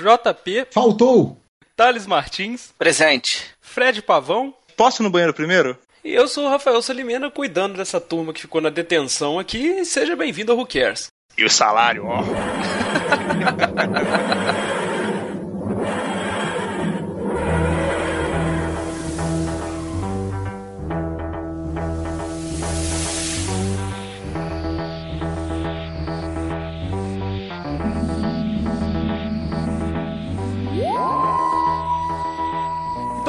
JP, 0.00 0.68
Faltou! 0.70 1.36
Thales 1.76 2.06
Martins, 2.06 2.72
Presente. 2.78 3.46
Fred 3.60 4.02
Pavão. 4.02 4.54
Posso 4.76 5.02
ir 5.02 5.04
no 5.04 5.10
banheiro 5.10 5.34
primeiro? 5.34 5.76
E 6.02 6.12
eu 6.12 6.26
sou 6.26 6.46
o 6.46 6.48
Rafael 6.48 6.80
Salimena, 6.80 7.30
cuidando 7.30 7.76
dessa 7.76 8.00
turma 8.00 8.32
que 8.32 8.40
ficou 8.40 8.60
na 8.60 8.70
detenção 8.70 9.38
aqui. 9.38 9.84
Seja 9.84 10.16
bem-vindo 10.16 10.52
ao 10.52 10.58
Who 10.58 10.66
Cares. 10.66 11.08
E 11.36 11.44
o 11.44 11.50
salário, 11.50 12.06
ó. 12.06 12.20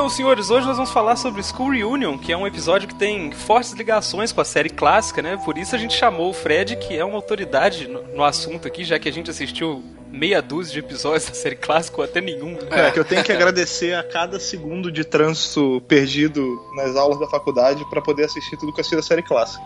Então, 0.01 0.09
senhores, 0.09 0.49
hoje 0.49 0.65
nós 0.65 0.77
vamos 0.77 0.89
falar 0.89 1.15
sobre 1.15 1.43
School 1.43 1.73
Reunion, 1.73 2.17
que 2.17 2.31
é 2.31 2.35
um 2.35 2.47
episódio 2.47 2.87
que 2.87 2.95
tem 2.95 3.31
fortes 3.31 3.71
ligações 3.73 4.31
com 4.31 4.41
a 4.41 4.43
série 4.43 4.71
clássica, 4.71 5.21
né? 5.21 5.37
Por 5.45 5.59
isso 5.59 5.75
a 5.75 5.77
gente 5.77 5.93
chamou 5.93 6.31
o 6.31 6.33
Fred, 6.33 6.75
que 6.77 6.97
é 6.97 7.05
uma 7.05 7.17
autoridade 7.17 7.87
no, 7.87 8.01
no 8.15 8.23
assunto 8.23 8.67
aqui, 8.67 8.83
já 8.83 8.97
que 8.97 9.07
a 9.07 9.13
gente 9.13 9.29
assistiu 9.29 9.83
meia 10.11 10.41
dúzia 10.41 10.73
de 10.73 10.79
episódios 10.79 11.25
da 11.29 11.35
série 11.35 11.55
clássica 11.55 11.99
ou 11.99 12.03
até 12.03 12.19
nenhum. 12.19 12.57
É, 12.71 12.89
que 12.89 12.99
eu 12.99 13.05
tenho 13.05 13.23
que 13.23 13.31
agradecer 13.31 13.93
a 13.93 14.01
cada 14.01 14.39
segundo 14.39 14.91
de 14.91 15.05
trânsito 15.05 15.79
perdido 15.87 16.59
nas 16.75 16.95
aulas 16.95 17.19
da 17.19 17.27
faculdade 17.27 17.87
para 17.87 18.01
poder 18.01 18.23
assistir 18.23 18.57
tudo 18.57 18.73
que 18.73 18.79
eu 18.79 18.81
assisti 18.81 18.95
da 18.95 19.03
série 19.03 19.21
clássica. 19.21 19.63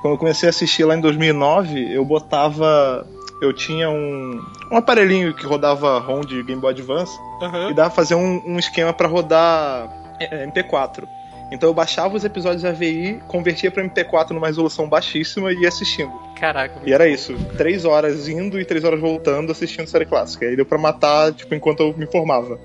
Quando 0.00 0.14
eu 0.14 0.18
comecei 0.18 0.48
a 0.48 0.50
assistir 0.50 0.84
lá 0.84 0.96
em 0.96 1.00
2009, 1.02 1.94
eu 1.94 2.06
botava. 2.06 3.06
Eu 3.44 3.52
tinha 3.52 3.90
um, 3.90 4.42
um 4.70 4.76
aparelhinho 4.76 5.34
que 5.34 5.44
rodava 5.44 5.98
ROM 5.98 6.22
de 6.22 6.42
Game 6.42 6.60
Boy 6.60 6.72
Advance 6.72 7.12
Aham. 7.42 7.70
e 7.70 7.74
dava 7.74 7.90
pra 7.90 7.96
fazer 7.96 8.14
um, 8.14 8.42
um 8.46 8.58
esquema 8.58 8.92
para 8.92 9.06
rodar 9.06 9.90
é, 10.18 10.46
MP4. 10.46 11.06
Então 11.52 11.68
eu 11.68 11.74
baixava 11.74 12.16
os 12.16 12.24
episódios 12.24 12.64
AVI, 12.64 13.22
convertia 13.28 13.70
pra 13.70 13.84
MP4 13.84 14.30
numa 14.30 14.46
resolução 14.46 14.88
baixíssima 14.88 15.52
e 15.52 15.60
ia 15.60 15.68
assistindo. 15.68 16.10
Caraca. 16.40 16.80
E 16.84 16.92
era 16.92 17.06
isso, 17.06 17.34
três 17.56 17.84
horas 17.84 18.28
indo 18.28 18.58
e 18.58 18.64
três 18.64 18.82
horas 18.82 18.98
voltando 18.98 19.52
assistindo 19.52 19.86
série 19.86 20.06
clássica. 20.06 20.46
Aí 20.46 20.56
deu 20.56 20.64
pra 20.64 20.78
matar, 20.78 21.32
tipo, 21.32 21.54
enquanto 21.54 21.80
eu 21.80 21.94
me 21.96 22.06
formava. 22.06 22.58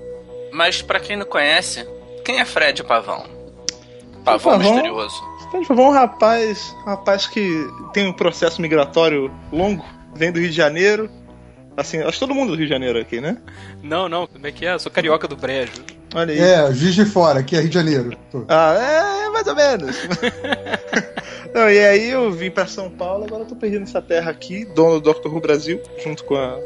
Mas 0.50 0.80
pra 0.80 0.98
quem 0.98 1.14
não 1.14 1.26
conhece, 1.26 1.86
quem 2.24 2.40
é 2.40 2.44
Fred 2.44 2.82
Pavão? 2.84 3.24
Pavão, 4.24 4.52
Pavão? 4.58 4.72
misterioso. 4.74 5.22
Fred 5.50 5.66
Pavão 5.66 5.86
é 5.86 5.88
um 5.90 5.92
rapaz, 5.92 6.74
um 6.82 6.90
rapaz 6.90 7.26
que 7.26 7.66
tem 7.92 8.08
um 8.08 8.12
processo 8.12 8.60
migratório 8.62 9.30
longo, 9.52 9.84
vem 10.14 10.32
do 10.32 10.40
Rio 10.40 10.50
de 10.50 10.56
Janeiro. 10.56 11.10
Assim, 11.76 11.98
acho 11.98 12.12
que 12.12 12.18
todo 12.20 12.34
mundo 12.34 12.50
do 12.50 12.56
Rio 12.56 12.66
de 12.66 12.72
Janeiro 12.72 12.98
aqui, 12.98 13.20
né? 13.20 13.38
Não, 13.82 14.08
não, 14.08 14.26
como 14.26 14.46
é 14.46 14.52
que 14.52 14.66
é? 14.66 14.74
Eu 14.74 14.78
sou 14.78 14.90
carioca 14.90 15.26
do 15.26 15.36
Brejo. 15.36 15.72
Olha 16.14 16.32
aí. 16.32 16.40
É, 16.40 16.74
Juiz 16.74 16.94
de 16.94 17.04
Fora, 17.04 17.40
aqui 17.40 17.56
é 17.56 17.60
Rio 17.60 17.68
de 17.68 17.74
Janeiro. 17.74 18.18
Ah, 18.48 18.74
é, 18.74 19.30
mais 19.30 19.46
ou 19.46 19.54
menos. 19.54 19.96
Não, 21.54 21.68
e 21.68 21.78
aí 21.80 22.10
eu 22.10 22.30
vim 22.30 22.50
pra 22.50 22.66
São 22.66 22.88
Paulo, 22.88 23.24
agora 23.24 23.42
eu 23.42 23.46
tô 23.46 23.56
perdido 23.56 23.80
nessa 23.80 24.00
terra 24.00 24.30
aqui, 24.30 24.64
dono 24.64 25.00
do 25.00 25.12
Dr. 25.12 25.28
Who 25.28 25.40
Brasil, 25.40 25.80
junto 26.02 26.24
com 26.24 26.36
a 26.36 26.56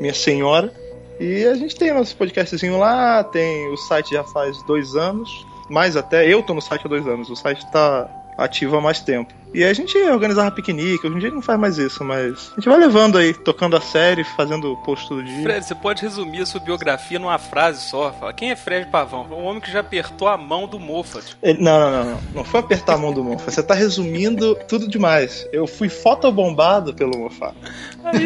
minha 0.00 0.12
senhora. 0.12 0.72
E 1.18 1.44
a 1.46 1.54
gente 1.54 1.74
tem 1.74 1.92
nosso 1.92 2.14
podcastzinho 2.16 2.78
lá, 2.78 3.24
tem 3.24 3.68
o 3.68 3.76
site 3.76 4.12
já 4.12 4.22
faz 4.24 4.62
dois 4.64 4.94
anos, 4.94 5.30
mais 5.68 5.96
até, 5.96 6.30
eu 6.30 6.42
tô 6.42 6.54
no 6.54 6.60
site 6.60 6.82
há 6.84 6.88
dois 6.88 7.06
anos, 7.06 7.30
o 7.30 7.36
site 7.36 7.64
tá 7.72 8.08
ativo 8.36 8.76
há 8.76 8.80
mais 8.80 9.00
tempo. 9.00 9.32
E 9.54 9.64
a 9.64 9.72
gente 9.72 9.96
organizava 9.98 10.50
piquenique, 10.50 11.06
hoje 11.06 11.16
em 11.16 11.18
dia 11.20 11.30
não 11.30 11.40
faz 11.42 11.58
mais 11.58 11.78
isso, 11.78 12.04
mas 12.04 12.50
a 12.52 12.54
gente 12.56 12.68
vai 12.68 12.78
levando 12.78 13.16
aí, 13.18 13.32
tocando 13.32 13.76
a 13.76 13.80
série, 13.80 14.22
fazendo 14.22 14.76
post 14.84 15.08
todo 15.08 15.22
dia. 15.24 15.42
Fred, 15.42 15.64
você 15.64 15.74
pode 15.74 16.02
resumir 16.02 16.42
a 16.42 16.46
sua 16.46 16.60
biografia 16.60 17.18
numa 17.18 17.38
frase 17.38 17.88
só. 17.88 18.12
Fala, 18.12 18.32
quem 18.32 18.50
é 18.50 18.56
Fred 18.56 18.90
Pavão? 18.90 19.26
Um 19.30 19.44
homem 19.44 19.60
que 19.60 19.70
já 19.70 19.80
apertou 19.80 20.28
a 20.28 20.36
mão 20.36 20.66
do 20.66 20.78
Moffat. 20.78 21.36
Ele- 21.42 21.62
Não, 21.62 21.78
não, 21.80 21.90
não, 21.90 22.04
não. 22.12 22.20
Não 22.34 22.44
foi 22.44 22.60
apertar 22.60 22.94
a 22.94 22.98
mão 22.98 23.12
do 23.12 23.24
Moffat. 23.24 23.50
Você 23.52 23.62
tá 23.62 23.74
resumindo 23.74 24.54
tudo 24.68 24.86
demais. 24.86 25.46
Eu 25.52 25.66
fui 25.66 25.88
fotobombado 25.88 26.92
pelo 26.94 27.16
Moffat. 27.18 27.54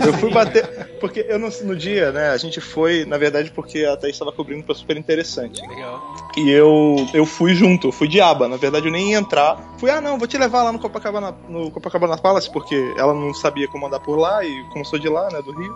Eu 0.04 0.12
fui 0.14 0.30
bater. 0.30 0.66
Porque 1.00 1.24
eu 1.28 1.38
não, 1.38 1.48
no 1.64 1.74
dia, 1.76 2.12
né? 2.12 2.30
A 2.30 2.36
gente 2.36 2.60
foi, 2.60 3.04
na 3.04 3.16
verdade, 3.18 3.50
porque 3.50 3.84
a 3.84 3.96
Thaís 3.96 4.14
estava 4.14 4.32
cobrindo 4.32 4.62
pra 4.64 4.74
super 4.74 4.96
interessante. 4.96 5.60
Legal. 5.66 6.14
E 6.36 6.50
eu, 6.50 6.96
eu 7.12 7.26
fui 7.26 7.54
junto, 7.54 7.88
eu 7.88 7.92
fui 7.92 8.06
de 8.08 8.20
aba. 8.20 8.46
Na 8.48 8.56
verdade, 8.56 8.86
eu 8.86 8.92
nem 8.92 9.10
ia 9.12 9.18
entrar. 9.18 9.58
Fui, 9.78 9.90
ah, 9.90 10.00
não, 10.00 10.18
vou 10.18 10.28
te 10.28 10.38
levar 10.38 10.62
lá 10.62 10.72
no 10.72 10.78
Copacabana, 10.78 11.11
no 11.48 11.70
Copacabana 11.70 12.16
Palace, 12.16 12.50
porque 12.50 12.94
ela 12.96 13.14
não 13.14 13.34
sabia 13.34 13.68
como 13.68 13.86
andar 13.86 14.00
por 14.00 14.16
lá, 14.16 14.44
e 14.44 14.64
como 14.72 14.84
sou 14.84 14.98
de 14.98 15.08
lá, 15.08 15.28
né, 15.30 15.40
do 15.42 15.52
Rio. 15.52 15.74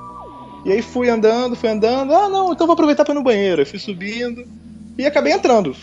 E 0.64 0.72
aí 0.72 0.82
fui 0.82 1.08
andando, 1.08 1.54
fui 1.54 1.68
andando. 1.68 2.12
Ah, 2.12 2.28
não, 2.28 2.52
então 2.52 2.66
vou 2.66 2.74
aproveitar 2.74 3.04
pra 3.04 3.14
ir 3.14 3.16
no 3.16 3.22
banheiro. 3.22 3.62
Eu 3.62 3.66
fui 3.66 3.78
subindo 3.78 4.44
e 4.98 5.06
acabei 5.06 5.32
entrando. 5.32 5.76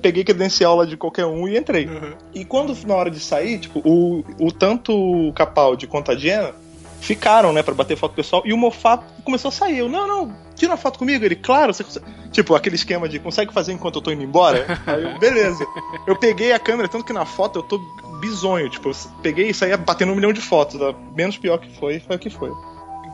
Peguei 0.00 0.22
credencial 0.22 0.76
lá 0.76 0.84
de 0.84 0.96
qualquer 0.96 1.26
um 1.26 1.48
e 1.48 1.58
entrei. 1.58 1.88
E 2.32 2.44
quando, 2.44 2.72
na 2.86 2.94
hora 2.94 3.10
de 3.10 3.18
sair, 3.18 3.58
tipo, 3.58 3.80
o, 3.80 4.24
o 4.38 4.52
tanto 4.52 4.92
o 4.92 5.32
Capaldi 5.32 5.88
quanto 5.88 6.12
a 6.12 6.16
Jenna 6.16 6.54
ficaram, 7.02 7.52
né, 7.52 7.62
pra 7.62 7.74
bater 7.74 7.96
foto 7.96 8.14
pessoal, 8.14 8.42
e 8.46 8.52
o 8.52 8.56
Mofá 8.56 8.98
começou 9.24 9.48
a 9.50 9.52
sair. 9.52 9.78
Eu, 9.78 9.88
não, 9.88 10.06
não, 10.06 10.36
tira 10.54 10.70
uma 10.72 10.78
foto 10.78 10.98
comigo. 10.98 11.24
Ele, 11.24 11.36
claro, 11.36 11.74
você 11.74 11.82
consegue. 11.84 12.06
Tipo, 12.30 12.54
aquele 12.54 12.76
esquema 12.76 13.08
de 13.08 13.18
consegue 13.18 13.52
fazer 13.52 13.72
enquanto 13.72 13.96
eu 13.96 14.02
tô 14.02 14.10
indo 14.10 14.22
embora? 14.22 14.64
Aí 14.86 15.02
eu, 15.02 15.18
beleza. 15.18 15.66
Eu 16.06 16.16
peguei 16.16 16.52
a 16.52 16.58
câmera, 16.58 16.88
tanto 16.88 17.04
que 17.04 17.12
na 17.12 17.26
foto 17.26 17.58
eu 17.58 17.62
tô 17.62 17.78
bizonho, 18.20 18.70
tipo, 18.70 18.88
eu 18.88 18.94
peguei 19.22 19.50
e 19.50 19.54
saía 19.54 19.76
batendo 19.76 20.12
um 20.12 20.14
milhão 20.14 20.32
de 20.32 20.40
fotos. 20.40 20.80
A 20.80 20.94
menos 21.14 21.36
pior 21.36 21.58
que 21.58 21.68
foi, 21.78 21.98
foi 22.00 22.16
o 22.16 22.18
que 22.18 22.30
foi. 22.30 22.50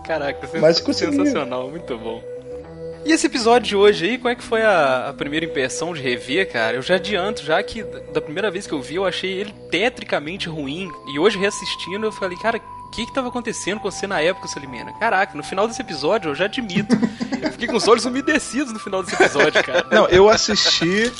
Caraca, 0.04 0.46
sens- 0.46 0.60
Mas 0.62 0.80
consegui. 0.80 1.16
sensacional, 1.16 1.68
muito 1.68 1.96
bom. 1.98 2.22
E 3.04 3.12
esse 3.12 3.26
episódio 3.26 3.68
de 3.68 3.76
hoje 3.76 4.04
aí, 4.06 4.16
como 4.18 4.28
é 4.28 4.34
que 4.34 4.42
foi 4.42 4.60
a, 4.62 5.08
a 5.08 5.12
primeira 5.14 5.46
impressão 5.46 5.94
de 5.94 6.02
rever, 6.02 6.50
cara? 6.52 6.76
Eu 6.76 6.82
já 6.82 6.96
adianto, 6.96 7.42
já 7.42 7.62
que 7.62 7.82
da 8.12 8.20
primeira 8.20 8.50
vez 8.50 8.66
que 8.66 8.72
eu 8.74 8.82
vi, 8.82 8.96
eu 8.96 9.06
achei 9.06 9.30
ele 9.32 9.52
tetricamente 9.70 10.48
ruim. 10.48 10.90
E 11.14 11.18
hoje, 11.18 11.38
reassistindo, 11.38 12.06
eu 12.06 12.12
falei, 12.12 12.36
cara, 12.36 12.60
que 12.90 13.06
que 13.06 13.12
tava 13.12 13.28
acontecendo 13.28 13.80
com 13.80 13.90
você 13.90 14.06
na 14.06 14.20
época, 14.20 14.48
Salimena? 14.48 14.92
Caraca, 14.92 15.36
no 15.36 15.42
final 15.42 15.66
desse 15.66 15.80
episódio, 15.80 16.30
eu 16.30 16.34
já 16.34 16.46
admito. 16.46 16.96
eu 17.42 17.52
fiquei 17.52 17.68
com 17.68 17.76
os 17.76 17.86
olhos 17.86 18.04
umedecidos 18.04 18.72
no 18.72 18.78
final 18.78 19.02
desse 19.02 19.14
episódio, 19.14 19.62
cara. 19.62 19.86
Não, 19.90 20.06
eu 20.08 20.28
assisti. 20.28 21.12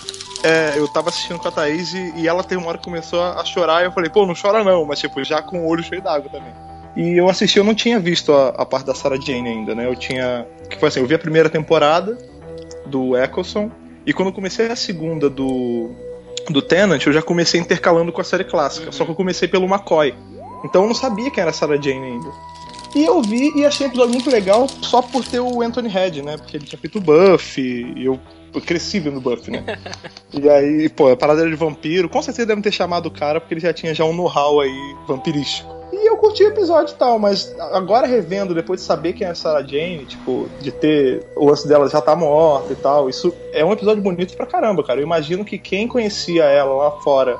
é, 0.43 0.75
eu 0.77 0.89
tava 0.89 1.09
assistindo 1.09 1.39
com 1.39 1.49
a 1.49 1.51
Thaís 1.51 1.93
e, 1.93 2.12
e 2.17 2.28
ela 2.28 2.43
tem 2.43 2.57
uma 2.57 2.69
hora 2.69 2.78
que 2.78 2.84
começou 2.84 3.23
a, 3.23 3.45
chorar 3.45 3.83
e 3.83 3.87
eu 3.87 3.93
falei, 3.93 4.11
pô, 4.11 4.27
não 4.27 4.34
chora 4.34 4.65
não, 4.65 4.84
mas 4.84 4.99
tipo, 4.99 5.23
já 5.25 5.43
com 5.43 5.61
o 5.61 5.69
olho 5.69 5.83
cheio 5.83 6.03
d'água 6.03 6.31
também. 6.31 6.53
E 6.97 7.17
eu 7.17 7.28
assisti, 7.28 7.59
eu 7.59 7.65
não 7.65 7.75
tinha 7.75 8.01
visto 8.01 8.33
a, 8.33 8.49
a 8.49 8.67
parte 8.67 8.87
da 8.87 8.95
Sarah 8.95 9.21
Jane 9.21 9.49
ainda, 9.49 9.75
né? 9.75 9.87
Eu 9.87 9.95
tinha. 9.95 10.47
Que 10.69 10.78
foi 10.78 10.89
assim, 10.89 11.01
eu 11.01 11.07
vi 11.07 11.15
a 11.15 11.19
primeira 11.19 11.49
temporada 11.49 12.19
do 12.87 13.17
Eccleston, 13.17 13.71
e 14.05 14.12
quando 14.12 14.28
eu 14.28 14.34
comecei 14.34 14.67
a 14.67 14.75
segunda 14.75 15.28
do. 15.28 15.91
Do 16.49 16.62
Tenant, 16.62 17.05
eu 17.05 17.12
já 17.12 17.21
comecei 17.21 17.61
intercalando 17.61 18.11
com 18.11 18.23
a 18.23 18.25
série 18.25 18.43
clássica. 18.43 18.91
Só 18.91 19.05
que 19.05 19.11
eu 19.11 19.15
comecei 19.15 19.47
pelo 19.47 19.67
McCoy. 19.67 20.15
Então 20.65 20.83
eu 20.83 20.89
não 20.89 20.95
sabia 20.95 21.31
quem 21.31 21.41
era 21.41 21.51
a 21.51 21.55
Sarah 21.55 21.81
Jane 21.81 22.05
ainda. 22.05 22.33
E 22.95 23.05
eu 23.05 23.21
vi 23.21 23.53
e 23.55 23.65
achei 23.65 23.87
o 23.87 23.91
episódio 23.91 24.15
muito 24.15 24.31
legal 24.31 24.67
só 24.69 25.03
por 25.03 25.25
ter 25.25 25.41
o 25.41 25.61
Anthony 25.61 25.89
Head, 25.89 26.23
né? 26.23 26.37
Porque 26.37 26.57
ele 26.57 26.65
tinha 26.65 26.79
feito 26.79 26.99
o 26.99 27.01
Buffy, 27.01 27.93
e 27.97 28.07
eu, 28.07 28.19
cresci 28.65 28.99
vendo 28.99 29.21
Buffy, 29.21 29.51
né? 29.51 29.65
e 30.33 30.49
aí, 30.49 30.89
pô, 30.89 31.11
a 31.11 31.17
parada 31.17 31.43
era 31.43 31.51
de 31.51 31.57
vampiro, 31.57 32.09
com 32.09 32.23
certeza 32.23 32.47
devem 32.49 32.63
ter 32.63 32.73
chamado 32.73 33.07
o 33.07 33.11
cara 33.11 33.41
porque 33.41 33.55
ele 33.55 33.61
já 33.61 33.73
tinha 33.73 33.95
já 33.95 34.05
um 34.05 34.15
know-how 34.15 34.61
aí 34.61 34.97
vampirístico. 35.07 35.79
E 35.93 36.09
eu 36.09 36.17
curti 36.17 36.43
o 36.45 36.49
episódio 36.49 36.95
e 36.95 36.97
tal, 36.99 37.19
mas 37.19 37.55
agora 37.73 38.07
revendo, 38.07 38.55
depois 38.55 38.81
de 38.81 38.87
saber 38.87 39.13
quem 39.15 39.27
é 39.27 39.31
a 39.31 39.35
Sarah 39.35 39.67
Jane, 39.67 40.05
tipo, 40.07 40.49
de 40.61 40.71
ter 40.71 41.27
o 41.37 41.47
lance 41.47 41.67
dela 41.69 41.89
já 41.89 42.01
tá 42.01 42.15
morta 42.15 42.73
e 42.73 42.77
tal, 42.77 43.09
isso 43.09 43.35
é 43.53 43.65
um 43.65 43.73
episódio 43.73 44.03
bonito 44.03 44.37
pra 44.37 44.47
caramba, 44.47 44.83
cara. 44.83 45.01
Eu 45.01 45.05
imagino 45.05 45.45
que 45.45 45.59
quem 45.59 45.89
conhecia 45.89 46.45
ela 46.45 46.75
lá 46.75 46.91
fora 47.03 47.39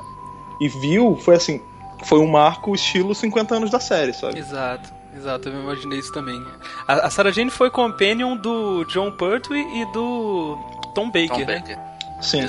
e 0.59 0.67
viu, 0.67 1.15
foi 1.15 1.35
assim, 1.35 1.61
foi 2.03 2.19
um 2.19 2.27
marco 2.27 2.73
estilo 2.73 3.13
50 3.13 3.55
anos 3.55 3.71
da 3.71 3.79
série, 3.79 4.13
sabe? 4.13 4.39
Exato, 4.39 4.93
exato, 5.15 5.49
eu 5.49 5.61
imaginei 5.61 5.99
isso 5.99 6.11
também. 6.13 6.43
A, 6.87 7.07
a 7.07 7.09
Sarah 7.09 7.31
Jane 7.31 7.49
foi 7.49 7.69
companion 7.69 8.35
do 8.35 8.83
John 8.85 9.11
Pertwee 9.11 9.65
e 9.81 9.85
do 9.91 10.57
Tom 10.93 11.07
Baker, 11.07 11.29
Tom 11.29 11.45
né? 11.45 11.59
Baker. 11.59 11.77
Sim. 12.21 12.45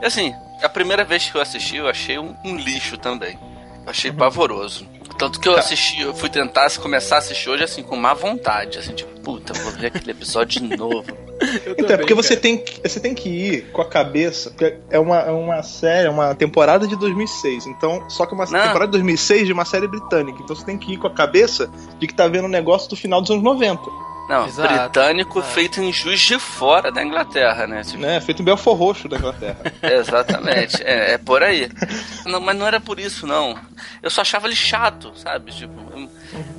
E 0.00 0.06
assim, 0.06 0.34
a 0.62 0.68
primeira 0.68 1.04
vez 1.04 1.28
que 1.30 1.36
eu 1.36 1.40
assisti, 1.40 1.76
eu 1.76 1.88
achei 1.88 2.18
um, 2.18 2.34
um 2.44 2.56
lixo 2.56 2.96
também. 2.96 3.38
Eu 3.84 3.90
achei 3.90 4.12
pavoroso. 4.12 4.86
Tanto 5.18 5.38
que 5.40 5.48
eu 5.48 5.56
assisti, 5.56 6.00
eu 6.00 6.14
fui 6.14 6.28
tentar 6.28 6.70
começar 6.78 7.16
a 7.16 7.18
assistir 7.18 7.50
hoje 7.50 7.64
assim, 7.64 7.82
com 7.82 7.96
má 7.96 8.14
vontade. 8.14 8.78
Assim, 8.78 8.94
tipo, 8.94 9.20
puta, 9.20 9.52
vou 9.52 9.72
ver 9.72 9.88
aquele 9.88 10.10
episódio 10.10 10.60
de 10.60 10.74
novo. 10.76 11.21
Eu 11.66 11.74
Então, 11.78 11.94
é 11.94 11.96
porque 11.96 12.14
você 12.14 12.36
tem, 12.36 12.58
que, 12.58 12.88
você 12.88 13.00
tem 13.00 13.14
que 13.14 13.28
ir 13.28 13.62
com 13.72 13.82
a 13.82 13.88
cabeça. 13.88 14.50
Porque 14.50 14.76
é 14.90 14.98
uma, 14.98 15.18
é 15.20 15.30
uma 15.30 15.62
série, 15.62 16.06
é 16.06 16.10
uma 16.10 16.34
temporada 16.34 16.86
de 16.86 16.96
2006. 16.96 17.66
Então, 17.66 18.08
só 18.08 18.26
que 18.26 18.32
é 18.32 18.34
uma 18.34 18.46
Não. 18.46 18.60
temporada 18.60 18.86
de 18.86 18.92
2006 18.92 19.46
de 19.46 19.52
uma 19.52 19.64
série 19.64 19.86
britânica. 19.88 20.38
Então 20.42 20.54
você 20.54 20.64
tem 20.64 20.78
que 20.78 20.92
ir 20.92 20.96
com 20.98 21.06
a 21.06 21.12
cabeça 21.12 21.70
de 21.98 22.06
que 22.06 22.14
tá 22.14 22.26
vendo 22.28 22.44
um 22.46 22.48
negócio 22.48 22.88
do 22.88 22.96
final 22.96 23.20
dos 23.20 23.30
anos 23.30 23.42
90. 23.42 23.80
Não, 24.28 24.46
Exato, 24.46 24.72
britânico 24.72 25.40
exato. 25.40 25.52
feito 25.52 25.80
em 25.82 25.92
Juiz 25.92 26.20
de 26.20 26.38
Fora 26.38 26.92
da 26.92 27.02
Inglaterra, 27.04 27.66
né? 27.66 27.82
Tipo, 27.82 27.98
Né? 27.98 28.20
Feito 28.20 28.40
em 28.40 28.44
Belfor 28.44 28.74
Roxo 28.76 29.08
da 29.08 29.16
Inglaterra. 29.18 29.58
Exatamente, 29.82 30.80
é, 30.84 31.14
é 31.14 31.18
por 31.18 31.42
aí. 31.42 31.68
Não, 32.24 32.40
mas 32.40 32.56
não 32.56 32.66
era 32.66 32.80
por 32.80 33.00
isso, 33.00 33.26
não. 33.26 33.58
Eu 34.02 34.08
só 34.10 34.20
achava 34.20 34.46
ele 34.46 34.54
chato, 34.54 35.12
sabe? 35.16 35.50
Tipo, 35.52 36.08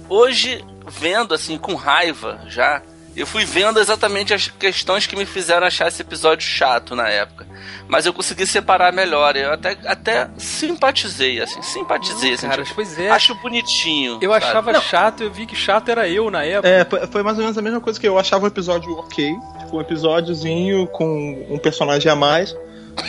hoje, 0.09 0.63
vendo 0.87 1.33
assim, 1.33 1.57
com 1.57 1.73
raiva 1.73 2.41
já, 2.47 2.81
Eu 3.15 3.27
fui 3.27 3.45
vendo 3.45 3.79
exatamente 3.79 4.33
as 4.33 4.47
questões 4.47 5.05
que 5.05 5.15
me 5.15 5.25
fizeram 5.25 5.67
achar 5.67 5.87
esse 5.87 6.01
episódio 6.01 6.47
chato 6.47 6.95
na 6.95 7.07
época. 7.09 7.45
Mas 7.87 8.05
eu 8.05 8.13
consegui 8.13 8.47
separar 8.47 8.91
melhor. 8.91 9.35
Eu 9.35 9.53
até, 9.53 9.77
até 9.85 10.29
simpatizei, 10.37 11.39
assim, 11.41 11.61
simpatizei. 11.61 12.29
Não, 12.29 12.35
assim, 12.35 12.47
cara, 12.47 12.63
tipo, 12.63 12.75
pois 12.75 12.97
é. 12.97 13.09
Acho 13.11 13.35
bonitinho. 13.35 14.17
Eu 14.21 14.31
sabe? 14.31 14.45
achava 14.45 14.81
chato, 14.81 15.23
eu 15.23 15.31
vi 15.31 15.45
que 15.45 15.55
chato 15.55 15.89
era 15.89 16.07
eu 16.07 16.31
na 16.31 16.43
época. 16.43 16.67
É, 16.67 16.83
foi- 16.85 17.07
foi 17.07 17.23
mais 17.23 17.37
ou 17.37 17.43
menos 17.43 17.57
a 17.57 17.61
mesma 17.61 17.79
coisa 17.79 17.99
que 17.99 18.07
eu 18.07 18.17
achava 18.17 18.45
o 18.45 18.47
episódio 18.47 18.91
ok, 18.97 19.31
tipo 19.59 19.77
um 19.77 19.81
episódiozinho 19.81 20.87
com 20.87 21.45
um 21.49 21.57
personagem 21.59 22.11
a 22.11 22.15
mais, 22.15 22.55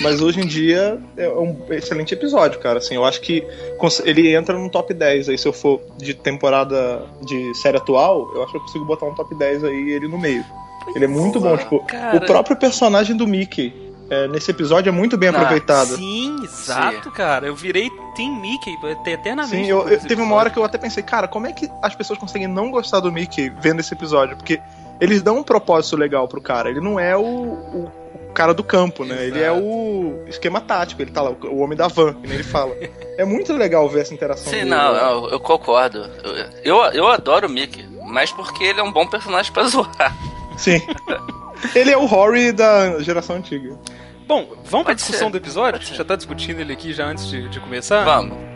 mas 0.01 0.21
hoje 0.21 0.41
em 0.41 0.47
dia 0.47 0.99
é 1.17 1.29
um 1.29 1.57
excelente 1.71 2.15
episódio, 2.15 2.59
cara. 2.61 2.79
Assim, 2.79 2.95
eu 2.95 3.05
acho 3.05 3.21
que 3.21 3.47
ele 4.05 4.35
entra 4.35 4.59
no 4.59 4.69
top 4.71 4.93
10 4.95 5.29
aí 5.29 5.39
se 5.39 5.47
eu 5.47 5.53
for 5.53 5.81
de 5.99 6.15
temporada 6.15 7.03
de 7.23 7.55
série 7.57 7.77
atual, 7.77 8.31
eu 8.35 8.43
acho 8.43 8.53
que 8.53 8.59
eu 8.59 8.63
consigo 8.63 8.85
botar 8.85 9.07
um 9.07 9.15
top 9.15 9.35
10 9.35 9.65
aí 9.65 9.91
ele 9.91 10.09
no 10.09 10.19
meio. 10.19 10.45
Ele 10.95 11.05
é 11.05 11.09
muito 11.09 11.41
bom, 11.41 11.57
tipo, 11.57 11.81
cara. 11.87 12.17
o 12.17 12.21
próprio 12.27 12.57
personagem 12.57 13.17
do 13.17 13.27
Mickey 13.27 13.73
é, 14.11 14.29
nesse 14.29 14.51
episódio 14.51 14.91
é 14.91 14.93
muito 14.93 15.17
bem 15.17 15.31
Ah, 15.31 15.33
aproveitado. 15.33 15.97
Sim, 15.97 16.37
exato, 16.45 17.11
cara. 17.11 17.47
Eu 17.47 17.55
virei 17.57 17.89
Team 18.15 18.39
Mickey 18.39 18.77
até 18.93 19.13
eternamente. 19.13 19.65
Sim, 19.65 19.71
eu, 19.71 19.89
eu- 19.89 19.99
teve 20.01 20.21
uma 20.21 20.35
hora 20.35 20.51
que 20.51 20.59
eu 20.59 20.65
até 20.65 20.77
pensei, 20.77 21.03
cara, 21.03 21.27
como 21.27 21.47
é 21.47 21.53
que 21.53 21.71
as 21.83 21.95
pessoas 21.95 22.19
conseguem 22.19 22.47
não 22.47 22.71
gostar 22.71 23.01
do 23.01 23.11
Mickey 23.11 23.51
vendo 23.61 23.81
esse 23.81 23.95
episódio? 23.95 24.37
Porque 24.37 24.61
eles 25.01 25.23
dão 25.23 25.39
um 25.39 25.43
propósito 25.43 25.97
legal 25.97 26.29
pro 26.29 26.41
cara. 26.41 26.69
Ele 26.69 26.81
não 26.81 27.01
é 27.01 27.17
o- 27.17 27.23
o 27.23 27.91
cara 28.35 28.53
do 28.53 28.63
campo, 28.63 29.05
né? 29.05 29.25
Ele 29.27 29.39
é 29.41 29.47
Exato. 29.51 29.63
o 29.65 30.25
esquema 30.29 30.61
tático. 30.61 31.01
Ele 31.01 31.11
tá 31.11 31.23
lá, 31.23 31.31
o, 31.31 31.59
homem 31.61 31.77
da 31.77 31.89
van, 31.89 32.13
que 32.15 32.27
nem 32.27 32.35
ele 32.35 32.43
fala. 32.43 32.75
é 33.17 33.25
muito 33.25 33.53
legal 33.55 33.89
ver 33.89 34.01
essa 34.01 34.13
interação. 34.13 34.53
Sim, 34.53 34.61
do- 34.61 34.67
não, 34.67 34.93
não, 34.95 35.29
eu 35.31 35.41
concordo. 35.41 36.11
Eu, 36.63 36.77
eu, 36.93 37.09
adoro 37.09 37.47
o 37.47 37.51
Mickey, 37.51 37.87
mas 38.05 38.31
porque 38.33 38.65
ele 38.65 38.81
é 38.81 38.83
um 38.83 38.93
bom 38.93 39.07
personagem 39.07 39.51
pra 39.53 39.63
zoar. 39.69 40.15
Sim. 40.59 40.81
ele 41.75 41.91
é 41.91 41.97
o 41.97 42.05
Rory 42.07 42.53
da 42.53 43.01
geração 43.01 43.37
antiga. 43.37 43.79
Bom, 44.27 44.47
vamos 44.65 44.69
pra 44.71 44.83
Pode 44.85 44.97
discussão 44.97 45.29
ser, 45.29 45.33
do 45.33 45.37
episódio? 45.37 45.95
já 45.95 46.05
tá 46.05 46.17
discutindo 46.17 46.61
ele 46.61 46.73
aqui 46.73 46.93
já 46.93 47.07
antes 47.07 47.29
de, 47.29 47.49
de 47.49 47.61
começar? 47.61 48.05
Vamos. 48.05 48.54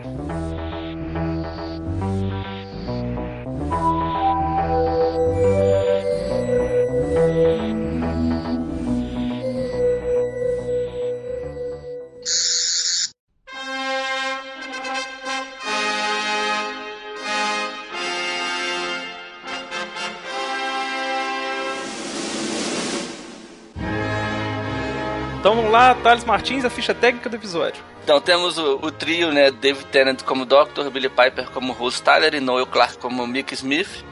Vamos 25.69 25.71
lá, 25.71 25.93
Thales 25.93 26.23
Martins, 26.23 26.65
a 26.65 26.69
ficha 26.69 26.95
técnica 26.95 27.29
do 27.29 27.35
episódio. 27.35 27.83
Então 28.03 28.19
temos 28.19 28.57
o, 28.57 28.79
o 28.81 28.91
trio, 28.91 29.31
né? 29.31 29.51
David 29.51 29.85
Tennant 29.85 30.23
como 30.23 30.43
Doctor, 30.43 30.89
Billy 30.89 31.09
Piper 31.09 31.47
como 31.51 31.73
Rose 31.73 32.01
Tyler 32.01 32.33
e 32.33 32.39
Noel 32.39 32.65
Clark 32.65 32.97
como 32.97 33.25
Mickey 33.27 33.53
Smith. 33.53 34.03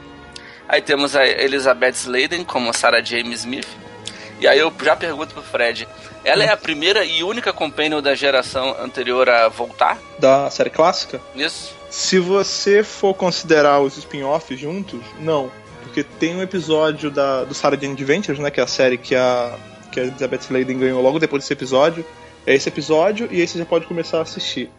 Aí 0.68 0.80
temos 0.80 1.16
a 1.16 1.26
Elizabeth 1.26 1.94
Sladen 1.94 2.44
como 2.44 2.72
Sarah 2.72 3.02
James 3.02 3.40
Smith. 3.40 3.66
E 4.40 4.46
aí 4.46 4.60
eu 4.60 4.72
já 4.80 4.94
pergunto 4.94 5.34
pro 5.34 5.42
Fred, 5.42 5.88
ela 6.22 6.44
é 6.44 6.48
a 6.48 6.56
primeira 6.56 7.04
e 7.04 7.24
única 7.24 7.52
companion 7.52 8.00
da 8.00 8.14
geração 8.14 8.76
anterior 8.80 9.28
a 9.28 9.48
voltar? 9.48 9.98
Da 10.20 10.48
série 10.50 10.70
clássica. 10.70 11.20
Isso? 11.34 11.74
Se 11.90 12.20
você 12.20 12.84
for 12.84 13.14
considerar 13.14 13.80
os 13.80 13.96
spin-offs 13.96 14.60
juntos, 14.60 15.00
não. 15.18 15.50
Porque 15.82 16.04
tem 16.04 16.36
um 16.36 16.42
episódio 16.42 17.10
da, 17.10 17.42
do 17.42 17.52
Sarah 17.54 17.76
Jane 17.76 17.94
Adventures, 17.94 18.38
né? 18.38 18.48
Que 18.48 18.60
é 18.60 18.62
a 18.62 18.68
série 18.68 18.96
que 18.96 19.16
a, 19.16 19.58
que 19.90 20.00
a 20.00 20.04
Elizabeth 20.04 20.40
Sladen 20.40 20.78
ganhou 20.78 21.02
logo 21.02 21.18
depois 21.18 21.42
desse 21.42 21.52
episódio. 21.52 22.04
É 22.46 22.54
esse 22.54 22.68
episódio 22.68 23.28
e 23.30 23.40
aí 23.40 23.46
você 23.46 23.58
já 23.58 23.66
pode 23.66 23.86
começar 23.86 24.18
a 24.18 24.22
assistir. 24.22 24.70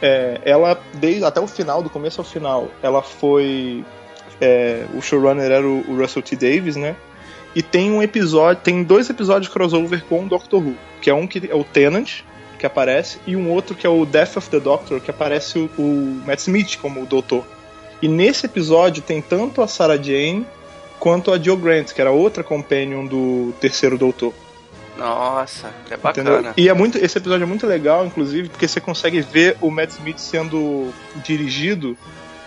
É, 0.00 0.40
ela, 0.44 0.80
desde 0.94 1.24
até 1.24 1.40
o 1.40 1.46
final, 1.46 1.82
do 1.82 1.90
começo 1.90 2.20
ao 2.20 2.24
final, 2.24 2.68
ela 2.82 3.02
foi. 3.02 3.84
é, 4.40 4.84
o 4.94 5.00
showrunner 5.00 5.50
era 5.50 5.66
o, 5.66 5.90
o 5.90 5.96
Russell 5.96 6.22
T. 6.22 6.36
Davis, 6.36 6.76
né? 6.76 6.96
E 7.54 7.62
tem 7.62 7.90
um 7.90 8.02
episódio, 8.02 8.62
tem 8.62 8.82
dois 8.82 9.08
episódios 9.08 9.50
crossover 9.50 10.04
com 10.04 10.24
o 10.24 10.28
Doctor 10.28 10.62
Who, 10.62 10.74
que 11.00 11.08
é 11.08 11.14
um 11.14 11.26
que 11.26 11.48
é 11.50 11.54
o 11.54 11.64
Tenant, 11.64 12.20
que 12.58 12.66
aparece, 12.66 13.18
e 13.26 13.34
um 13.34 13.50
outro 13.50 13.74
que 13.74 13.86
é 13.86 13.90
o 13.90 14.04
Death 14.04 14.36
of 14.36 14.50
the 14.50 14.60
Doctor, 14.60 15.00
que 15.00 15.10
aparece 15.10 15.58
o, 15.58 15.70
o 15.78 16.22
Matt 16.26 16.40
Smith 16.40 16.76
como 16.76 17.02
o 17.02 17.06
doutor. 17.06 17.46
E 18.02 18.08
nesse 18.08 18.44
episódio 18.44 19.02
tem 19.02 19.22
tanto 19.22 19.62
a 19.62 19.68
Sarah 19.68 19.96
Jane 19.96 20.46
quanto 20.98 21.32
a 21.32 21.38
Jill 21.38 21.56
Grant, 21.56 21.92
que 21.92 22.00
era 22.00 22.10
outra 22.10 22.42
companion 22.44 23.06
do 23.06 23.52
terceiro 23.60 23.96
doutor. 23.98 24.32
Nossa, 24.96 25.66
é 25.90 25.94
Entendeu? 25.94 25.98
bacana. 26.02 26.54
E 26.56 26.68
é 26.68 26.72
muito, 26.72 26.96
esse 26.96 27.18
episódio 27.18 27.42
é 27.44 27.46
muito 27.46 27.66
legal, 27.66 28.06
inclusive, 28.06 28.48
porque 28.48 28.66
você 28.66 28.80
consegue 28.80 29.20
ver 29.20 29.56
o 29.60 29.70
Matt 29.70 29.90
Smith 29.90 30.18
sendo 30.18 30.90
dirigido 31.22 31.96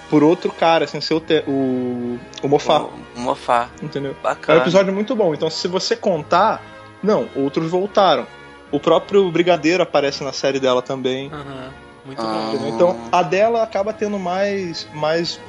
por 0.10 0.24
outro 0.24 0.52
cara, 0.52 0.88
sem 0.88 1.00
ser 1.00 1.14
o, 1.14 1.20
te- 1.20 1.44
o, 1.48 2.18
o 2.42 2.48
Moffat, 2.48 2.82
O, 2.86 2.90
o 3.18 3.20
Mofá. 3.22 3.70
entendeu? 3.84 4.12
É 4.14 4.16
um 4.20 4.24
Bacana. 4.24 4.62
episódio 4.62 4.92
muito 4.92 5.16
bom. 5.16 5.36
Então, 5.36 5.48
se 5.52 5.68
você 5.68 5.96
contar, 5.96 6.60
não, 7.04 7.30
outros 7.36 7.70
voltaram. 7.70 8.26
O 8.72 8.80
próprio 8.80 9.30
Brigadeiro 9.32 9.84
aparece 9.84 10.24
na 10.24 10.34
série 10.34 10.60
dela 10.60 10.82
também. 10.82 11.30
Aham, 11.32 11.70
muito 12.04 12.20
Ah. 12.22 12.26
bom. 12.26 12.50
entendeu? 12.56 12.70
Então, 12.74 13.00
a 13.12 13.22
dela 13.22 13.62
acaba 13.62 13.94
tendo 13.94 14.18
mais, 14.18 14.88
mais 14.96 15.40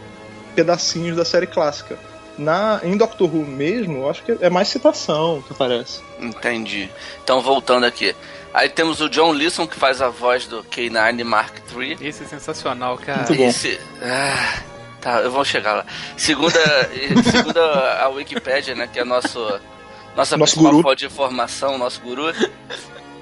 pedacinhos 0.55 1.17
da 1.17 1.25
série 1.25 1.47
clássica. 1.47 1.99
Na, 2.41 2.81
em 2.83 2.97
Doctor 2.97 3.29
Who 3.29 3.45
mesmo, 3.45 3.99
eu 3.99 4.11
acho 4.11 4.23
que 4.23 4.39
é 4.41 4.49
mais 4.49 4.69
citação 4.69 5.43
que 5.47 5.53
aparece. 5.53 6.01
Entendi. 6.19 6.91
Então, 7.23 7.43
voltando 7.43 7.85
aqui. 7.85 8.17
Aí 8.55 8.69
temos 8.71 9.01
o 9.03 9.11
John 9.11 9.31
Leeson, 9.31 9.67
que 9.67 9.77
faz 9.77 10.01
a 10.01 10.09
voz 10.09 10.47
do 10.47 10.65
K9 10.65 11.23
Mark 11.23 11.55
III. 11.77 11.99
Esse 12.01 12.25
é 12.25 12.27
sensacional, 12.27 12.97
cara. 12.97 13.19
Muito 13.19 13.35
bom. 13.35 13.47
Esse... 13.47 13.79
Ah, 14.03 14.63
tá, 15.03 15.21
eu 15.21 15.31
vou 15.31 15.45
chegar 15.45 15.75
lá. 15.75 15.87
Segunda, 16.17 16.59
segundo 17.31 17.61
a 17.61 18.09
Wikipédia, 18.09 18.75
né, 18.75 18.89
que 18.91 18.99
é 18.99 19.05
nosso, 19.05 19.39
nossa 20.17 20.37
Nosso 20.39 20.55
principal 20.57 20.83
fonte 20.83 21.01
de 21.01 21.07
informação, 21.07 21.77
nosso 21.77 22.01
guru, 22.01 22.33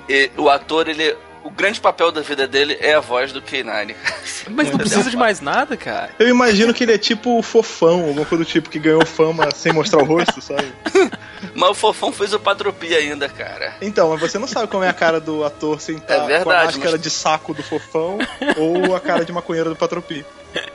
e 0.09 0.31
o 0.37 0.49
ator, 0.49 0.88
ele... 0.88 1.17
O 1.49 1.50
grande 1.50 1.81
papel 1.81 2.12
da 2.12 2.21
vida 2.21 2.47
dele 2.47 2.77
é 2.79 2.93
a 2.95 3.00
voz 3.00 3.33
do 3.33 3.41
K9. 3.41 3.95
Mas 4.50 4.71
não 4.71 4.77
precisa 4.77 5.09
de 5.11 5.17
mais 5.17 5.41
nada, 5.41 5.79
cara. 5.79 6.11
Eu 6.19 6.29
imagino 6.29 6.75
que 6.75 6.85
ele 6.85 6.93
é 6.93 6.99
tipo 6.99 7.39
o 7.39 7.43
fofão, 7.43 8.00
alguma 8.05 8.27
coisa 8.27 8.45
do 8.45 8.47
tipo, 8.49 8.69
que 8.69 8.79
ganhou 8.79 9.05
fama 9.06 9.49
sem 9.56 9.73
mostrar 9.73 10.03
o 10.03 10.05
rosto, 10.05 10.43
sabe? 10.43 10.71
Mas 11.55 11.71
o 11.71 11.75
Fofão 11.75 12.12
fez 12.12 12.35
o 12.35 12.39
Patropia 12.39 12.99
ainda, 12.99 13.29
cara. 13.31 13.75
Então, 13.81 14.11
mas 14.11 14.21
você 14.21 14.38
não 14.38 14.47
sabe 14.47 14.67
como 14.69 14.85
é 14.85 14.88
a 14.88 14.93
cara 14.93 15.21
do 15.21 15.43
ator 15.45 15.81
sem 15.81 15.97
estar 15.97 16.14
É 16.14 16.19
com 16.19 16.25
a 16.25 16.26
verdade, 16.26 16.64
máscara 16.67 16.93
mas- 16.93 17.00
de 17.00 17.11
saco 17.11 17.55
do 17.55 17.62
fofão 17.62 18.19
ou 18.57 18.95
a 18.95 19.00
cara 19.00 19.25
de 19.25 19.33
maconheiro 19.33 19.71
do 19.71 19.76
Patropi. 19.76 20.25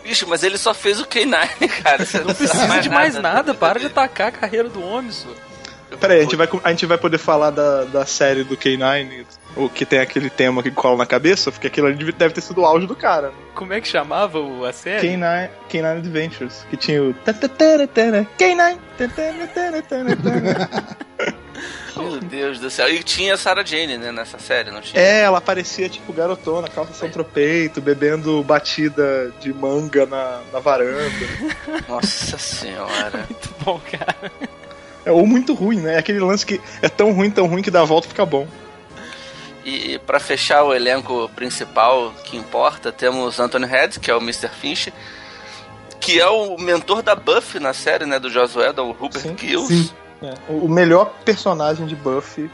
Bicho, 0.03 0.25
mas 0.27 0.42
ele 0.42 0.58
só 0.58 0.74
fez 0.74 1.00
o 1.00 1.06
K9, 1.06 1.68
cara. 1.84 2.06
Você 2.06 2.20
Não 2.20 2.34
precisa 2.34 2.80
de 2.82 2.89
mais 2.89 3.15
nada. 3.15 3.53
da 3.53 3.53
Para 3.53 3.80
de 3.80 3.86
atacar 3.88 4.27
a 4.30 4.32
carreira 4.32 4.68
do 4.70 4.82
homem, 4.84 5.12
dele. 5.12 5.98
Peraí, 6.00 6.20
a 6.20 6.24
gente 6.24 6.36
vai, 6.36 6.50
a 6.63 6.70
gente 6.72 6.86
vai 6.86 6.98
poder 6.98 7.18
falar 7.18 7.51
da, 7.51 7.84
da 7.86 8.06
série 8.06 8.44
do 8.44 8.58
K9, 8.58 9.25
o 9.55 9.69
que 9.69 9.86
tem 9.86 10.00
aquele 10.00 10.29
tema 10.29 10.62
que 10.63 10.72
cola 10.72 10.98
na 10.98 11.05
cabeça, 11.05 11.51
porque 11.51 11.67
aquilo 11.67 11.88
ali 11.88 12.12
deve 12.12 12.33
ter 12.33 12.41
sido 12.41 12.62
o 12.62 12.65
auge 12.65 12.88
do 12.88 12.95
cara. 12.95 13.27
né? 13.27 13.33
Como 13.53 13.72
é 13.74 13.79
que 13.81 13.88
chamava 13.88 14.39
o- 14.39 14.65
a 14.65 14.74
série? 14.74 15.07
K9, 15.10 15.50
K9 15.69 15.98
Adventures, 15.98 16.65
que 16.69 16.75
tinha 16.77 17.03
o. 17.03 17.13
K9! 17.13 18.77
Meu 21.95 22.19
Deus 22.19 22.60
do 22.60 22.69
céu. 22.69 22.89
E 22.89 23.03
tinha 23.03 23.36
a 23.36 23.38
Sarah 23.38 23.63
Jane, 23.63 23.98
né, 23.98 24.12
nessa 24.12 24.39
série, 24.39 24.72
não 24.72 24.81
tinha? 24.81 25.00
É, 25.01 25.22
ela 25.22 25.39
parecia 25.39 25.88
tipo 25.88 26.12
garotona, 26.12 26.67
calça 26.67 26.93
São 26.93 27.10
Tropeito, 27.10 27.79
bebendo 27.79 28.41
batida 28.43 29.31
de 29.39 29.53
manga 29.53 30.05
na, 30.05 30.41
na 30.51 30.60
varanda. 30.60 31.12
Nossa 31.88 32.38
senhora. 32.38 33.25
Muito 33.29 33.50
bom, 33.63 33.79
cara. 33.91 34.31
É, 35.05 35.12
ou 35.12 35.27
muito 35.27 35.53
ruim, 35.53 35.79
né? 35.81 35.98
Aquele 35.98 36.19
lance 36.19 36.45
que 36.45 36.60
é 36.81 36.89
tão 36.89 37.12
ruim, 37.13 37.29
tão 37.29 37.45
ruim 37.45 37.62
que 37.62 37.69
dá 37.72 37.81
a 37.81 37.86
volta 37.86 38.07
e 38.07 38.10
fica 38.10 38.25
bom. 38.25 38.48
E 39.65 39.98
pra 40.00 40.20
fechar 40.20 40.63
o 40.63 40.74
elenco 40.74 41.29
principal 41.36 42.13
que 42.25 42.36
importa, 42.36 42.91
temos 42.91 43.39
Anthony 43.39 43.65
Head, 43.65 44.00
que 44.00 44.12
é 44.12 44.15
o 44.15 44.20
Mr. 44.20 44.50
Finch, 44.50 44.93
que 46.01 46.20
é 46.20 46.27
o 46.27 46.58
mentor 46.58 47.01
da 47.01 47.15
Buffy 47.15 47.60
na 47.62 47.74
série, 47.74 48.05
né, 48.05 48.20
do 48.20 48.29
Joss 48.29 48.58
Whedon, 48.58 48.89
o 48.89 48.91
Rupert 48.91 49.22
Sim, 49.24 49.36
Kills. 49.36 49.93
É, 50.22 50.34
o 50.50 50.65
o 50.65 50.70
melhor 50.70 51.13
personagem 51.24 51.86
de 51.86 51.96
Buffy 51.96 52.50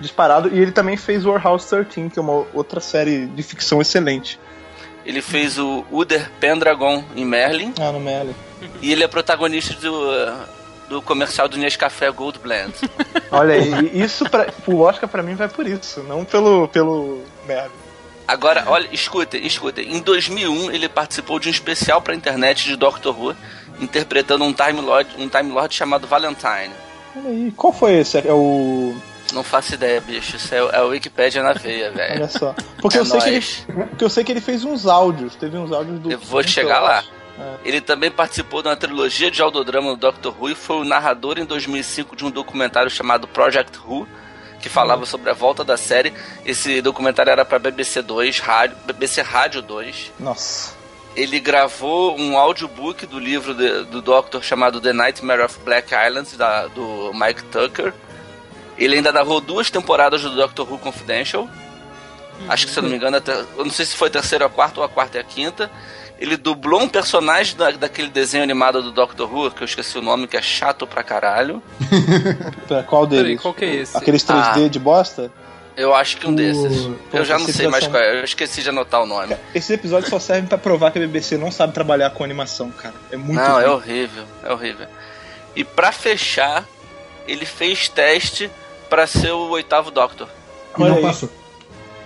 disparado. 0.00 0.48
E 0.54 0.58
ele 0.58 0.72
também 0.72 0.96
fez 0.96 1.24
Warhouse 1.26 1.68
13, 1.68 2.10
que 2.10 2.18
é 2.18 2.22
uma 2.22 2.46
outra 2.54 2.80
série 2.80 3.26
de 3.26 3.42
ficção 3.42 3.80
excelente. 3.80 4.38
Ele 5.04 5.22
fez 5.22 5.58
o 5.58 5.84
Uder 5.90 6.30
Pendragon 6.40 7.04
em 7.14 7.24
Merlin, 7.24 7.72
Ah, 7.80 7.92
no 7.92 8.00
Merlin. 8.00 8.34
e 8.82 8.90
ele 8.92 9.04
é 9.04 9.08
protagonista 9.08 9.74
do, 9.74 9.92
uh, 9.94 10.55
do 10.88 11.02
comercial 11.02 11.48
do 11.48 11.56
Nescafé 11.56 12.10
Gold 12.10 12.38
Blend. 12.38 12.72
Olha 13.30 13.56
isso 13.58 14.28
pra, 14.28 14.46
o 14.66 14.80
Oscar 14.80 15.08
pra 15.08 15.22
mim 15.22 15.34
vai 15.34 15.48
por 15.48 15.66
isso, 15.66 16.02
não 16.02 16.24
pelo, 16.24 16.68
pelo 16.68 17.22
Merlin. 17.46 17.70
Agora, 18.28 18.64
olha, 18.66 18.88
escutem, 18.90 19.46
escutem. 19.46 19.94
Em 19.94 20.00
2001, 20.00 20.72
ele 20.72 20.88
participou 20.88 21.38
de 21.38 21.46
um 21.46 21.50
especial 21.50 22.02
pra 22.02 22.12
internet 22.12 22.64
de 22.64 22.74
Doctor 22.74 23.16
Who, 23.16 23.36
interpretando 23.80 24.44
um 24.44 24.52
Time 24.52 24.80
Lord, 24.80 25.08
um 25.16 25.28
Time 25.28 25.52
Lord 25.52 25.72
chamado 25.72 26.08
Valentine. 26.08 26.72
Olha 27.16 27.28
aí. 27.28 27.52
Qual 27.56 27.72
foi 27.72 27.98
esse? 27.98 28.18
É 28.18 28.32
o. 28.32 28.96
Não 29.32 29.44
faço 29.44 29.74
ideia, 29.74 30.00
bicho. 30.00 30.36
Isso 30.36 30.52
é, 30.54 30.58
é 30.58 30.82
o 30.82 30.88
Wikipedia 30.88 31.42
na 31.42 31.52
veia, 31.52 31.90
velho. 31.92 32.14
Olha 32.16 32.28
só. 32.28 32.54
Porque, 32.80 32.98
É 32.98 33.00
eu 33.00 33.04
sei 33.04 33.20
que 33.20 33.28
ele, 33.28 33.86
porque 33.90 34.04
eu 34.04 34.10
sei 34.10 34.24
que 34.24 34.32
ele 34.32 34.40
fez 34.40 34.64
uns 34.64 34.86
áudios. 34.86 35.36
Teve 35.36 35.56
uns 35.56 35.70
áudios 35.70 36.00
do. 36.00 36.10
Eu 36.10 36.18
vou 36.18 36.42
chegar 36.42 36.80
lá. 36.80 37.04
É. 37.38 37.68
Ele 37.68 37.80
também 37.80 38.10
participou 38.10 38.62
de 38.62 38.68
uma 38.68 38.76
trilogia 38.76 39.30
de 39.30 39.42
audiodrama 39.42 39.90
do 39.90 39.96
Doctor 39.96 40.34
Who 40.40 40.50
e 40.50 40.54
foi 40.54 40.76
o 40.76 40.84
narrador 40.84 41.38
em 41.38 41.44
2005 41.44 42.16
de 42.16 42.24
um 42.24 42.30
documentário 42.30 42.90
chamado 42.90 43.28
Project 43.28 43.78
Who, 43.86 44.08
que 44.60 44.68
falava 44.68 45.04
sobre 45.04 45.30
a 45.30 45.34
volta 45.34 45.62
da 45.62 45.76
série. 45.76 46.12
Esse 46.44 46.80
documentário 46.80 47.30
era 47.30 47.44
para 47.44 47.58
BBC 47.58 48.00
2, 48.02 48.38
rádio, 48.38 48.76
BBC 48.86 49.20
Rádio 49.22 49.60
2. 49.62 50.12
Nossa. 50.18 50.74
Ele 51.14 51.38
gravou 51.40 52.18
um 52.18 52.36
audiobook 52.38 53.06
do 53.06 53.18
livro 53.18 53.54
de- 53.54 53.84
do 53.84 54.00
Doctor 54.02 54.42
chamado 54.42 54.80
The 54.80 54.92
Nightmare 54.92 55.42
of 55.44 55.58
Black 55.60 55.94
Island, 55.94 56.36
da- 56.36 56.66
do 56.68 57.10
Mike 57.14 57.42
Tucker. 57.44 57.92
Ele 58.78 58.96
ainda 58.96 59.10
narrou 59.12 59.40
duas 59.40 59.70
temporadas 59.70 60.20
do 60.22 60.34
Doctor 60.34 60.70
Who 60.70 60.78
Confidential. 60.78 61.48
Acho 62.48 62.66
que, 62.66 62.72
se 62.72 62.78
eu 62.78 62.82
não 62.82 62.90
me 62.90 62.96
engano, 62.96 63.16
até, 63.16 63.32
eu 63.32 63.64
não 63.64 63.70
sei 63.70 63.86
se 63.86 63.96
foi 63.96 64.08
a 64.08 64.10
terceira 64.10 64.44
ou 64.44 64.48
a 64.50 64.52
quarta 64.52 64.80
ou 64.80 64.84
a 64.84 64.88
quarta 64.90 65.16
e 65.16 65.20
a 65.20 65.24
quinta. 65.24 65.70
Ele 66.18 66.36
dublou 66.36 66.80
um 66.80 66.88
personagem 66.88 67.56
da- 67.56 67.72
daquele 67.72 68.08
desenho 68.08 68.42
animado 68.42 68.80
do 68.82 68.90
Doctor 68.90 69.30
Who, 69.32 69.50
que 69.50 69.62
eu 69.62 69.66
esqueci 69.66 69.98
o 69.98 70.02
nome, 70.02 70.26
que 70.26 70.36
é 70.36 70.40
chato 70.42 70.86
pra 70.86 71.02
caralho. 71.02 71.62
Qual 72.88 73.06
deles? 73.06 73.22
Peraí, 73.24 73.38
qual 73.38 73.54
que 73.54 73.64
é 73.64 73.74
esse? 73.76 73.96
Aqueles 73.96 74.24
3D 74.24 74.64
Ah. 74.66 74.68
de 74.68 74.78
bosta? 74.78 75.30
Eu 75.76 75.94
acho 75.94 76.16
que 76.16 76.26
um 76.26 76.34
desses. 76.34 76.88
Eu 77.12 77.22
já 77.22 77.38
não 77.38 77.46
sei 77.46 77.68
mais 77.68 77.86
qual 77.86 78.02
é, 78.02 78.20
eu 78.20 78.24
esqueci 78.24 78.62
de 78.62 78.70
anotar 78.70 79.02
o 79.02 79.06
nome. 79.06 79.36
Esses 79.54 79.68
episódios 79.68 80.08
só 80.08 80.18
servem 80.18 80.46
pra 80.46 80.56
provar 80.56 80.90
que 80.90 80.98
a 80.98 81.02
BBC 81.02 81.36
não 81.36 81.52
sabe 81.52 81.74
trabalhar 81.74 82.08
com 82.10 82.24
animação, 82.24 82.70
cara. 82.70 82.94
É 83.12 83.16
muito 83.18 83.38
Não, 83.38 83.60
é 83.60 83.64
ruim. 83.66 83.74
horrível, 83.74 84.24
é 84.42 84.50
horrível. 84.54 84.86
E 85.54 85.64
pra 85.64 85.92
fechar, 85.92 86.64
ele 87.28 87.44
fez 87.44 87.90
teste 87.90 88.50
pra 88.88 89.06
ser 89.06 89.32
o 89.32 89.50
oitavo 89.50 89.90
Doctor. 89.90 90.28
E 90.78 90.82
Olha 90.82 90.94
não 90.94 91.02
passou. 91.02 91.28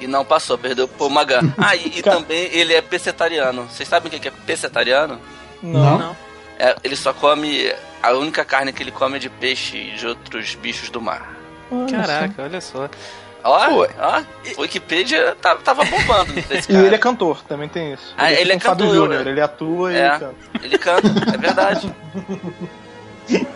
E 0.00 0.06
não 0.06 0.24
passou, 0.24 0.56
perdeu 0.56 0.88
pro 0.88 1.10
Magan. 1.10 1.52
Ah, 1.58 1.76
e, 1.76 1.98
e 1.98 2.02
também 2.02 2.48
ele 2.52 2.72
é 2.74 2.80
pescetariano. 2.80 3.64
Vocês 3.68 3.88
sabem 3.88 4.08
o 4.12 4.20
que 4.20 4.28
é 4.28 4.32
pescetariano? 4.46 5.20
Não. 5.62 5.98
Não. 5.98 6.16
É, 6.58 6.74
ele 6.82 6.96
só 6.96 7.12
come. 7.12 7.72
A 8.02 8.12
única 8.12 8.44
carne 8.44 8.72
que 8.72 8.82
ele 8.82 8.90
come 8.90 9.16
é 9.16 9.18
de 9.18 9.28
peixe 9.28 9.76
e 9.76 9.90
de 9.96 10.06
outros 10.06 10.54
bichos 10.54 10.88
do 10.88 11.00
mar. 11.02 11.36
Olha 11.70 11.98
Caraca, 11.98 12.42
olha 12.42 12.60
só. 12.60 12.88
Ó, 13.42 13.86
ó, 13.98 14.22
o 14.58 14.60
Wikipedia 14.62 15.34
tá- 15.40 15.56
tava 15.56 15.82
bombando 15.84 16.32
desse 16.34 16.72
só. 16.72 16.72
E 16.78 16.84
ele 16.86 16.94
é 16.94 16.98
cantor, 16.98 17.42
também 17.44 17.68
tem 17.68 17.92
isso. 17.94 18.14
Ah, 18.16 18.30
ele 18.32 18.52
é 18.52 18.56
tipo 18.56 18.66
um 18.66 18.70
Fábio 18.70 18.86
cantor, 18.86 19.02
Júnior, 19.02 19.24
né? 19.24 19.30
ele 19.30 19.40
atua 19.40 19.92
É. 19.94 20.06
e 20.06 20.10
canta. 20.18 20.34
Ele 20.62 20.78
canta, 20.78 21.08
é 21.34 21.38
verdade. 21.38 21.94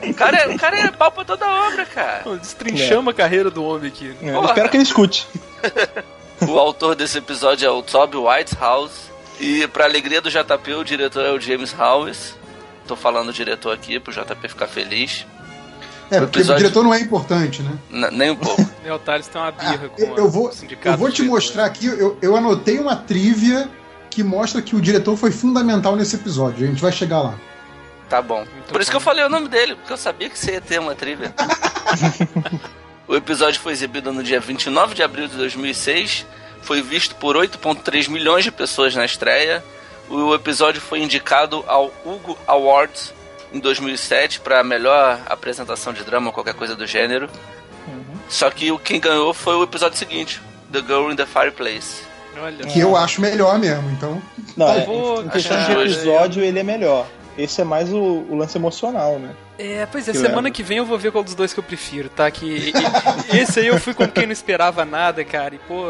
O 0.09 0.15
cara, 0.15 0.37
é, 0.37 0.47
o 0.55 0.57
cara 0.57 0.79
é 0.79 0.89
pau 0.93 1.11
pra 1.11 1.25
toda 1.25 1.45
obra, 1.51 1.85
cara. 1.85 2.23
Destrinchamos 2.37 3.13
a 3.13 3.17
carreira 3.17 3.51
do 3.51 3.65
homem 3.65 3.89
aqui. 3.89 4.15
É, 4.23 4.45
espero 4.45 4.69
que 4.69 4.77
ele 4.77 4.85
escute. 4.85 5.27
O 6.49 6.59
autor 6.59 6.95
desse 6.95 7.19
episódio 7.19 7.67
é 7.67 7.71
o 7.71 7.83
Toby 7.83 8.17
Whitehouse. 8.17 9.13
E 9.41 9.67
pra 9.69 9.85
alegria 9.85 10.21
do 10.21 10.31
JP, 10.31 10.75
o 10.75 10.85
diretor 10.85 11.25
é 11.25 11.33
o 11.33 11.41
James 11.41 11.75
Howes. 11.79 12.35
Tô 12.87 12.95
falando 12.95 13.29
o 13.31 13.33
diretor 13.33 13.73
aqui 13.73 13.99
pro 13.99 14.13
JP 14.13 14.49
ficar 14.49 14.67
feliz. 14.67 15.27
É, 16.11 16.19
O 16.19 16.21
porque 16.23 16.39
episódio- 16.41 16.55
o 16.55 16.63
diretor 16.65 16.85
não 16.85 16.93
é 16.95 17.01
importante, 17.01 17.63
né? 17.63 17.73
N- 17.91 18.11
nem 18.11 18.31
um 18.31 18.37
pouco. 18.37 18.65
É, 18.85 18.93
o 18.93 18.99
Thales 18.99 19.27
tem 19.27 19.41
uma 19.41 19.51
birra 19.51 19.89
com 19.89 20.03
Eu, 20.03 20.17
eu 20.19 20.31
vou, 20.31 20.49
o 20.49 20.53
sindicato 20.53 20.89
eu 20.95 20.99
vou 20.99 21.11
te 21.11 21.23
mostrar 21.23 21.65
aqui, 21.65 21.87
eu, 21.87 22.19
eu 22.21 22.37
anotei 22.37 22.79
uma 22.79 22.95
trivia 22.95 23.69
que 24.11 24.23
mostra 24.23 24.61
que 24.61 24.77
o 24.77 24.81
diretor 24.81 25.17
foi 25.17 25.33
fundamental 25.33 25.97
nesse 25.97 26.15
episódio. 26.17 26.65
A 26.67 26.71
gente 26.71 26.81
vai 26.83 26.93
chegar 26.93 27.21
lá. 27.23 27.35
Tá 28.09 28.21
bom. 28.21 28.45
Por 28.69 28.81
isso 28.83 28.91
que 28.91 28.97
eu 28.97 29.01
falei 29.01 29.25
o 29.25 29.31
nome 29.31 29.49
dele, 29.49 29.75
porque 29.77 29.93
eu 29.93 29.97
sabia 29.97 30.29
que 30.29 30.39
você 30.39 30.53
ia 30.53 30.61
ter 30.61 30.79
uma 30.79 30.95
trivia. 30.95 31.35
o 33.07 33.15
episódio 33.15 33.61
foi 33.61 33.73
exibido 33.73 34.13
no 34.13 34.23
dia 34.23 34.41
29 34.41 34.95
de 34.95 35.03
abril 35.03 35.29
de 35.29 35.37
2006. 35.37 36.27
Foi 36.63 36.81
visto 36.81 37.15
por 37.17 37.37
8,3 37.37 38.09
milhões 38.09 38.45
de 38.45 38.51
pessoas 38.51 38.95
na 38.95 39.05
estreia. 39.05 39.63
O 40.09 40.35
episódio 40.35 40.81
foi 40.81 41.01
indicado 41.01 41.65
ao 41.67 41.93
Hugo 42.05 42.39
Awards 42.47 43.13
em 43.53 43.59
2007 43.59 44.41
para 44.41 44.63
melhor 44.65 45.21
apresentação 45.27 45.93
de 45.93 46.03
drama 46.03 46.29
ou 46.29 46.33
qualquer 46.33 46.55
coisa 46.55 46.75
do 46.75 46.87
gênero. 46.87 47.29
Só 48.29 48.51
que 48.51 48.73
o 48.73 48.79
quem 48.79 48.99
ganhou 48.99 49.35
foi 49.35 49.55
o 49.55 49.63
episódio 49.63 49.99
seguinte, 49.99 50.41
The 50.73 50.81
Girl 50.81 51.11
in 51.11 51.17
the 51.17 51.27
Fireplace. 51.27 52.03
Olha 52.37 52.67
Que 52.67 52.81
eu 52.81 52.97
acho 52.97 53.21
melhor 53.21 53.59
mesmo, 53.59 53.91
então. 53.91 54.21
Não, 54.57 54.67
Tá, 54.67 54.75
é, 54.75 54.85
vou 54.85 55.23
em 55.23 55.29
questão 55.29 55.57
achar 55.57 55.75
de 55.75 55.93
episódio, 55.93 56.43
ele 56.43 56.59
é 56.59 56.63
melhor. 56.63 57.07
Esse 57.37 57.61
é 57.61 57.65
mais 57.65 57.93
o, 57.93 57.97
o 57.99 58.37
lance 58.37 58.57
emocional, 58.57 59.19
né? 59.19 59.31
É, 59.59 59.87
pois 59.87 60.09
é, 60.09 60.13
Que 60.13 60.19
semana 60.19 60.43
leva. 60.43 60.51
que 60.53 60.63
vem 60.63 60.79
eu 60.79 60.87
vou 60.87 60.99
ver 60.99 61.11
qual 61.11 61.25
dos 61.25 61.35
dois 61.35 61.53
que 61.53 61.59
eu 61.59 61.65
prefiro, 61.65 62.09
tá? 62.09 62.31
Que 62.31 62.73
e- 62.73 63.37
esse 63.37 63.61
aí 63.61 63.67
eu 63.67 63.79
fui 63.81 63.93
como 63.95 64.09
quem 64.11 64.27
não 64.27 64.33
esperava 64.33 64.85
nada, 64.85 65.25
cara. 65.25 65.55
E 65.55 65.59
pô. 65.59 65.89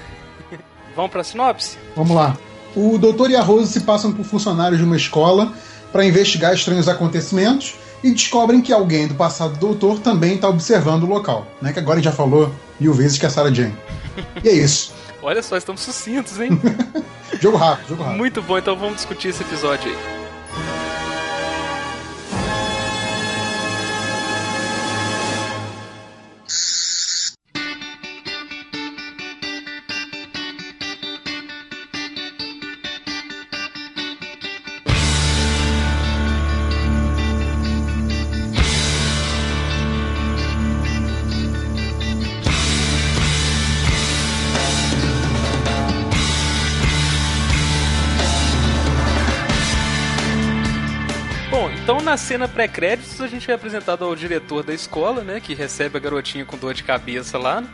Vamos 0.94 1.10
pra 1.10 1.24
sinopse? 1.24 1.78
Vamos 1.96 2.14
lá. 2.14 2.36
O 2.76 2.98
doutor 2.98 3.30
e 3.30 3.36
a 3.36 3.40
Rose 3.40 3.72
se 3.72 3.80
passam 3.80 4.12
por 4.12 4.24
funcionários 4.24 4.78
de 4.78 4.84
uma 4.84 4.96
escola 4.96 5.52
para 5.90 6.04
investigar 6.04 6.52
estranhos 6.54 6.88
acontecimentos 6.88 7.74
e 8.02 8.10
descobrem 8.10 8.60
que 8.60 8.72
alguém 8.72 9.06
do 9.06 9.14
passado 9.14 9.52
do 9.54 9.58
doutor 9.68 10.00
também 10.00 10.34
está 10.34 10.48
observando 10.48 11.04
o 11.04 11.06
local. 11.06 11.46
Né? 11.60 11.72
Que 11.72 11.78
agora 11.78 11.98
a 11.98 12.02
gente 12.02 12.10
já 12.10 12.16
falou 12.16 12.52
mil 12.80 12.92
vezes 12.92 13.18
que 13.18 13.24
é 13.24 13.28
a 13.28 13.30
Sarah 13.30 13.52
Jane. 13.52 13.74
E 14.42 14.48
é 14.48 14.52
isso. 14.52 14.92
Olha 15.22 15.42
só, 15.42 15.56
estamos 15.56 15.80
sucintos, 15.82 16.40
hein? 16.40 16.50
Jogo 17.40 17.56
rápido, 17.56 17.88
jogo 17.90 18.02
rápido. 18.02 18.18
Muito 18.18 18.42
bom, 18.42 18.58
então 18.58 18.76
vamos 18.76 18.96
discutir 18.96 19.28
esse 19.28 19.42
episódio 19.42 19.90
aí. 19.90 20.21
Bom, 20.54 20.91
na 52.12 52.16
cena 52.18 52.46
pré-créditos 52.46 53.22
a 53.22 53.26
gente 53.26 53.50
é 53.50 53.54
apresentado 53.54 54.04
ao 54.04 54.14
diretor 54.14 54.62
da 54.62 54.74
escola, 54.74 55.22
né? 55.24 55.40
Que 55.40 55.54
recebe 55.54 55.96
a 55.96 56.00
garotinha 56.00 56.44
com 56.44 56.58
dor 56.58 56.74
de 56.74 56.84
cabeça 56.84 57.38
lá. 57.38 57.62
né? 57.62 57.68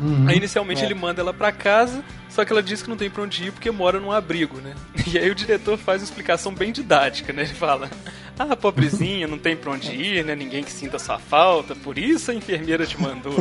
Uhum. 0.00 0.28
Aí 0.28 0.36
inicialmente 0.36 0.82
É. 0.82 0.84
ele 0.84 0.94
manda 0.94 1.20
ela 1.20 1.34
pra 1.34 1.50
casa, 1.50 2.04
só 2.28 2.44
que 2.44 2.52
ela 2.52 2.62
diz 2.62 2.80
que 2.80 2.88
não 2.88 2.96
tem 2.96 3.10
pra 3.10 3.22
onde 3.24 3.42
ir 3.44 3.50
porque 3.50 3.68
mora 3.72 3.98
num 3.98 4.12
abrigo, 4.12 4.60
né? 4.60 4.72
E 5.12 5.18
aí 5.18 5.28
o 5.28 5.34
diretor 5.34 5.76
faz 5.78 6.00
uma 6.00 6.04
explicação 6.04 6.54
bem 6.54 6.70
didática, 6.70 7.32
né? 7.32 7.42
Ele 7.42 7.54
fala: 7.54 7.90
Ah, 8.38 8.54
pobrezinha, 8.54 9.26
não 9.26 9.38
tem 9.38 9.56
pra 9.56 9.72
onde 9.72 9.90
ir, 9.92 10.24
né? 10.24 10.34
Ninguém 10.34 10.62
que 10.62 10.70
sinta 10.70 10.98
sua 10.98 11.18
falta, 11.18 11.74
por 11.74 11.96
isso 11.96 12.30
a 12.30 12.34
enfermeira 12.34 12.86
te 12.86 13.00
mandou. 13.00 13.32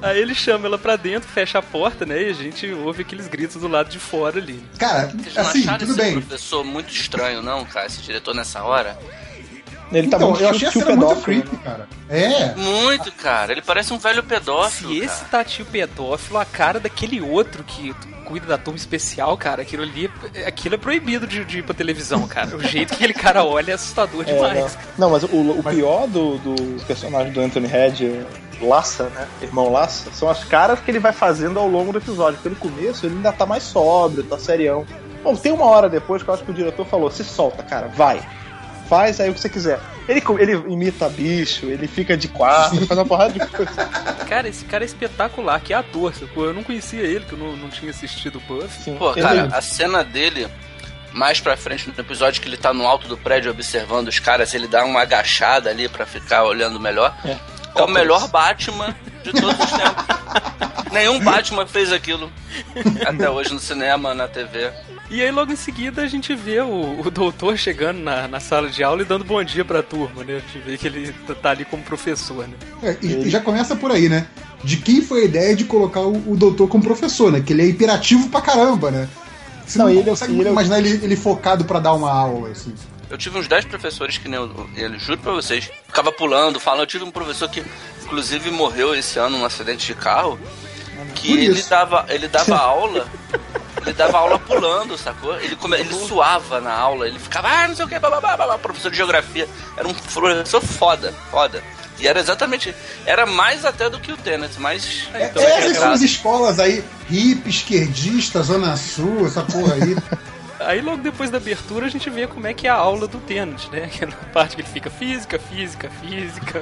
aí 0.00 0.18
ele 0.20 0.34
chama 0.34 0.66
ela 0.66 0.78
pra 0.78 0.94
dentro, 0.96 1.28
fecha 1.28 1.58
a 1.58 1.62
porta, 1.62 2.06
né? 2.06 2.22
E 2.22 2.30
a 2.30 2.32
gente 2.32 2.70
ouve 2.72 3.02
aqueles 3.02 3.26
gritos 3.26 3.60
do 3.60 3.66
lado 3.68 3.88
de 3.90 3.98
fora 3.98 4.38
ali. 4.38 4.62
Cara, 4.78 5.08
Vocês 5.08 5.34
não 5.34 5.42
assim, 5.42 5.60
acharam 5.62 5.78
tudo 5.78 5.90
esse 5.90 6.00
bem. 6.00 6.12
professor 6.20 6.64
muito 6.64 6.92
estranho, 6.92 7.42
não, 7.42 7.64
cara? 7.64 7.86
Esse 7.86 8.00
diretor 8.00 8.34
nessa 8.34 8.62
hora? 8.62 8.96
Ele 9.92 10.08
tá 10.08 10.16
Então, 10.16 10.30
muito 10.30 10.42
eu 10.42 10.50
achei 10.50 10.68
tio 10.68 10.72
cena 10.80 10.96
muito 10.96 11.00
pedófilo, 11.00 11.24
creepy, 11.24 11.56
né? 11.56 11.60
cara. 11.64 11.88
É. 12.10 12.54
Muito, 12.54 13.12
cara. 13.12 13.52
Ele 13.52 13.62
parece 13.62 13.92
um 13.92 13.98
velho 13.98 14.22
pedófilo. 14.22 14.92
Se 14.92 14.98
esse 14.98 15.24
cara. 15.24 15.28
tá 15.30 15.44
tio 15.44 15.64
pedófilo, 15.64 16.38
a 16.38 16.44
cara 16.44 16.78
daquele 16.80 17.20
outro 17.20 17.64
que 17.64 17.94
cuida 18.24 18.46
da 18.46 18.58
turma 18.58 18.76
especial, 18.76 19.34
cara, 19.38 19.62
aquilo 19.62 19.82
ali, 19.82 20.10
aquilo 20.46 20.74
é 20.74 20.78
proibido 20.78 21.26
de, 21.26 21.42
de 21.46 21.60
ir 21.60 21.62
pra 21.62 21.74
televisão, 21.74 22.28
cara. 22.28 22.54
O 22.56 22.62
jeito 22.62 22.88
que 22.90 22.96
aquele 22.96 23.14
cara 23.14 23.42
olha 23.42 23.70
é 23.70 23.74
assustador 23.74 24.22
É, 24.28 24.32
demais. 24.34 24.76
não. 24.98 25.08
não, 25.08 25.10
mas 25.10 25.22
o, 25.24 25.50
o 25.58 25.62
pior 25.62 26.06
do, 26.06 26.36
do 26.36 26.84
personagem 26.84 27.32
do 27.32 27.40
Anthony 27.40 27.66
Head, 27.66 28.26
Lassa, 28.60 29.04
né? 29.04 29.26
Irmão 29.40 29.72
Lassa, 29.72 30.10
são 30.12 30.28
as 30.28 30.44
caras 30.44 30.78
que 30.80 30.90
ele 30.90 30.98
vai 30.98 31.12
fazendo 31.12 31.58
ao 31.58 31.66
longo 31.68 31.90
do 31.92 31.98
episódio. 31.98 32.38
No 32.44 32.56
começo 32.56 33.06
ele 33.06 33.14
ainda 33.16 33.32
tá 33.32 33.46
mais 33.46 33.62
sóbrio, 33.62 34.22
tá 34.24 34.38
serião. 34.38 34.84
Bom, 35.24 35.34
tem 35.34 35.50
uma 35.52 35.64
hora 35.64 35.88
depois 35.88 36.22
que 36.22 36.28
eu 36.28 36.34
acho 36.34 36.44
que 36.44 36.50
o 36.50 36.54
diretor 36.54 36.84
falou: 36.84 37.10
se 37.10 37.24
solta, 37.24 37.62
cara, 37.62 37.88
vai. 37.88 38.20
Faz 38.88 39.20
aí 39.20 39.28
o 39.30 39.34
que 39.34 39.40
você 39.40 39.48
quiser. 39.48 39.78
Ele, 40.08 40.22
ele 40.38 40.52
imita 40.72 41.08
bicho, 41.08 41.66
ele 41.66 41.86
fica 41.86 42.16
de 42.16 42.28
quarto, 42.28 42.76
ele 42.76 42.86
faz 42.86 42.98
uma 42.98 43.04
porrada 43.06 43.32
de 43.34 43.46
coisa. 43.46 43.84
Cara, 44.28 44.48
esse 44.48 44.64
cara 44.64 44.84
é 44.84 44.86
espetacular, 44.86 45.60
que 45.60 45.72
ator, 45.74 46.14
sacou? 46.14 46.46
Eu 46.46 46.54
não 46.54 46.62
conhecia 46.62 47.00
ele, 47.00 47.24
que 47.24 47.32
eu 47.32 47.38
não, 47.38 47.56
não 47.56 47.68
tinha 47.68 47.90
assistido 47.90 48.36
o 48.36 48.40
Buff. 48.40 48.90
Pô, 48.92 49.12
ele- 49.12 49.22
cara, 49.22 49.48
a 49.52 49.60
cena 49.62 50.02
dele, 50.04 50.48
mais 51.12 51.40
pra 51.40 51.56
frente 51.56 51.86
no 51.88 51.94
episódio 51.98 52.40
que 52.40 52.48
ele 52.48 52.56
tá 52.56 52.72
no 52.72 52.86
alto 52.86 53.08
do 53.08 53.16
prédio 53.16 53.50
observando 53.50 54.08
os 54.08 54.18
caras, 54.18 54.52
ele 54.54 54.66
dá 54.68 54.84
uma 54.84 55.00
agachada 55.02 55.68
ali 55.70 55.88
pra 55.88 56.04
ficar 56.06 56.44
olhando 56.44 56.78
melhor. 56.80 57.14
É. 57.24 57.36
É, 57.74 57.82
o 57.82 57.88
melhor 57.88 58.26
Batman 58.28 58.94
de 59.22 59.30
todos 59.32 59.58
os 59.58 59.70
tempos. 59.70 60.04
Nenhum 60.92 61.20
Batman 61.20 61.66
fez 61.66 61.92
aquilo 61.92 62.32
até 63.06 63.28
hoje 63.30 63.52
no 63.52 63.60
cinema, 63.60 64.14
na 64.14 64.26
TV. 64.26 64.72
E 65.10 65.22
aí 65.22 65.30
logo 65.30 65.50
em 65.50 65.56
seguida 65.56 66.02
a 66.02 66.06
gente 66.06 66.34
vê 66.34 66.60
o, 66.60 67.00
o 67.00 67.10
doutor 67.10 67.56
chegando 67.56 67.98
na, 68.00 68.28
na, 68.28 68.40
sala 68.40 68.68
de 68.68 68.84
aula 68.84 69.00
e 69.00 69.06
dando 69.06 69.24
bom 69.24 69.42
dia 69.42 69.64
pra 69.64 69.82
turma, 69.82 70.22
né? 70.22 70.36
A 70.36 70.38
gente 70.40 70.58
vê 70.58 70.76
que 70.76 70.86
ele 70.86 71.14
tá 71.40 71.50
ali 71.50 71.64
como 71.64 71.82
professor, 71.82 72.46
né? 72.46 72.54
É, 72.82 72.96
e, 73.00 73.12
ele... 73.12 73.30
já 73.30 73.40
começa 73.40 73.74
por 73.74 73.90
aí, 73.90 74.08
né? 74.08 74.26
De 74.62 74.76
quem 74.76 75.00
foi 75.00 75.22
a 75.22 75.24
ideia 75.24 75.56
de 75.56 75.64
colocar 75.64 76.00
o, 76.00 76.32
o 76.32 76.36
doutor 76.36 76.68
como 76.68 76.84
professor, 76.84 77.32
né? 77.32 77.40
Que 77.40 77.54
ele 77.54 77.62
é 77.62 77.66
hiperativo 77.66 78.28
pra 78.28 78.42
caramba, 78.42 78.90
né? 78.90 79.08
Você 79.66 79.78
não, 79.78 79.86
não 79.86 79.92
ele, 79.92 80.00
é 80.00 80.04
consegue 80.04 80.34
ele, 80.34 80.48
é 80.48 80.52
imaginar 80.52 80.78
ele, 80.78 81.00
ele 81.02 81.16
focado 81.16 81.64
para 81.64 81.80
dar 81.80 81.94
uma 81.94 82.12
aula, 82.12 82.50
assim. 82.50 82.74
Eu 83.08 83.16
tive 83.16 83.38
uns 83.38 83.48
10 83.48 83.64
professores 83.64 84.18
que 84.18 84.28
nem 84.28 84.38
ele, 84.76 84.98
juro 84.98 85.16
pra 85.18 85.32
vocês, 85.32 85.70
ficava 85.86 86.12
pulando, 86.12 86.60
falando. 86.60 86.80
Eu 86.80 86.86
tive 86.86 87.04
um 87.04 87.10
professor 87.10 87.48
que, 87.48 87.64
inclusive, 88.02 88.50
morreu 88.50 88.94
esse 88.94 89.18
ano 89.18 89.38
num 89.38 89.44
acidente 89.46 89.86
de 89.86 89.94
carro. 89.94 90.38
Que 91.14 91.32
ele 91.32 91.62
dava, 91.62 92.04
ele 92.10 92.28
dava 92.28 92.56
aula 92.60 93.08
ele 93.86 93.92
dava 93.92 94.18
aula 94.18 94.38
pulando, 94.38 94.96
sacou? 94.96 95.34
Ele, 95.40 95.56
come... 95.56 95.78
ele 95.78 95.92
suava 95.94 96.60
na 96.60 96.72
aula, 96.72 97.06
ele 97.06 97.18
ficava, 97.18 97.48
ah, 97.48 97.68
não 97.68 97.76
sei 97.76 97.84
o 97.84 97.88
que, 97.88 97.98
blá, 97.98 98.10
blá, 98.10 98.20
blá, 98.20 98.36
blá, 98.36 98.58
professor 98.58 98.90
de 98.90 98.96
geografia. 98.96 99.48
Era 99.76 99.86
um 99.86 99.94
professor 99.94 100.60
foda, 100.60 101.12
foda. 101.30 101.62
E 102.00 102.06
era 102.06 102.20
exatamente. 102.20 102.74
Era 103.04 103.26
mais 103.26 103.64
até 103.64 103.90
do 103.90 103.98
que 103.98 104.12
o 104.12 104.16
Tenet, 104.16 104.58
mas. 104.60 105.08
É, 105.12 105.26
então, 105.26 105.42
é, 105.42 105.46
é 105.46 105.66
essas 105.66 106.02
escolas 106.02 106.60
aí, 106.60 106.84
hip, 107.10 107.48
esquerdista, 107.48 108.42
Zona 108.42 108.76
Sul, 108.76 109.26
essa 109.26 109.42
porra 109.42 109.74
aí. 109.74 109.96
Aí 110.60 110.80
logo 110.80 111.02
depois 111.02 111.30
da 111.30 111.38
abertura 111.38 111.86
a 111.86 111.88
gente 111.88 112.10
vê 112.10 112.26
como 112.26 112.46
é 112.46 112.54
que 112.54 112.66
é 112.66 112.70
a 112.70 112.74
aula 112.74 113.06
do 113.06 113.18
Tenet, 113.18 113.70
né? 113.70 113.88
Que 113.88 114.04
é 114.04 114.06
na 114.06 114.16
parte 114.32 114.56
que 114.56 114.62
ele 114.62 114.68
fica 114.68 114.90
física, 114.90 115.38
física, 115.38 115.90
física. 116.00 116.60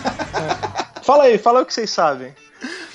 fala 1.02 1.24
aí, 1.24 1.38
fala 1.38 1.62
o 1.62 1.66
que 1.66 1.72
vocês 1.72 1.90
sabem. 1.90 2.34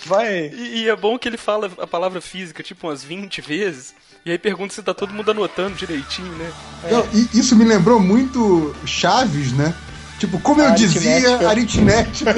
Vai. 0.05 0.51
E, 0.53 0.83
e, 0.83 0.89
é 0.89 0.95
bom 0.95 1.17
que 1.17 1.27
ele 1.27 1.37
fala 1.37 1.71
a 1.77 1.87
palavra 1.87 2.21
física, 2.21 2.63
tipo, 2.63 2.87
umas 2.87 3.03
20 3.03 3.41
vezes. 3.41 3.93
E 4.25 4.31
aí 4.31 4.37
pergunta 4.37 4.73
se 4.73 4.81
tá 4.81 4.93
todo 4.93 5.13
mundo 5.13 5.31
anotando 5.31 5.75
direitinho, 5.75 6.31
né? 6.33 6.51
É. 6.83 6.91
Não, 6.91 7.07
isso 7.33 7.55
me 7.55 7.65
lembrou 7.65 7.99
muito 7.99 8.75
Chaves, 8.85 9.53
né? 9.53 9.73
Tipo, 10.19 10.39
como 10.39 10.61
eu 10.61 10.73
dizia, 10.73 11.47
aritmética. 11.47 12.33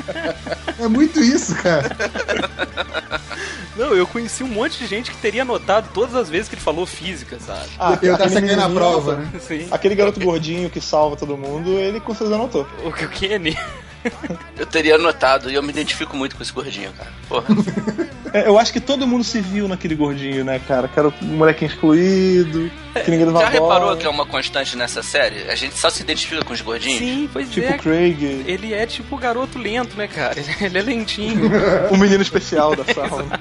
é 0.78 0.88
muito 0.88 1.20
isso, 1.20 1.54
cara. 1.56 1.90
Não, 3.76 3.94
eu 3.94 4.06
conheci 4.06 4.44
um 4.44 4.48
monte 4.48 4.78
de 4.78 4.86
gente 4.86 5.10
que 5.10 5.16
teria 5.16 5.42
anotado 5.42 5.88
todas 5.92 6.14
as 6.14 6.28
vezes 6.28 6.48
que 6.48 6.54
ele 6.54 6.62
falou 6.62 6.86
física, 6.86 7.38
sabe? 7.40 7.68
Ah, 7.78 7.98
eu 8.00 8.16
ganhando 8.16 8.56
na 8.56 8.70
prova, 8.70 9.16
né? 9.16 9.30
Sim. 9.40 9.66
Aquele 9.70 9.94
garoto 9.94 10.20
gordinho 10.20 10.70
que 10.70 10.80
salva 10.80 11.16
todo 11.16 11.36
mundo, 11.36 11.70
ele 11.70 11.98
com 11.98 12.14
certeza 12.14 12.36
anotou. 12.36 12.66
O 12.84 12.92
que 12.92 13.04
o 13.04 13.08
Kenny? 13.08 13.56
Eu 14.58 14.66
teria 14.66 14.96
anotado 14.96 15.50
e 15.50 15.54
eu 15.54 15.62
me 15.62 15.70
identifico 15.70 16.16
muito 16.16 16.36
com 16.36 16.42
esse 16.42 16.52
gordinho, 16.52 16.92
cara. 16.92 17.10
Porra. 17.28 17.46
É, 18.32 18.46
eu 18.46 18.58
acho 18.58 18.72
que 18.72 18.80
todo 18.80 19.06
mundo 19.06 19.24
se 19.24 19.40
viu 19.40 19.66
naquele 19.66 19.94
gordinho, 19.94 20.44
né, 20.44 20.60
cara? 20.60 20.86
Que 20.86 20.98
era 20.98 21.08
o 21.08 21.14
molequinho 21.24 21.68
excluído, 21.68 22.70
que 23.04 23.10
ninguém 23.10 23.30
Já 23.32 23.48
reparou 23.48 23.96
que 23.96 24.06
é 24.06 24.08
uma 24.08 24.24
constante 24.24 24.76
nessa 24.76 25.02
série? 25.02 25.50
A 25.50 25.54
gente 25.54 25.76
só 25.76 25.90
se 25.90 26.02
identifica 26.02 26.44
com 26.44 26.52
os 26.52 26.60
gordinhos? 26.60 26.98
Sim, 26.98 27.28
pois 27.32 27.50
tipo 27.50 27.66
é. 27.66 27.72
Tipo 27.72 27.82
Craig. 27.82 28.44
Ele 28.46 28.72
é 28.72 28.86
tipo 28.86 29.16
o 29.16 29.18
garoto 29.18 29.58
lento, 29.58 29.96
né, 29.96 30.06
cara? 30.06 30.36
Ele 30.60 30.78
é 30.78 30.82
lentinho. 30.82 31.50
o 31.90 31.96
menino 31.96 32.22
especial 32.22 32.76
da 32.76 32.84
sala. 32.84 33.26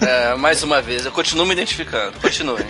É, 0.00 0.34
mais 0.34 0.62
uma 0.62 0.82
vez, 0.82 1.06
eu 1.06 1.12
continuo 1.12 1.46
me 1.46 1.52
identificando. 1.52 2.12
Continue. 2.20 2.64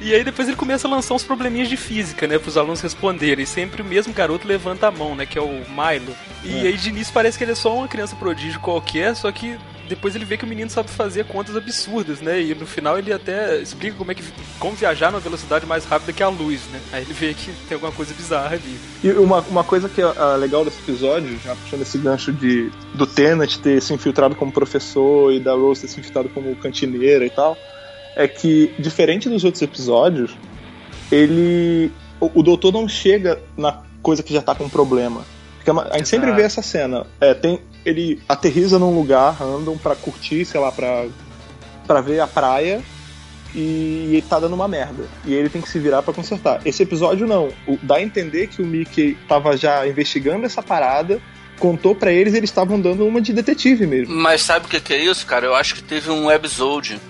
e 0.00 0.14
aí 0.14 0.24
depois 0.24 0.48
ele 0.48 0.56
começa 0.56 0.86
a 0.86 0.90
lançar 0.90 1.14
uns 1.14 1.24
probleminhas 1.24 1.68
de 1.68 1.76
física, 1.76 2.26
né, 2.26 2.38
pros 2.38 2.56
alunos 2.56 2.80
responderem. 2.80 3.44
Sempre 3.44 3.82
o 3.82 3.84
mesmo 3.84 4.14
garoto 4.14 4.46
levanta 4.46 4.86
a 4.86 4.90
mão, 4.90 5.14
né, 5.14 5.26
que 5.26 5.36
é 5.36 5.42
o 5.44 5.64
Milo. 5.70 6.14
E 6.42 6.66
é. 6.66 6.68
aí 6.68 6.76
de 6.76 6.88
início 6.88 7.12
parece 7.12 7.38
que 7.38 7.44
ele 7.44 7.52
é 7.52 7.56
só 7.56 7.76
uma 7.76 7.88
criança 7.88 8.16
prodígio 8.16 8.60
qualquer, 8.60 9.14
só 9.14 9.30
que 9.32 9.58
depois 9.88 10.16
ele 10.16 10.24
vê 10.24 10.36
que 10.36 10.44
o 10.44 10.48
menino 10.48 10.70
sabe 10.70 10.90
fazer 10.90 11.26
contas 11.26 11.56
absurdas, 11.56 12.20
né? 12.20 12.40
E 12.40 12.54
no 12.54 12.66
final 12.66 12.98
ele 12.98 13.12
até 13.12 13.60
explica 13.60 13.96
como 13.96 14.10
é 14.10 14.14
que 14.14 14.22
como 14.58 14.74
viajar 14.74 15.10
numa 15.10 15.20
velocidade 15.20 15.66
mais 15.66 15.84
rápida 15.84 16.12
que 16.12 16.22
a 16.22 16.28
luz, 16.28 16.62
né? 16.72 16.80
Aí 16.92 17.02
ele 17.02 17.12
vê 17.12 17.34
que 17.34 17.50
tem 17.68 17.74
alguma 17.74 17.92
coisa 17.92 18.14
bizarra 18.14 18.54
ali. 18.54 18.78
E 19.02 19.10
uma, 19.12 19.40
uma 19.40 19.64
coisa 19.64 19.88
que 19.88 20.00
é 20.00 20.06
uh, 20.06 20.36
legal 20.38 20.64
desse 20.64 20.80
episódio, 20.80 21.38
já 21.44 21.54
puxando 21.54 21.82
esse 21.82 21.98
gancho 21.98 22.32
de 22.32 22.70
do 22.94 23.06
Tenet 23.06 23.58
ter 23.58 23.80
se 23.82 23.92
infiltrado 23.92 24.34
como 24.34 24.50
professor 24.50 25.32
e 25.32 25.40
da 25.40 25.52
Rose 25.52 25.82
ter 25.82 25.88
se 25.88 26.00
infiltrado 26.00 26.28
como 26.30 26.54
cantineira 26.56 27.26
e 27.26 27.30
tal, 27.30 27.56
é 28.16 28.26
que 28.26 28.74
diferente 28.78 29.28
dos 29.28 29.44
outros 29.44 29.62
episódios, 29.62 30.34
ele 31.12 31.92
o, 32.18 32.40
o 32.40 32.42
doutor 32.42 32.72
não 32.72 32.88
chega 32.88 33.40
na 33.56 33.82
coisa 34.02 34.22
que 34.22 34.32
já 34.32 34.40
tá 34.40 34.54
com 34.54 34.68
problema. 34.68 35.24
Porque 35.64 35.70
a 35.70 35.82
gente 35.84 35.94
Exato. 35.94 36.06
sempre 36.06 36.32
vê 36.32 36.42
essa 36.42 36.60
cena. 36.60 37.06
É, 37.18 37.32
tem, 37.32 37.58
ele 37.86 38.20
aterriza 38.28 38.78
num 38.78 38.94
lugar 38.94 39.32
random 39.32 39.78
para 39.78 39.96
curtir, 39.96 40.44
sei 40.44 40.60
lá, 40.60 40.70
pra, 40.70 41.06
pra 41.86 42.02
ver 42.02 42.20
a 42.20 42.26
praia 42.26 42.82
e 43.54 44.10
ele 44.10 44.22
tá 44.22 44.38
dando 44.38 44.54
uma 44.54 44.68
merda. 44.68 45.04
E 45.24 45.32
ele 45.32 45.48
tem 45.48 45.62
que 45.62 45.68
se 45.68 45.78
virar 45.78 46.02
para 46.02 46.12
consertar. 46.12 46.60
Esse 46.66 46.82
episódio 46.82 47.26
não. 47.26 47.48
O, 47.66 47.78
dá 47.82 47.96
a 47.96 48.02
entender 48.02 48.48
que 48.48 48.60
o 48.60 48.66
Mickey 48.66 49.16
tava 49.26 49.56
já 49.56 49.86
investigando 49.86 50.44
essa 50.44 50.62
parada, 50.62 51.18
contou 51.58 51.94
para 51.94 52.12
eles 52.12 52.34
e 52.34 52.36
eles 52.36 52.50
estavam 52.50 52.78
dando 52.78 53.06
uma 53.06 53.20
de 53.20 53.32
detetive 53.32 53.86
mesmo. 53.86 54.14
Mas 54.14 54.42
sabe 54.42 54.66
o 54.66 54.68
que, 54.68 54.80
que 54.80 54.92
é 54.92 55.02
isso, 55.02 55.24
cara? 55.24 55.46
Eu 55.46 55.54
acho 55.54 55.76
que 55.76 55.82
teve 55.82 56.10
um 56.10 56.30
episódio 56.30 57.00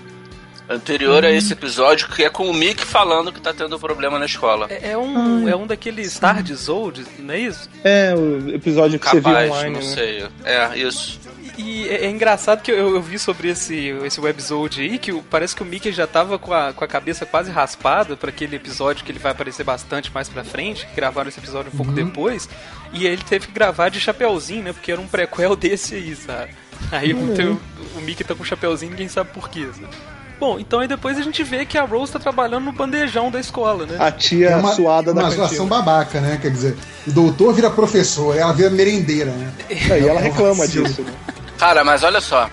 anterior 0.69 1.23
hum. 1.23 1.27
a 1.27 1.31
esse 1.31 1.53
episódio, 1.53 2.07
que 2.09 2.23
é 2.23 2.29
com 2.29 2.49
o 2.49 2.53
Mick 2.53 2.83
falando 2.83 3.31
que 3.31 3.39
tá 3.39 3.53
tendo 3.53 3.79
problema 3.79 4.19
na 4.19 4.25
escola. 4.25 4.67
É, 4.69 4.91
é 4.91 4.97
um, 4.97 5.47
é 5.47 5.55
um 5.55 5.67
daqueles 5.67 6.17
Tardes 6.17 6.69
Old, 6.69 7.05
não 7.19 7.33
é 7.33 7.39
isso? 7.39 7.69
É, 7.83 8.13
o 8.15 8.49
episódio 8.49 8.99
que 8.99 9.05
Capaz, 9.05 9.23
você 9.23 9.29
viu 9.29 9.51
online. 9.51 9.73
não 9.73 9.87
né? 9.87 9.95
sei. 9.95 10.25
É, 10.43 10.77
isso. 10.77 11.19
E 11.57 11.87
é, 11.87 12.05
é, 12.05 12.09
engraçado 12.09 12.61
que 12.61 12.71
eu, 12.71 12.95
eu, 12.95 13.01
vi 13.01 13.17
sobre 13.17 13.49
esse, 13.49 13.89
esse 14.03 14.19
webisode 14.19 14.81
aí, 14.81 14.97
que 14.97 15.13
parece 15.23 15.55
que 15.55 15.63
o 15.63 15.65
Mickey 15.65 15.91
já 15.91 16.05
tava 16.05 16.37
com 16.37 16.53
a, 16.53 16.73
com 16.73 16.83
a 16.83 16.87
cabeça 16.87 17.25
quase 17.25 17.49
raspada 17.49 18.17
para 18.17 18.29
aquele 18.29 18.57
episódio 18.57 19.05
que 19.05 19.11
ele 19.11 19.19
vai 19.19 19.31
aparecer 19.31 19.63
bastante 19.63 20.11
mais 20.13 20.27
pra 20.27 20.43
frente, 20.43 20.85
que 20.85 20.95
gravaram 20.95 21.29
esse 21.29 21.39
episódio 21.39 21.71
um 21.73 21.77
pouco 21.77 21.91
uhum. 21.91 22.05
depois, 22.05 22.49
e 22.91 23.07
aí 23.07 23.13
ele 23.13 23.23
teve 23.23 23.47
que 23.47 23.53
gravar 23.53 23.89
de 23.89 23.99
chapeuzinho, 23.99 24.63
né, 24.63 24.73
porque 24.73 24.91
era 24.91 24.99
um 24.99 25.07
prequel 25.07 25.55
desse 25.55 25.95
aí, 25.95 26.15
sabe? 26.15 26.53
Aí 26.91 27.13
uhum. 27.13 27.57
o, 27.95 27.99
o 27.99 28.01
Mickey 28.01 28.23
tá 28.23 28.35
com 28.35 28.43
o 28.43 28.45
chapeuzinho 28.45 28.91
ninguém 28.91 29.07
sabe 29.07 29.29
por 29.31 29.49
quê, 29.49 29.65
sabe? 29.73 29.95
Bom, 30.39 30.59
então 30.59 30.79
aí 30.79 30.87
depois 30.87 31.17
a 31.17 31.21
gente 31.21 31.43
vê 31.43 31.65
que 31.65 31.77
a 31.77 31.83
Rose 31.83 32.11
tá 32.11 32.19
trabalhando 32.19 32.65
no 32.65 32.71
bandejão 32.71 33.31
da 33.31 33.39
escola, 33.39 33.85
né? 33.85 33.97
A 33.99 34.11
tia 34.11 34.49
é 34.49 34.55
uma, 34.55 34.73
suada 34.73 35.13
da 35.13 35.21
Uma 35.21 35.31
situação 35.31 35.65
babaca, 35.65 36.19
né? 36.19 36.37
Quer 36.41 36.51
dizer, 36.51 36.77
o 37.07 37.11
doutor 37.11 37.53
vira 37.53 37.69
professor, 37.69 38.35
ela 38.35 38.51
vira 38.51 38.69
merendeira, 38.69 39.31
né? 39.31 39.53
É, 39.69 39.99
e 39.99 40.07
ela 40.07 40.19
reclama 40.19 40.67
disso, 40.67 41.01
né? 41.01 41.13
Cara, 41.57 41.83
mas 41.83 42.03
olha 42.03 42.19
só. 42.19 42.49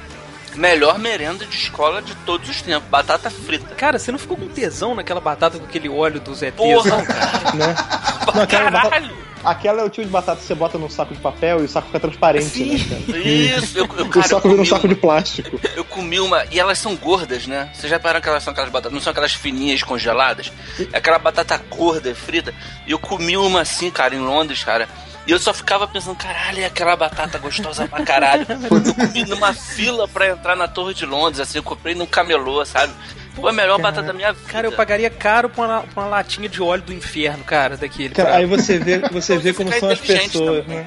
Melhor 0.55 0.99
merenda 0.99 1.47
de 1.47 1.57
escola 1.57 2.03
de 2.03 2.15
todos 2.27 2.49
os 2.49 2.61
tempos. 2.61 2.89
Batata 2.89 3.31
frita. 3.31 3.75
Cara, 3.75 3.99
você 3.99 4.13
não 4.13 4.19
ficou 4.19 4.37
com 4.37 4.47
tesão 4.49 4.95
naquela 4.95 5.21
batata 5.21 5.59
com 5.59 5.65
aquele 5.65 5.89
óleo 5.89 6.21
do 6.21 6.35
Zé 6.35 6.51
Porra, 6.51 7.03
cara. 7.03 7.55
né? 7.55 7.75
Não, 8.35 8.47
Caralho! 8.47 9.17
Aquela 9.45 9.83
é 9.83 9.85
o 9.85 9.91
tipo 9.91 10.07
de 10.07 10.13
batata 10.13 10.41
que 10.41 10.47
você 10.47 10.55
bota 10.55 10.79
num 10.79 10.89
saco 10.89 11.15
de 11.15 11.21
papel 11.21 11.61
e 11.61 11.65
o 11.65 11.69
saco 11.69 11.87
fica 11.89 12.01
transparente, 12.01 12.45
Sim. 12.45 12.77
né, 12.77 13.03
cara? 13.07 13.19
Isso, 13.19 13.79
eu, 13.79 13.85
eu, 13.97 14.09
cara, 14.09 14.27
o 14.27 14.29
saco 14.29 14.49
vira 14.49 14.63
um 14.63 14.65
saco 14.65 14.89
de 14.89 14.95
plástico. 14.95 15.61
Eu 15.75 15.85
comi 15.85 16.21
uma. 16.21 16.45
E 16.51 16.61
elas 16.61 16.79
são 16.79 16.95
gordas, 16.95 17.47
né? 17.47 17.71
Vocês 17.73 17.91
já 17.91 17.99
pararam 17.99 18.21
que 18.21 18.29
elas 18.29 18.43
são 18.43 18.53
aquelas 18.53 18.71
batatas? 18.71 18.93
Não 18.93 19.01
são 19.01 19.11
aquelas 19.11 19.35
fininhas 19.35 19.83
congeladas? 19.83 20.53
É 20.93 20.99
aquela 20.99 21.19
batata 21.19 21.61
gorda, 21.71 22.15
frita. 22.15 22.55
E 22.87 22.93
eu 22.93 22.99
comi 22.99 23.37
uma 23.37 23.63
assim, 23.63 23.91
cara, 23.91 24.15
em 24.15 24.21
Londres, 24.21 24.63
cara. 24.63 24.89
E 25.27 25.31
eu 25.31 25.39
só 25.39 25.55
ficava 25.55 25.87
pensando, 25.87 26.17
caralho, 26.17 26.61
é 26.61 26.67
aquela 26.67 26.97
batata 26.97 27.39
gostosa 27.39 27.87
pra 27.87 28.05
caralho. 28.05 28.47
eu 28.49 28.95
comi 28.95 29.25
numa 29.25 29.53
fila 29.55 30.09
pra 30.09 30.29
entrar 30.29 30.57
na 30.57 30.67
Torre 30.67 30.95
de 30.95 31.07
Londres, 31.07 31.41
assim, 31.41 31.59
eu 31.59 31.63
comprei 31.63 31.95
num 31.95 32.07
camelô, 32.07 32.65
sabe? 32.65 32.93
Foi 33.35 33.51
a 33.51 33.53
melhor 33.53 33.77
cara, 33.79 33.91
batata 33.91 34.07
da 34.09 34.13
minha 34.13 34.33
vida. 34.33 34.53
Cara, 34.53 34.67
eu 34.67 34.73
pagaria 34.73 35.11
caro 35.11 35.49
pra 35.49 35.65
uma, 35.65 35.81
pra 35.83 36.03
uma 36.03 36.11
latinha 36.11 36.49
de 36.49 36.63
óleo 36.63 36.83
do 36.83 36.93
inferno, 36.93 37.43
cara, 37.45 37.77
daquele. 37.77 38.15
Cara, 38.15 38.31
pra... 38.31 38.39
aí 38.39 38.47
você 38.47 38.79
vê, 38.79 38.99
você 39.11 39.39
vê 39.39 39.53
como 39.53 39.73
são 39.73 39.91
as 39.91 40.01
pessoas, 40.01 40.65
também. 40.65 40.79
né? 40.79 40.87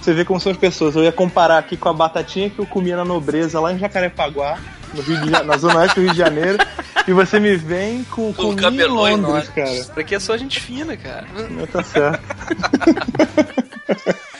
Você 0.00 0.12
vê 0.12 0.24
como 0.24 0.40
são 0.40 0.52
as 0.52 0.58
pessoas. 0.58 0.96
Eu 0.96 1.04
ia 1.04 1.12
comparar 1.12 1.58
aqui 1.58 1.76
com 1.76 1.88
a 1.88 1.92
batatinha 1.92 2.50
que 2.50 2.58
eu 2.58 2.66
comia 2.66 2.96
na 2.96 3.04
nobreza 3.04 3.60
lá 3.60 3.72
em 3.72 3.78
Jacarepaguá, 3.78 4.58
no 4.92 5.00
Rio 5.00 5.20
de, 5.22 5.30
na 5.30 5.56
zona 5.56 5.80
oeste 5.80 5.96
do 5.96 6.02
Rio 6.02 6.12
de 6.12 6.18
Janeiro. 6.18 6.58
e 7.06 7.12
você 7.12 7.40
me 7.40 7.56
vem 7.56 8.04
com, 8.04 8.32
com 8.34 8.50
o 8.50 8.56
cabelo 8.56 9.08
em 9.08 9.16
Londres, 9.16 9.48
cara. 9.48 9.72
Isso 9.72 9.98
aqui 9.98 10.14
é 10.14 10.20
só 10.20 10.36
gente 10.36 10.60
fina, 10.60 10.96
cara. 10.96 11.26
Não, 11.50 11.66
tá 11.66 11.82
certo. 11.82 12.20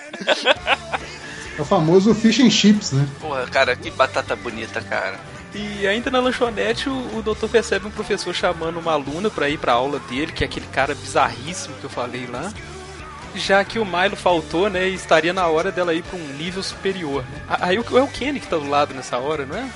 É 1.57 1.63
o 1.63 1.65
famoso 1.65 2.15
fish 2.15 2.41
and 2.41 2.51
chips, 2.51 2.93
né? 2.93 3.07
Porra, 3.21 3.47
cara, 3.47 3.77
que 3.77 3.91
batata 3.91 4.35
bonita, 4.35 4.81
cara. 4.81 5.19
E 5.55 5.87
ainda 5.87 6.11
na 6.11 6.19
lanchonete, 6.19 6.89
o, 6.89 7.19
o 7.19 7.23
doutor 7.23 7.49
percebe 7.49 7.87
um 7.87 7.91
professor 7.91 8.35
chamando 8.35 8.79
uma 8.79 8.93
aluna 8.93 9.31
pra 9.31 9.49
ir 9.49 9.59
pra 9.59 9.73
aula 9.73 10.01
dele, 10.01 10.33
que 10.33 10.43
é 10.43 10.47
aquele 10.47 10.67
cara 10.67 10.95
bizarríssimo 10.95 11.77
que 11.77 11.85
eu 11.85 11.91
falei 11.91 12.27
lá. 12.27 12.53
Já 13.37 13.65
que 13.65 13.79
o 13.79 13.85
Milo 13.85 14.17
faltou, 14.17 14.69
né, 14.69 14.89
e 14.89 14.95
estaria 14.95 15.33
na 15.33 15.47
hora 15.47 15.71
dela 15.73 15.95
ir 15.95 16.03
pra 16.03 16.17
um 16.19 16.27
nível 16.35 16.63
superior. 16.63 17.25
Aí 17.49 17.77
é 17.77 17.81
o 17.81 18.09
Kenny 18.09 18.41
que 18.41 18.47
tá 18.47 18.57
do 18.57 18.69
lado 18.69 18.95
nessa 18.95 19.19
hora, 19.19 19.47
não 19.47 19.57
é? 19.57 19.69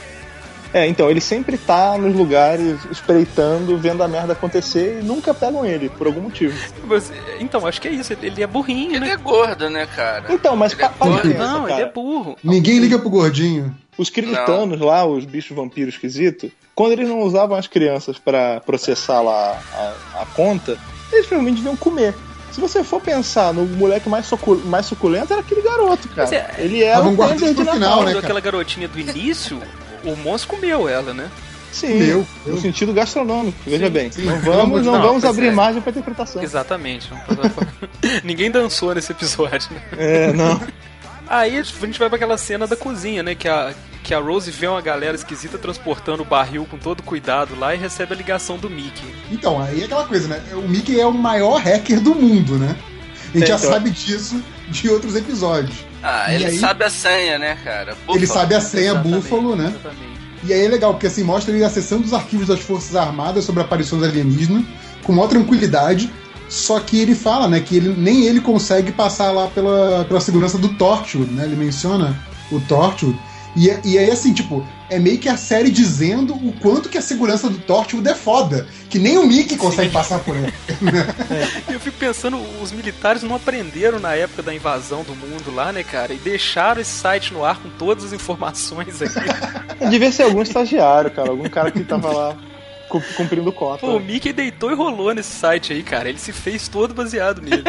É, 0.72 0.86
então, 0.86 1.10
ele 1.10 1.20
sempre 1.20 1.56
tá 1.56 1.96
nos 1.96 2.14
lugares 2.14 2.76
espreitando, 2.90 3.76
vendo 3.78 4.02
a 4.02 4.08
merda 4.08 4.34
acontecer 4.34 5.00
e 5.00 5.04
nunca 5.04 5.32
pegam 5.32 5.64
ele, 5.64 5.88
por 5.88 6.06
algum 6.06 6.20
motivo. 6.20 6.54
Mas, 6.84 7.10
então, 7.40 7.66
acho 7.66 7.80
que 7.80 7.88
é 7.88 7.92
isso. 7.92 8.12
Ele 8.22 8.42
é 8.42 8.46
burrinho, 8.46 8.92
Ele 8.96 9.06
né? 9.06 9.12
é 9.12 9.16
gordo, 9.16 9.70
né, 9.70 9.86
cara? 9.86 10.26
Então, 10.32 10.54
mas 10.56 10.72
Ele 10.72 10.82
é 10.82 10.88
pa- 10.88 10.94
para 10.94 11.08
gordo. 11.08 11.22
pensa, 11.22 11.38
Não, 11.38 11.58
ele 11.60 11.68
cara. 11.68 11.82
é 11.82 11.90
burro. 11.92 12.36
Ninguém 12.44 12.78
liga 12.80 12.98
pro 12.98 13.08
gordinho. 13.08 13.74
Os 13.96 14.10
critanos 14.10 14.78
lá, 14.80 15.04
os 15.06 15.24
bichos 15.24 15.56
vampiros 15.56 15.94
esquisitos, 15.94 16.50
quando 16.74 16.92
eles 16.92 17.08
não 17.08 17.20
usavam 17.20 17.56
as 17.56 17.66
crianças 17.66 18.18
pra 18.18 18.60
processar 18.60 19.20
lá 19.22 19.58
a, 19.74 20.22
a 20.22 20.26
conta, 20.26 20.78
eles 21.12 21.26
provavelmente 21.26 21.56
deviam 21.62 21.76
comer. 21.76 22.14
Se 22.52 22.60
você 22.60 22.84
for 22.84 23.00
pensar 23.00 23.52
no 23.52 23.64
moleque 23.64 24.08
mais, 24.08 24.26
sucu- 24.26 24.60
mais 24.66 24.86
suculento, 24.86 25.32
era 25.32 25.40
aquele 25.42 25.62
garoto, 25.62 26.08
cara. 26.10 26.34
É- 26.34 26.54
Ele 26.58 26.82
era 26.82 27.02
o 27.02 27.16
Tender 27.16 27.54
de 27.54 27.58
Natal. 27.60 27.74
final, 27.74 27.98
né, 28.00 28.06
cara? 28.12 28.18
aquela 28.20 28.40
garotinha 28.40 28.86
do 28.86 28.98
início, 29.00 29.60
o 30.12 30.16
monstro 30.16 30.50
comeu 30.56 30.88
ela, 30.88 31.12
né? 31.14 31.30
Sim, 31.70 31.94
Meu, 31.98 32.26
no 32.46 32.52
meu. 32.54 32.60
sentido 32.62 32.92
gastronômico, 32.94 33.56
veja 33.66 33.90
bem. 33.90 34.10
sim. 34.10 34.22
Não 34.24 34.40
vamos, 34.40 34.84
não 34.86 34.92
Não, 34.94 35.02
vamos 35.02 35.24
abrir 35.24 35.48
é. 35.48 35.50
margem 35.50 35.82
pra 35.82 35.90
interpretação. 35.90 36.42
Exatamente. 36.42 37.10
Ninguém 38.24 38.50
dançou 38.50 38.94
nesse 38.94 39.12
episódio, 39.12 39.68
né? 39.72 39.82
É, 39.96 40.32
não. 40.32 40.60
Aí 41.28 41.58
a 41.58 41.62
gente 41.62 41.98
vai 41.98 42.08
pra 42.08 42.16
aquela 42.16 42.38
cena 42.38 42.66
da 42.66 42.74
cozinha, 42.74 43.22
né? 43.22 43.34
Que 43.34 43.46
a, 43.48 43.74
que 44.02 44.14
a 44.14 44.18
Rose 44.18 44.50
vê 44.50 44.66
uma 44.66 44.80
galera 44.80 45.14
esquisita 45.14 45.58
transportando 45.58 46.22
o 46.22 46.26
barril 46.26 46.66
com 46.70 46.78
todo 46.78 47.02
cuidado 47.02 47.54
lá 47.58 47.74
e 47.74 47.78
recebe 47.78 48.14
a 48.14 48.16
ligação 48.16 48.56
do 48.56 48.70
Mickey. 48.70 49.04
Então, 49.30 49.60
aí 49.62 49.82
é 49.82 49.84
aquela 49.84 50.06
coisa, 50.06 50.26
né? 50.26 50.42
O 50.54 50.62
Mickey 50.66 50.98
é 50.98 51.06
o 51.06 51.12
maior 51.12 51.60
hacker 51.60 52.00
do 52.00 52.14
mundo, 52.14 52.58
né? 52.58 52.74
A 53.34 53.38
gente 53.38 53.44
É, 53.44 53.46
já 53.46 53.56
então- 53.56 53.70
sabe 53.70 53.90
disso 53.90 54.42
de 54.68 54.88
outros 54.88 55.14
episódios. 55.14 55.76
Ah, 56.02 56.30
E 56.32 56.36
ele 56.36 56.46
aí? 56.46 56.58
sabe 56.58 56.84
a 56.84 56.90
senha, 56.90 57.38
né, 57.38 57.58
cara? 57.64 57.96
Ele 58.08 58.20
Búfalo. 58.20 58.40
sabe 58.40 58.54
a 58.54 58.60
senha 58.60 58.90
Exatamente, 58.92 59.14
Búfalo, 59.22 59.56
né? 59.56 59.66
Exatamente. 59.68 60.18
E 60.44 60.52
aí 60.52 60.64
é 60.64 60.68
legal, 60.68 60.92
porque 60.94 61.08
assim, 61.08 61.24
mostra 61.24 61.52
ele 61.52 61.64
acessando 61.64 62.04
os 62.04 62.12
arquivos 62.14 62.46
das 62.46 62.60
Forças 62.60 62.94
Armadas 62.94 63.44
sobre 63.44 63.62
aparições 63.62 64.02
alienígenas, 64.04 64.64
com 65.02 65.12
maior 65.12 65.26
tranquilidade, 65.28 66.10
só 66.48 66.78
que 66.80 67.00
ele 67.00 67.14
fala, 67.14 67.48
né, 67.48 67.60
que 67.60 67.76
ele, 67.76 67.92
nem 67.98 68.24
ele 68.24 68.40
consegue 68.40 68.92
passar 68.92 69.32
lá 69.32 69.48
pela, 69.48 70.04
pela 70.04 70.20
segurança 70.20 70.56
do 70.56 70.68
Torchwood, 70.70 71.32
né? 71.32 71.44
Ele 71.44 71.56
menciona 71.56 72.16
o 72.52 72.60
Torchwood. 72.60 73.18
E, 73.56 73.70
é- 73.70 73.80
e 73.84 73.98
aí, 73.98 74.10
assim, 74.10 74.32
tipo, 74.32 74.64
é 74.90 74.98
meio 74.98 75.18
que 75.18 75.28
a 75.28 75.36
série 75.36 75.70
dizendo 75.70 76.34
o 76.34 76.52
quanto 76.60 76.88
que 76.88 76.96
a 76.98 77.02
segurança 77.02 77.48
do 77.48 77.58
Torchwood 77.58 78.08
é 78.08 78.14
foda. 78.14 78.66
Que 78.88 78.98
nem 78.98 79.18
o 79.18 79.26
Mickey 79.26 79.56
consegue 79.56 79.90
passar 79.90 80.18
por 80.20 80.36
ele. 80.36 80.52
E 81.68 81.72
eu 81.72 81.80
fico 81.80 81.96
pensando, 81.98 82.38
os 82.62 82.72
militares 82.72 83.22
não 83.22 83.34
aprenderam 83.36 83.98
na 83.98 84.14
época 84.14 84.42
da 84.42 84.54
invasão 84.54 85.02
do 85.02 85.14
mundo 85.14 85.52
lá, 85.54 85.72
né, 85.72 85.82
cara? 85.82 86.12
E 86.12 86.16
deixaram 86.18 86.80
esse 86.80 86.90
site 86.92 87.32
no 87.32 87.44
ar 87.44 87.58
com 87.60 87.68
todas 87.70 88.04
as 88.04 88.12
informações 88.12 89.00
aqui. 89.02 89.18
Devia 89.90 90.10
ser 90.12 90.22
algum 90.24 90.40
estagiário, 90.42 91.10
cara. 91.10 91.30
Algum 91.30 91.48
cara 91.48 91.70
que 91.70 91.84
tava 91.84 92.10
lá 92.12 92.36
cu- 92.88 93.02
cumprindo 93.16 93.52
cota. 93.52 93.80
Pô, 93.86 93.96
o 93.96 94.00
Mickey 94.00 94.32
deitou 94.32 94.70
e 94.70 94.74
rolou 94.74 95.12
nesse 95.14 95.34
site 95.34 95.72
aí, 95.72 95.82
cara. 95.82 96.08
Ele 96.08 96.18
se 96.18 96.32
fez 96.32 96.68
todo 96.68 96.94
baseado 96.94 97.42
nele. 97.42 97.64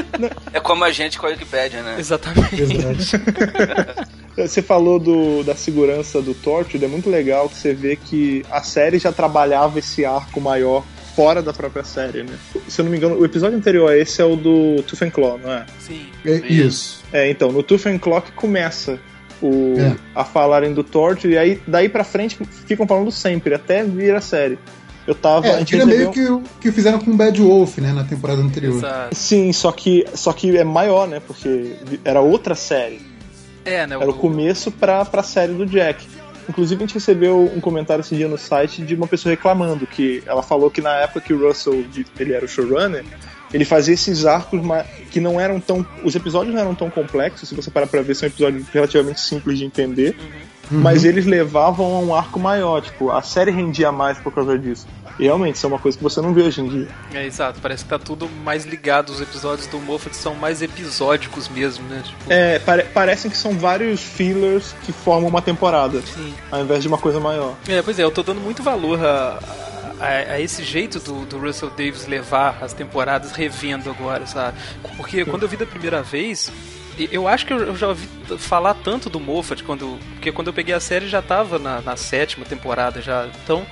É 0.54 0.60
como 0.60 0.84
a 0.84 0.92
gente 0.92 1.18
com 1.20 1.26
a 1.26 1.30
Wikipédia, 1.30 1.82
né? 1.84 1.96
Exatamente. 2.00 2.56
Você 4.48 4.62
falou 4.62 5.00
do, 5.00 5.44
da 5.44 5.56
segurança 5.56 6.22
do 6.22 6.34
Torchwood, 6.34 6.84
é 6.84 6.88
muito 6.88 7.10
legal 7.10 7.50
que 7.50 7.56
você 7.56 7.74
vê 7.74 7.96
que 7.96 8.44
a 8.52 8.62
série 8.62 9.00
já 9.00 9.12
trabalhava 9.12 9.80
esse 9.80 10.06
arco 10.06 10.40
maior 10.40 10.84
fora 11.16 11.42
da 11.42 11.52
própria 11.52 11.84
série, 11.84 12.24
né? 12.24 12.38
Se 12.68 12.80
eu 12.80 12.86
não 12.86 12.92
me 12.92 12.98
engano, 12.98 13.16
o 13.18 13.26
episódio 13.26 13.58
anterior 13.58 13.90
a 13.92 13.98
esse 13.98 14.22
é 14.22 14.26
o 14.26 14.36
do 14.36 14.82
Tooth 14.84 15.04
and 15.04 15.10
Claw, 15.10 15.38
não 15.38 15.52
é? 15.52 15.66
Sim. 15.80 16.06
É 16.26 16.38
isso. 16.48 17.04
É, 17.12 17.30
então, 17.30 17.52
no 17.52 17.62
Tooth 17.62 17.88
and 17.88 17.98
Claw 17.98 18.22
que 18.22 18.32
começa 18.32 19.00
o, 19.42 19.76
É. 19.78 19.96
a 20.16 20.24
falarem 20.24 20.74
do 20.74 20.84
Torchwood, 20.84 21.34
e 21.34 21.38
aí 21.38 21.62
daí 21.68 21.90
pra 21.90 22.04
frente 22.04 22.38
ficam 22.66 22.88
falando 22.88 23.12
sempre, 23.12 23.54
até 23.54 23.84
vir 23.84 24.16
a 24.16 24.22
série. 24.22 24.58
Eu 25.08 25.16
tava... 25.16 25.48
É, 25.48 25.58
gente 25.60 25.70
tira 25.70 25.86
meio 25.88 26.12
que 26.12 26.24
o 26.30 26.44
que 26.62 26.72
fizeram 26.72 27.00
com 27.00 27.10
o 27.12 27.16
Bad 27.16 27.42
Wolf, 27.42 27.80
né, 27.80 27.92
na 27.92 28.04
temporada 28.04 28.42
anterior. 28.42 28.78
Exato. 28.78 29.16
Sim, 29.16 29.52
só 29.52 29.72
que, 29.72 30.06
só 30.14 30.32
que 30.32 30.56
é 30.56 30.64
maior, 30.64 31.08
né? 31.08 31.20
Porque 31.26 31.74
era 32.06 32.22
outra 32.22 32.54
série. 32.54 33.02
É, 33.70 33.88
né? 33.88 33.96
Era 33.96 34.10
o 34.10 34.14
começo 34.14 34.72
pra, 34.72 35.06
pra 35.06 35.22
série 35.22 35.54
do 35.54 35.66
Jack. 35.66 36.08
Inclusive, 36.50 36.84
a 36.84 36.88
gente 36.88 36.96
recebeu 36.96 37.44
um 37.56 37.62
comentário 37.62 38.02
esse 38.02 38.16
dia 38.16 38.28
no 38.28 38.38
site 38.38 38.82
de 38.82 38.96
uma 38.96 39.08
pessoa 39.08 39.30
reclamando 39.30 39.86
que 39.86 40.24
ela 40.26 40.42
falou 40.42 40.72
que 40.72 40.82
na 40.82 40.96
época 40.96 41.22
que 41.22 41.32
o 41.32 41.48
Russell 41.48 41.86
ele 42.20 42.34
era 42.34 42.44
o 42.44 42.48
showrunner, 42.48 43.06
ele 43.54 43.64
fazia 43.64 43.94
esses 43.94 44.26
arcos 44.26 44.60
que 45.12 45.20
não 45.20 45.40
eram 45.40 45.60
tão. 45.60 45.86
Os 46.04 46.16
episódios 46.16 46.54
não 46.54 46.62
eram 46.62 46.74
tão 46.74 46.90
complexos, 46.90 47.50
se 47.50 47.56
você 47.56 47.70
parar 47.70 47.86
pra 47.86 48.02
ver, 48.02 48.16
são 48.16 48.28
episódios 48.28 48.68
relativamente 48.70 49.20
simples 49.22 49.60
de 49.60 49.66
entender. 49.66 50.16
Uhum. 50.20 50.59
Mas 50.72 51.04
eles 51.04 51.26
levavam 51.26 51.86
a 51.96 52.00
um 52.00 52.14
arco 52.14 52.40
maior, 52.40 52.82
tipo, 52.82 53.10
a 53.12 53.22
série 53.22 53.52
rendia 53.52 53.92
mais 53.92 54.18
por 54.20 54.32
causa 54.34 54.58
disso. 54.58 54.88
E 55.20 55.24
realmente, 55.24 55.56
isso 55.56 55.66
é 55.66 55.70
uma 55.70 55.80
coisa 55.80 55.98
que 55.98 56.04
você 56.04 56.22
não 56.22 56.34
vê 56.34 56.44
hoje 56.44 56.62
em 56.62 56.68
dia. 56.70 56.88
É, 57.14 57.26
exato. 57.26 57.60
Parece 57.62 57.84
que 57.84 57.90
tá 57.90 58.00
tudo 58.00 58.30
mais 58.46 58.66
ligado. 58.66 59.10
Os 59.10 59.20
episódios 59.20 59.68
do 59.68 59.78
Moffat 59.80 60.16
são 60.16 60.34
mais 60.36 60.62
episódicos 60.62 61.50
mesmo, 61.50 61.86
né? 61.90 62.02
Tipo, 62.06 62.32
É, 62.32 62.60
pare- 62.60 62.84
parecem 62.84 63.30
que 63.30 63.36
são 63.36 63.52
vários 63.58 64.00
fillers 64.02 64.74
que 64.86 64.94
formam 64.94 65.28
uma 65.30 65.42
temporada, 65.42 66.02
Sim. 66.02 66.34
ao 66.50 66.62
invés 66.62 66.82
de 66.82 66.88
uma 66.88 66.98
coisa 66.98 67.20
maior. 67.20 67.54
É, 67.68 67.82
pois 67.82 68.00
é, 68.00 68.04
eu 68.04 68.12
tô 68.12 68.24
dando 68.24 68.40
muito 68.40 68.64
valor 68.64 69.04
a, 69.04 69.40
a, 70.00 70.08
a 70.36 70.40
esse 70.40 70.64
jeito 70.64 71.00
do, 71.00 71.26
do 71.26 71.38
Russell 71.38 71.70
Davis 71.72 72.08
levar 72.08 72.60
as 72.62 72.72
temporadas 72.72 73.32
revendo 73.34 73.90
agora, 73.90 74.26
sabe? 74.26 74.58
Porque 74.96 75.26
quando 75.26 75.44
eu 75.44 75.50
vi 75.50 75.58
da 75.58 75.66
primeira 75.66 76.02
vez, 76.02 76.50
eu 77.12 77.28
acho 77.28 77.46
que 77.46 77.54
eu 77.54 77.76
já 77.76 77.88
ouvi 77.90 78.08
falar 78.38 78.74
tanto 78.74 79.10
do 79.10 79.20
Moffat, 79.20 79.64
quando, 79.64 79.98
porque 80.14 80.32
quando 80.32 80.48
eu 80.48 80.54
peguei 80.54 80.74
a 80.74 80.80
série 80.80 81.08
já 81.08 81.22
tava 81.22 81.58
na, 81.60 81.80
na 81.82 81.96
sétima 81.96 82.46
temporada 82.46 83.02
já, 83.02 83.28
então 83.44 83.66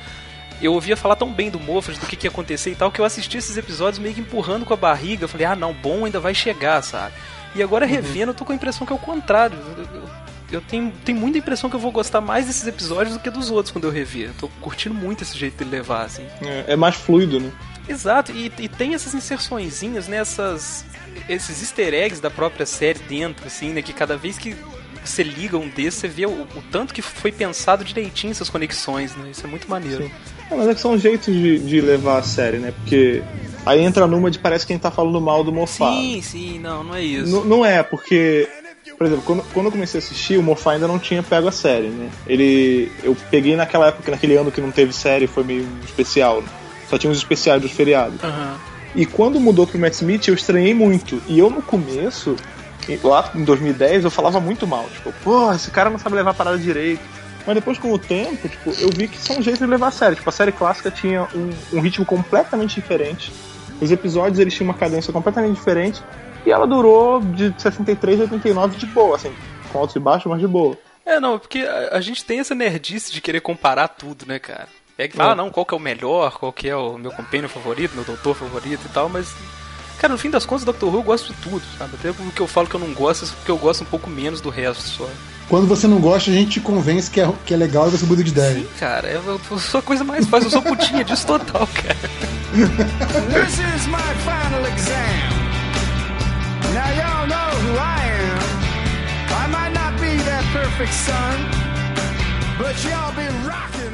eu 0.61 0.73
ouvia 0.73 0.95
falar 0.97 1.15
tão 1.15 1.31
bem 1.31 1.49
do 1.49 1.59
Moffat, 1.59 1.99
do 1.99 2.05
que, 2.05 2.15
que 2.15 2.25
ia 2.27 2.31
acontecer 2.31 2.71
e 2.71 2.75
tal, 2.75 2.91
que 2.91 2.99
eu 3.01 3.05
assisti 3.05 3.37
esses 3.37 3.57
episódios 3.57 3.99
meio 3.99 4.13
que 4.15 4.21
empurrando 4.21 4.65
com 4.65 4.73
a 4.73 4.77
barriga, 4.77 5.23
eu 5.25 5.27
falei, 5.29 5.45
ah 5.45 5.55
não, 5.55 5.73
bom 5.73 6.05
ainda 6.05 6.19
vai 6.19 6.33
chegar, 6.33 6.81
sabe? 6.81 7.13
E 7.55 7.61
agora 7.63 7.85
revendo, 7.85 8.31
eu 8.31 8.35
tô 8.35 8.45
com 8.45 8.51
a 8.51 8.55
impressão 8.55 8.85
que 8.85 8.93
é 8.93 8.95
o 8.95 8.99
contrário. 8.99 9.57
Eu, 9.77 9.83
eu- 10.01 10.27
eu 10.49 10.61
tenho, 10.61 10.93
tenho 11.03 11.17
muita 11.19 11.37
impressão 11.37 11.69
que 11.69 11.75
eu 11.75 11.79
vou 11.79 11.91
gostar 11.91 12.21
mais 12.21 12.45
desses 12.45 12.65
episódios 12.65 13.15
do 13.15 13.19
que 13.19 13.29
dos 13.29 13.51
outros 13.51 13.69
quando 13.69 13.83
eu 13.83 13.91
rever. 13.91 14.29
Eu 14.29 14.33
tô 14.35 14.47
curtindo 14.61 14.95
muito 14.95 15.21
esse 15.21 15.37
jeito 15.37 15.61
de 15.61 15.69
levar, 15.69 16.03
assim. 16.05 16.25
É, 16.41 16.63
é 16.69 16.75
mais 16.77 16.95
fluido, 16.95 17.37
né? 17.37 17.51
Exato, 17.89 18.31
e, 18.31 18.49
e 18.57 18.69
tem 18.69 18.93
essas 18.93 19.13
inserçõezinhas, 19.13 20.07
né? 20.07 20.15
Essas, 20.17 20.85
esses 21.29 21.61
easter 21.61 21.93
eggs 21.93 22.21
da 22.21 22.29
própria 22.29 22.65
série 22.65 22.99
dentro, 22.99 23.45
assim, 23.47 23.69
né? 23.71 23.81
Que 23.81 23.93
cada 23.93 24.15
vez 24.17 24.37
que 24.37 24.55
você 25.03 25.23
liga 25.23 25.57
um 25.57 25.69
desses, 25.69 25.95
você 26.01 26.07
vê 26.07 26.25
o, 26.25 26.31
o 26.43 26.63
tanto 26.71 26.93
que 26.93 27.01
foi 27.01 27.31
pensado 27.31 27.83
direitinho 27.83 28.31
essas 28.31 28.49
conexões, 28.49 29.15
né? 29.15 29.29
Isso 29.31 29.45
é 29.45 29.49
muito 29.49 29.69
maneiro. 29.69 30.03
Sim. 30.03 30.11
Não, 30.49 30.57
mas 30.57 30.67
é 30.67 30.73
que 30.75 30.81
são 30.81 30.97
jeitos 30.97 31.33
de, 31.33 31.59
de 31.59 31.81
levar 31.81 32.19
a 32.19 32.23
série, 32.23 32.57
né? 32.57 32.71
Porque 32.71 33.21
aí 33.65 33.81
entra 33.81 34.05
numa 34.07 34.29
de 34.31 34.39
parece 34.39 34.65
que 34.65 34.73
a 34.73 34.75
gente 34.75 34.83
tá 34.83 34.91
falando 34.91 35.19
mal 35.21 35.43
do 35.43 35.51
Mofá. 35.51 35.91
Sim, 35.91 36.21
sim, 36.21 36.59
não, 36.59 36.83
não 36.83 36.95
é 36.95 37.01
isso. 37.01 37.37
N- 37.41 37.47
não 37.49 37.65
é, 37.65 37.83
porque, 37.83 38.47
por 38.97 39.05
exemplo, 39.07 39.23
quando, 39.25 39.43
quando 39.53 39.65
eu 39.67 39.71
comecei 39.71 39.99
a 39.99 40.03
assistir, 40.03 40.37
o 40.37 40.43
Mofá 40.43 40.71
ainda 40.73 40.87
não 40.87 40.99
tinha 40.99 41.21
pego 41.23 41.47
a 41.47 41.51
série, 41.51 41.87
né? 41.87 42.09
Ele. 42.25 42.91
Eu 43.03 43.15
peguei 43.29 43.55
naquela 43.55 43.87
época, 43.87 44.09
naquele 44.11 44.35
ano 44.35 44.51
que 44.51 44.61
não 44.61 44.71
teve 44.71 44.93
série, 44.93 45.27
foi 45.27 45.43
meio 45.43 45.67
especial, 45.85 46.41
né? 46.41 46.47
Só 46.89 46.97
tinha 46.97 47.11
os 47.11 47.17
especiais 47.17 47.61
dos 47.61 47.71
feriados. 47.71 48.21
Aham. 48.23 48.57
E 48.95 49.05
quando 49.05 49.39
mudou 49.39 49.67
pro 49.67 49.79
Matt 49.79 49.93
Smith, 49.93 50.27
eu 50.27 50.33
estranhei 50.33 50.73
muito. 50.73 51.21
E 51.27 51.37
eu 51.37 51.49
no 51.49 51.61
começo, 51.61 52.35
lá 53.03 53.31
em 53.35 53.43
2010, 53.43 54.05
eu 54.05 54.11
falava 54.11 54.39
muito 54.39 54.65
mal. 54.65 54.85
Tipo, 54.93 55.13
pô, 55.23 55.51
esse 55.53 55.69
cara 55.71 55.89
não 55.89 55.99
sabe 55.99 56.15
levar 56.15 56.31
a 56.31 56.33
parada 56.33 56.57
direito. 56.57 57.01
Mas 57.45 57.55
depois, 57.55 57.77
com 57.77 57.93
o 57.93 57.99
tempo, 57.99 58.49
tipo, 58.49 58.71
eu 58.79 58.89
vi 58.89 59.07
que 59.07 59.17
são 59.17 59.41
jeitos 59.41 59.59
de 59.59 59.65
levar 59.65 59.87
a 59.87 59.91
série. 59.91 60.15
Tipo, 60.15 60.29
a 60.29 60.33
série 60.33 60.51
clássica 60.51 60.91
tinha 60.91 61.27
um, 61.33 61.77
um 61.77 61.79
ritmo 61.79 62.05
completamente 62.05 62.75
diferente. 62.75 63.31
Os 63.79 63.91
episódios, 63.91 64.39
eles 64.39 64.53
tinham 64.53 64.69
uma 64.69 64.77
cadência 64.77 65.13
completamente 65.13 65.55
diferente. 65.55 66.03
E 66.45 66.51
ela 66.51 66.67
durou 66.67 67.21
de 67.21 67.53
63 67.57 68.19
a 68.19 68.23
89 68.23 68.77
de 68.77 68.85
boa, 68.87 69.15
assim. 69.15 69.33
Com 69.71 69.79
altos 69.79 69.95
e 69.95 69.99
baixos, 69.99 70.29
mas 70.29 70.39
de 70.39 70.47
boa. 70.47 70.77
É, 71.05 71.21
não, 71.21 71.39
porque 71.39 71.59
a, 71.59 71.97
a 71.97 72.01
gente 72.01 72.25
tem 72.25 72.39
essa 72.39 72.53
nerdice 72.53 73.13
de 73.13 73.21
querer 73.21 73.39
comparar 73.39 73.87
tudo, 73.87 74.25
né, 74.25 74.39
cara? 74.39 74.67
Pega 74.97 75.13
e 75.13 75.17
fala, 75.17 75.29
É. 75.29 75.33
ah, 75.33 75.35
não, 75.35 75.49
qual 75.51 75.65
que 75.65 75.73
é 75.73 75.77
o 75.77 75.79
melhor, 75.79 76.31
qual 76.39 76.51
que 76.51 76.67
é 76.67 76.75
o 76.75 76.97
meu 76.97 77.11
companion 77.11 77.47
favorito, 77.47 77.93
meu 77.95 78.03
doutor 78.03 78.35
favorito 78.35 78.81
e 78.85 78.89
tal, 78.89 79.07
mas. 79.07 79.33
Cara, 79.99 80.13
no 80.13 80.19
fim 80.19 80.29
das 80.29 80.45
contas, 80.45 80.63
Doctor 80.65 80.89
Who 80.93 80.99
eu 80.99 81.03
gosto 81.03 81.33
de 81.33 81.39
tudo, 81.41 81.61
sabe? 81.77 81.95
Até 81.95 82.11
o 82.11 82.13
que 82.13 82.39
eu 82.41 82.47
falo 82.47 82.67
que 82.67 82.75
eu 82.75 82.79
não 82.79 82.93
gosto 82.93 83.25
é 83.25 83.27
porque 83.29 83.49
eu 83.51 83.57
gosto 83.57 83.81
um 83.81 83.85
pouco 83.85 84.07
menos 84.09 84.39
do 84.41 84.49
resto 84.49 84.83
só. 84.83 85.09
Quando 85.49 85.65
você 85.65 85.87
não 85.87 85.99
gosta, 85.99 86.29
a 86.29 86.33
gente 86.33 86.51
te 86.51 86.59
convence 86.59 87.09
que 87.09 87.19
é, 87.21 87.33
que 87.45 87.53
é 87.53 87.57
legal 87.57 87.87
e 87.87 87.91
você 87.91 88.05
muda 88.05 88.23
de 88.23 88.29
ideia. 88.29 88.59
Sim, 88.59 88.67
cara, 88.79 89.07
é, 89.07 89.15
eu, 89.15 89.41
eu 89.49 89.59
sou 89.59 89.79
a 89.79 89.83
coisa 89.83 90.03
mais 90.03 90.27
fácil, 90.27 90.47
eu 90.47 90.51
sou 90.51 90.61
putinha 90.61 91.03
disso 91.03 91.25
total, 91.25 91.67
cara. 91.67 91.97
This 92.53 93.53
is 93.59 93.87
my 93.87 93.97
final 94.23 94.65
exam. 94.67 95.47
Now 96.73 96.89
y'all 96.93 97.27
know 97.27 97.49
who 97.63 97.77
I 97.79 98.03
am. 98.21 98.37
I 99.31 99.47
might 99.49 99.73
not 99.73 99.99
be 99.99 100.17
that 100.25 100.43
perfect 100.53 100.93
son, 100.93 101.49
but 102.59 102.75
y'all 102.83 103.13
be 103.13 103.27
rocking 103.47 103.86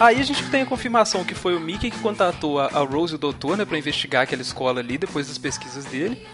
Aí 0.00 0.20
a 0.20 0.24
gente 0.24 0.44
tem 0.48 0.62
a 0.62 0.66
confirmação 0.66 1.24
que 1.24 1.34
foi 1.34 1.56
o 1.56 1.60
Mickey 1.60 1.90
que 1.90 1.98
contatou 1.98 2.60
a, 2.60 2.68
Rose 2.84 3.14
e 3.14 3.16
o 3.16 3.18
doutor, 3.18 3.56
né, 3.56 3.64
pra 3.64 3.76
investigar 3.76 4.22
aquela 4.22 4.42
escola 4.42 4.80
ali, 4.80 4.96
depois 4.96 5.26
das 5.26 5.38
pesquisas 5.38 5.84
dele. 5.84 6.24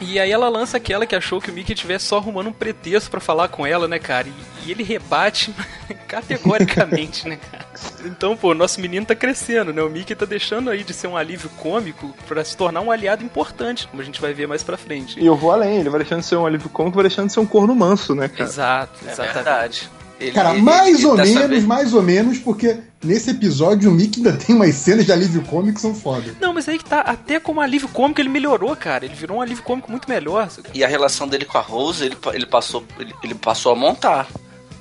E 0.00 0.18
aí 0.20 0.30
ela 0.30 0.48
lança 0.48 0.76
aquela 0.76 1.06
que 1.06 1.16
achou 1.16 1.40
que 1.40 1.50
o 1.50 1.54
Mickey 1.54 1.72
estivesse 1.72 2.04
só 2.06 2.18
arrumando 2.18 2.48
um 2.48 2.52
pretexto 2.52 3.10
pra 3.10 3.20
falar 3.20 3.48
com 3.48 3.66
ela, 3.66 3.88
né, 3.88 3.98
cara? 3.98 4.28
E, 4.28 4.68
e 4.68 4.70
ele 4.70 4.82
rebate 4.82 5.52
categoricamente, 6.06 7.28
né, 7.28 7.38
cara? 7.50 7.66
Então, 8.04 8.36
pô, 8.36 8.54
nosso 8.54 8.80
menino 8.80 9.06
tá 9.06 9.14
crescendo, 9.14 9.72
né? 9.72 9.82
O 9.82 9.88
Mickey 9.88 10.14
tá 10.14 10.24
deixando 10.26 10.70
aí 10.70 10.84
de 10.84 10.92
ser 10.92 11.06
um 11.08 11.16
alívio 11.16 11.48
cômico 11.56 12.14
pra 12.26 12.44
se 12.44 12.56
tornar 12.56 12.80
um 12.80 12.90
aliado 12.90 13.24
importante, 13.24 13.88
como 13.88 14.00
a 14.02 14.04
gente 14.04 14.20
vai 14.20 14.32
ver 14.32 14.46
mais 14.46 14.62
pra 14.62 14.76
frente. 14.76 15.18
E 15.18 15.26
eu 15.26 15.34
vou 15.36 15.50
além, 15.50 15.78
ele 15.78 15.90
vai 15.90 16.00
deixando 16.00 16.20
de 16.20 16.26
ser 16.26 16.36
um 16.36 16.46
alívio 16.46 16.68
cômico, 16.68 16.96
vai 16.96 17.04
deixando 17.04 17.26
de 17.26 17.32
ser 17.32 17.40
um 17.40 17.46
corno 17.46 17.74
manso, 17.74 18.14
né, 18.14 18.28
cara? 18.28 18.44
Exato, 18.44 18.98
É 19.06 19.12
exatamente. 19.12 19.34
verdade. 19.34 19.90
Ele- 20.20 20.32
Cara, 20.32 20.52
ele- 20.52 20.62
mais 20.62 20.96
ele 20.98 21.06
ou 21.06 21.16
dessa 21.16 21.32
menos, 21.32 21.48
vez- 21.48 21.64
mais 21.64 21.94
ou 21.94 22.02
menos, 22.02 22.38
porque 22.38 22.76
nesse 23.04 23.30
episódio 23.30 23.88
o 23.90 23.94
Mickey 23.94 24.18
ainda 24.18 24.32
tem 24.36 24.56
umas 24.56 24.74
cenas 24.74 25.06
de 25.06 25.12
alívio 25.12 25.42
cômico 25.42 25.76
que 25.76 25.80
são 25.80 25.94
foda. 25.94 26.34
Não, 26.40 26.52
mas 26.52 26.68
aí 26.68 26.76
que 26.78 26.84
tá, 26.84 27.00
até 27.02 27.38
como 27.38 27.60
alívio 27.60 27.88
cômico 27.88 28.20
ele 28.20 28.28
melhorou, 28.28 28.74
cara. 28.74 29.04
Ele 29.04 29.14
virou 29.14 29.36
um 29.38 29.40
alívio 29.40 29.62
cômico 29.62 29.90
muito 29.90 30.08
melhor. 30.08 30.48
E 30.74 30.82
a 30.82 30.88
relação 30.88 31.28
dele 31.28 31.44
com 31.44 31.56
a 31.56 31.60
Rose, 31.60 32.04
ele, 32.04 32.16
ele, 32.34 32.46
passou, 32.46 32.84
ele, 32.98 33.14
ele 33.22 33.34
passou 33.34 33.70
a 33.72 33.76
montar. 33.76 34.26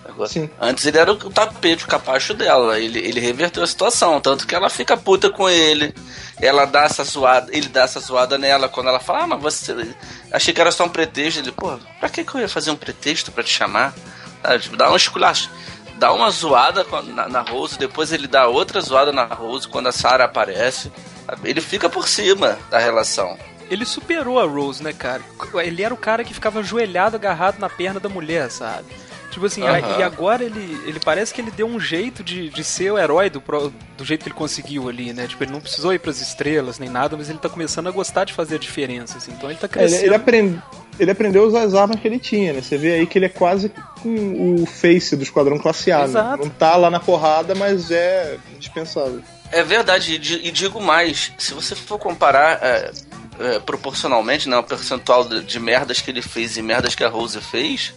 Agora, 0.03 0.29
Sim. 0.29 0.49
Antes 0.59 0.85
ele 0.87 0.97
era 0.97 1.11
o 1.11 1.15
tapete, 1.29 1.83
o 1.83 1.87
capacho 1.87 2.33
dela. 2.33 2.79
Ele, 2.79 2.97
ele 2.97 3.19
reverteu 3.19 3.61
a 3.61 3.67
situação. 3.67 4.19
Tanto 4.19 4.47
que 4.47 4.55
ela 4.55 4.69
fica 4.69 4.97
puta 4.97 5.29
com 5.29 5.47
ele. 5.47 5.93
Ela 6.41 6.65
dá 6.65 6.85
essa 6.85 7.03
zoada, 7.03 7.51
ele 7.55 7.67
dá 7.67 7.83
essa 7.83 7.99
zoada 7.99 8.37
nela 8.37 8.67
quando 8.69 8.87
ela 8.87 8.99
fala, 8.99 9.23
ah, 9.23 9.27
mas 9.27 9.41
você. 9.41 9.75
Achei 10.31 10.51
que 10.53 10.61
era 10.61 10.71
só 10.71 10.85
um 10.85 10.89
pretexto. 10.89 11.41
Ele, 11.41 11.51
pô, 11.51 11.77
pra 11.99 12.09
que, 12.09 12.23
que 12.23 12.33
eu 12.33 12.41
ia 12.41 12.49
fazer 12.49 12.71
um 12.71 12.75
pretexto 12.75 13.31
pra 13.31 13.43
te 13.43 13.51
chamar? 13.51 13.93
Ah, 14.43 14.57
tipo, 14.57 14.75
dá 14.77 14.91
um 14.91 14.95
esculacho. 14.95 15.49
Dá 15.95 16.13
uma 16.13 16.29
zoada 16.29 16.85
na, 17.07 17.27
na 17.27 17.41
Rose, 17.41 17.77
depois 17.77 18.11
ele 18.11 18.27
dá 18.27 18.47
outra 18.47 18.79
zoada 18.81 19.11
na 19.11 19.25
Rose 19.25 19.67
quando 19.67 19.87
a 19.87 19.91
Sarah 19.91 20.25
aparece. 20.25 20.91
Ele 21.43 21.59
fica 21.59 21.89
por 21.89 22.07
cima 22.07 22.57
da 22.69 22.77
relação. 22.77 23.37
Ele 23.69 23.85
superou 23.85 24.39
a 24.39 24.45
Rose, 24.45 24.81
né, 24.81 24.93
cara? 24.93 25.21
Ele 25.55 25.83
era 25.83 25.93
o 25.93 25.97
cara 25.97 26.23
que 26.23 26.33
ficava 26.33 26.59
ajoelhado, 26.59 27.15
agarrado 27.15 27.59
na 27.59 27.67
perna 27.67 27.99
da 27.99 28.07
mulher, 28.07 28.49
sabe? 28.49 28.85
Tipo 29.31 29.45
assim, 29.45 29.61
a- 29.67 29.79
e 29.99 30.03
agora 30.03 30.43
ele, 30.43 30.81
ele 30.87 30.99
parece 30.99 31.33
que 31.33 31.41
ele 31.41 31.51
deu 31.51 31.67
um 31.67 31.79
jeito 31.79 32.23
de, 32.23 32.49
de 32.49 32.63
ser 32.63 32.91
o 32.91 32.97
herói 32.97 33.29
do, 33.29 33.43
do 33.97 34.05
jeito 34.05 34.23
que 34.23 34.29
ele 34.29 34.35
conseguiu 34.35 34.87
ali, 34.89 35.13
né? 35.13 35.27
Tipo, 35.27 35.43
ele 35.43 35.51
não 35.51 35.59
precisou 35.61 35.93
ir 35.93 35.99
pras 35.99 36.21
estrelas 36.21 36.79
nem 36.79 36.89
nada, 36.89 37.15
mas 37.17 37.29
ele 37.29 37.37
tá 37.37 37.49
começando 37.49 37.87
a 37.87 37.91
gostar 37.91 38.23
de 38.23 38.33
fazer 38.33 38.55
a 38.55 38.57
diferença, 38.57 39.17
assim. 39.17 39.31
Então 39.33 39.49
ele 39.49 39.59
tá 39.59 39.67
É, 39.67 39.69
Ele, 39.69 39.87
crescendo. 39.89 40.05
ele, 40.05 40.15
aprend- 40.15 40.61
ele 40.99 41.11
aprendeu 41.11 41.43
a 41.43 41.47
usar 41.47 41.61
as 41.63 41.73
armas 41.73 41.99
que 41.99 42.07
ele 42.07 42.17
tinha, 42.19 42.53
né? 42.53 42.61
Você 42.61 42.77
vê 42.77 42.93
aí 42.93 43.05
que 43.05 43.17
ele 43.19 43.25
é 43.25 43.29
quase 43.29 43.71
com 44.01 44.61
o 44.61 44.65
face 44.65 45.15
do 45.15 45.23
Esquadrão 45.23 45.59
Classe 45.59 45.91
A, 45.91 45.99
né? 45.99 46.03
Exato. 46.05 46.43
Não 46.43 46.49
tá 46.49 46.75
lá 46.77 46.89
na 46.89 46.99
porrada, 46.99 47.53
mas 47.53 47.91
é 47.91 48.37
indispensável. 48.55 49.21
É 49.51 49.61
verdade, 49.63 50.13
e 50.15 50.47
e 50.47 50.51
digo 50.51 50.81
mais, 50.81 51.31
se 51.37 51.53
você 51.53 51.75
for 51.75 51.99
comparar 51.99 52.59
é, 52.61 52.91
é, 53.39 53.59
proporcionalmente, 53.59 54.49
né, 54.49 54.57
o 54.57 54.63
percentual 54.63 55.23
de, 55.25 55.43
de 55.43 55.59
merdas 55.59 56.01
que 56.01 56.09
ele 56.11 56.21
fez 56.21 56.57
e 56.57 56.61
merdas 56.61 56.95
que 56.95 57.03
a 57.03 57.07
Rose 57.09 57.39
fez, 57.39 57.93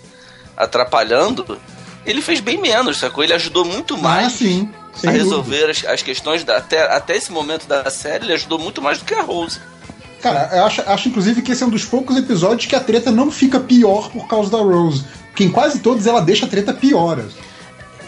atrapalhando, 0.65 1.59
ele 2.07 2.23
fez 2.23 2.41
bem 2.41 2.59
menos, 2.61 2.99
sacou? 2.99 3.23
Ele 3.25 3.33
ajudou 3.35 3.65
muito 3.65 3.95
Ah, 3.95 3.99
mais 3.99 4.33
sim. 4.33 4.69
a 4.95 4.99
Sem 4.99 5.11
resolver 5.11 5.71
as, 5.71 5.85
as 5.85 6.03
questões, 6.03 6.45
da, 6.45 6.57
até, 6.57 6.83
até 6.83 7.17
esse 7.17 7.31
momento 7.33 7.67
da 7.67 7.89
série, 7.91 8.25
ele 8.25 8.33
ajudou 8.35 8.59
muito 8.59 8.81
mais 8.83 8.99
do 8.99 9.05
que 9.05 9.15
a 9.15 9.23
Rose. 9.23 9.59
Cara, 10.23 10.51
eu 10.53 10.65
acho, 10.65 10.83
acho 10.83 11.09
inclusive 11.09 11.41
que 11.43 11.53
esse 11.53 11.63
é 11.63 11.67
um 11.67 11.71
dos 11.71 11.85
poucos 11.85 12.17
episódios 12.17 12.67
que 12.67 12.77
a 12.77 12.81
treta 12.81 13.11
não 13.11 13.31
fica 13.31 13.59
pior 13.59 14.11
por 14.11 14.27
causa 14.29 14.51
da 14.51 14.59
Rose. 14.59 15.05
Porque 15.29 15.45
em 15.45 15.51
quase 15.51 15.79
todos 15.81 16.07
ela 16.07 16.21
deixa 16.21 16.45
a 16.45 16.49
treta 16.49 16.75
pior. 16.75 17.25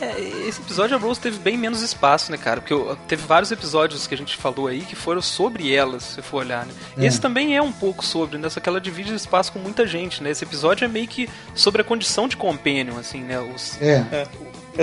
É, 0.03 0.21
esse 0.49 0.61
episódio 0.61 0.97
a 0.97 0.99
Rose 1.01 1.21
teve 1.21 1.39
bem 1.39 1.57
menos 1.57 1.81
espaço, 1.81 2.33
né, 2.33 2.37
cara? 2.37 2.61
Porque 2.61 2.73
eu- 2.75 2.97
teve 3.07 3.25
vários 3.25 3.53
episódios 3.53 4.07
que 4.07 4.15
a 4.15 4.19
gente 4.19 4.37
falou 4.37 4.67
aí 4.67 4.81
que 4.81 4.97
foram 4.97 5.23
sobre 5.23 5.73
ela, 5.73 6.01
se 6.01 6.15
você 6.15 6.23
for 6.23 6.39
olhar, 6.39 6.67
né? 6.67 6.73
É. 6.99 7.07
Esse 7.07 7.21
também 7.21 7.57
é 7.57 7.63
um 7.63 7.71
pouco 7.71 8.05
sobre, 8.05 8.37
né? 8.37 8.49
Só 8.51 8.59
que 8.59 8.69
ela 8.69 8.81
divide 8.81 9.15
espaço 9.15 9.53
com 9.53 9.61
muita 9.61 9.87
gente, 9.87 10.21
né? 10.23 10.31
Esse 10.31 10.45
episódio 10.45 10.85
é 10.85 10.89
meio 10.89 11.07
que 11.07 11.29
sobre 11.55 11.83
a 11.83 11.85
condição 11.85 12.27
de 12.27 12.37
companion, 12.37 12.99
assim, 12.99 13.21
né? 13.23 13.39
Os, 13.39 13.81
É. 13.81 14.05
É 14.11 14.27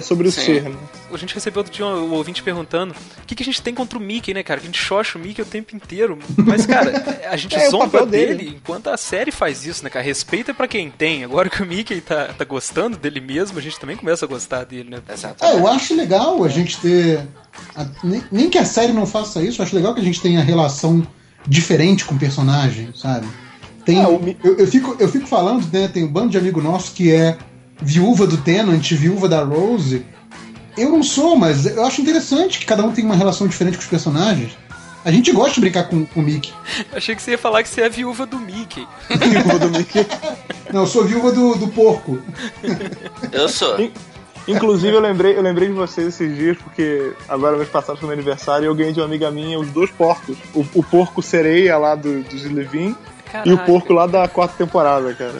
sobre 0.01 0.27
o 0.27 0.31
Sim. 0.31 0.41
ser, 0.41 0.63
né? 0.63 0.75
a 1.11 1.17
gente 1.17 1.33
recebeu 1.33 1.61
outro 1.61 1.73
dia 1.73 1.85
um 1.85 2.11
ouvinte 2.13 2.43
perguntando 2.43 2.93
o 2.93 3.25
que, 3.25 3.33
que 3.33 3.41
a 3.41 3.45
gente 3.45 3.61
tem 3.61 3.73
contra 3.73 3.97
o 3.97 4.01
Mickey, 4.01 4.33
né, 4.33 4.43
cara? 4.43 4.59
Que 4.59 4.67
a 4.67 4.69
gente 4.69 4.79
xoxa 4.79 5.17
o 5.17 5.21
Mickey 5.21 5.41
o 5.41 5.45
tempo 5.45 5.75
inteiro. 5.75 6.19
Mas, 6.37 6.65
cara, 6.67 7.03
a 7.29 7.35
gente 7.35 7.55
É, 7.57 7.69
zomba 7.71 8.05
dele, 8.05 8.35
dele. 8.35 8.55
enquanto 8.57 8.87
a 8.87 8.97
série 8.97 9.31
faz 9.31 9.65
isso, 9.65 9.83
né, 9.83 9.89
cara? 9.89 10.05
Respeito 10.05 10.51
é 10.51 10.53
pra 10.53 10.67
quem 10.67 10.91
tem. 10.91 11.23
Agora 11.23 11.49
que 11.49 11.63
o 11.63 11.65
Mickey 11.65 11.99
tá, 12.01 12.27
tá 12.37 12.45
gostando 12.45 12.95
dele 12.97 13.19
mesmo, 13.19 13.57
a 13.57 13.61
gente 13.61 13.79
também 13.79 13.97
começa 13.97 14.25
a 14.25 14.27
gostar 14.27 14.63
dele, 14.65 14.89
né? 14.91 14.99
É, 15.41 15.53
eu 15.55 15.67
acho 15.67 15.95
legal 15.95 16.43
a 16.43 16.47
gente 16.47 16.77
ter. 16.79 17.25
a- 17.75 17.87
nem, 18.03 18.23
nem 18.31 18.49
que 18.49 18.57
a 18.59 18.65
série 18.65 18.93
não 18.93 19.07
faça 19.07 19.41
isso, 19.41 19.59
eu 19.61 19.65
acho 19.65 19.75
legal 19.75 19.95
que 19.95 20.01
a 20.01 20.03
gente 20.03 20.21
tenha 20.21 20.41
relação 20.43 21.05
diferente 21.47 22.05
com 22.05 22.13
o 22.15 22.19
personagem, 22.19 22.89
sabe? 22.95 23.27
Tem, 23.85 24.03
Ah, 24.03 24.09
o 24.09 24.21
eu, 24.43 24.57
eu 24.59 24.67
fico, 24.67 24.95
eu 24.99 25.09
fico 25.09 25.25
falando, 25.25 25.65
né? 25.73 25.87
Tem 25.87 26.03
um 26.03 26.07
bando 26.07 26.29
de 26.29 26.37
amigo 26.37 26.61
nosso 26.61 26.91
que 26.93 27.11
é 27.11 27.37
viúva 27.81 28.27
do 28.27 28.37
Tenant, 28.37 28.91
viúva 28.91 29.27
da 29.27 29.43
Rose. 29.43 30.05
Eu 30.77 30.89
não 30.89 31.03
sou, 31.03 31.35
mas 31.35 31.65
eu 31.65 31.85
acho 31.85 32.01
interessante 32.01 32.59
que 32.59 32.65
cada 32.65 32.83
um 32.83 32.91
tem 32.91 33.03
uma 33.03 33.15
relação 33.15 33.47
diferente 33.47 33.77
com 33.77 33.83
os 33.83 33.89
personagens. 33.89 34.57
A 35.03 35.11
gente 35.11 35.31
gosta 35.31 35.53
de 35.55 35.61
brincar 35.61 35.85
com, 35.85 36.05
com 36.05 36.19
o 36.19 36.23
Mickey. 36.23 36.53
Achei 36.91 37.15
que 37.15 37.21
você 37.21 37.31
ia 37.31 37.37
falar 37.37 37.63
que 37.63 37.69
você 37.69 37.81
é 37.81 37.85
a 37.85 37.89
viúva 37.89 38.25
do 38.25 38.37
Mickey. 38.37 38.85
Viúva 39.09 39.59
do 39.59 39.69
Mickey. 39.69 40.05
Não, 40.73 40.81
eu 40.81 40.87
sou 40.87 41.05
viúva 41.05 41.31
do, 41.31 41.55
do 41.55 41.67
porco. 41.69 42.19
Eu 43.31 43.47
sou. 43.47 43.77
Inclusive, 44.47 44.95
eu 44.95 44.99
lembrei, 44.99 45.37
eu 45.37 45.41
lembrei 45.41 45.67
de 45.69 45.73
vocês 45.73 46.07
esses 46.07 46.35
dias, 46.35 46.57
porque 46.57 47.13
agora, 47.27 47.55
mês 47.55 47.69
passado, 47.69 47.97
foi 47.97 48.07
meu 48.07 48.13
aniversário, 48.13 48.65
e 48.65 48.67
eu 48.67 48.75
ganhei 48.75 48.91
de 48.91 48.99
uma 48.99 49.05
amiga 49.05 49.31
minha 49.31 49.59
os 49.59 49.69
dois 49.69 49.91
porcos. 49.91 50.37
O, 50.53 50.65
o 50.75 50.83
porco 50.83 51.21
sereia 51.21 51.77
lá 51.77 51.95
do, 51.95 52.23
dos 52.23 52.43
Levin 52.43 52.95
e 53.45 53.53
o 53.53 53.57
porco 53.59 53.93
lá 53.93 54.07
da 54.07 54.27
quarta 54.27 54.55
temporada, 54.57 55.13
cara. 55.13 55.39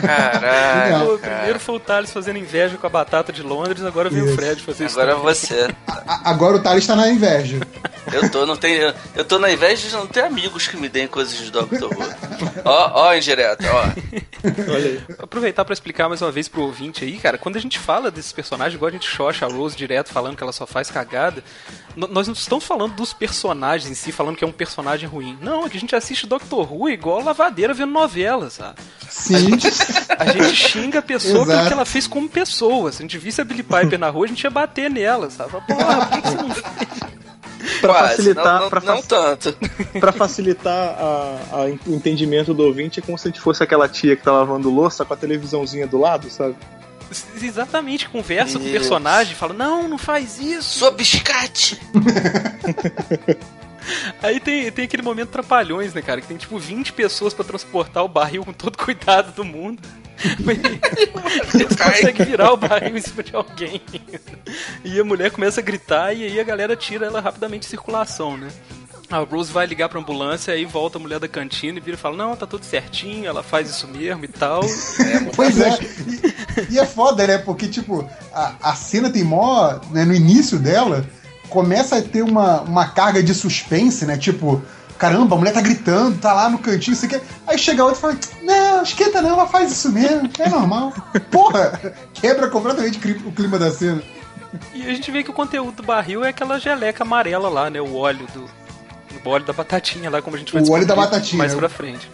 Caraca. 0.00 1.04
Pô, 1.04 1.18
primeiro 1.18 1.60
foi 1.60 1.74
o 1.76 1.80
Thales 1.80 2.12
fazendo 2.12 2.38
inveja 2.38 2.76
com 2.76 2.86
a 2.86 2.90
batata 2.90 3.32
de 3.32 3.42
Londres, 3.42 3.84
agora 3.84 4.08
vem 4.10 4.22
o. 4.22 4.34
Fred 4.34 4.60
fazer 4.62 4.86
isso. 4.86 4.98
Agora 5.00 5.12
é 5.12 5.16
também. 5.20 5.34
você. 5.34 5.68
A- 5.86 6.30
agora 6.30 6.56
o 6.56 6.62
Thales 6.62 6.86
tá 6.86 6.94
na 6.96 7.08
inveja. 7.08 7.60
Eu 8.12 8.30
tô, 8.30 8.44
não 8.44 8.56
tenho, 8.56 8.92
eu 9.16 9.24
tô 9.24 9.38
na 9.38 9.50
inveja 9.50 9.88
de 9.88 9.94
não 9.94 10.06
ter 10.06 10.24
amigos 10.24 10.68
que 10.68 10.76
me 10.76 10.88
deem 10.88 11.06
coisas 11.08 11.36
de 11.38 11.50
Doctor 11.50 11.90
Who. 11.90 12.14
Ó, 12.64 12.90
ó, 13.06 13.14
indireta, 13.14 13.64
ó. 13.72 13.84
Olha 14.72 14.86
aí. 14.88 15.00
Aproveitar 15.18 15.64
pra 15.64 15.72
explicar 15.72 16.08
mais 16.08 16.20
uma 16.20 16.30
vez 16.30 16.46
pro 16.46 16.62
ouvinte 16.62 17.02
aí, 17.04 17.16
cara, 17.18 17.38
quando 17.38 17.56
a 17.56 17.60
gente 17.60 17.78
fala 17.78 18.10
desses 18.10 18.32
personagens, 18.32 18.74
igual 18.74 18.88
a 18.90 18.92
gente 18.92 19.08
xoxa 19.08 19.46
a 19.46 19.48
Rose 19.48 19.74
direto 19.76 20.10
falando 20.12 20.36
que 20.36 20.42
ela 20.42 20.52
só 20.52 20.66
faz 20.66 20.90
cagada, 20.90 21.42
nós 21.96 22.26
não 22.26 22.34
estamos 22.34 22.64
falando 22.64 22.94
dos 22.94 23.12
personagens 23.14 23.90
em 23.90 23.94
si, 23.94 24.12
falando 24.12 24.36
que 24.36 24.44
é 24.44 24.46
um 24.46 24.52
personagem 24.52 25.08
ruim. 25.08 25.38
Não, 25.40 25.64
é 25.64 25.70
que 25.70 25.76
a 25.76 25.80
gente 25.80 25.96
assiste 25.96 26.26
Doctor 26.26 26.70
Who 26.72 26.90
igual 26.90 27.22
lavadeira 27.24 27.72
vendo 27.72 27.92
novela, 27.92 28.50
sabe? 28.50 28.74
Sim. 29.08 29.53
A 30.18 30.26
gente 30.26 30.54
xinga 30.56 30.98
a 30.98 31.02
pessoa 31.02 31.46
pelo 31.46 31.66
que 31.66 31.72
ela 31.72 31.84
fez 31.84 32.06
como 32.06 32.28
pessoa. 32.28 32.90
Se 32.92 32.98
a 32.98 33.02
gente 33.02 33.18
visse 33.18 33.40
a 33.40 33.44
Billy 33.44 33.62
Piper 33.62 33.98
na 33.98 34.08
rua, 34.10 34.24
a 34.26 34.28
gente 34.28 34.42
ia 34.44 34.50
bater 34.50 34.90
nela, 34.90 35.30
sabe? 35.30 35.50
Porra, 35.50 36.06
por 36.06 36.08
que 36.10 36.22
que 36.22 36.28
você 36.28 36.36
não 36.36 36.48
Pra 37.80 37.94
Quase, 37.94 38.16
facilitar, 38.16 38.44
não, 38.54 38.60
não, 38.62 38.70
pra, 38.70 38.80
não 38.80 38.96
fac- 39.02 39.06
tanto. 39.08 39.56
pra 39.98 40.12
facilitar 40.12 40.72
a- 40.98 41.38
a- 41.52 41.64
o 41.86 41.94
entendimento 41.94 42.52
do 42.52 42.62
ouvinte, 42.62 43.00
é 43.00 43.02
como 43.02 43.16
se 43.18 43.26
a 43.26 43.30
gente 43.30 43.40
fosse 43.40 43.62
aquela 43.62 43.88
tia 43.88 44.14
que 44.16 44.22
tá 44.22 44.32
lavando 44.32 44.70
louça 44.70 45.04
com 45.04 45.14
a 45.14 45.16
televisãozinha 45.16 45.86
do 45.86 45.98
lado, 45.98 46.28
sabe? 46.30 46.54
Exatamente, 47.40 48.08
conversa 48.08 48.58
com 48.58 48.64
o 48.64 48.68
Isso. 48.68 48.72
personagem, 48.78 49.34
fala, 49.34 49.52
não, 49.54 49.88
não 49.88 49.98
faz 49.98 50.38
isso. 50.38 50.78
Sou 50.80 50.90
biscate. 50.92 51.80
Aí 54.22 54.40
tem, 54.40 54.70
tem 54.70 54.84
aquele 54.84 55.02
momento 55.02 55.30
trapalhões, 55.30 55.94
né, 55.94 56.02
cara? 56.02 56.20
Que 56.20 56.26
tem 56.26 56.36
tipo 56.36 56.58
20 56.58 56.92
pessoas 56.92 57.34
pra 57.34 57.44
transportar 57.44 58.04
o 58.04 58.08
barril 58.08 58.44
com 58.44 58.52
todo 58.52 58.76
cuidado 58.78 59.32
do 59.32 59.44
mundo. 59.44 59.82
Mas 60.40 60.58
Eles 61.54 61.76
conseguem 61.76 62.26
virar 62.26 62.52
o 62.52 62.56
barril 62.56 62.96
em 62.96 63.00
cima 63.00 63.22
de 63.22 63.34
alguém. 63.34 63.82
E 64.84 64.98
a 64.98 65.04
mulher 65.04 65.30
começa 65.30 65.60
a 65.60 65.62
gritar 65.62 66.14
e 66.14 66.24
aí 66.24 66.40
a 66.40 66.44
galera 66.44 66.76
tira 66.76 67.06
ela 67.06 67.20
rapidamente 67.20 67.62
de 67.62 67.66
circulação, 67.66 68.36
né? 68.36 68.48
A 69.10 69.18
Rose 69.18 69.52
vai 69.52 69.66
ligar 69.66 69.88
pra 69.88 70.00
ambulância, 70.00 70.54
aí 70.54 70.64
volta 70.64 70.98
a 70.98 71.00
mulher 71.00 71.20
da 71.20 71.28
cantina 71.28 71.78
e 71.78 71.80
vira 71.80 71.96
e 71.96 72.00
fala: 72.00 72.16
Não, 72.16 72.34
tá 72.34 72.46
tudo 72.46 72.64
certinho, 72.64 73.26
ela 73.26 73.42
faz 73.42 73.68
isso 73.68 73.86
mesmo 73.86 74.24
e 74.24 74.28
tal. 74.28 74.62
Pois 75.36 75.60
é. 75.60 75.68
E, 76.70 76.74
e 76.74 76.78
é 76.78 76.86
foda, 76.86 77.26
né? 77.26 77.38
Porque, 77.38 77.68
tipo, 77.68 78.08
a, 78.32 78.54
a 78.62 78.74
cena 78.74 79.10
tem 79.10 79.22
mó. 79.22 79.78
Né, 79.90 80.04
no 80.04 80.14
início 80.14 80.58
dela, 80.58 81.06
começa 81.54 81.96
a 81.98 82.02
ter 82.02 82.22
uma, 82.22 82.62
uma 82.62 82.88
carga 82.88 83.22
de 83.22 83.32
suspense, 83.32 84.04
né? 84.04 84.16
Tipo, 84.18 84.60
caramba, 84.98 85.36
a 85.36 85.38
mulher 85.38 85.52
tá 85.54 85.60
gritando, 85.60 86.18
tá 86.18 86.32
lá 86.32 86.48
no 86.50 86.58
cantinho, 86.58 86.94
isso 86.94 87.06
aqui. 87.06 87.20
Aí 87.46 87.56
chega 87.56 87.84
outra 87.84 87.96
e 87.98 88.00
fala: 88.00 88.18
Não, 88.42 88.82
esquenta 88.82 89.22
não, 89.22 89.30
ela 89.30 89.46
faz 89.46 89.70
isso 89.70 89.90
mesmo, 89.92 90.28
é 90.40 90.48
normal. 90.48 90.92
Porra! 91.30 91.80
Quebra 92.12 92.48
completamente 92.50 92.98
o 92.98 93.00
cli- 93.00 93.22
o 93.24 93.30
clima 93.32 93.56
da 93.58 93.70
cena. 93.70 94.02
E 94.74 94.82
a 94.82 94.92
gente 94.92 95.10
vê 95.12 95.22
que 95.22 95.30
o 95.30 95.34
conteúdo 95.34 95.76
do 95.76 95.82
barril 95.84 96.24
é 96.24 96.30
aquela 96.30 96.58
geleca 96.58 97.04
amarela 97.04 97.48
lá, 97.48 97.70
né? 97.70 97.80
O 97.80 97.94
óleo 97.94 98.26
do. 98.34 98.44
O 99.24 99.28
óleo 99.30 99.44
da 99.46 99.52
batatinha 99.52 100.10
lá, 100.10 100.20
como 100.20 100.34
a 100.34 100.38
gente 100.38 100.52
vai 100.52 100.60
O 100.62 100.72
óleo 100.72 100.84
da 100.86 100.96
batatinha, 100.96 101.38
mais 101.38 101.54
pra 101.54 101.68
frente. 101.68 102.10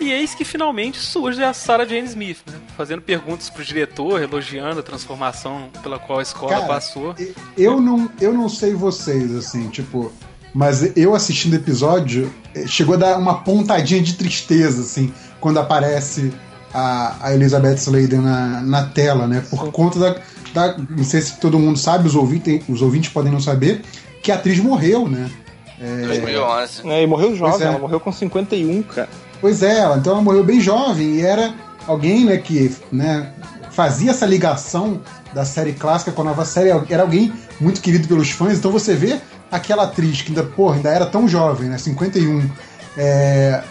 E 0.00 0.10
eis 0.10 0.34
que 0.34 0.44
finalmente 0.44 0.98
surge 0.98 1.44
a 1.44 1.52
Sarah 1.52 1.84
Jane 1.84 2.06
Smith, 2.06 2.38
né? 2.50 2.58
fazendo 2.74 3.02
perguntas 3.02 3.50
pro 3.50 3.62
diretor, 3.62 4.22
elogiando 4.22 4.80
a 4.80 4.82
transformação 4.82 5.68
pela 5.82 5.98
qual 5.98 6.20
a 6.20 6.22
escola 6.22 6.52
Cara, 6.52 6.66
passou. 6.66 7.14
Eu 7.56 7.78
não, 7.80 8.10
eu 8.18 8.32
não 8.32 8.48
sei 8.48 8.72
vocês, 8.74 9.34
assim, 9.34 9.68
tipo. 9.68 10.10
Mas 10.54 10.96
eu 10.96 11.14
assistindo 11.14 11.52
o 11.52 11.56
episódio, 11.56 12.32
eh, 12.54 12.66
chegou 12.66 12.94
a 12.94 12.98
dar 12.98 13.18
uma 13.18 13.42
pontadinha 13.42 14.02
de 14.02 14.14
tristeza, 14.14 14.80
assim, 14.80 15.12
quando 15.38 15.58
aparece 15.58 16.32
a, 16.74 17.16
a 17.20 17.34
Elizabeth 17.34 17.74
Sladen 17.74 18.20
na, 18.20 18.60
na 18.62 18.86
tela, 18.86 19.28
né? 19.28 19.44
Por 19.48 19.70
conta 19.70 19.98
da, 19.98 20.16
da. 20.54 20.78
Não 20.78 21.04
sei 21.04 21.20
se 21.20 21.38
todo 21.38 21.58
mundo 21.58 21.78
sabe, 21.78 22.08
os 22.08 22.14
ouvintes, 22.16 22.64
os 22.68 22.82
ouvintes 22.82 23.10
podem 23.12 23.30
não 23.30 23.38
saber, 23.38 23.82
que 24.22 24.32
a 24.32 24.36
atriz 24.36 24.58
morreu, 24.58 25.06
né? 25.08 25.30
2011. 25.78 26.88
É, 26.88 27.02
e 27.02 27.06
morreu 27.06 27.36
jovem, 27.36 27.66
é. 27.66 27.70
ela 27.70 27.78
morreu 27.78 28.00
com 28.00 28.12
51, 28.12 28.82
cara. 28.82 29.08
Pois 29.40 29.62
é, 29.62 29.80
então 29.96 30.12
ela 30.14 30.22
morreu 30.22 30.44
bem 30.44 30.60
jovem 30.60 31.16
e 31.16 31.22
era 31.22 31.54
alguém 31.86 32.24
né, 32.24 32.36
que 32.36 32.74
né, 32.92 33.32
fazia 33.70 34.10
essa 34.10 34.26
ligação 34.26 35.00
da 35.32 35.44
série 35.44 35.72
clássica 35.72 36.12
com 36.12 36.22
a 36.22 36.24
nova 36.24 36.44
série, 36.44 36.70
era 36.88 37.02
alguém 37.02 37.32
muito 37.60 37.80
querido 37.80 38.06
pelos 38.06 38.30
fãs, 38.30 38.58
então 38.58 38.70
você 38.70 38.94
vê 38.94 39.18
aquela 39.50 39.84
atriz 39.84 40.22
que 40.22 40.28
ainda, 40.28 40.42
porra, 40.42 40.76
ainda 40.76 40.90
era 40.90 41.06
tão 41.06 41.28
jovem, 41.28 41.68
né? 41.68 41.78
51. 41.78 42.48
É, 42.96 43.62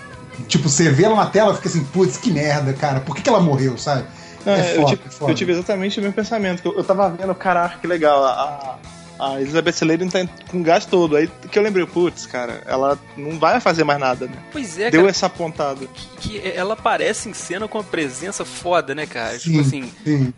tipo, 0.48 0.70
você 0.70 0.90
vê 0.90 1.04
ela 1.04 1.16
na 1.16 1.26
tela 1.26 1.52
e 1.52 1.56
fica 1.56 1.70
assim, 1.70 1.84
putz, 1.86 2.18
que 2.18 2.32
merda, 2.32 2.74
cara, 2.74 3.00
por 3.00 3.16
que, 3.16 3.22
que 3.22 3.30
ela 3.30 3.40
morreu, 3.40 3.78
sabe? 3.78 4.06
É, 4.46 4.78
eu, 4.78 4.82
foda, 4.82 4.96
tive, 4.96 5.02
é 5.04 5.32
eu 5.32 5.36
tive 5.36 5.52
exatamente 5.52 6.00
o 6.00 6.02
mesmo 6.02 6.16
pensamento. 6.16 6.62
que 6.62 6.68
Eu, 6.68 6.78
eu 6.78 6.84
tava 6.84 7.10
vendo, 7.10 7.36
caraca, 7.36 7.78
que 7.80 7.88
legal. 7.88 8.24
A, 8.24 8.78
a 9.20 9.42
Elizabeth 9.42 9.72
Sladen 9.72 10.10
tá 10.10 10.28
com 10.50 10.64
gás 10.64 10.86
todo. 10.86 11.16
Aí 11.16 11.30
que 11.52 11.60
eu 11.60 11.64
lembrei, 11.64 11.86
putz, 11.86 12.26
cara, 12.26 12.64
ela 12.66 12.98
não 13.18 13.38
vai 13.38 13.60
fazer 13.60 13.84
mais 13.84 14.00
nada, 14.00 14.28
né? 14.28 14.38
Pois 14.52 14.80
é, 14.80 14.90
Deu 14.90 15.02
cara, 15.02 15.12
essa 15.12 15.26
apontada. 15.26 15.86
que 16.20 16.40
ela 16.40 16.74
aparece 16.74 17.28
em 17.30 17.34
cena 17.34 17.68
com 17.68 17.78
uma 17.78 17.84
presença 17.84 18.46
foda, 18.46 18.96
né, 18.96 19.06
cara? 19.06 19.38
Sim, 19.38 19.50
Tipo 19.52 19.62
assim, 19.62 19.92
sim. 20.06 20.34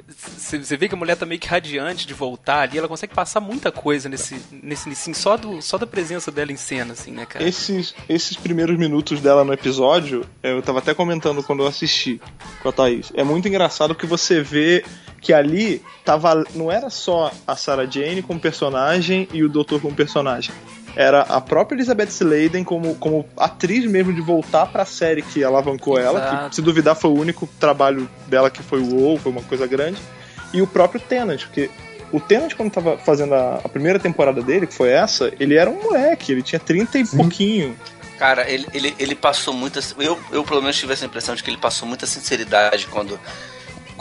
você 0.63 0.75
vê 0.77 0.87
que 0.87 0.95
a 0.95 0.97
mulher 0.97 1.15
tá 1.15 1.25
meio 1.25 1.39
que 1.39 1.47
radiante 1.47 2.07
de 2.07 2.13
voltar 2.13 2.61
ali, 2.61 2.77
ela 2.77 2.87
consegue 2.87 3.13
passar 3.13 3.39
muita 3.39 3.71
coisa 3.71 4.09
nesse, 4.09 4.35
nesse 4.51 4.87
início, 4.87 5.13
só, 5.13 5.37
do, 5.37 5.61
só 5.61 5.77
da 5.77 5.85
presença 5.85 6.31
dela 6.31 6.51
em 6.51 6.57
cena, 6.57 6.93
assim, 6.93 7.11
né, 7.11 7.25
cara? 7.25 7.47
Esses, 7.47 7.93
esses 8.09 8.35
primeiros 8.37 8.77
minutos 8.77 9.21
dela 9.21 9.43
no 9.43 9.53
episódio, 9.53 10.25
eu 10.41 10.61
tava 10.61 10.79
até 10.79 10.93
comentando 10.93 11.43
quando 11.43 11.63
eu 11.63 11.67
assisti 11.67 12.19
com 12.61 12.69
a 12.69 12.71
Thaís. 12.71 13.11
É 13.15 13.23
muito 13.23 13.47
engraçado 13.47 13.93
que 13.93 14.05
você 14.05 14.41
vê 14.41 14.83
que 15.21 15.31
ali 15.31 15.81
tava, 16.03 16.43
não 16.55 16.71
era 16.71 16.89
só 16.89 17.31
a 17.47 17.55
Sarah 17.55 17.85
Jane 17.85 18.23
como 18.23 18.39
personagem 18.39 19.27
e 19.31 19.43
o 19.43 19.49
Doutor 19.49 19.79
como 19.79 19.95
personagem. 19.95 20.53
Era 20.95 21.21
a 21.21 21.39
própria 21.39 21.77
Elizabeth 21.77 22.09
Sladen 22.09 22.63
como, 22.65 22.95
como 22.95 23.25
atriz 23.37 23.85
mesmo 23.85 24.11
de 24.11 24.19
voltar 24.19 24.65
pra 24.65 24.83
série 24.83 25.21
que 25.21 25.41
alavancou 25.43 25.97
ela, 25.97 26.19
Exato. 26.19 26.49
que 26.49 26.55
se 26.55 26.61
duvidar 26.61 26.95
foi 26.95 27.11
o 27.11 27.13
único 27.13 27.47
trabalho 27.59 28.09
dela 28.27 28.49
que 28.49 28.61
foi 28.61 28.81
o 28.81 28.95
WoW, 28.95 29.17
foi 29.17 29.31
uma 29.31 29.43
coisa 29.43 29.65
grande. 29.65 30.01
E 30.53 30.61
o 30.61 30.67
próprio 30.67 30.99
Tennant, 30.99 31.43
porque 31.43 31.69
o 32.11 32.19
Tennant, 32.19 32.55
quando 32.55 32.71
tava 32.71 32.97
fazendo 32.97 33.33
a, 33.33 33.61
a 33.63 33.69
primeira 33.69 33.99
temporada 33.99 34.41
dele, 34.41 34.67
que 34.67 34.73
foi 34.73 34.89
essa, 34.89 35.31
ele 35.39 35.55
era 35.55 35.69
um 35.69 35.81
moleque, 35.81 36.33
ele 36.33 36.41
tinha 36.41 36.59
30 36.59 36.99
e 36.99 37.05
pouquinho. 37.05 37.77
Cara, 38.17 38.47
ele, 38.49 38.67
ele, 38.73 38.93
ele 38.99 39.15
passou 39.15 39.53
muita. 39.53 39.79
Eu, 39.97 40.19
eu, 40.31 40.43
pelo 40.43 40.61
menos, 40.61 40.77
tive 40.77 40.93
essa 40.93 41.05
impressão 41.05 41.33
de 41.33 41.41
que 41.41 41.49
ele 41.49 41.57
passou 41.57 41.87
muita 41.87 42.05
sinceridade 42.05 42.85
quando. 42.87 43.19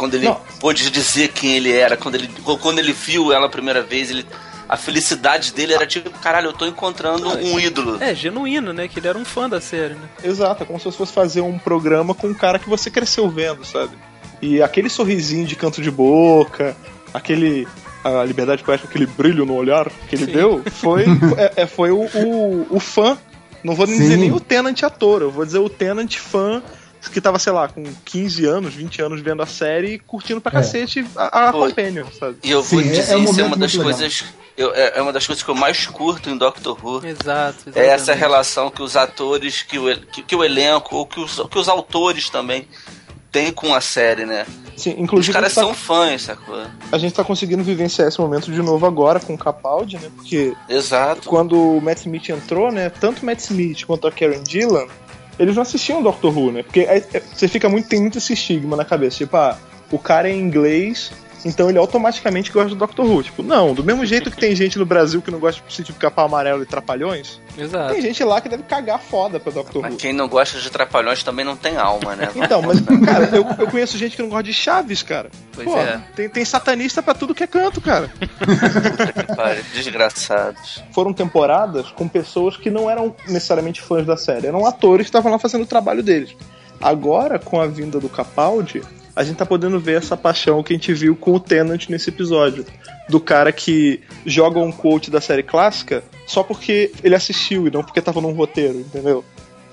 Quando 0.00 0.14
ele 0.14 0.24
Não. 0.24 0.40
pôde 0.58 0.90
dizer 0.90 1.28
quem 1.28 1.58
ele 1.58 1.70
era, 1.70 1.94
quando 1.94 2.14
ele, 2.14 2.30
quando 2.62 2.78
ele 2.78 2.90
viu 2.90 3.30
ela 3.34 3.44
a 3.44 3.48
primeira 3.50 3.82
vez, 3.82 4.10
ele, 4.10 4.24
a 4.66 4.74
felicidade 4.74 5.52
dele 5.52 5.74
era 5.74 5.86
tipo, 5.86 6.08
caralho, 6.08 6.46
eu 6.46 6.52
tô 6.54 6.64
encontrando 6.64 7.28
um 7.28 7.60
ídolo. 7.60 8.02
É, 8.02 8.14
genuíno, 8.14 8.72
né? 8.72 8.88
Que 8.88 8.98
ele 8.98 9.08
era 9.08 9.18
um 9.18 9.26
fã 9.26 9.46
da 9.46 9.60
série, 9.60 9.92
né? 9.92 10.08
Exato, 10.24 10.62
é 10.62 10.66
como 10.66 10.78
se 10.78 10.86
você 10.86 10.96
fosse 10.96 11.12
fazer 11.12 11.42
um 11.42 11.58
programa 11.58 12.14
com 12.14 12.28
um 12.28 12.34
cara 12.34 12.58
que 12.58 12.66
você 12.66 12.90
cresceu 12.90 13.28
vendo, 13.28 13.62
sabe? 13.62 13.92
E 14.40 14.62
aquele 14.62 14.88
sorrisinho 14.88 15.46
de 15.46 15.54
canto 15.54 15.82
de 15.82 15.90
boca, 15.90 16.74
aquele. 17.12 17.68
A 18.02 18.24
liberdade 18.24 18.64
poética, 18.64 18.88
aquele 18.88 19.04
brilho 19.04 19.44
no 19.44 19.52
olhar 19.54 19.90
que 20.08 20.14
ele 20.14 20.24
Sim. 20.24 20.32
deu, 20.32 20.62
foi, 20.72 21.04
é, 21.36 21.64
é, 21.64 21.66
foi 21.66 21.90
o, 21.90 22.06
o, 22.14 22.66
o 22.70 22.80
fã. 22.80 23.18
Não 23.62 23.74
vou 23.74 23.86
nem 23.86 23.96
Sim. 23.96 24.02
dizer 24.04 24.16
nem 24.16 24.32
o 24.32 24.40
Tenant 24.40 24.82
ator, 24.82 25.20
eu 25.20 25.30
vou 25.30 25.44
dizer 25.44 25.58
o 25.58 25.68
Tenant 25.68 26.16
fã 26.16 26.62
que 27.08 27.20
tava, 27.20 27.38
sei 27.38 27.52
lá, 27.52 27.68
com 27.68 27.82
15 28.04 28.44
anos, 28.46 28.74
20 28.74 29.00
anos 29.02 29.20
vendo 29.20 29.42
a 29.42 29.46
série 29.46 29.94
e 29.94 29.98
curtindo 29.98 30.40
pra 30.40 30.50
É. 30.50 30.54
cacete 30.62 31.06
a, 31.16 31.48
a. 31.48 31.52
Companion, 31.52 32.06
sabe? 32.18 32.36
E 32.42 32.50
eu 32.50 32.62
Sim, 32.62 32.76
vou 32.76 32.84
é- 32.84 32.88
dizer, 32.88 33.12
é 33.12 33.16
um 33.16 33.24
isso 33.24 33.40
é 33.40 33.44
uma 33.44 33.56
das 33.56 33.76
coisas. 33.76 34.24
eu- 34.56 34.74
é, 34.74 34.98
é 34.98 35.02
uma 35.02 35.12
das 35.12 35.26
coisas 35.26 35.42
que 35.42 35.50
eu 35.50 35.54
mais 35.54 35.86
curto 35.86 36.28
em 36.28 36.36
Doctor 36.36 36.76
Who. 36.84 37.06
Exato. 37.06 37.70
É 37.74 37.86
essa 37.86 37.94
exatamente. 37.94 38.18
relação 38.20 38.70
que 38.70 38.82
os 38.82 38.96
atores, 38.96 39.62
que 39.62 39.78
o, 39.78 39.96
que, 39.98 40.22
que 40.22 40.36
o 40.36 40.44
elenco, 40.44 40.96
ou 40.96 41.06
que 41.06 41.20
os, 41.20 41.40
que 41.50 41.58
os 41.58 41.68
autores 41.68 42.28
também 42.28 42.66
têm 43.32 43.52
com 43.52 43.72
a 43.74 43.80
série, 43.80 44.26
né? 44.26 44.44
Sim, 44.76 44.94
Os 44.94 44.98
inclusive 44.98 45.32
caras 45.32 45.56
a, 45.56 45.62
gente 45.62 45.70
tá, 45.70 45.74
são 45.74 45.96
fãs, 45.96 46.22
sacou? 46.22 46.62
a 46.90 46.98
gente 46.98 47.14
tá 47.14 47.22
conseguindo 47.22 47.62
vivenciar 47.62 48.08
esse 48.08 48.18
momento 48.20 48.50
de 48.50 48.60
novo 48.60 48.84
agora 48.86 49.20
com 49.20 49.34
o 49.34 49.38
Capaldi, 49.38 49.98
né? 49.98 50.10
Porque 50.16 50.52
Exato. 50.68 51.28
quando 51.28 51.76
o 51.76 51.80
Matt 51.80 51.98
Smith 51.98 52.28
entrou, 52.30 52.72
né? 52.72 52.90
Tanto 52.90 53.22
o 53.22 53.26
Matt 53.26 53.38
Smith 53.40 53.84
quanto 53.84 54.06
a 54.08 54.10
Karen 54.12 54.42
Gillan, 54.48 54.86
eles 55.40 55.54
não 55.54 55.62
assistiam 55.62 56.02
Doctor 56.02 56.36
Who, 56.36 56.52
né? 56.52 56.62
Porque 56.62 56.80
aí, 56.80 57.02
é, 57.14 57.20
você 57.20 57.48
fica 57.48 57.66
muito, 57.66 57.88
tem 57.88 57.98
muito 57.98 58.18
esse 58.18 58.34
estigma 58.34 58.76
na 58.76 58.84
cabeça. 58.84 59.16
Tipo, 59.16 59.38
ah, 59.38 59.58
o 59.90 59.98
cara 59.98 60.28
é 60.28 60.34
inglês, 60.34 61.10
então 61.44 61.68
ele 61.68 61.78
automaticamente 61.78 62.52
gosta 62.52 62.70
do 62.70 62.76
Doctor 62.76 63.06
Who. 63.06 63.22
Tipo, 63.22 63.42
não, 63.42 63.74
do 63.74 63.82
mesmo 63.82 64.04
jeito 64.04 64.30
que 64.30 64.36
tem 64.36 64.54
gente 64.54 64.78
no 64.78 64.86
Brasil 64.86 65.22
que 65.22 65.30
não 65.30 65.38
gosta 65.38 65.62
de 65.66 65.84
tipo 65.84 65.98
capão 65.98 66.24
amarelo 66.26 66.62
e 66.62 66.66
trapalhões, 66.66 67.40
Exato. 67.56 67.92
tem 67.92 68.02
gente 68.02 68.22
lá 68.24 68.40
que 68.40 68.48
deve 68.48 68.62
cagar 68.64 69.00
foda 69.00 69.40
pra 69.40 69.52
Doctor 69.52 69.82
Mas 69.82 69.92
Who. 69.94 69.98
quem 69.98 70.12
não 70.12 70.28
gosta 70.28 70.58
de 70.58 70.70
trapalhões 70.70 71.22
também 71.22 71.44
não 71.44 71.56
tem 71.56 71.76
alma, 71.76 72.14
né? 72.16 72.28
Então, 72.34 72.62
mas, 72.62 72.80
cara, 72.80 73.36
eu, 73.36 73.46
eu 73.58 73.70
conheço 73.70 73.96
gente 73.98 74.16
que 74.16 74.22
não 74.22 74.28
gosta 74.28 74.44
de 74.44 74.54
Chaves, 74.54 75.02
cara. 75.02 75.30
Pois 75.52 75.66
Pô, 75.66 75.76
é. 75.78 76.02
tem, 76.14 76.28
tem 76.28 76.44
satanista 76.44 77.02
pra 77.02 77.14
tudo 77.14 77.34
que 77.34 77.44
é 77.44 77.46
canto, 77.46 77.80
cara. 77.80 78.10
Desgraçados. 79.72 80.82
foram 80.92 81.12
temporadas 81.12 81.90
com 81.90 82.08
pessoas 82.08 82.56
que 82.56 82.70
não 82.70 82.90
eram 82.90 83.14
necessariamente 83.28 83.80
fãs 83.80 84.06
da 84.06 84.16
série, 84.16 84.46
eram 84.46 84.66
atores 84.66 85.06
que 85.06 85.08
estavam 85.08 85.30
lá 85.30 85.38
fazendo 85.38 85.62
o 85.62 85.66
trabalho 85.66 86.02
deles. 86.02 86.34
Agora, 86.80 87.38
com 87.38 87.60
a 87.60 87.66
vinda 87.66 88.00
do 88.00 88.08
Capaldi, 88.08 88.82
a 89.20 89.24
gente 89.24 89.36
tá 89.36 89.44
podendo 89.44 89.78
ver 89.78 89.98
essa 89.98 90.16
paixão 90.16 90.62
que 90.62 90.72
a 90.72 90.76
gente 90.76 90.94
viu 90.94 91.14
com 91.14 91.34
o 91.34 91.40
Tennant 91.40 91.90
nesse 91.90 92.08
episódio. 92.08 92.64
Do 93.06 93.20
cara 93.20 93.52
que 93.52 94.00
joga 94.24 94.58
um 94.58 94.72
quote 94.72 95.10
da 95.10 95.20
série 95.20 95.42
clássica 95.42 96.02
só 96.26 96.42
porque 96.42 96.90
ele 97.04 97.14
assistiu 97.14 97.66
e 97.66 97.70
não 97.70 97.82
porque 97.82 98.00
tava 98.00 98.20
num 98.20 98.32
roteiro, 98.32 98.78
entendeu? 98.80 99.22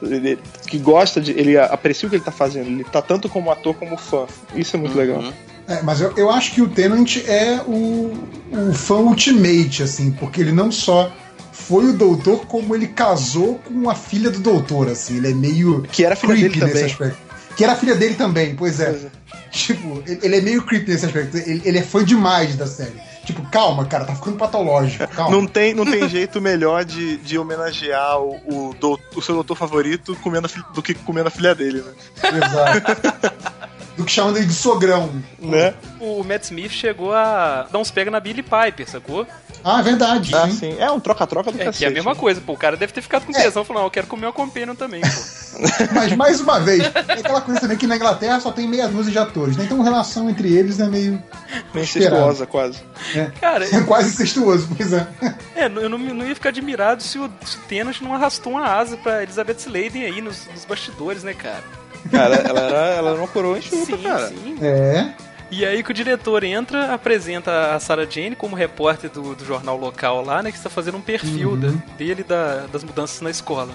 Ele, 0.02 0.38
que 0.68 0.78
gosta 0.78 1.22
de. 1.22 1.32
Ele 1.32 1.58
aprecia 1.58 2.08
o 2.08 2.10
que 2.10 2.18
ele 2.18 2.24
tá 2.24 2.32
fazendo, 2.32 2.68
ele 2.68 2.84
tá 2.84 3.02
tanto 3.02 3.30
como 3.30 3.50
ator 3.50 3.74
como 3.76 3.96
fã. 3.96 4.26
Isso 4.54 4.76
é 4.76 4.80
muito 4.80 4.98
legal. 4.98 5.20
Uhum. 5.20 5.34
É, 5.66 5.82
mas 5.82 6.02
eu, 6.02 6.14
eu 6.18 6.30
acho 6.30 6.54
que 6.54 6.62
o 6.62 6.68
Tenant 6.68 7.18
é 7.26 7.62
o, 7.66 8.14
o 8.52 8.74
fã 8.74 8.96
ultimate, 8.96 9.82
assim, 9.82 10.12
porque 10.12 10.42
ele 10.42 10.52
não 10.52 10.72
só 10.72 11.12
foi 11.54 11.86
o 11.86 11.94
doutor, 11.94 12.46
como 12.48 12.76
ele 12.76 12.88
casou 12.88 13.60
com 13.60 13.90
a 13.90 13.96
filha 13.96 14.30
do 14.30 14.40
doutor, 14.40 14.90
assim. 14.90 15.18
Ele 15.18 15.32
é 15.32 15.34
meio 15.34 15.84
Que 15.84 16.04
era 16.04 16.16
filha 16.18 16.36
dele 16.36 16.60
também. 16.60 16.86
aspecto. 16.86 17.18
Que 17.56 17.64
era 17.64 17.74
a 17.74 17.76
filha 17.76 17.96
dele 17.96 18.16
também, 18.16 18.56
pois 18.56 18.80
é. 18.80 18.92
Pois 18.92 19.06
é. 19.06 19.17
Tipo, 19.52 20.04
ele, 20.06 20.36
é 20.38 20.42
meio 20.42 20.64
creepy 20.66 20.92
nesse 20.92 21.06
aspecto. 21.06 21.38
Ele, 21.38 21.62
ele 21.66 21.78
é 21.80 21.82
fã 21.84 22.04
demais 22.04 22.56
da 22.56 22.68
série. 22.68 22.96
Tipo, 23.26 23.42
calma, 23.50 23.84
cara, 23.86 24.06
tá 24.06 24.16
ficando 24.16 24.38
patológico. 24.38 25.06
Calma. 25.10 25.36
Não 25.36 25.46
tem, 25.46 25.74
não 25.74 25.84
tem 25.86 26.08
jeito 26.10 26.40
melhor 26.40 26.86
de, 26.86 27.18
de 27.18 27.38
homenagear 27.38 28.20
o, 28.22 28.36
o, 28.70 28.74
dou- 28.80 29.00
o 29.16 29.22
seu 29.22 29.36
doutor 29.36 29.56
favorito 29.56 30.16
comendo 30.22 30.46
a 30.46 30.50
fi- 30.50 30.64
do 30.74 30.82
que 30.82 30.94
comendo 30.94 31.28
a 31.28 31.32
filha 31.32 31.54
dele, 31.54 31.82
né? 31.82 31.94
Exato. 32.24 33.38
Do 33.98 34.06
que 34.06 34.12
chamam 34.12 34.36
ele 34.38 34.46
de 34.46 34.54
sogrão. 34.54 35.10
né? 35.40 35.74
O 36.00 36.24
Matt 36.24 36.44
Smith 36.44 36.72
chegou 36.72 37.14
a 37.14 37.68
dar 37.72 37.80
uns 37.80 37.90
pega 37.92 38.12
na 38.12 38.20
Billy 38.20 38.44
Piper, 38.44 38.88
sacou? 38.88 39.26
Ah, 39.70 39.82
verdade. 39.82 40.34
Ah, 40.34 40.50
sim. 40.50 40.76
É 40.80 40.90
um 40.90 41.00
troca-troca 41.00 41.52
do 41.52 41.56
É 41.60 41.66
cacete. 41.66 41.78
que 41.80 41.86
é 41.86 41.88
a 41.90 41.92
mesma 41.92 42.16
coisa, 42.16 42.40
pô. 42.40 42.54
O 42.54 42.58
cara 42.58 42.78
deve 42.78 42.94
ter 42.94 43.02
ficado 43.02 43.26
com 43.26 43.32
É. 43.32 43.42
tesão, 43.42 43.66
falando, 43.66 43.82
não, 43.82 43.88
eu 43.88 43.92
quero 43.92 44.08
comer 44.08 44.26
uma 44.28 44.32
Companion 44.34 44.76
também, 44.76 45.02
pô. 45.02 45.08
Mas 45.94 46.16
mais 46.16 46.40
uma 46.40 46.60
vez, 46.60 46.84
é 46.84 47.14
aquela 47.14 47.42
coisa 47.42 47.60
também 47.60 47.78
que 47.78 47.86
na 47.88 47.96
Inglaterra 47.96 48.40
só 48.40 48.52
tem 48.52 48.68
meia 48.68 48.88
dúzia 48.88 49.12
de 49.12 49.18
atores, 49.20 49.58
né? 49.58 49.66
Então 49.66 49.82
a 49.82 49.84
relação 49.84 50.30
entre 50.30 50.54
eles 50.56 50.80
é 50.80 50.88
meio. 50.88 51.22
Esperado. 51.76 52.16
incestuosa, 52.16 52.46
quase. 52.46 52.80
Cara, 53.42 53.66
É 53.66 53.82
quase 53.82 54.10
incestuoso, 54.10 54.70
pois 54.76 54.94
é. 54.94 55.08
é, 55.56 55.66
eu 55.66 55.90
não, 55.90 55.98
não 55.98 56.26
ia 56.26 56.36
ficar 56.36 56.50
admirado 56.50 57.02
se 57.04 57.18
o, 57.20 57.30
se 57.46 57.58
o 57.58 57.60
Tennant 57.68 58.00
não 58.02 58.14
arrastou 58.14 58.54
uma 58.54 58.66
asa 58.66 58.96
pra 58.98 59.24
Elizabeth 59.24 59.58
Sladen 59.58 60.06
aí 60.06 60.22
nos, 60.22 60.48
nos 60.54 60.64
bastidores, 60.66 61.24
né, 61.24 61.34
cara? 61.34 61.64
Cara, 62.12 62.36
ela 62.36 62.60
era, 62.60 62.78
ela 62.96 63.10
era 63.12 63.20
uma 63.20 63.28
coroa 63.28 63.58
enxuta, 63.58 63.98
sim, 63.98 64.04
cara. 64.04 64.28
sim. 64.30 64.58
É. 64.62 65.12
E 65.50 65.66
aí 65.66 65.82
que 65.82 65.92
o 65.92 65.94
diretor 65.94 66.44
entra, 66.44 66.94
apresenta 66.94 67.74
a 67.74 67.80
Sarah 67.80 68.06
Jane 68.10 68.36
como 68.36 68.56
repórter 68.56 69.10
do, 69.10 69.34
do 69.34 69.46
jornal 69.46 69.78
local 69.78 70.24
lá, 70.24 70.44
né? 70.44 70.52
Que 70.52 70.58
está 70.58 70.70
fazendo 70.70 70.98
um 70.98 71.02
perfil 71.02 71.52
Uhum. 71.52 71.60
da- 71.60 71.70
dele 71.98 72.24
da- 72.24 72.66
das 72.68 72.84
mudanças 72.84 73.22
na 73.22 73.30
escola. 73.30 73.68
né? 73.68 73.74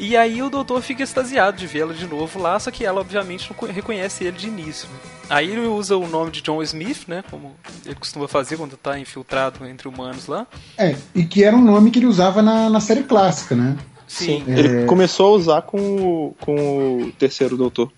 E 0.00 0.16
aí 0.16 0.42
o 0.42 0.48
doutor 0.48 0.80
fica 0.80 1.02
extasiado 1.02 1.58
de 1.58 1.66
vê-la 1.66 1.92
de 1.92 2.06
novo 2.06 2.40
lá, 2.40 2.58
só 2.58 2.70
que 2.70 2.84
ela 2.86 3.00
obviamente 3.02 3.50
não 3.50 3.56
co- 3.56 3.66
reconhece 3.66 4.24
ele 4.24 4.36
de 4.36 4.48
início. 4.48 4.88
né? 4.88 4.98
Aí 5.28 5.50
ele 5.50 5.66
usa 5.66 5.96
o 5.96 6.08
nome 6.08 6.30
de 6.32 6.40
John 6.40 6.60
Smith, 6.62 7.02
né? 7.06 7.22
Como 7.30 7.54
ele 7.86 7.94
costuma 7.94 8.26
fazer 8.26 8.56
quando 8.56 8.76
tá 8.76 8.98
infiltrado 8.98 9.64
entre 9.66 9.86
humanos 9.86 10.26
lá. 10.26 10.46
É, 10.76 10.96
e 11.14 11.22
que 11.24 11.44
era 11.44 11.54
um 11.54 11.62
nome 11.62 11.90
que 11.92 11.98
ele 12.00 12.06
usava 12.06 12.42
na, 12.42 12.68
na 12.70 12.80
série 12.80 13.02
clássica, 13.04 13.54
né? 13.54 13.76
Sim. 14.08 14.42
É. 14.48 14.58
Ele 14.58 14.86
começou 14.86 15.34
a 15.34 15.36
usar 15.36 15.62
com 15.62 15.78
o, 15.78 16.34
com 16.40 17.02
o 17.04 17.12
terceiro 17.12 17.56
doutor. 17.56 17.92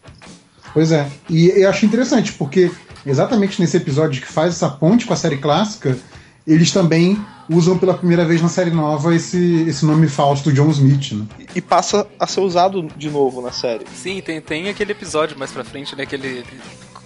Pois 0.72 0.92
é. 0.92 1.08
E 1.28 1.48
eu 1.48 1.68
acho 1.68 1.84
interessante, 1.84 2.32
porque 2.32 2.70
exatamente 3.04 3.60
nesse 3.60 3.76
episódio 3.76 4.20
que 4.20 4.28
faz 4.28 4.54
essa 4.54 4.68
ponte 4.68 5.06
com 5.06 5.12
a 5.12 5.16
série 5.16 5.36
clássica, 5.36 5.96
eles 6.46 6.70
também 6.70 7.18
usam 7.48 7.78
pela 7.78 7.94
primeira 7.94 8.24
vez 8.24 8.40
na 8.40 8.48
série 8.48 8.70
nova 8.70 9.14
esse, 9.14 9.64
esse 9.68 9.84
nome 9.84 10.08
falso 10.08 10.44
do 10.44 10.52
John 10.52 10.70
Smith, 10.70 11.12
né? 11.12 11.26
E 11.54 11.60
passa 11.60 12.06
a 12.18 12.26
ser 12.26 12.40
usado 12.40 12.88
de 12.96 13.10
novo 13.10 13.42
na 13.42 13.52
série. 13.52 13.84
Sim, 13.94 14.20
tem, 14.20 14.40
tem 14.40 14.68
aquele 14.68 14.92
episódio 14.92 15.38
mais 15.38 15.50
pra 15.50 15.64
frente, 15.64 15.94
né? 15.94 16.06
Que 16.06 16.14
ele 16.14 16.28
ele 16.28 16.60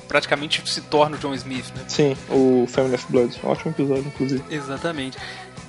praticamente 0.07 0.63
se 0.71 0.81
torna 0.83 1.17
o 1.17 1.19
John 1.19 1.35
Smith, 1.35 1.67
né? 1.75 1.83
Sim, 1.89 2.17
o 2.31 2.67
Family 2.69 2.95
of 2.95 3.07
Blood. 3.11 3.41
Ótimo 3.43 3.73
episódio, 3.73 4.07
inclusive. 4.07 4.43
Exatamente. 4.51 5.19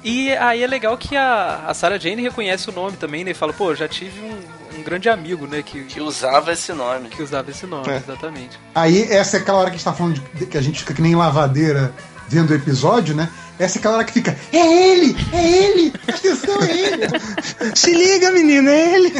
E 0.03 0.31
aí 0.33 0.63
é 0.63 0.67
legal 0.67 0.97
que 0.97 1.15
a, 1.15 1.65
a 1.67 1.73
Sarah 1.73 1.97
Jane 1.97 2.21
reconhece 2.21 2.69
o 2.69 2.73
nome 2.73 2.95
também, 2.97 3.23
né? 3.23 3.31
E 3.31 3.33
fala, 3.33 3.51
pô, 3.51 3.73
já 3.73 3.87
tive 3.87 4.19
um, 4.21 4.37
um 4.78 4.84
grande 4.84 5.09
amigo, 5.09 5.47
né? 5.47 5.61
Que, 5.63 5.84
Que 5.86 6.01
usava 6.01 6.51
esse 6.51 6.73
nome. 6.73 7.09
que 7.09 7.21
usava 7.21 7.49
esse 7.51 7.65
nome, 7.65 7.89
É. 7.89 7.97
exatamente. 7.97 8.59
Aí, 8.75 9.03
essa 9.11 9.38
é 9.38 9.39
aquela 9.39 9.59
hora 9.59 9.69
que 9.69 9.75
a 9.75 9.78
gente 9.78 9.86
tá 9.86 9.93
falando 9.93 10.21
de, 10.34 10.45
que 10.45 10.57
a 10.57 10.61
gente 10.61 10.80
fica 10.80 10.93
que 10.93 11.01
nem 11.01 11.15
lavadeira 11.15 11.93
vendo 12.28 12.51
o 12.51 12.55
episódio, 12.55 13.15
né? 13.15 13.30
Essa 13.59 13.78
é 13.78 13.80
aquela 13.80 13.95
hora 13.95 14.03
que 14.03 14.13
fica, 14.13 14.38
é 14.53 14.91
ele! 14.91 15.15
É 15.34 15.47
ele! 15.63 15.93
Atenção, 16.07 16.61
é 16.61 16.71
ele! 16.71 17.07
Se 17.75 17.91
liga, 17.91 18.30
menina, 18.32 18.69
é 18.69 18.95
ele! 18.95 19.13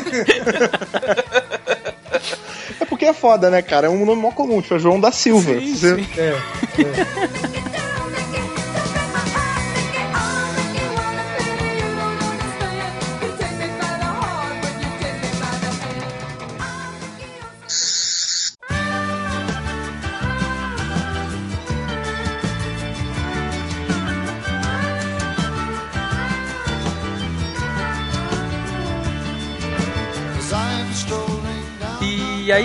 é 2.80 2.86
porque 2.86 3.06
é 3.06 3.14
foda, 3.14 3.50
né, 3.50 3.62
cara? 3.62 3.88
É 3.88 3.90
um 3.90 4.06
nome 4.06 4.22
mó 4.22 4.32
comum, 4.32 4.62
tipo, 4.62 4.76
é 4.76 4.80
João 4.80 5.00
da 5.00 5.12
Silva. 5.12 5.54
Sim, 5.60 5.76
sim. 5.76 6.08
É, 6.18 6.36
E 7.44 7.47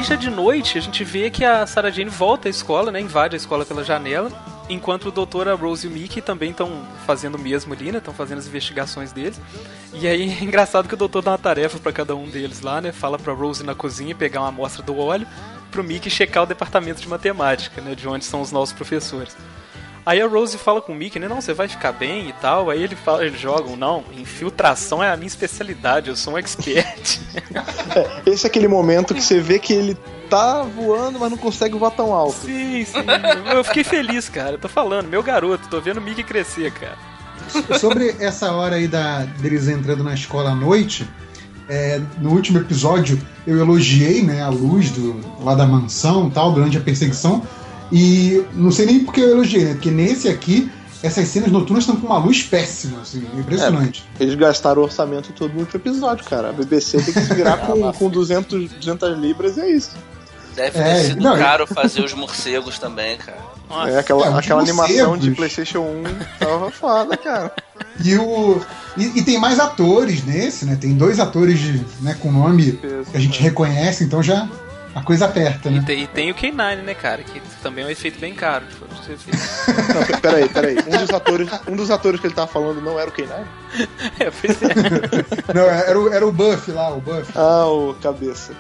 já 0.02 0.16
de 0.16 0.30
noite 0.30 0.78
a 0.78 0.80
gente 0.80 1.04
vê 1.04 1.30
que 1.30 1.44
a 1.44 1.66
Sarah 1.66 1.90
Jane 1.90 2.10
volta 2.10 2.48
à 2.48 2.50
escola, 2.50 2.90
né? 2.90 3.00
Invade 3.00 3.34
a 3.34 3.36
escola 3.36 3.64
pela 3.64 3.84
janela. 3.84 4.30
Enquanto 4.68 5.06
o 5.06 5.12
doutor, 5.12 5.48
a 5.48 5.54
Rose 5.54 5.86
e 5.86 5.90
o 5.90 5.92
Mickey 5.92 6.20
também 6.20 6.50
estão 6.50 6.82
fazendo 7.06 7.36
o 7.36 7.38
mesmo 7.38 7.72
ali, 7.72 7.92
né? 7.92 7.98
Estão 7.98 8.12
fazendo 8.12 8.38
as 8.38 8.46
investigações 8.46 9.12
deles. 9.12 9.40
E 9.92 10.08
aí 10.08 10.30
é 10.40 10.44
engraçado 10.44 10.88
que 10.88 10.94
o 10.94 10.96
doutor 10.96 11.22
dá 11.22 11.32
uma 11.32 11.38
tarefa 11.38 11.78
pra 11.78 11.92
cada 11.92 12.16
um 12.16 12.28
deles 12.28 12.62
lá, 12.62 12.80
né? 12.80 12.90
Fala 12.90 13.18
pra 13.18 13.32
Rose 13.32 13.62
na 13.62 13.74
cozinha 13.74 14.14
pegar 14.14 14.40
uma 14.40 14.48
amostra 14.48 14.82
do 14.82 14.96
óleo, 14.98 15.26
pro 15.70 15.84
Mickey 15.84 16.10
checar 16.10 16.42
o 16.42 16.46
departamento 16.46 17.00
de 17.00 17.08
matemática, 17.08 17.80
né? 17.80 17.94
De 17.94 18.08
onde 18.08 18.24
são 18.24 18.40
os 18.40 18.50
nossos 18.50 18.74
professores. 18.74 19.36
Aí 20.04 20.20
a 20.20 20.26
Rose 20.26 20.58
fala 20.58 20.82
com 20.82 20.92
o 20.92 20.94
Mickey, 20.96 21.20
né? 21.20 21.28
Não, 21.28 21.40
você 21.40 21.54
vai 21.54 21.68
ficar 21.68 21.92
bem 21.92 22.28
e 22.28 22.32
tal. 22.34 22.68
Aí 22.70 22.82
ele 22.82 22.96
fala, 22.96 23.24
eles 23.24 23.40
jogam, 23.40 23.76
não, 23.76 24.02
infiltração 24.16 25.02
é 25.02 25.12
a 25.12 25.16
minha 25.16 25.28
especialidade, 25.28 26.08
eu 26.08 26.16
sou 26.16 26.34
um 26.34 26.38
expert. 26.38 27.20
É, 27.94 28.22
esse 28.30 28.46
é 28.46 28.48
aquele 28.48 28.66
momento 28.66 29.14
que 29.14 29.22
você 29.22 29.40
vê 29.40 29.60
que 29.60 29.72
ele 29.72 29.96
tá 30.28 30.62
voando, 30.62 31.20
mas 31.20 31.30
não 31.30 31.38
consegue 31.38 31.78
voar 31.78 31.90
tão 31.90 32.12
alto. 32.12 32.46
Sim, 32.46 32.84
sim. 32.84 32.98
Eu 33.54 33.62
fiquei 33.62 33.84
feliz, 33.84 34.28
cara. 34.28 34.52
Eu 34.52 34.58
tô 34.58 34.68
falando, 34.68 35.06
meu 35.06 35.22
garoto, 35.22 35.68
tô 35.68 35.80
vendo 35.80 35.98
o 35.98 36.00
Mickey 36.00 36.24
crescer, 36.24 36.72
cara. 36.72 36.98
Sobre 37.78 38.16
essa 38.18 38.50
hora 38.50 38.76
aí 38.76 38.88
da, 38.88 39.24
deles 39.24 39.68
entrando 39.68 40.02
na 40.02 40.14
escola 40.14 40.50
à 40.50 40.54
noite, 40.54 41.08
é, 41.68 42.00
no 42.18 42.30
último 42.30 42.58
episódio 42.58 43.20
eu 43.46 43.58
elogiei 43.58 44.22
né, 44.22 44.42
a 44.42 44.48
luz 44.48 44.90
do, 44.90 45.20
lá 45.42 45.54
da 45.54 45.66
mansão 45.66 46.28
e 46.28 46.30
tal, 46.30 46.52
durante 46.52 46.76
a 46.76 46.80
perseguição. 46.80 47.42
E 47.92 48.42
não 48.54 48.70
sei 48.72 48.86
nem 48.86 49.00
porque 49.04 49.20
eu 49.20 49.30
elogiei, 49.32 49.64
né? 49.64 49.72
Porque 49.74 49.90
nesse 49.90 50.26
aqui, 50.28 50.70
essas 51.02 51.28
cenas 51.28 51.50
noturnas 51.52 51.84
estão 51.84 51.96
com 52.00 52.06
uma 52.06 52.18
luz 52.18 52.42
péssima, 52.42 53.02
assim, 53.02 53.22
impressionante. 53.38 54.02
Eles 54.18 54.34
gastaram 54.34 54.80
o 54.80 54.84
orçamento 54.84 55.32
todo 55.32 55.52
no 55.52 55.60
último 55.60 55.78
episódio, 55.78 56.24
cara. 56.24 56.48
A 56.48 56.52
BBC 56.52 57.02
tem 57.02 57.12
que 57.12 57.20
se 57.20 57.34
virar 57.34 57.58
com, 57.66 57.92
com 57.92 58.08
200, 58.08 58.70
200 58.72 59.18
libras 59.18 59.56
e 59.58 59.60
é 59.60 59.70
isso. 59.70 59.90
Deve 60.54 60.70
ter 60.70 60.78
É, 60.80 61.04
sido 61.04 61.22
não, 61.22 61.36
caro 61.36 61.66
fazer 61.66 62.02
os 62.02 62.12
morcegos 62.14 62.78
também, 62.78 63.16
cara. 63.16 63.38
Nossa. 63.68 63.90
É, 63.90 63.98
aquela, 63.98 64.26
É, 64.26 64.38
aquela 64.38 64.60
animação 64.60 65.16
de 65.16 65.30
PlayStation 65.30 65.80
1 65.80 66.02
tava 66.38 66.70
foda, 66.70 67.16
cara. 67.16 67.52
E, 68.04 68.16
o, 68.16 68.60
e, 68.96 69.18
e 69.18 69.22
tem 69.22 69.38
mais 69.38 69.58
atores 69.58 70.22
nesse, 70.24 70.66
né? 70.66 70.76
Tem 70.78 70.92
dois 70.94 71.18
atores 71.18 71.58
de, 71.58 71.82
né, 72.00 72.14
com 72.20 72.30
nome 72.30 72.72
que 73.10 73.16
a 73.16 73.20
gente 73.20 73.40
reconhece, 73.40 74.04
então 74.04 74.22
já 74.22 74.46
a 74.94 75.02
coisa 75.02 75.24
aperta, 75.26 75.68
E 75.68 75.72
né? 75.72 75.82
tem, 75.86 76.02
e 76.02 76.06
tem 76.06 76.30
o 76.30 76.34
K9, 76.34 76.76
né, 76.82 76.94
cara? 76.94 77.22
Que 77.22 77.40
também 77.62 77.84
é 77.84 77.86
um 77.86 77.90
efeito 77.90 78.18
bem 78.20 78.34
caro. 78.34 78.64
tipo, 78.66 78.84
você. 78.94 79.12
Não, 79.94 80.04
pe- 80.04 80.16
peraí, 80.20 80.48
peraí. 80.48 80.76
Um 80.86 80.98
dos 80.98 81.10
atores, 81.10 81.48
um 81.68 81.76
dos 81.76 81.90
atores 81.90 82.20
que 82.20 82.26
ele 82.26 82.34
tava 82.34 82.46
falando 82.48 82.80
não 82.80 82.98
era 82.98 83.08
o 83.08 83.12
K9? 83.12 83.44
É, 84.20 84.30
pois 84.30 84.62
é. 84.62 85.52
Não, 85.54 85.62
era 85.64 85.98
o, 86.00 86.12
era 86.12 86.26
o 86.26 86.32
Buff 86.32 86.70
lá, 86.70 86.90
o 86.94 87.00
Buff. 87.00 87.32
Ah, 87.34 87.66
o 87.66 87.94
cabeça. 88.02 88.52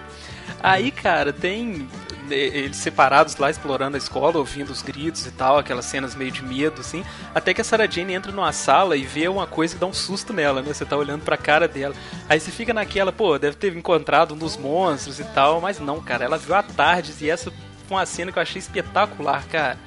Aí, 0.62 0.90
cara, 0.90 1.32
tem 1.32 1.88
eles 2.32 2.76
separados 2.76 3.36
lá 3.36 3.50
explorando 3.50 3.96
a 3.96 3.98
escola, 3.98 4.38
ouvindo 4.38 4.70
os 4.70 4.82
gritos 4.82 5.26
e 5.26 5.30
tal, 5.30 5.58
aquelas 5.58 5.84
cenas 5.84 6.14
meio 6.14 6.30
de 6.30 6.42
medo, 6.42 6.80
assim. 6.80 7.04
Até 7.34 7.54
que 7.54 7.60
a 7.60 7.64
Sarah 7.64 7.86
Jane 7.86 8.14
entra 8.14 8.32
numa 8.32 8.52
sala 8.52 8.96
e 8.96 9.04
vê 9.04 9.28
uma 9.28 9.46
coisa 9.46 9.74
que 9.74 9.80
dá 9.80 9.86
um 9.86 9.92
susto 9.92 10.32
nela, 10.32 10.62
né? 10.62 10.72
Você 10.72 10.84
tá 10.84 10.96
olhando 10.96 11.22
pra 11.22 11.36
cara 11.36 11.68
dela. 11.68 11.94
Aí 12.28 12.40
você 12.40 12.50
fica 12.50 12.72
naquela, 12.72 13.12
pô, 13.12 13.38
deve 13.38 13.56
ter 13.56 13.76
encontrado 13.76 14.34
um 14.34 14.38
dos 14.38 14.56
monstros 14.56 15.20
e 15.20 15.24
tal, 15.24 15.60
mas 15.60 15.78
não, 15.78 16.00
cara. 16.00 16.24
Ela 16.24 16.38
viu 16.38 16.54
a 16.54 16.62
Tardes 16.62 17.20
e 17.20 17.30
essa 17.30 17.50
foi 17.86 17.96
uma 17.96 18.06
cena 18.06 18.32
que 18.32 18.38
eu 18.38 18.42
achei 18.42 18.58
espetacular, 18.58 19.44
cara. 19.48 19.78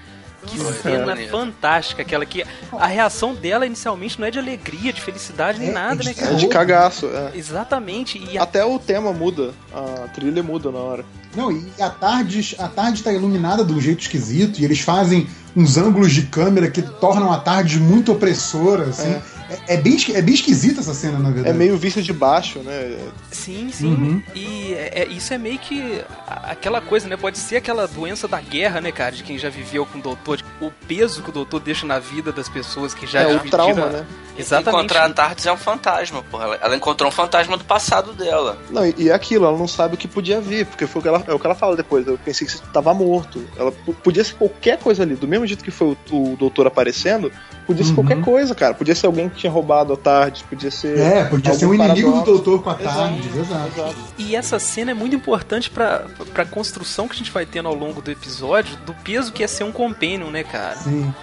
Que 0.45 0.57
cena 0.81 1.05
maneiro. 1.05 1.31
fantástica, 1.31 2.01
aquela 2.01 2.25
que 2.25 2.45
a 2.71 2.85
reação 2.87 3.33
dela 3.33 3.65
inicialmente 3.65 4.19
não 4.19 4.27
é 4.27 4.31
de 4.31 4.39
alegria, 4.39 4.93
de 4.93 5.01
felicidade, 5.01 5.59
nem 5.59 5.69
É, 5.69 5.73
nada, 5.73 6.01
é 6.03 6.05
né, 6.05 6.13
de 6.13 6.19
cara? 6.19 6.33
É 6.33 6.35
de 6.35 6.47
cagaço, 6.47 7.07
é. 7.07 7.37
Exatamente. 7.37 8.17
E 8.31 8.37
a 8.37 8.43
Até 8.43 8.63
o 8.63 8.77
tema 8.79 9.11
muda, 9.11 9.53
a 9.73 10.07
trilha 10.09 10.41
muda 10.43 10.71
na 10.71 10.79
hora. 10.79 11.05
Não, 11.35 11.51
e 11.51 11.69
a 11.79 11.89
tarde, 11.89 12.55
a 12.59 12.67
tarde 12.67 13.03
tá 13.03 13.11
iluminada 13.11 13.63
de 13.65 13.73
um 13.73 13.81
jeito 13.81 14.01
esquisito, 14.01 14.59
e 14.59 14.65
eles 14.65 14.79
fazem 14.79 15.27
uns 15.55 15.77
ângulos 15.77 16.13
de 16.13 16.23
câmera 16.23 16.69
que 16.69 16.81
tornam 16.81 17.31
a 17.31 17.37
tarde 17.39 17.79
muito 17.79 18.11
opressora, 18.11 18.85
assim. 18.85 19.09
É, 19.09 19.21
é 19.67 19.77
bem, 19.77 19.95
esqui- 19.95 20.15
é 20.15 20.21
bem 20.21 20.33
esquisita 20.33 20.79
essa 20.81 20.93
cena, 20.93 21.19
na 21.19 21.29
É 21.29 21.31
verdade. 21.33 21.57
meio 21.57 21.77
vista 21.77 22.01
de 22.01 22.11
baixo, 22.11 22.59
né? 22.59 22.97
Sim, 23.31 23.69
sim. 23.71 23.87
Uhum. 23.87 24.23
E 24.33 24.73
é, 24.73 25.01
é- 25.03 25.07
isso 25.07 25.33
é 25.33 25.37
meio 25.37 25.59
que 25.59 26.01
aquela 26.27 26.81
coisa, 26.81 27.07
né? 27.07 27.15
Pode 27.17 27.37
ser 27.37 27.57
aquela 27.57 27.87
doença 27.87 28.27
da 28.27 28.39
guerra, 28.41 28.81
né, 28.81 28.91
cara? 28.91 29.11
De 29.15 29.23
quem 29.23 29.37
já 29.37 29.49
viveu 29.49 29.85
com 29.85 29.99
o 29.99 30.01
doutor. 30.01 30.41
O 30.59 30.71
peso 30.87 31.21
que 31.21 31.29
o 31.29 31.33
doutor 31.33 31.59
deixa 31.59 31.85
na 31.85 31.99
vida 31.99 32.31
das 32.31 32.49
pessoas 32.49 32.93
que 32.93 33.05
já 33.05 33.21
É, 33.21 33.35
o 33.35 33.39
trauma, 33.49 33.87
né? 33.87 34.05
Exatamente. 34.37 34.75
Encontrar 34.83 35.05
a 35.05 35.09
Tardes 35.13 35.45
é 35.45 35.51
um 35.51 35.57
fantasma, 35.57 36.21
porra. 36.23 36.43
Ela, 36.45 36.59
ela 36.61 36.75
encontrou 36.75 37.09
um 37.09 37.11
fantasma 37.11 37.55
do 37.57 37.63
passado 37.63 38.13
dela. 38.13 38.57
Não, 38.69 38.85
e, 38.85 38.93
e 38.97 39.09
é 39.09 39.13
aquilo, 39.13 39.45
ela 39.45 39.57
não 39.57 39.67
sabe 39.67 39.95
o 39.95 39.97
que 39.97 40.07
podia 40.07 40.41
vir, 40.41 40.65
porque 40.65 40.85
foi 40.87 40.99
o 40.99 41.03
que 41.03 41.07
ela, 41.07 41.23
é 41.27 41.33
o 41.33 41.39
que 41.39 41.45
ela 41.45 41.55
fala 41.55 41.75
depois. 41.75 42.05
Eu 42.05 42.17
pensei 42.17 42.45
que 42.45 42.53
você 42.53 42.61
tava 42.73 42.93
morto. 42.93 43.41
Ela 43.57 43.71
podia 44.03 44.23
ser 44.23 44.33
qualquer 44.35 44.77
coisa 44.79 45.03
ali. 45.03 45.15
Do 45.15 45.27
mesmo 45.27 45.45
jeito 45.47 45.63
que 45.63 45.71
foi 45.71 45.95
o, 46.11 46.15
o 46.15 46.35
doutor 46.37 46.67
aparecendo, 46.67 47.31
podia 47.65 47.83
ser 47.83 47.89
Uhum. 47.91 47.95
qualquer 47.95 48.21
coisa, 48.21 48.53
cara. 48.53 48.73
Podia 48.73 48.93
ser 48.95 49.05
alguém 49.07 49.29
que 49.29 49.37
tinha 49.37 49.51
roubado 49.51 49.93
a 49.93 49.97
tarde, 49.97 50.43
podia 50.49 50.69
ser. 50.71 50.99
É, 50.99 51.23
podia 51.25 51.53
ser 51.53 51.65
um 51.65 51.73
inimigo 51.73 52.09
do 52.09 52.13
paradoxo. 52.23 52.31
doutor 52.43 52.63
com 52.63 52.69
a 52.69 52.73
Exato, 52.79 52.97
tarde, 52.97 53.29
exato. 53.39 53.71
exato. 53.75 53.95
E 54.17 54.35
essa 54.35 54.59
cena 54.59 54.91
é 54.91 54.93
muito 54.93 55.15
importante 55.15 55.69
pra, 55.69 56.05
pra 56.33 56.45
construção 56.45 57.07
que 57.07 57.13
a 57.13 57.17
gente 57.17 57.31
vai 57.31 57.45
tendo 57.45 57.67
ao 57.69 57.75
longo 57.75 58.01
do 58.01 58.11
episódio, 58.11 58.75
do 58.85 58.93
peso 58.93 59.31
que 59.31 59.43
é 59.43 59.47
ser 59.47 59.63
um 59.63 59.71
companion, 59.71 60.29
né, 60.29 60.43
cara? 60.43 60.75
Sim. 60.75 61.13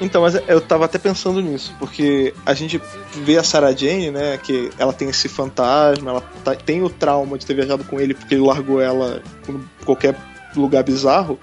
Então, 0.00 0.22
mas 0.22 0.34
eu 0.48 0.60
tava 0.60 0.84
até 0.84 0.98
pensando 0.98 1.40
nisso, 1.40 1.74
porque 1.78 2.32
a 2.46 2.54
gente 2.54 2.80
vê 3.22 3.36
a 3.38 3.42
Sarah 3.42 3.72
Jane, 3.72 4.10
né, 4.10 4.38
que 4.42 4.70
ela 4.78 4.92
tem 4.92 5.08
esse 5.08 5.28
fantasma, 5.28 6.10
ela 6.10 6.20
tá- 6.44 6.54
tem 6.54 6.82
o 6.82 6.88
trauma 6.90 7.36
de 7.38 7.44
ter 7.46 7.54
viajado 7.54 7.84
com 7.84 8.00
ele 8.00 8.14
porque 8.14 8.34
ele 8.34 8.42
largou 8.42 8.80
ela 8.80 9.22
em 9.48 9.60
qualquer 9.84 10.14
lugar 10.56 10.82
bizarro, 10.84 11.38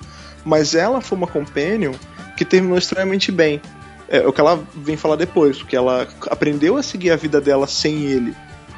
mas 0.46 0.74
ela 0.76 1.02
foi 1.02 1.18
uma 1.18 1.28
companion 1.28 1.94
que 2.38 2.46
terminou 2.46 2.78
extremamente 2.78 3.32
bem. 3.32 3.62
É 4.08 4.28
o 4.28 4.34
que 4.34 4.42
ela 4.42 4.60
vem 4.76 4.98
falar 4.98 5.16
depois, 5.16 5.58
porque 5.60 5.76
ela 5.76 6.08
aprendeu 6.30 6.76
a 6.78 6.84
seguir 6.84 7.12
a 7.12 7.16
vida 7.16 7.40
dela 7.40 7.66
sem 7.68 8.04
ele. 8.04 8.36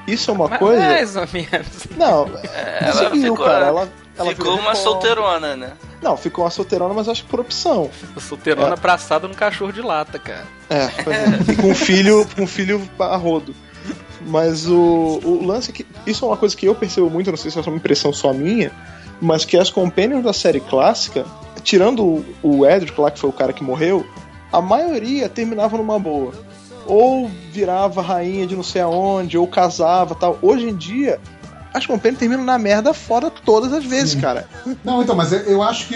Isso 0.08 0.30
é 0.30 0.34
uma 0.34 0.48
Mas- 0.48 0.60
coisa. 0.60 0.82
Mais 0.82 1.16
ou 1.16 1.28
menos. 1.32 1.88
Não, 1.98 2.28
É, 2.54 2.78
ela 2.84 2.92
conseguiu, 2.92 3.32
ficou, 3.34 3.46
cara. 3.46 3.66
Ela, 3.68 3.90
ela 4.18 4.30
ficou 4.30 4.58
uma 4.58 4.76
solteirona, 4.76 5.56
né? 5.56 5.74
Não, 6.02 6.16
ficou 6.18 6.44
uma 6.44 6.52
solteirona, 6.52 6.94
mas 6.94 7.08
acho 7.08 7.24
que 7.24 7.30
por 7.30 7.40
opção. 7.40 7.90
Solteirona 8.20 8.70
É. 8.70 8.74
abraçada 8.74 9.28
no 9.28 9.36
cachorro 9.36 9.72
de 9.72 9.82
lata, 9.82 10.20
cara. 10.20 10.46
É, 10.70 10.84
é. 10.84 11.52
e 11.52 11.56
com 11.56 11.70
um 11.70 11.76
filho, 11.76 12.28
com 12.36 12.44
um 12.44 12.48
filho 12.48 12.82
a 13.00 13.16
rodo. 13.16 13.56
Mas 14.22 14.68
o, 14.68 15.20
o 15.24 15.46
lance 15.46 15.72
é 15.72 15.74
que. 15.74 15.86
Isso 16.06 16.24
é 16.24 16.28
uma 16.28 16.38
coisa 16.38 16.56
que 16.56 16.66
eu 16.66 16.76
percebo 16.76 17.10
muito, 17.10 17.30
não 17.30 17.38
sei 17.38 17.52
se 17.52 17.58
é 17.58 17.62
uma 17.62 17.76
impressão 17.76 18.14
só 18.14 18.32
minha, 18.34 18.72
mas 19.20 19.46
que 19.46 19.58
as 19.58 19.70
companions 19.70 20.24
da 20.24 20.34
série 20.34 20.60
clássica, 20.60 21.26
tirando 21.64 22.04
o, 22.04 22.26
o 22.42 22.66
Edric 22.66 23.00
lá, 23.00 23.10
que 23.10 23.20
foi 23.20 23.30
o 23.30 23.34
cara 23.34 23.52
que 23.52 23.64
morreu, 23.64 24.06
a 24.52 24.62
maioria 24.62 25.28
terminava 25.28 25.78
numa 25.78 25.98
boa. 25.98 26.34
Ou 26.86 27.30
virava 27.52 28.02
rainha 28.02 28.46
de 28.46 28.56
não 28.56 28.64
sei 28.64 28.82
aonde, 28.82 29.38
ou 29.38 29.48
casava 29.48 30.14
tal. 30.16 30.38
Hoje 30.42 30.70
em 30.70 30.76
dia, 30.76 31.20
as 31.74 31.86
Companion 31.86 32.16
terminam 32.18 32.44
na 32.44 32.58
merda 32.60 32.94
fora 32.94 33.30
todas 33.32 33.74
as 33.74 33.84
vezes, 33.86 34.12
Sim. 34.12 34.20
cara. 34.22 34.48
Não, 34.84 35.02
então, 35.02 35.16
mas 35.16 35.32
eu, 35.32 35.62
acho 35.64 35.88
que 35.88 35.96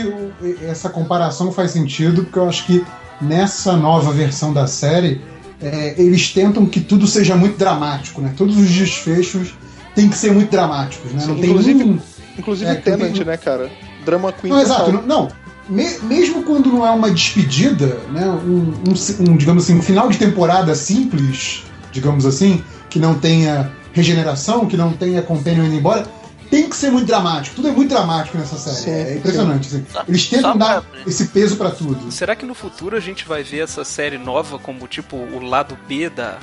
essa 0.67 0.89
comparação 0.89 1.51
faz 1.51 1.71
sentido, 1.71 2.23
porque 2.23 2.39
eu 2.39 2.47
acho 2.49 2.65
que 2.65 2.83
nessa 3.21 3.75
nova 3.77 4.11
versão 4.11 4.53
da 4.53 4.67
série, 4.67 5.21
é, 5.61 5.95
eles 5.97 6.31
tentam 6.33 6.65
que 6.65 6.79
tudo 6.79 7.05
seja 7.07 7.35
muito 7.35 7.57
dramático, 7.57 8.21
né? 8.21 8.33
Todos 8.37 8.57
os 8.57 8.69
desfechos 8.69 9.53
têm 9.95 10.07
que 10.09 10.17
ser 10.17 10.31
muito 10.31 10.49
dramáticos, 10.51 11.11
né? 11.11 11.19
Sim, 11.21 11.27
não 11.27 11.35
tem 11.35 11.49
inclusive- 11.49 11.83
um... 11.83 11.99
Inclusive 12.37 12.69
É, 12.71 12.75
Tenant, 12.75 13.13
tem- 13.13 13.25
né, 13.25 13.37
cara? 13.37 13.69
Drama 14.05 14.31
Queen. 14.31 14.53
Não, 14.53 14.61
exato. 14.61 14.91
Não, 14.91 15.01
não. 15.01 15.27
Me- 15.67 15.97
mesmo 16.03 16.43
quando 16.43 16.71
não 16.71 16.85
é 16.85 16.91
uma 16.91 17.09
despedida, 17.11 17.97
né, 18.11 18.25
um, 18.27 18.73
um- 18.87 19.31
um, 19.31 19.35
digamos 19.37 19.63
assim, 19.63 19.75
um 19.77 19.81
final 19.81 20.07
de 20.09 20.17
temporada 20.17 20.73
simples, 20.75 21.63
digamos 21.91 22.25
assim, 22.25 22.63
que 22.89 22.99
não 22.99 23.15
tenha 23.15 23.71
regeneração, 23.97 24.65
que 24.65 24.77
não 24.77 24.93
tenha 24.93 25.21
Companion 25.21 25.65
indo 25.65 25.75
embora, 25.75 26.05
tem 26.49 26.69
que 26.69 26.75
ser 26.77 26.89
muito 26.91 27.07
dramático. 27.07 27.55
Tudo 27.57 27.67
é 27.67 27.71
muito 27.71 27.89
dramático 27.89 28.37
nessa 28.37 28.57
série. 28.57 28.75
Sim, 28.77 28.89
é 28.91 29.15
impressionante. 29.17 29.67
assim. 29.67 29.85
Só- 29.91 30.03
Eles 30.07 30.27
tentam 30.29 30.51
só 30.53 30.57
dar 30.57 30.81
pra- 30.81 31.01
esse 31.05 31.27
peso 31.27 31.57
pra 31.57 31.71
tudo. 31.71 32.09
Será 32.11 32.35
que 32.35 32.45
no 32.45 32.53
futuro 32.53 32.95
a 32.95 32.99
gente 33.01 33.27
vai 33.27 33.43
ver 33.43 33.59
essa 33.63 33.83
série 33.83 34.17
nova 34.17 34.57
como 34.57 34.87
tipo 34.87 35.17
o 35.17 35.43
lado 35.43 35.77
B 35.87 36.09
da, 36.09 36.37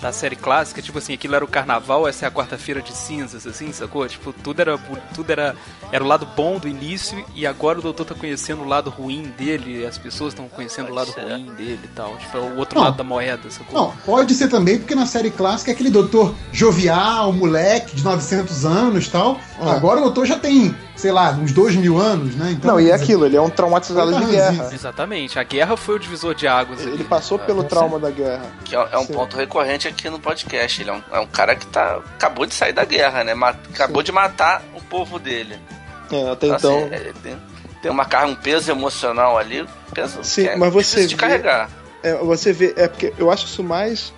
da 0.00 0.12
série 0.12 0.36
clássica? 0.36 0.80
Tipo 0.82 0.98
assim, 0.98 1.14
aquilo 1.14 1.34
era 1.34 1.44
o 1.44 1.48
carnaval, 1.48 2.06
essa 2.06 2.24
é 2.24 2.28
a 2.28 2.30
quarta-feira 2.30 2.80
de 2.82 2.92
cinzas, 2.92 3.46
assim, 3.46 3.72
sacou? 3.72 4.06
Tipo, 4.08 4.32
tudo 4.32 4.60
era 4.60 4.78
tudo 5.14 5.30
era 5.30 5.54
era 5.92 6.02
o 6.02 6.06
lado 6.06 6.26
bom 6.36 6.58
do 6.58 6.68
início 6.68 7.24
e 7.34 7.46
agora 7.46 7.78
o 7.78 7.82
doutor 7.82 8.04
tá 8.04 8.14
conhecendo 8.14 8.62
o 8.62 8.66
lado 8.68 8.90
ruim 8.90 9.32
dele, 9.38 9.86
as 9.86 9.96
pessoas 9.98 10.32
estão 10.32 10.48
conhecendo 10.48 10.90
o 10.90 10.94
lado 10.94 11.12
Pode 11.12 11.26
ser. 11.26 11.32
ruim 11.32 11.46
dele 11.54 11.80
e 11.84 11.88
tal. 11.88 12.16
Tipo, 12.16 12.36
é 12.38 12.40
o 12.40 12.56
outro 12.58 12.78
Não. 12.78 12.84
lado 12.84 12.96
da 12.96 13.04
moeda, 13.04 13.50
sacou? 13.50 13.74
Não, 13.74 13.92
pode 14.04 14.34
ser 14.34 14.48
também, 14.48 14.78
porque 14.78 14.94
na 14.94 15.06
série 15.06 15.30
clássica 15.30 15.70
é 15.70 15.74
aquele 15.74 15.90
doutor 15.90 16.34
jovial, 16.52 17.32
moleque, 17.32 17.94
de 17.96 18.04
900 18.04 18.64
anos 18.66 19.06
e 19.06 19.10
tal. 19.10 19.38
Ah. 19.60 19.72
Agora 19.72 20.00
o 20.00 20.02
doutor 20.04 20.26
já 20.26 20.38
tem, 20.38 20.74
sei 20.96 21.12
lá, 21.12 21.30
uns 21.30 21.52
2 21.52 21.76
mil 21.76 21.98
anos, 21.98 22.34
né? 22.34 22.52
Então, 22.52 22.72
Não, 22.72 22.80
e 22.80 22.90
é 22.90 22.94
aquilo, 22.94 23.24
ele 23.24 23.36
é 23.36 23.40
um 23.40 23.48
traumatizado 23.50 24.12
de 24.18 24.24
guerra. 24.26 24.70
Exatamente. 24.72 25.38
A 25.38 25.42
guerra 25.42 25.76
foi 25.76 25.96
o 25.96 25.98
divisor 25.98 26.34
de 26.34 26.46
águas. 26.46 26.80
ali, 26.80 26.90
Ele 26.90 27.02
né? 27.04 27.06
passou 27.08 27.38
Ah, 27.38 27.44
pelo 27.46 27.64
trauma 27.64 27.98
da 27.98 28.10
guerra. 28.10 28.44
Que 28.64 28.74
é, 28.76 28.88
é 28.92 28.98
um 28.98 29.06
Sim. 29.06 29.12
ponto 29.14 29.36
recorrente 29.36 29.85
aqui 29.86 30.08
no 30.10 30.18
podcast. 30.18 30.80
Ele 30.82 30.90
é 30.90 30.92
um, 30.92 31.02
é 31.12 31.20
um 31.20 31.26
cara 31.26 31.54
que 31.56 31.66
tá, 31.66 31.96
acabou 32.16 32.46
de 32.46 32.54
sair 32.54 32.72
da 32.72 32.84
guerra, 32.84 33.24
né? 33.24 33.34
Ma- 33.34 33.50
acabou 33.72 34.02
de 34.02 34.12
matar 34.12 34.62
o 34.74 34.80
povo 34.82 35.18
dele. 35.18 35.58
É, 36.10 36.30
até 36.30 36.46
Então, 36.46 36.56
então. 36.56 36.78
assim, 36.78 36.94
é, 36.94 37.12
tem, 37.22 37.36
tem 37.82 37.90
uma 37.90 38.04
carga, 38.04 38.28
um 38.32 38.34
peso 38.36 38.70
emocional 38.70 39.36
ali. 39.38 39.66
Peso, 39.94 40.22
Sim, 40.22 40.48
mas 40.56 40.72
você 40.72 41.00
difícil 41.00 41.08
de 41.08 41.14
vê- 41.16 41.20
carregar. 41.20 41.70
É, 42.02 42.14
você 42.16 42.52
vê, 42.52 42.74
é 42.76 42.86
porque 42.88 43.12
eu 43.18 43.30
acho 43.30 43.46
isso 43.46 43.62
mais 43.64 44.12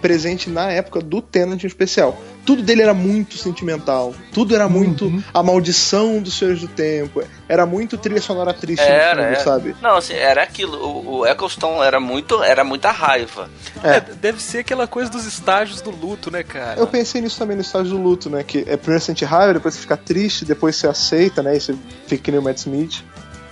presente 0.00 0.48
na 0.50 0.70
época 0.70 1.00
do 1.00 1.20
Tenant 1.22 1.62
em 1.62 1.66
especial. 1.66 2.18
Tudo 2.44 2.62
dele 2.62 2.82
era 2.82 2.94
muito 2.94 3.36
sentimental. 3.36 4.14
Tudo 4.32 4.54
era 4.54 4.68
muito 4.68 5.04
Uhum. 5.06 5.22
a 5.34 5.42
maldição 5.42 6.20
dos 6.20 6.38
Senhores 6.38 6.60
do 6.62 6.68
Tempo. 6.68 7.22
Era 7.48 7.66
muito 7.66 7.98
trilha 7.98 8.20
sonora 8.22 8.54
triste 8.54 8.82
Era, 8.82 9.16
no 9.16 9.22
fundo, 9.22 9.34
era. 9.34 9.44
sabe? 9.44 9.76
Não, 9.82 9.96
assim, 9.96 10.14
era 10.14 10.42
aquilo. 10.42 10.78
O, 10.78 11.18
o 11.18 11.26
Eccleston 11.26 11.82
era 11.84 12.00
muito, 12.00 12.42
era 12.42 12.64
muita 12.64 12.90
raiva. 12.90 13.50
É, 13.82 14.00
deve 14.00 14.42
ser 14.42 14.58
aquela 14.60 14.86
coisa 14.86 15.10
dos 15.10 15.26
estágios 15.26 15.80
do 15.82 15.90
luto, 15.90 16.30
né, 16.30 16.42
cara? 16.42 16.78
Eu 16.80 16.86
pensei 16.86 17.20
nisso 17.20 17.38
também 17.38 17.56
no 17.56 17.62
estágio 17.62 17.90
do 17.90 18.02
luto, 18.02 18.30
né? 18.30 18.42
Que 18.42 18.60
é 18.66 18.76
primeiro 18.76 19.00
você 19.00 19.06
sente 19.06 19.24
raiva, 19.24 19.54
depois 19.54 19.74
você 19.74 19.80
fica 19.82 19.96
triste, 19.96 20.44
depois 20.44 20.74
você 20.76 20.86
aceita, 20.88 21.42
né? 21.42 21.56
E 21.56 21.60
você 21.60 21.74
fica 22.06 22.22
que 22.24 22.30
nem 22.30 22.40
o 22.40 22.42
Matt 22.42 22.56
Smith. 22.58 23.04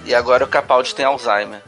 E 0.06 0.14
agora 0.14 0.44
o 0.44 0.48
Capaldi 0.48 0.94
tem 0.94 1.04
Alzheimer. 1.04 1.60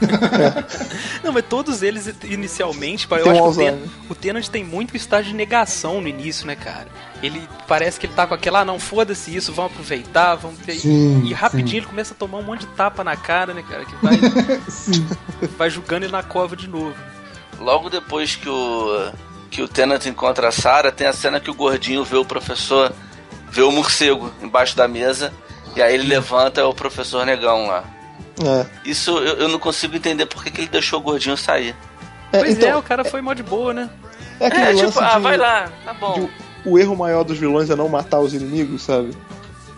Não, 1.22 1.32
mas 1.32 1.44
todos 1.48 1.82
eles 1.82 2.12
inicialmente, 2.24 3.06
eu 3.10 3.22
Tem 3.22 3.26
um 3.26 3.30
acho 3.30 3.34
que 3.38 3.42
o, 3.42 3.44
Alzheimer. 3.46 3.80
Ten- 3.80 3.90
o 4.10 4.14
Tenant 4.14 4.48
tem 4.48 4.64
muito 4.64 4.96
estágio 4.96 5.30
de 5.32 5.36
negação 5.36 6.00
no 6.00 6.08
início, 6.08 6.46
né, 6.46 6.54
cara? 6.56 6.86
Ele 7.22 7.48
parece 7.66 7.98
que 7.98 8.06
ele 8.06 8.12
tá 8.14 8.26
com 8.26 8.34
aquela, 8.34 8.60
ah, 8.60 8.64
não, 8.64 8.78
foda-se 8.78 9.34
isso, 9.34 9.52
vamos 9.52 9.72
aproveitar, 9.72 10.34
vamos 10.36 10.58
ver. 10.60 10.78
Sim, 10.78 11.22
e 11.24 11.32
rapidinho 11.32 11.70
sim. 11.70 11.76
ele 11.78 11.86
começa 11.86 12.14
a 12.14 12.16
tomar 12.16 12.38
um 12.38 12.42
monte 12.42 12.60
de 12.60 12.66
tapa 12.68 13.02
na 13.02 13.16
cara, 13.16 13.52
né, 13.54 13.64
cara? 13.68 13.84
Que 13.84 13.94
vai, 13.96 14.14
Sim. 14.68 15.06
vai 15.56 15.70
julgando 15.70 16.04
ele 16.04 16.12
na 16.12 16.22
cova 16.22 16.54
de 16.54 16.68
novo. 16.68 16.94
Logo 17.58 17.90
depois 17.90 18.36
que 18.36 18.48
o 18.48 19.10
que 19.50 19.62
o 19.62 19.66
Tenant 19.68 20.04
encontra 20.04 20.48
a 20.48 20.52
Sarah, 20.52 20.92
tem 20.92 21.06
a 21.06 21.12
cena 21.12 21.40
que 21.40 21.50
o 21.50 21.54
gordinho 21.54 22.04
vê 22.04 22.16
o 22.18 22.24
professor, 22.24 22.92
vê 23.50 23.62
o 23.62 23.72
morcego 23.72 24.30
embaixo 24.42 24.76
da 24.76 24.86
mesa, 24.86 25.32
e 25.74 25.80
aí 25.80 25.94
ele 25.94 26.06
levanta 26.06 26.60
é 26.60 26.64
o 26.64 26.74
professor 26.74 27.24
negão 27.24 27.66
lá. 27.66 27.82
É. 28.44 28.66
Isso 28.84 29.10
eu, 29.18 29.36
eu 29.38 29.48
não 29.48 29.58
consigo 29.58 29.96
entender 29.96 30.26
por 30.26 30.42
que, 30.44 30.50
que 30.50 30.60
ele 30.62 30.68
deixou 30.68 30.98
o 30.98 31.02
gordinho 31.02 31.36
sair. 31.36 31.74
É, 32.32 32.38
Pois 32.38 32.56
então, 32.56 32.68
é, 32.68 32.76
o 32.76 32.82
cara 32.82 33.04
foi 33.04 33.20
mó 33.20 33.32
de 33.34 33.42
boa, 33.42 33.72
né? 33.72 33.88
é 34.40 34.46
É, 34.46 34.74
tipo, 34.74 35.00
ah, 35.00 35.16
de- 35.16 35.20
vai 35.22 35.36
lá, 35.36 35.68
tá 35.84 35.92
de 35.92 35.98
bom. 35.98 36.28
o- 36.64 36.70
o 36.72 36.78
erro 36.78 36.94
maior 36.96 37.24
dos 37.24 37.38
vilões 37.38 37.70
é 37.70 37.74
não 37.76 37.88
matar 37.88 38.20
os 38.20 38.34
inimigos, 38.34 38.82
sabe? 38.82 39.10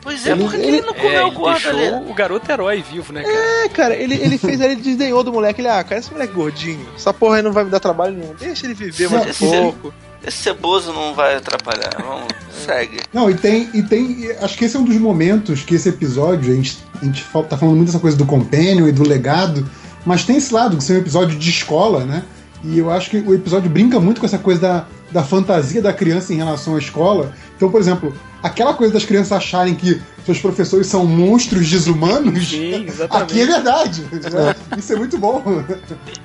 Pois 0.02 0.26
é, 0.26 0.32
ele- 0.32 0.42
por 0.42 0.50
que, 0.50 0.56
que 0.58 0.66
ele- 0.66 0.76
ele 0.78 0.86
não 0.86 0.94
É, 0.94 0.96
comeu 1.00 1.24
o 1.24 1.26
ele 1.28 1.36
gordo 1.36 1.52
deixou 1.62 1.70
ali? 1.96 2.10
o 2.10 2.14
garoto 2.14 2.50
herói 2.50 2.82
vivo, 2.82 3.12
né, 3.12 3.22
cara? 3.22 3.34
É, 3.36 3.68
cara, 3.68 3.94
ele, 3.94 4.14
ele 4.14 4.38
fez 4.38 4.60
ele 4.60 4.76
desdenhou 4.76 5.22
do 5.22 5.32
moleque. 5.32 5.60
Ele, 5.60 5.68
ah, 5.68 5.84
cara, 5.84 6.00
esse 6.00 6.10
moleque 6.10 6.32
gordinho. 6.32 6.88
Essa 6.96 7.12
porra 7.12 7.36
aí 7.36 7.42
não 7.42 7.52
vai 7.52 7.64
me 7.64 7.70
dar 7.70 7.80
trabalho 7.80 8.14
nenhum. 8.14 8.34
Deixa 8.34 8.66
ele 8.66 8.74
viver 8.74 9.08
mais 9.10 9.40
um 9.42 9.50
pouco. 9.50 9.94
Esse 10.26 10.38
ceboso 10.38 10.92
não 10.92 11.14
vai 11.14 11.36
atrapalhar. 11.36 11.96
Vamos, 11.98 12.28
segue. 12.64 13.00
Não, 13.12 13.30
e 13.30 13.34
tem, 13.34 13.68
e 13.72 13.82
tem. 13.82 14.30
Acho 14.40 14.56
que 14.56 14.64
esse 14.64 14.76
é 14.76 14.80
um 14.80 14.84
dos 14.84 14.96
momentos 14.96 15.62
que 15.62 15.74
esse 15.74 15.88
episódio, 15.88 16.52
a 16.52 16.56
gente, 16.56 16.78
a 17.00 17.04
gente 17.04 17.24
tá 17.48 17.56
falando 17.56 17.76
muito 17.76 17.88
dessa 17.88 17.98
coisa 17.98 18.16
do 18.16 18.26
companion 18.26 18.86
e 18.86 18.92
do 18.92 19.06
legado, 19.06 19.68
mas 20.04 20.24
tem 20.24 20.36
esse 20.36 20.52
lado, 20.52 20.76
que 20.76 20.84
ser 20.84 20.94
um 20.94 20.98
episódio 20.98 21.38
de 21.38 21.50
escola, 21.50 22.04
né? 22.04 22.22
E 22.62 22.78
eu 22.78 22.90
acho 22.90 23.10
que 23.10 23.16
o 23.18 23.34
episódio 23.34 23.70
brinca 23.70 23.98
muito 23.98 24.20
com 24.20 24.26
essa 24.26 24.38
coisa 24.38 24.60
da, 24.60 24.86
da 25.10 25.24
fantasia 25.24 25.80
da 25.80 25.92
criança 25.92 26.34
em 26.34 26.36
relação 26.36 26.76
à 26.76 26.78
escola. 26.78 27.32
Então, 27.60 27.70
por 27.70 27.78
exemplo, 27.78 28.14
aquela 28.42 28.72
coisa 28.72 28.90
das 28.94 29.04
crianças 29.04 29.32
acharem 29.32 29.74
que 29.74 30.00
seus 30.24 30.38
professores 30.38 30.86
são 30.86 31.04
monstros 31.04 31.68
desumanos. 31.68 32.48
Sim. 32.48 32.86
Aqui 33.10 33.42
é 33.42 33.44
verdade. 33.46 34.00
né? 34.10 34.54
Isso 34.78 34.94
é 34.94 34.96
muito 34.96 35.18
bom. 35.18 35.42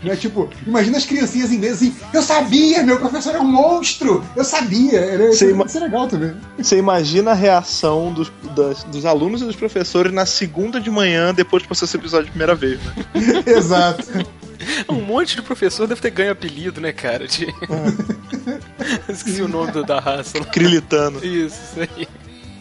Não 0.01 0.13
é 0.13 0.15
tipo, 0.15 0.49
imagina 0.65 0.97
as 0.97 1.05
criancinhas 1.05 1.51
inglesas 1.51 1.81
assim, 1.81 1.93
eu 2.13 2.21
sabia, 2.21 2.83
meu 2.83 2.97
professor 2.99 3.36
é 3.36 3.39
um 3.39 3.43
monstro! 3.43 4.23
Eu 4.33 4.45
sabia! 4.45 4.97
Era, 4.97 5.27
Você 5.27 5.33
isso, 5.33 5.49
ima- 5.49 5.65
isso 5.65 5.77
é 5.77 5.81
legal 5.81 6.07
também. 6.07 6.33
Você 6.57 6.77
imagina 6.77 7.31
a 7.31 7.33
reação 7.33 8.13
dos, 8.13 8.31
das- 8.55 8.86
dos 8.86 9.05
alunos 9.05 9.41
e 9.41 9.45
dos 9.45 9.57
professores 9.57 10.13
na 10.13 10.25
segunda 10.25 10.79
de 10.79 10.89
manhã, 10.89 11.33
depois 11.33 11.63
de 11.63 11.67
passar 11.67 11.83
esse 11.83 11.97
episódio 11.97 12.27
a 12.27 12.31
primeira 12.31 12.55
vez, 12.55 12.79
né? 12.81 12.93
Exato. 13.45 14.05
Um 14.89 15.01
monte 15.01 15.36
de 15.36 15.41
professor 15.41 15.88
deve 15.88 16.01
ter 16.01 16.09
ganho 16.11 16.32
apelido, 16.32 16.80
né, 16.82 16.91
cara? 16.91 17.28
De... 17.28 17.47
Esqueci 19.09 19.41
o 19.41 19.47
nome 19.47 19.72
do- 19.72 19.84
da 19.84 19.99
raça. 19.99 20.39
Crilitano. 20.45 21.24
Isso, 21.24 21.59
isso 21.80 21.89
aí. 21.97 22.07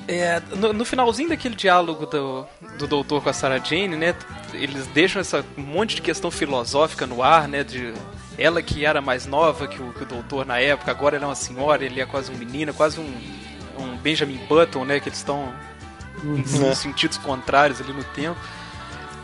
É, 0.07 0.41
no, 0.57 0.73
no 0.75 0.85
finalzinho 0.85 1.31
daquele 1.31 1.55
diálogo 1.55 2.05
do, 2.07 2.47
do 2.79 2.87
doutor 2.87 3.23
com 3.23 3.31
a 3.31 3.33
Sarah 3.33 3.59
Jane, 3.59 3.97
né? 3.97 4.15
Eles 4.53 4.87
deixam 4.89 5.21
essa 5.21 5.45
um 5.57 5.63
monte 5.63 5.97
de 5.97 6.03
questão 6.03 6.31
filosófica 6.31 7.07
no 7.07 7.23
ar, 7.23 7.49
né? 7.49 7.65
De 7.65 7.93
ela 8.37 8.61
que 8.61 8.85
era 8.85 9.01
mais 9.01 9.25
nova 9.27 9.67
que 9.67 9.81
o, 9.81 9.93
que 9.95 10.03
o 10.03 10.07
doutor 10.07 10.45
na 10.45 10.59
época, 10.59 10.91
agora 10.91 11.17
ela 11.17 11.25
é 11.25 11.29
uma 11.29 11.35
senhora, 11.35 11.85
ele 11.85 12.01
é 12.01 12.07
quase 12.07 12.31
um 12.31 12.37
menino, 12.37 12.75
quase 12.75 13.01
um, 13.01 13.15
um 13.79 13.97
Benjamin 13.97 14.39
Button, 14.47 14.85
né? 14.85 15.01
Que 15.01 15.09
eles 15.09 15.19
estão 15.19 15.55
em, 16.23 16.43
É. 16.69 16.75
sentidos 16.75 17.17
contrários 17.17 17.81
ali 17.81 17.93
no 17.93 18.05
tempo. 18.05 18.39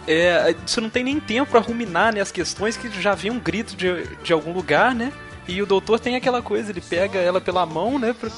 É, 0.06 0.54
você 0.66 0.80
não 0.80 0.90
tem 0.90 1.04
nem 1.04 1.20
tempo 1.20 1.50
pra 1.50 1.60
ruminar 1.60 2.12
né, 2.14 2.20
as 2.20 2.32
questões 2.32 2.76
que 2.76 2.90
já 3.00 3.14
vem 3.14 3.30
um 3.30 3.38
grito 3.38 3.76
de, 3.76 4.06
de 4.22 4.32
algum 4.32 4.52
lugar, 4.52 4.94
né? 4.94 5.12
E 5.46 5.60
o 5.62 5.66
doutor 5.66 5.98
tem 6.00 6.16
aquela 6.16 6.40
coisa, 6.42 6.70
ele 6.70 6.80
pega 6.80 7.18
ela 7.18 7.40
pela 7.40 7.64
mão, 7.66 7.98
né? 7.98 8.14
pra- 8.18 8.30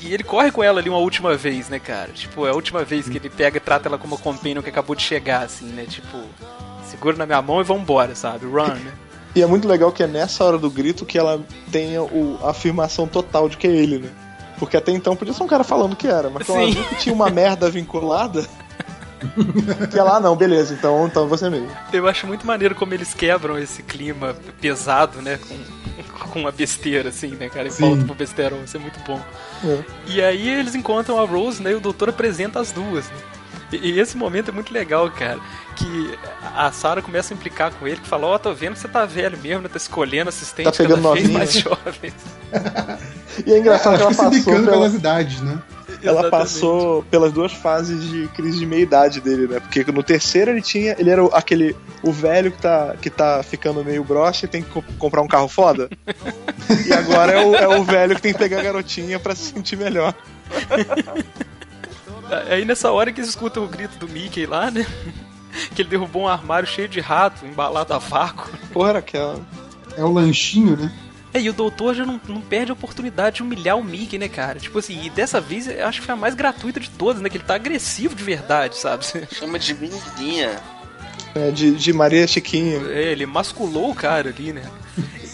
e 0.00 0.14
ele 0.14 0.22
corre 0.22 0.52
com 0.52 0.62
ela 0.62 0.78
ali 0.80 0.88
uma 0.88 0.98
última 0.98 1.36
vez, 1.36 1.68
né, 1.68 1.78
cara? 1.80 2.10
Tipo, 2.12 2.46
é 2.46 2.50
a 2.50 2.54
última 2.54 2.84
vez 2.84 3.08
que 3.08 3.16
ele 3.18 3.28
pega 3.28 3.56
e 3.56 3.60
trata 3.60 3.88
ela 3.88 3.98
como 3.98 4.14
uma 4.14 4.22
companion 4.22 4.62
que 4.62 4.70
acabou 4.70 4.94
de 4.94 5.02
chegar, 5.02 5.42
assim, 5.42 5.66
né? 5.66 5.86
Tipo, 5.88 6.18
segura 6.88 7.16
na 7.16 7.26
minha 7.26 7.42
mão 7.42 7.60
e 7.60 7.64
vambora, 7.64 8.14
sabe? 8.14 8.46
Run, 8.46 8.68
né? 8.74 8.92
E 9.36 9.42
é 9.42 9.46
muito 9.46 9.68
legal 9.68 9.92
que 9.92 10.02
é 10.02 10.06
nessa 10.06 10.42
hora 10.42 10.56
do 10.58 10.70
grito 10.70 11.04
que 11.04 11.18
ela 11.18 11.40
tenha 11.70 12.02
o, 12.02 12.38
a 12.42 12.50
afirmação 12.50 13.06
total 13.06 13.48
de 13.48 13.56
que 13.58 13.66
é 13.66 13.70
ele, 13.70 13.98
né? 13.98 14.08
Porque 14.58 14.76
até 14.76 14.90
então 14.90 15.14
podia 15.14 15.34
ser 15.34 15.42
um 15.42 15.46
cara 15.46 15.62
falando 15.62 15.94
que 15.94 16.08
era, 16.08 16.30
mas 16.30 16.46
quando 16.46 16.60
ela 16.62 16.70
viu 16.72 16.84
que 16.84 16.94
tinha 16.96 17.14
uma 17.14 17.28
merda 17.28 17.68
vinculada, 17.70 18.44
que 19.90 19.98
ela, 19.98 20.16
ah, 20.16 20.20
não, 20.20 20.36
beleza, 20.36 20.74
então, 20.74 21.06
então 21.06 21.24
é 21.24 21.26
você 21.26 21.50
mesmo. 21.50 21.68
Eu 21.92 22.06
acho 22.06 22.26
muito 22.26 22.46
maneiro 22.46 22.74
como 22.74 22.94
eles 22.94 23.14
quebram 23.14 23.58
esse 23.58 23.82
clima 23.82 24.36
pesado, 24.60 25.20
né? 25.20 25.38
Com, 25.38 26.28
com 26.28 26.40
uma 26.40 26.52
besteira, 26.52 27.08
assim, 27.08 27.28
né, 27.28 27.48
cara? 27.48 27.68
E 27.68 27.70
Sim. 27.70 27.82
volta 27.82 28.04
pro 28.04 28.14
besterol, 28.14 28.62
isso 28.64 28.76
é 28.76 28.80
muito 28.80 28.98
bom. 29.06 29.20
É. 29.64 29.84
E 30.06 30.22
aí 30.22 30.48
eles 30.48 30.74
encontram 30.74 31.18
a 31.18 31.24
Rose, 31.24 31.62
né? 31.62 31.72
E 31.72 31.74
o 31.74 31.80
doutor 31.80 32.08
apresenta 32.08 32.60
as 32.60 32.72
duas, 32.72 33.08
né? 33.08 33.16
E, 33.72 33.76
e 33.92 34.00
esse 34.00 34.16
momento 34.16 34.50
é 34.50 34.52
muito 34.52 34.72
legal, 34.72 35.10
cara. 35.10 35.38
Que 35.76 36.18
a 36.56 36.70
Sarah 36.72 37.02
começa 37.02 37.32
a 37.32 37.36
implicar 37.36 37.72
com 37.74 37.86
ele, 37.86 37.98
que 38.00 38.06
fala, 38.08 38.26
ó, 38.26 38.38
tô 38.38 38.52
vendo 38.54 38.74
que 38.74 38.80
você 38.80 38.88
tá 38.88 39.04
velho 39.06 39.38
mesmo, 39.38 39.62
né? 39.62 39.68
Tá 39.68 39.76
escolhendo 39.76 40.28
assistentes 40.28 40.72
Tá 40.76 40.82
pegando 40.84 41.02
cada 41.02 41.14
vez 41.14 41.24
novinha. 41.24 41.38
mais 41.38 41.52
jovens. 41.52 42.14
E 43.46 43.52
é 43.52 43.58
engraçado 43.58 43.94
Acho 43.94 43.98
que 43.98 44.02
ela 44.20 44.32
se 44.32 44.38
passou 44.38 44.52
pela... 44.54 44.72
pelas 44.72 44.94
idades, 44.94 45.40
né? 45.42 45.62
ela 46.02 46.20
Exatamente. 46.20 46.30
passou 46.30 47.02
pelas 47.04 47.32
duas 47.32 47.52
fases 47.52 48.02
de 48.08 48.26
crise 48.34 48.58
de 48.58 48.66
meia-idade 48.66 49.20
dele, 49.20 49.46
né? 49.46 49.60
Porque 49.60 49.84
no 49.92 50.02
terceiro 50.02 50.50
ele 50.50 50.60
tinha. 50.60 50.96
Ele 50.98 51.08
era 51.08 51.24
aquele. 51.26 51.76
O 52.02 52.10
velho 52.10 52.50
que 52.50 52.58
tá, 52.60 52.96
que 53.00 53.08
tá 53.08 53.40
ficando 53.44 53.84
meio 53.84 54.02
broxa 54.02 54.46
e 54.46 54.48
tem 54.48 54.62
que 54.62 54.70
co- 54.70 54.82
comprar 54.98 55.22
um 55.22 55.28
carro 55.28 55.46
foda. 55.46 55.88
e 56.86 56.92
agora 56.92 57.32
é 57.32 57.44
o, 57.46 57.54
é 57.54 57.68
o 57.78 57.84
velho 57.84 58.16
que 58.16 58.22
tem 58.22 58.32
que 58.32 58.38
pegar 58.40 58.58
a 58.58 58.62
garotinha 58.62 59.20
pra 59.20 59.36
se 59.36 59.52
sentir 59.52 59.76
melhor. 59.76 60.12
Aí 62.48 62.64
nessa 62.64 62.90
hora 62.90 63.12
que 63.12 63.20
eles 63.20 63.30
escutam 63.30 63.64
o 63.64 63.68
grito 63.68 63.98
do 63.98 64.08
Mickey 64.08 64.46
lá, 64.46 64.70
né? 64.70 64.86
Que 65.74 65.82
ele 65.82 65.88
derrubou 65.88 66.22
um 66.22 66.28
armário 66.28 66.68
cheio 66.68 66.86
de 66.86 67.00
rato, 67.00 67.44
embalado 67.44 67.92
a 67.92 67.98
vácuo. 67.98 68.50
Porra, 68.70 68.90
era 68.90 68.98
aquela. 68.98 69.40
É 69.96 70.04
o 70.04 70.12
lanchinho, 70.12 70.76
né? 70.76 70.92
É, 71.32 71.40
e 71.40 71.48
o 71.50 71.52
doutor 71.52 71.94
já 71.94 72.06
não, 72.06 72.20
não 72.28 72.40
perde 72.40 72.70
a 72.70 72.74
oportunidade 72.74 73.36
de 73.36 73.42
humilhar 73.42 73.76
o 73.76 73.84
Mickey, 73.84 74.18
né, 74.18 74.28
cara? 74.28 74.58
Tipo 74.58 74.78
assim, 74.78 75.04
e 75.04 75.10
dessa 75.10 75.40
vez 75.40 75.66
eu 75.66 75.86
acho 75.86 76.00
que 76.00 76.06
foi 76.06 76.14
a 76.14 76.18
mais 76.18 76.34
gratuita 76.34 76.78
de 76.78 76.90
todas, 76.90 77.20
né? 77.20 77.28
Que 77.28 77.38
ele 77.38 77.44
tá 77.44 77.54
agressivo 77.54 78.14
de 78.14 78.22
verdade, 78.22 78.76
sabe? 78.76 79.04
Chama 79.32 79.58
de 79.58 79.74
menininha. 79.74 80.60
É, 81.34 81.50
de, 81.50 81.72
de 81.72 81.92
Maria 81.92 82.26
Chiquinho. 82.26 82.90
É, 82.90 83.12
ele 83.12 83.26
masculou 83.26 83.90
o 83.90 83.94
cara 83.94 84.30
ali, 84.30 84.52
né? 84.52 84.62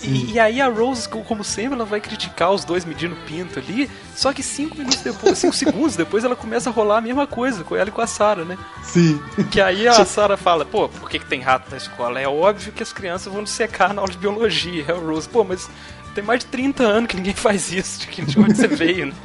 E, 0.04 0.32
e 0.32 0.38
aí 0.40 0.60
a 0.60 0.68
Rose, 0.68 1.08
co- 1.08 1.22
como 1.22 1.42
sempre, 1.42 1.74
ela 1.74 1.84
vai 1.84 2.00
criticar 2.00 2.50
os 2.52 2.64
dois 2.64 2.84
medindo 2.84 3.16
pinto 3.26 3.58
ali, 3.58 3.90
só 4.14 4.32
que 4.32 4.42
cinco 4.42 4.76
minutos 4.76 5.00
depois, 5.00 5.38
cinco 5.38 5.54
segundos 5.54 5.96
depois, 5.96 6.24
ela 6.24 6.36
começa 6.36 6.70
a 6.70 6.72
rolar 6.72 6.98
a 6.98 7.00
mesma 7.00 7.26
coisa 7.26 7.64
com 7.64 7.74
ela 7.76 7.88
e 7.88 7.92
com 7.92 8.00
a 8.00 8.06
Sarah, 8.06 8.44
né? 8.44 8.58
Sim. 8.82 9.20
Que 9.50 9.60
aí 9.60 9.88
a 9.88 10.02
Sarah 10.06 10.36
fala, 10.36 10.64
pô, 10.64 10.88
por 10.88 11.08
que, 11.08 11.18
que 11.18 11.26
tem 11.26 11.40
rato 11.40 11.70
na 11.70 11.76
escola? 11.76 12.20
É 12.20 12.28
óbvio 12.28 12.72
que 12.72 12.82
as 12.82 12.92
crianças 12.92 13.32
vão 13.32 13.44
secar 13.46 13.92
na 13.94 14.00
aula 14.02 14.12
de 14.12 14.18
biologia. 14.18 14.84
É 14.88 14.92
o 14.92 15.06
Rose, 15.06 15.28
pô, 15.28 15.42
mas 15.44 15.68
tem 16.14 16.22
mais 16.22 16.40
de 16.40 16.46
30 16.46 16.82
anos 16.82 17.08
que 17.08 17.16
ninguém 17.16 17.34
faz 17.34 17.72
isso, 17.72 18.00
de, 18.00 18.06
que, 18.08 18.22
de 18.22 18.38
onde 18.38 18.54
você 18.56 18.68
veio, 18.68 19.06
né? 19.06 19.12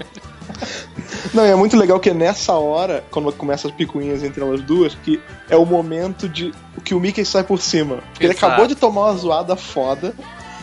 Não, 1.33 1.45
e 1.45 1.49
é 1.49 1.55
muito 1.55 1.77
legal 1.77 1.99
que 1.99 2.09
é 2.09 2.13
nessa 2.13 2.53
hora, 2.53 3.03
quando 3.11 3.31
começa 3.33 3.67
as 3.67 3.73
picuinhas 3.73 4.23
entre 4.23 4.41
elas 4.43 4.61
duas, 4.61 4.95
que 4.95 5.19
é 5.49 5.55
o 5.55 5.65
momento 5.65 6.27
de 6.27 6.51
que 6.83 6.93
o 6.93 6.99
Mickey 6.99 7.23
sai 7.25 7.43
por 7.43 7.59
cima. 7.61 7.97
Porque 8.11 8.25
ele 8.25 8.33
Exato. 8.33 8.45
acabou 8.47 8.67
de 8.67 8.75
tomar 8.75 9.01
uma 9.07 9.15
zoada 9.15 9.55
foda. 9.55 10.13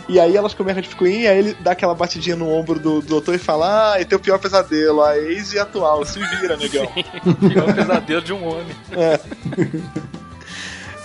E 0.09 0.20
aí 0.20 0.36
elas 0.36 0.54
começam 0.54 0.80
de 0.80 0.88
picuinha 0.88 1.20
e 1.20 1.26
aí 1.26 1.38
ele 1.38 1.57
dá 1.61 1.72
aquela 1.72 1.94
batidinha 1.94 2.36
no 2.36 2.48
ombro 2.48 2.78
do, 2.78 3.00
do 3.00 3.07
doutor 3.07 3.34
e 3.34 3.38
fala: 3.38 3.94
Ah, 3.94 4.00
e 4.00 4.04
teu 4.04 4.20
pior 4.20 4.38
pesadelo, 4.38 5.02
a 5.02 5.18
ex 5.18 5.52
e 5.52 5.59
atual, 5.59 6.04
se 6.04 6.18
vira, 6.18 6.57
negão. 6.57 6.86
Que 6.86 7.59
é 7.59 7.62
o 7.62 7.74
pesadelo 7.74 8.22
de 8.22 8.32
um 8.32 8.46
homem. 8.46 8.76
É. 8.92 9.20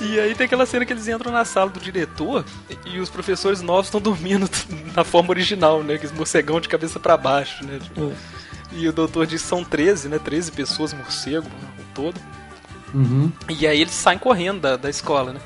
E 0.02 0.20
aí 0.20 0.34
tem 0.34 0.46
aquela 0.46 0.66
cena 0.66 0.84
que 0.84 0.92
eles 0.92 1.08
entram 1.08 1.32
na 1.32 1.46
sala 1.46 1.70
do 1.70 1.80
diretor 1.80 2.44
e 2.86 3.00
os 3.00 3.10
professores 3.10 3.62
novos 3.62 3.86
estão 3.86 4.02
dormindo 4.02 4.50
na 4.96 5.04
forma 5.04 5.30
original, 5.30 5.84
né? 5.84 5.94
Aqueles 5.94 6.12
morcegão 6.12 6.60
de 6.60 6.68
cabeça 6.68 7.00
pra 7.00 7.16
baixo, 7.16 7.64
né? 7.64 7.80
Tipo, 7.80 8.12
E 8.72 8.88
o 8.88 8.94
doutor 8.94 9.28
diz 9.28 9.44
que 9.44 9.48
são 9.48 9.64
13, 9.64 10.10
né? 10.10 10.18
13 10.18 10.52
pessoas 10.52 10.92
morcego 10.92 11.48
o 11.48 11.84
todo. 11.94 12.20
Uhum. 12.94 13.32
E 13.48 13.68
aí 13.68 13.80
eles 13.80 13.94
saem 13.94 14.18
correndo 14.18 14.62
da, 14.62 14.76
da 14.76 14.90
escola, 14.90 15.34
né? 15.34 15.40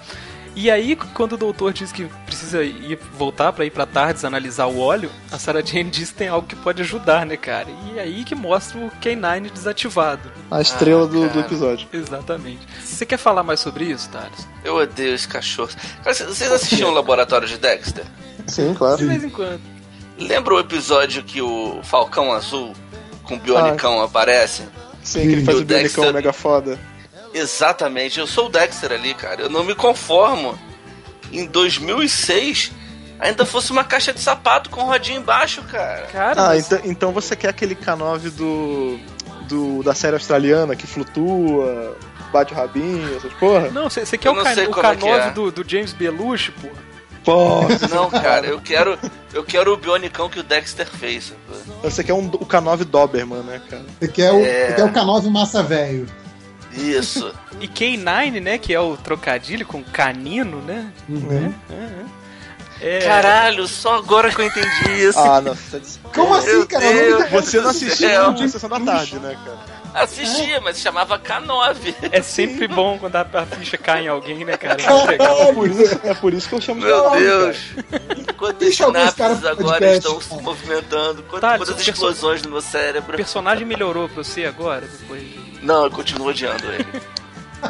E 0.56 0.72
aí, 0.72 0.96
quando 0.96 1.34
o 1.34 1.38
doutor 1.38 1.74
diz 1.74 1.92
que 1.92 2.06
precisa 2.26 2.64
ir 2.64 2.98
voltar 3.18 3.52
pra 3.52 3.66
ir 3.66 3.72
pra 3.72 3.86
Tardes 3.86 4.24
analisar 4.24 4.68
o 4.68 4.80
óleo, 4.80 5.12
a 5.30 5.38
Sarah 5.38 5.62
Jane 5.62 5.90
diz 5.90 6.12
que 6.12 6.16
tem 6.18 6.30
algo 6.30 6.48
que 6.48 6.56
pode 6.56 6.82
ajudar, 6.82 7.26
né, 7.26 7.36
cara? 7.36 7.68
E 7.94 8.00
aí 8.00 8.24
que 8.24 8.34
mostra 8.34 8.78
o 8.80 8.90
K9 9.02 9.52
desativado. 9.52 10.32
A 10.50 10.62
estrela 10.62 11.04
Ah, 11.04 11.08
do, 11.08 11.28
do 11.30 11.40
episódio. 11.42 11.88
Exatamente. 11.92 12.60
Você 12.82 13.06
quer 13.06 13.18
falar 13.18 13.44
mais 13.44 13.60
sobre 13.60 13.84
isso, 13.86 14.10
Thales? 14.10 14.48
Eu 14.64 14.78
odeio 14.78 15.14
esse 15.14 15.28
cachorro. 15.28 15.70
Cara, 16.04 16.16
vocês 16.16 16.50
assistiam 16.52 16.90
o 16.90 16.94
Laboratório 16.94 17.48
de 17.48 17.58
Dexter? 17.58 18.06
Sim, 18.48 18.74
claro. 18.74 18.98
De 18.98 19.06
vez 19.06 19.24
em 19.26 19.30
quando. 19.30 19.60
Lembra 20.18 20.54
o 20.56 20.60
episódio 20.60 21.22
que 21.22 21.42
o 21.42 21.82
Falcão 21.84 22.32
Azul 22.32 22.74
com 23.24 23.36
o 23.36 23.40
Bionicão 23.40 24.02
aparece? 24.02 24.64
Sim, 25.04 25.20
que 25.22 25.28
ele 25.34 25.44
faz 25.44 25.58
o 25.58 25.62
o 25.62 25.66
Bionicão 25.66 26.04
Dexter- 26.06 26.14
mega 26.14 26.32
foda. 26.32 26.80
Exatamente, 27.40 28.20
eu 28.20 28.26
sou 28.26 28.46
o 28.46 28.50
Dexter 28.50 28.92
ali, 28.94 29.14
cara. 29.14 29.42
Eu 29.44 29.50
não 29.50 29.64
me 29.64 29.76
conformo. 29.76 30.58
Em 31.32 31.46
2006, 31.46 32.72
ainda 33.20 33.46
fosse 33.46 33.72
uma 33.72 33.84
caixa 33.84 34.14
de 34.14 34.22
sapato 34.22 34.70
com 34.70 34.84
rodinha 34.84 35.18
embaixo, 35.18 35.62
cara. 35.64 36.08
Cara, 36.12 36.42
Ah, 36.42 36.48
mas- 36.48 36.66
então, 36.66 36.80
então 36.86 37.12
você 37.12 37.36
quer 37.36 37.50
aquele 37.50 37.76
K9 37.76 38.30
do, 38.32 39.00
do. 39.50 39.84
da 39.84 39.94
série 39.94 40.16
australiana 40.16 40.76
que 40.76 40.88
flutua, 40.88 41.98
bate 42.32 42.54
o 42.54 42.56
rabinho, 42.56 43.18
essas 43.18 43.34
porra? 43.34 43.70
Não, 43.70 43.90
você 43.90 44.18
quer 44.18 44.30
Eu 44.30 44.34
o, 44.34 44.36
não 44.36 44.44
K- 44.44 44.54
sei 44.54 44.68
o 44.68 44.72
como 44.72 44.88
é 44.88 44.96
que 44.96 45.04
K9 45.06 45.28
é. 45.28 45.32
do, 45.32 45.52
do 45.52 45.70
James 45.70 45.92
Belushi, 45.94 46.52
pô? 46.52 46.68
Pô, 47.26 47.62
Não, 47.90 48.08
cara, 48.12 48.46
eu 48.46 48.62
quero, 48.62 49.00
eu 49.34 49.44
quero 49.44 49.74
o 49.74 49.78
Bionicão 49.78 50.30
que 50.30 50.40
o 50.40 50.44
Dexter 50.44 50.86
fez. 50.88 51.34
você 51.82 52.04
quer 52.04 52.14
um, 52.14 52.28
o 52.28 52.46
K9 52.46 52.84
Doberman, 52.86 53.42
né, 53.42 53.60
cara? 53.68 53.84
Você 54.00 54.08
quer 54.08 54.32
o, 54.32 54.46
É. 54.46 54.68
você 54.68 54.74
quer 54.76 54.84
o 54.86 54.90
K9 54.94 55.30
massa 55.32 55.64
velho. 55.64 56.06
Isso. 56.76 57.34
E 57.60 57.68
K9, 57.68 58.42
né, 58.42 58.58
que 58.58 58.74
é 58.74 58.80
o 58.80 58.98
trocadilho 58.98 59.66
com 59.66 59.84
canino, 59.84 60.62
né? 60.62 60.92
Uhum. 61.08 61.54
É, 62.82 63.00
Caralho, 63.00 63.68
só 63.68 63.96
agora 63.96 64.30
que 64.30 64.42
eu 64.42 64.46
entendi 64.46 64.92
isso. 65.08 65.18
Ah, 65.18 65.40
não. 65.42 65.56
tá 65.56 65.80
Como 66.14 66.34
assim, 66.34 66.52
Meu 66.52 66.68
cara? 66.68 66.84
Deus. 66.86 67.30
Você 67.32 67.62
não 67.62 67.70
assistiu 67.70 68.32
na 68.32 68.48
sessão 68.48 68.70
da 68.70 68.80
tarde, 68.80 69.18
né, 69.20 69.38
cara? 69.46 69.85
Assistia, 69.96 70.60
mas 70.62 70.80
chamava 70.80 71.18
K9. 71.18 71.96
é 72.12 72.22
sempre 72.22 72.68
bom 72.68 72.98
quando 73.00 73.16
a, 73.16 73.22
a 73.34 73.46
ficha 73.46 73.78
cai 73.78 74.06
em 74.06 74.08
alguém, 74.08 74.44
né, 74.46 74.58
cara? 74.58 74.78
É. 74.82 75.50
É 75.50 75.54
por 75.54 75.68
isso, 75.70 76.00
é 76.04 76.14
por 76.14 76.34
isso 76.34 76.50
que 76.50 76.56
eu 76.56 76.62
chamo 76.62 76.82
de 76.82 76.88
Meu 76.88 77.04
K9, 77.04 77.18
Deus. 77.20 77.58
Alguns 78.38 78.76
sinapses 78.76 79.46
agora 79.46 79.96
estão 79.96 80.20
cara. 80.20 80.24
se 80.38 80.42
movimentando? 80.42 81.24
Quantas, 81.24 81.42
Tá, 81.52 81.58
quantas 81.58 81.76
perso- 81.76 81.90
explosões 81.92 82.42
no 82.44 82.50
meu 82.50 82.60
O 82.60 82.62
cérebro? 82.62 83.16
personagem 83.18 83.66
melhorou 83.66 84.08
pra 84.10 84.24
você 84.24 84.46
agora, 84.46 84.86
depois 84.88 85.22
de... 85.22 85.60
Não, 85.62 85.86
eu 85.86 85.92
continuo 85.92 86.28
odiando 86.28 86.64
ele. 86.72 86.86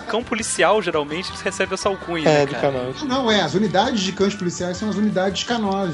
Cão 0.08 0.24
policial, 0.24 0.82
geralmente, 0.82 1.30
eles 1.30 1.42
recebem 1.42 1.74
essa 1.76 1.88
alcunha, 1.88 2.28
É, 2.28 2.40
né, 2.40 2.46
do 2.48 2.56
cara? 2.56 2.92
K9. 2.94 3.04
Não, 3.04 3.32
é, 3.32 3.42
as 3.42 3.54
unidades 3.54 4.02
de 4.02 4.12
cães 4.12 4.36
policiais 4.36 4.76
são 4.78 4.90
as 4.90 4.96
unidades 4.96 5.46
K9. 5.46 5.94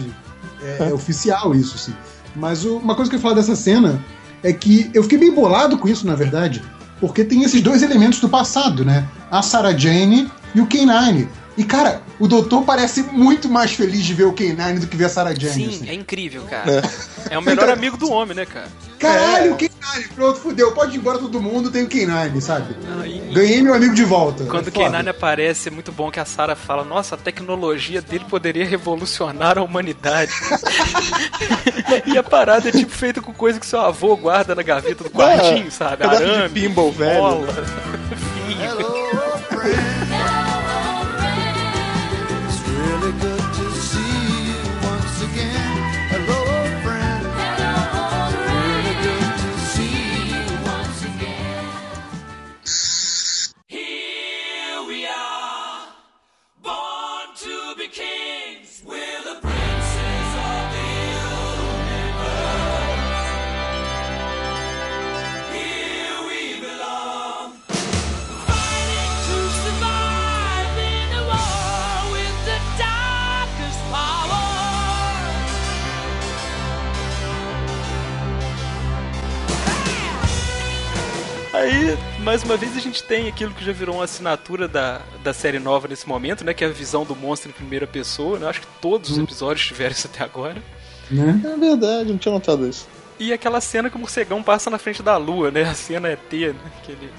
É, 0.63 0.89
é 0.89 0.93
oficial 0.93 1.53
isso, 1.53 1.77
sim. 1.77 1.93
Mas 2.35 2.63
o- 2.65 2.77
uma 2.77 2.95
coisa 2.95 3.09
que 3.11 3.15
eu 3.15 3.19
ia 3.19 3.21
falar 3.21 3.35
dessa 3.35 3.55
cena 3.55 4.03
é 4.43 4.51
que 4.53 4.89
eu 4.93 5.03
fiquei 5.03 5.17
bem 5.17 5.33
bolado 5.33 5.77
com 5.77 5.87
isso, 5.87 6.05
na 6.05 6.15
verdade, 6.15 6.61
porque 6.99 7.23
tem 7.23 7.43
esses 7.43 7.61
dois 7.61 7.81
elementos 7.81 8.19
do 8.19 8.29
passado, 8.29 8.85
né? 8.85 9.07
A 9.29 9.41
Sarah 9.41 9.75
Jane 9.77 10.31
e 10.53 10.61
o 10.61 10.67
K9. 10.67 11.27
E, 11.57 11.65
cara, 11.65 12.01
o 12.17 12.27
doutor 12.29 12.63
parece 12.63 13.03
muito 13.03 13.49
mais 13.49 13.73
feliz 13.73 14.05
de 14.05 14.13
ver 14.13 14.23
o 14.23 14.31
K9 14.33 14.79
do 14.79 14.87
que 14.87 14.95
ver 14.95 15.05
a 15.05 15.09
Sarah 15.09 15.33
Jane. 15.37 15.53
Sim, 15.53 15.67
assim. 15.67 15.89
é 15.89 15.93
incrível, 15.93 16.43
cara. 16.49 16.81
É 17.29 17.37
o 17.37 17.41
melhor 17.41 17.69
amigo 17.69 17.97
do 17.97 18.09
homem, 18.09 18.35
né, 18.35 18.45
cara? 18.45 18.67
Caralho, 18.97 19.49
É. 19.49 19.53
o 19.53 19.57
K9, 19.57 19.69
pronto, 20.15 20.39
fudeu. 20.39 20.71
Pode 20.71 20.95
ir 20.95 20.99
embora 20.99 21.17
todo 21.19 21.41
mundo, 21.41 21.69
tem 21.69 21.83
o 21.83 21.89
K9, 21.89 22.39
sabe? 22.39 22.73
Ah, 22.87 23.05
e- 23.05 23.33
Ganhei 23.33 23.61
meu 23.61 23.73
amigo 23.73 23.93
de 23.93 24.03
volta. 24.05 24.45
Quando 24.45 24.67
É 24.67 24.69
o 24.69 24.73
foda. 24.73 24.97
K9 25.03 25.07
aparece, 25.09 25.67
é 25.67 25.71
muito 25.71 25.91
bom 25.91 26.09
que 26.09 26.19
a 26.21 26.25
Sarah 26.25 26.55
fala: 26.55 26.85
Nossa, 26.85 27.15
a 27.15 27.17
tecnologia 27.17 28.01
dele 28.01 28.23
poderia 28.29 28.65
revolucionar 28.65 29.57
a 29.57 29.61
humanidade. 29.61 30.31
e 32.07 32.17
a 32.17 32.23
parada 32.23 32.69
é 32.69 32.71
tipo 32.71 32.91
feita 32.91 33.21
com 33.21 33.33
coisa 33.33 33.59
que 33.59 33.65
seu 33.65 33.81
avô 33.81 34.15
guarda 34.15 34.55
na 34.55 34.63
gaveta 34.63 35.03
do 35.03 35.09
quartinho, 35.09 35.69
sabe? 35.71 36.05
Arame, 36.05 36.49
pinball 36.53 36.91
velho, 36.91 37.19
bola, 37.19 37.47
né? 37.47 37.63
fio. 39.51 40.00
Aí, 81.61 81.97
mais 82.23 82.43
uma 82.43 82.57
vez, 82.57 82.75
a 82.75 82.79
gente 82.79 83.03
tem 83.03 83.27
aquilo 83.27 83.53
que 83.53 83.63
já 83.63 83.71
virou 83.71 83.95
uma 83.95 84.03
assinatura 84.05 84.67
da, 84.67 85.01
da 85.23 85.33
série 85.33 85.59
nova 85.59 85.87
nesse 85.87 86.07
momento, 86.07 86.43
né? 86.43 86.53
Que 86.53 86.63
é 86.63 86.67
a 86.67 86.71
visão 86.71 87.03
do 87.05 87.15
monstro 87.15 87.49
em 87.49 87.53
primeira 87.53 87.85
pessoa, 87.85 88.39
né? 88.39 88.47
Acho 88.47 88.61
que 88.61 88.67
todos 88.81 89.11
os 89.11 89.17
episódios 89.17 89.65
tiveram 89.65 89.91
isso 89.91 90.07
até 90.11 90.23
agora. 90.23 90.61
Né? 91.09 91.39
É 91.43 91.57
verdade, 91.57 92.09
não 92.11 92.17
tinha 92.17 92.33
notado 92.33 92.67
isso. 92.67 92.87
E 93.19 93.31
aquela 93.31 93.61
cena 93.61 93.89
que 93.89 93.95
o 93.95 93.99
morcegão 93.99 94.41
passa 94.41 94.69
na 94.71 94.79
frente 94.79 95.03
da 95.03 95.17
lua, 95.17 95.51
né? 95.51 95.63
A 95.63 95.75
cena 95.75 96.07
é 96.07 96.15
T, 96.15 96.47
né? 96.47 96.55
Que 96.83 96.93
ele, 96.93 97.09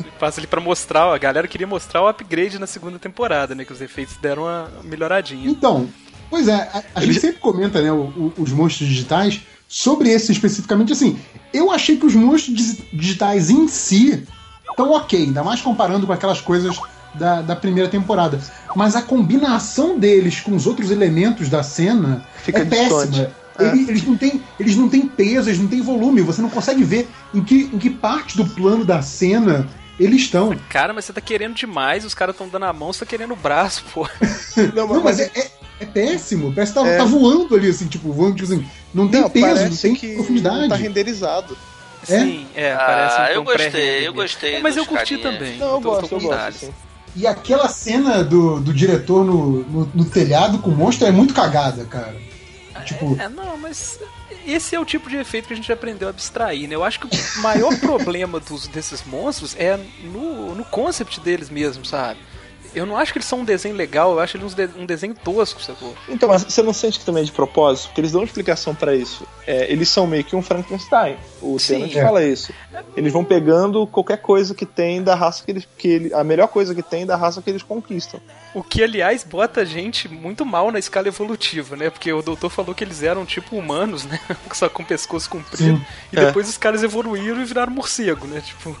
ele 0.00 0.10
passa 0.20 0.38
ali 0.40 0.46
pra 0.46 0.60
mostrar, 0.60 1.12
a 1.12 1.18
galera 1.18 1.48
queria 1.48 1.66
mostrar 1.66 2.00
o 2.02 2.06
upgrade 2.08 2.58
na 2.58 2.66
segunda 2.68 2.98
temporada, 3.00 3.54
né? 3.54 3.64
Que 3.64 3.72
os 3.72 3.80
efeitos 3.80 4.16
deram 4.18 4.44
uma 4.44 4.70
melhoradinha. 4.84 5.50
Então, 5.50 5.88
pois 6.30 6.46
é, 6.46 6.54
a, 6.72 6.82
a 6.94 7.04
gente 7.04 7.18
sempre 7.20 7.40
comenta, 7.40 7.82
né, 7.82 7.90
o- 7.90 7.96
o- 8.16 8.32
os 8.38 8.52
monstros 8.52 8.88
digitais 8.88 9.40
sobre 9.66 10.10
esse 10.10 10.30
especificamente, 10.30 10.92
assim, 10.92 11.18
Eu 11.52 11.70
achei 11.70 11.96
que 11.96 12.06
os 12.06 12.14
monstros 12.14 12.56
digi- 12.56 12.78
digitais 12.92 13.50
em 13.50 13.66
si 13.68 14.22
estão 14.70 14.90
ok, 14.92 15.24
ainda 15.24 15.42
mais 15.42 15.60
comparando 15.60 16.06
com 16.06 16.12
aquelas 16.12 16.40
coisas 16.40 16.78
da, 17.14 17.40
da 17.42 17.56
primeira 17.56 17.88
temporada. 17.88 18.38
Mas 18.76 18.94
a 18.94 19.02
combinação 19.02 19.98
deles 19.98 20.40
com 20.40 20.54
os 20.54 20.66
outros 20.66 20.90
elementos 20.90 21.48
da 21.48 21.62
cena 21.62 22.24
Fica 22.44 22.60
é 22.60 22.64
péssima. 22.64 23.06
distante. 23.06 23.30
Ele- 23.60 23.90
Eles, 23.90 24.04
não 24.06 24.16
têm, 24.16 24.40
eles 24.60 24.76
não 24.76 24.88
têm 24.88 25.00
peso, 25.08 25.48
eles 25.48 25.58
não 25.58 25.66
têm 25.66 25.80
volume. 25.80 26.20
Você 26.20 26.40
não 26.40 26.48
consegue 26.48 26.84
ver 26.84 27.08
em 27.34 27.42
que, 27.42 27.68
em 27.72 27.78
que 27.78 27.90
parte 27.90 28.36
do 28.36 28.44
plano 28.46 28.84
da 28.84 29.02
cena 29.02 29.66
eles 29.98 30.22
estão. 30.22 30.56
Cara, 30.68 30.92
mas 30.92 31.04
você 31.04 31.12
tá 31.12 31.20
querendo 31.20 31.54
demais, 31.54 32.04
os 32.04 32.14
caras 32.14 32.34
estão 32.34 32.48
dando 32.48 32.64
a 32.64 32.72
mão, 32.72 32.92
você 32.92 33.00
tá 33.00 33.06
querendo 33.06 33.32
o 33.32 33.36
braço, 33.36 33.84
pô. 33.92 34.08
Não, 34.74 34.86
Não, 34.88 35.02
mas 35.02 35.18
é, 35.20 35.30
é- 35.34 35.50
é 35.80 35.86
péssimo. 35.86 36.52
Parece 36.52 36.72
que 36.72 36.80
tá, 36.80 36.86
É. 36.86 36.96
tá 36.98 37.04
voando 37.04 37.54
ali, 37.54 37.68
assim, 37.70 37.86
tipo, 37.86 38.12
voando, 38.12 38.36
tipo 38.36 38.52
assim. 38.52 38.66
Não 38.92 39.06
tem 39.08 39.20
Não, 39.20 39.30
peso, 39.30 39.68
não 39.68 39.76
tem 39.76 39.94
que 39.94 40.14
profundidade. 40.14 40.58
não 40.60 40.68
tá 40.68 40.76
renderizado. 40.76 41.56
É? 42.08 42.20
Sim, 42.20 42.46
é, 42.54 42.74
parece 42.74 43.16
um 43.16 43.22
Ah, 43.22 43.28
eu 43.32 43.44
tom 43.44 43.44
gostei, 43.52 44.06
eu 44.08 44.12
gostei. 44.14 44.54
É, 44.54 44.60
mas 44.60 44.76
eu 44.76 44.86
curti 44.86 45.18
carinhas. 45.18 45.34
também. 45.38 45.58
Não, 45.58 45.66
eu 45.66 45.72
tô- 45.74 45.80
tô 45.80 45.90
gosto, 45.90 46.14
eu 46.14 46.20
gosto. 46.20 46.74
E 47.16 47.26
aquela 47.26 47.68
cena 47.68 48.22
do, 48.22 48.60
do 48.60 48.72
diretor 48.72 49.24
no, 49.24 49.62
no, 49.64 49.90
no 49.94 50.04
telhado 50.04 50.58
com 50.58 50.70
o 50.70 50.76
monstro 50.76 51.06
é 51.06 51.10
muito 51.10 51.34
cagada, 51.34 51.84
cara. 51.84 52.14
Tipo, 52.84 53.16
É, 53.20 53.28
não, 53.28 53.56
mas 53.58 53.98
esse 54.50 54.74
é 54.74 54.80
o 54.80 54.84
tipo 54.84 55.08
de 55.10 55.16
efeito 55.16 55.46
que 55.46 55.52
a 55.52 55.56
gente 55.56 55.70
aprendeu 55.72 56.08
a 56.08 56.10
abstrair, 56.10 56.68
né? 56.68 56.74
Eu 56.74 56.84
acho 56.84 57.00
que 57.00 57.06
o 57.06 57.42
maior 57.42 57.76
problema 57.80 58.40
dos, 58.40 58.66
desses 58.66 59.04
monstros 59.04 59.54
é 59.58 59.76
no, 60.02 60.54
no 60.54 60.64
concept 60.64 61.20
deles 61.20 61.50
mesmo, 61.50 61.84
sabe? 61.84 62.18
Eu 62.74 62.84
não 62.86 62.96
acho 62.96 63.12
que 63.12 63.18
eles 63.18 63.26
são 63.26 63.40
um 63.40 63.44
desenho 63.44 63.74
legal, 63.74 64.12
eu 64.12 64.20
acho 64.20 64.36
eles 64.36 64.52
um, 64.52 64.56
de- 64.56 64.78
um 64.80 64.86
desenho 64.86 65.14
tosco, 65.14 65.60
sacou? 65.62 65.94
Então, 66.08 66.28
mas 66.28 66.42
você 66.44 66.62
não 66.62 66.72
sente 66.72 66.98
que 66.98 67.04
também 67.04 67.22
é 67.22 67.26
de 67.26 67.32
propósito? 67.32 67.86
Porque 67.88 68.00
eles 68.00 68.12
dão 68.12 68.20
uma 68.20 68.26
explicação 68.26 68.74
pra 68.74 68.94
isso. 68.94 69.26
É, 69.46 69.70
eles 69.72 69.88
são 69.88 70.06
meio 70.06 70.22
que 70.24 70.36
um 70.36 70.42
Frankenstein. 70.42 71.16
O. 71.40 71.56
Tennant 71.58 71.94
É. 71.96 72.02
fala 72.02 72.24
isso. 72.24 72.52
Eles 72.96 73.12
vão 73.12 73.24
pegando 73.24 73.86
qualquer 73.86 74.18
coisa 74.18 74.54
que 74.54 74.66
tem 74.66 75.02
da 75.02 75.14
raça 75.14 75.44
que 75.44 75.50
eles. 75.50 75.68
Que 75.78 75.88
ele, 75.88 76.14
a 76.14 76.22
melhor 76.22 76.48
coisa 76.48 76.74
que 76.74 76.82
tem 76.82 77.06
da 77.06 77.16
raça 77.16 77.40
que 77.40 77.48
eles 77.50 77.62
conquistam. 77.62 78.20
O 78.54 78.62
que, 78.62 78.82
aliás, 78.82 79.24
bota 79.24 79.60
a 79.60 79.64
gente 79.64 80.08
muito 80.08 80.44
mal 80.44 80.70
na 80.70 80.78
escala 80.78 81.08
evolutiva, 81.08 81.76
né? 81.76 81.90
Porque 81.90 82.12
o 82.12 82.22
doutor 82.22 82.50
falou 82.50 82.74
que 82.74 82.82
eles 82.82 83.02
eram 83.02 83.24
tipo 83.26 83.56
humanos, 83.56 84.04
né? 84.04 84.18
Só 84.52 84.68
com 84.68 84.84
pescoço 84.84 85.28
comprido. 85.30 85.76
Sim. 85.78 85.84
E 86.12 86.18
É. 86.18 86.26
depois 86.26 86.48
os 86.48 86.56
caras 86.56 86.82
evoluíram 86.82 87.40
e 87.40 87.44
viraram 87.44 87.72
morcego, 87.72 88.26
né? 88.26 88.40
Tipo. 88.40 88.76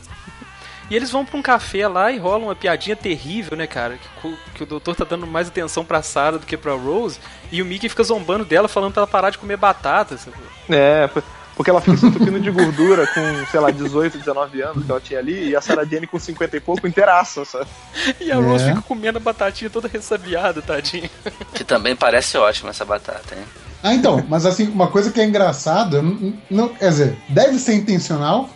E 0.90 0.96
eles 0.96 1.10
vão 1.10 1.24
pra 1.24 1.36
um 1.38 1.42
café 1.42 1.86
lá 1.86 2.10
e 2.10 2.18
rola 2.18 2.44
uma 2.46 2.54
piadinha 2.56 2.96
terrível, 2.96 3.56
né, 3.56 3.66
cara? 3.66 3.98
Que, 4.22 4.28
o- 4.28 4.38
que 4.54 4.62
o 4.62 4.66
doutor 4.66 4.94
tá 4.96 5.04
dando 5.04 5.26
mais 5.26 5.48
atenção 5.48 5.84
pra 5.84 6.02
Sarah 6.02 6.38
do 6.38 6.46
que 6.46 6.56
pra 6.56 6.72
Rose. 6.72 7.18
E 7.52 7.60
o 7.60 7.64
Mickey 7.66 7.88
fica 7.88 8.02
zombando 8.02 8.44
dela, 8.44 8.68
falando 8.68 8.92
pra 8.92 9.00
ela 9.02 9.06
parar 9.06 9.30
de 9.30 9.38
comer 9.38 9.56
batata. 9.58 10.16
sabe? 10.16 10.36
É, 10.70 11.08
porque 11.54 11.70
ela 11.70 11.80
fica 11.80 11.96
se 11.96 12.06
entupindo 12.06 12.38
de 12.40 12.50
gordura 12.50 13.06
com, 13.08 13.46
sei 13.50 13.60
lá, 13.60 13.70
18, 13.70 14.16
19 14.18 14.62
anos 14.62 14.84
que 14.84 14.90
ela 14.90 15.00
tinha 15.00 15.18
ali, 15.18 15.48
e 15.50 15.56
a 15.56 15.60
Sarah 15.60 15.84
Jane 15.84 16.06
com 16.06 16.18
50 16.18 16.56
e 16.56 16.60
pouco 16.60 16.86
inteiraça, 16.86 17.44
sabe? 17.44 17.66
E 18.20 18.30
a 18.32 18.36
Rose 18.36 18.64
É. 18.64 18.68
fica 18.70 18.82
comendo 18.82 19.18
a 19.18 19.20
batatinha 19.20 19.68
toda 19.68 19.88
ressabiada, 19.88 20.62
tadinha. 20.62 21.10
Que 21.52 21.64
também 21.64 21.94
parece 21.96 22.38
ótima 22.38 22.70
essa 22.70 22.84
batata, 22.84 23.34
hein? 23.34 23.42
Ah, 23.82 23.94
então, 23.94 24.24
mas 24.28 24.44
assim, 24.46 24.68
uma 24.68 24.88
coisa 24.88 25.10
que 25.12 25.20
é 25.20 25.24
engraçada, 25.24 26.00
n- 26.02 26.36
não, 26.50 26.68
quer 26.70 26.88
dizer, 26.88 27.16
deve 27.28 27.58
ser 27.58 27.74
intencional, 27.74 28.48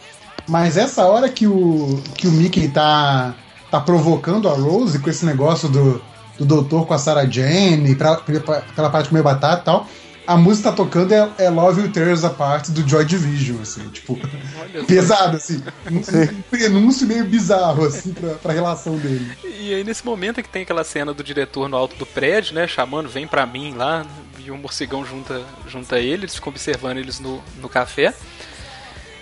mas 0.48 0.76
essa 0.76 1.04
hora 1.06 1.28
que 1.28 1.46
o, 1.46 2.02
que 2.16 2.26
o 2.26 2.32
Mickey 2.32 2.68
tá, 2.68 3.34
tá 3.70 3.80
provocando 3.80 4.48
a 4.48 4.52
Rose 4.52 4.98
com 4.98 5.10
esse 5.10 5.24
negócio 5.24 5.68
do, 5.68 6.02
do 6.38 6.44
doutor 6.44 6.86
com 6.86 6.94
a 6.94 6.98
Sarah 6.98 7.26
Jane, 7.26 7.94
pra, 7.94 8.16
pra, 8.16 8.40
pra 8.40 8.62
ela 8.76 8.90
parar 8.90 9.02
de 9.02 9.08
comer 9.08 9.22
batata 9.22 9.62
e 9.62 9.64
tal, 9.64 9.88
a 10.26 10.36
música 10.36 10.70
tá 10.70 10.76
tocando 10.76 11.12
é, 11.12 11.30
é 11.38 11.50
Love 11.50 11.82
You 11.82 11.92
Tears 11.92 12.24
Apart 12.24 12.68
do 12.68 12.88
Joy 12.88 13.04
Division, 13.04 13.60
assim, 13.60 13.88
tipo, 13.88 14.18
pesado, 14.86 15.36
assim, 15.36 15.62
um, 15.90 15.98
um 15.98 16.42
prenúncio 16.42 17.06
meio 17.06 17.24
bizarro, 17.24 17.84
assim, 17.84 18.12
pra, 18.12 18.30
pra 18.34 18.52
relação 18.52 18.96
dele. 18.96 19.32
E 19.44 19.74
aí 19.74 19.84
nesse 19.84 20.04
momento 20.04 20.38
é 20.38 20.42
que 20.42 20.48
tem 20.48 20.62
aquela 20.62 20.84
cena 20.84 21.12
do 21.12 21.24
diretor 21.24 21.68
no 21.68 21.76
alto 21.76 21.96
do 21.96 22.06
prédio, 22.06 22.54
né? 22.54 22.66
Chamando, 22.68 23.08
vem 23.08 23.26
pra 23.26 23.46
mim 23.46 23.74
lá, 23.74 24.06
e 24.44 24.50
o 24.50 24.56
morcegão 24.56 25.04
junta, 25.04 25.42
junta 25.68 25.98
ele, 25.98 26.24
eles 26.24 26.34
ficam 26.34 26.50
observando 26.50 26.98
eles 26.98 27.18
no, 27.18 27.42
no 27.60 27.68
café. 27.68 28.14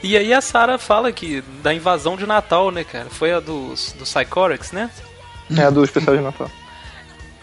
E 0.02 0.16
aí 0.16 0.32
a 0.32 0.40
Sarah 0.40 0.78
fala 0.78 1.12
que 1.12 1.42
da 1.62 1.74
invasão 1.74 2.16
de 2.16 2.26
Natal, 2.26 2.70
né, 2.70 2.84
cara? 2.84 3.10
Foi 3.10 3.32
a 3.32 3.40
dos, 3.40 3.92
dos 3.98 4.12
Psychorex, 4.12 4.72
né? 4.72 4.90
É, 5.56 5.70
do 5.70 5.84
especial 5.84 6.16
de 6.16 6.22
Natal. 6.22 6.50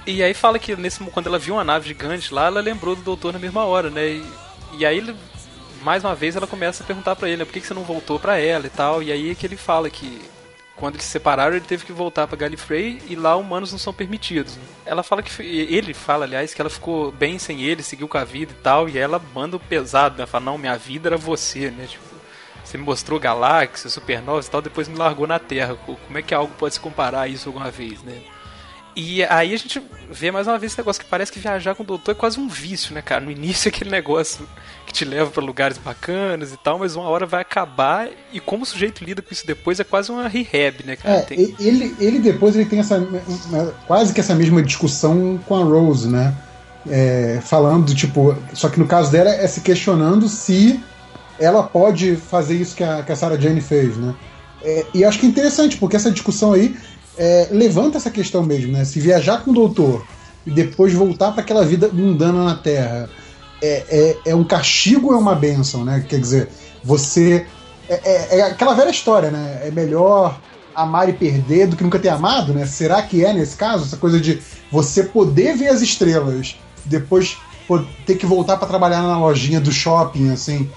E 0.08 0.24
aí 0.24 0.34
fala 0.34 0.58
que 0.58 0.76
nesse, 0.76 1.04
quando 1.06 1.28
ela 1.28 1.38
viu 1.38 1.56
uma 1.56 1.64
nave 1.64 1.88
gigante 1.88 2.34
lá, 2.34 2.48
ela 2.48 2.62
lembrou 2.62 2.96
do 2.96 3.02
doutor 3.02 3.34
na 3.34 3.40
mesma 3.40 3.66
hora, 3.66 3.90
né? 3.90 4.08
E, 4.08 4.26
e 4.80 4.86
aí, 4.86 5.16
mais 5.84 6.04
uma 6.04 6.16
vez, 6.16 6.36
ela 6.36 6.48
começa 6.48 6.84
a 6.84 6.88
perguntar 6.88 7.16
pra 7.16 7.28
ele, 7.28 7.38
né? 7.38 7.46
Por 7.46 7.52
que, 7.54 7.60
que 7.62 7.68
você 7.68 7.74
não 7.74 7.84
voltou 7.84 8.18
pra 8.18 8.38
ela 8.40 8.66
e 8.66 8.70
tal? 8.70 9.04
E 9.04 9.12
aí 9.12 9.32
é 9.32 9.36
que 9.36 9.46
ele 9.46 9.58
fala 9.58 9.90
que 9.90 10.22
quando 10.78 10.96
eles 10.96 11.06
se 11.06 11.12
separaram, 11.12 11.56
ele 11.56 11.66
teve 11.66 11.86
que 11.86 11.92
voltar 11.92 12.28
pra 12.28 12.38
Gallifrey 12.38 13.02
e 13.10 13.16
lá 13.16 13.36
humanos 13.36 13.72
não 13.72 13.80
são 13.80 13.94
permitidos. 13.94 14.56
né? 14.56 14.64
Ela 14.86 15.04
fala 15.04 15.22
que. 15.22 15.44
Ele 15.44 15.94
fala, 15.94 16.24
aliás, 16.26 16.54
que 16.54 16.62
ela 16.62 16.70
ficou 16.70 17.12
bem 17.12 17.38
sem 17.38 17.64
ele, 17.64 17.84
seguiu 17.84 18.08
com 18.08 18.18
a 18.18 18.24
vida 18.24 18.54
e 18.54 18.62
tal, 18.64 18.88
e 18.88 18.98
ela 18.98 19.22
manda 19.34 19.58
o 19.58 19.60
pesado, 19.60 20.18
né? 20.18 20.26
Fala, 20.26 20.46
não, 20.46 20.58
minha 20.58 20.78
vida 20.78 21.10
era 21.10 21.18
você, 21.18 21.70
né? 21.72 21.86
Tipo, 21.88 22.07
você 22.68 22.78
me 22.78 22.84
mostrou 22.84 23.20
galáxias, 23.20 23.94
supernovas 23.94 24.48
e 24.48 24.52
tal, 24.52 24.62
depois 24.62 24.88
me 24.88 24.96
largou 24.98 25.26
na 25.28 25.40
Terra. 25.40 25.76
Co- 25.86 25.96
Como 26.06 26.18
é 26.18 26.22
que 26.22 26.34
algo 26.34 26.54
pode 26.58 26.74
se 26.74 26.80
comparar 26.80 27.22
a 27.22 27.28
isso 27.28 27.48
alguma 27.50 27.72
vez, 27.72 28.02
né? 28.04 28.14
E 29.00 29.24
aí 29.26 29.54
a 29.54 29.58
gente 29.58 29.80
vê 30.10 30.32
mais 30.32 30.48
uma 30.48 30.58
vez 30.58 30.72
esse 30.72 30.80
negócio 30.82 31.04
que 31.04 31.08
parece 31.08 31.32
que 31.32 31.38
viajar 31.40 31.76
com 31.76 31.84
o 31.84 31.86
doutor 31.86 32.12
é 32.14 32.16
quase 32.16 32.40
um 32.40 32.48
vício, 32.48 32.96
né, 32.96 33.02
cara? 33.04 33.22
No 33.24 33.30
início 33.30 33.68
é 33.68 33.70
aquele 33.74 33.92
negócio 33.92 34.48
que 34.88 34.92
te 34.94 35.06
leva 35.06 35.30
pra 35.30 35.44
lugares 35.44 35.78
bacanas 35.78 36.52
e 36.52 36.58
tal, 36.58 36.80
mas 36.80 36.96
uma 36.96 37.08
hora 37.08 37.26
vai 37.26 37.42
acabar 37.42 38.10
e 38.34 38.40
como 38.40 38.64
o 38.64 38.66
sujeito 38.66 39.04
lida 39.04 39.22
com 39.22 39.32
isso 39.32 39.46
depois 39.46 39.80
é 39.80 39.84
quase 39.84 40.12
uma 40.12 40.28
rehab, 40.28 40.84
né, 40.84 40.96
cara? 40.96 41.18
É, 41.18 41.22
Tem- 41.22 41.56
ele, 41.60 41.96
ele 42.00 42.18
depois 42.20 42.56
ele 42.56 42.66
tem 42.66 42.80
essa 42.80 43.00
quase 43.86 44.14
que 44.14 44.20
essa 44.20 44.34
mesma 44.34 44.64
discussão 44.64 45.40
com 45.48 45.56
a 45.56 45.64
Rose, 45.64 46.08
né? 46.08 46.34
É, 46.90 47.40
falando, 47.44 47.94
tipo, 47.94 48.36
só 48.54 48.68
que 48.70 48.80
no 48.80 48.88
caso 48.88 49.12
dela 49.12 49.30
é 49.30 49.46
se 49.48 49.62
questionando 49.62 50.28
se 50.28 50.80
ela 51.40 51.64
pode 51.64 52.16
fazer 52.16 52.56
isso 52.56 52.76
que 52.76 52.84
a, 52.84 53.04
que 53.04 53.12
a 53.12 53.16
Sarah 53.16 53.40
Jane 53.40 53.62
fez, 53.62 53.98
né? 53.98 54.16
É, 54.64 54.86
e 54.94 55.04
acho 55.06 55.20
que 55.20 55.26
é 55.26 55.30
interessante, 55.30 55.78
porque 55.78 55.96
essa 55.96 56.12
discussão 56.12 56.54
aí 56.54 56.76
é, 57.18 57.48
levanta 57.52 57.98
essa 57.98 58.10
questão 58.10 58.44
mesmo, 58.44 58.72
né? 58.72 58.86
Se 58.86 59.00
viajar 59.00 59.44
com 59.44 59.52
o 59.52 59.54
doutor 59.54 60.06
e 60.46 60.52
depois 60.52 60.94
voltar 60.94 61.32
para 61.32 61.42
aquela 61.42 61.66
vida 61.66 61.90
mundana 61.92 62.44
na 62.46 62.56
Terra 62.56 63.10
é, 63.62 63.84
é, 63.90 64.32
é 64.32 64.36
um 64.36 64.44
castigo 64.44 65.08
ou 65.08 65.14
é 65.14 65.18
uma 65.18 65.36
bênção, 65.36 65.84
né? 65.84 66.06
Quer 66.08 66.20
dizer, 66.20 66.50
você. 66.84 67.46
É, 67.90 67.94
é- 68.04 68.40
é 68.40 68.42
aquela 68.44 68.74
velha 68.74 68.90
história, 68.90 69.32
né? 69.32 69.62
É 69.64 69.72
melhor 69.72 70.40
amar 70.76 71.10
e 71.10 71.14
perder 71.14 71.68
do 71.68 71.76
que 71.76 71.84
nunca 71.84 71.98
ter 71.98 72.10
amado, 72.10 72.54
né? 72.54 72.66
Será 72.66 73.02
que 73.02 73.26
é 73.26 73.34
nesse 73.34 73.56
caso? 73.56 73.86
Essa 73.86 73.98
coisa 73.98 74.20
de 74.20 74.40
você 74.72 75.04
poder 75.04 75.56
ver 75.56 75.70
as 75.70 75.82
estrelas, 75.82 76.56
depois 76.86 77.38
ter 78.06 78.16
que 78.16 78.26
voltar 78.26 78.58
para 78.58 78.68
trabalhar 78.68 79.02
na 79.02 79.20
lojinha 79.20 79.60
do 79.60 79.72
shopping, 79.72 80.30
assim. 80.30 80.70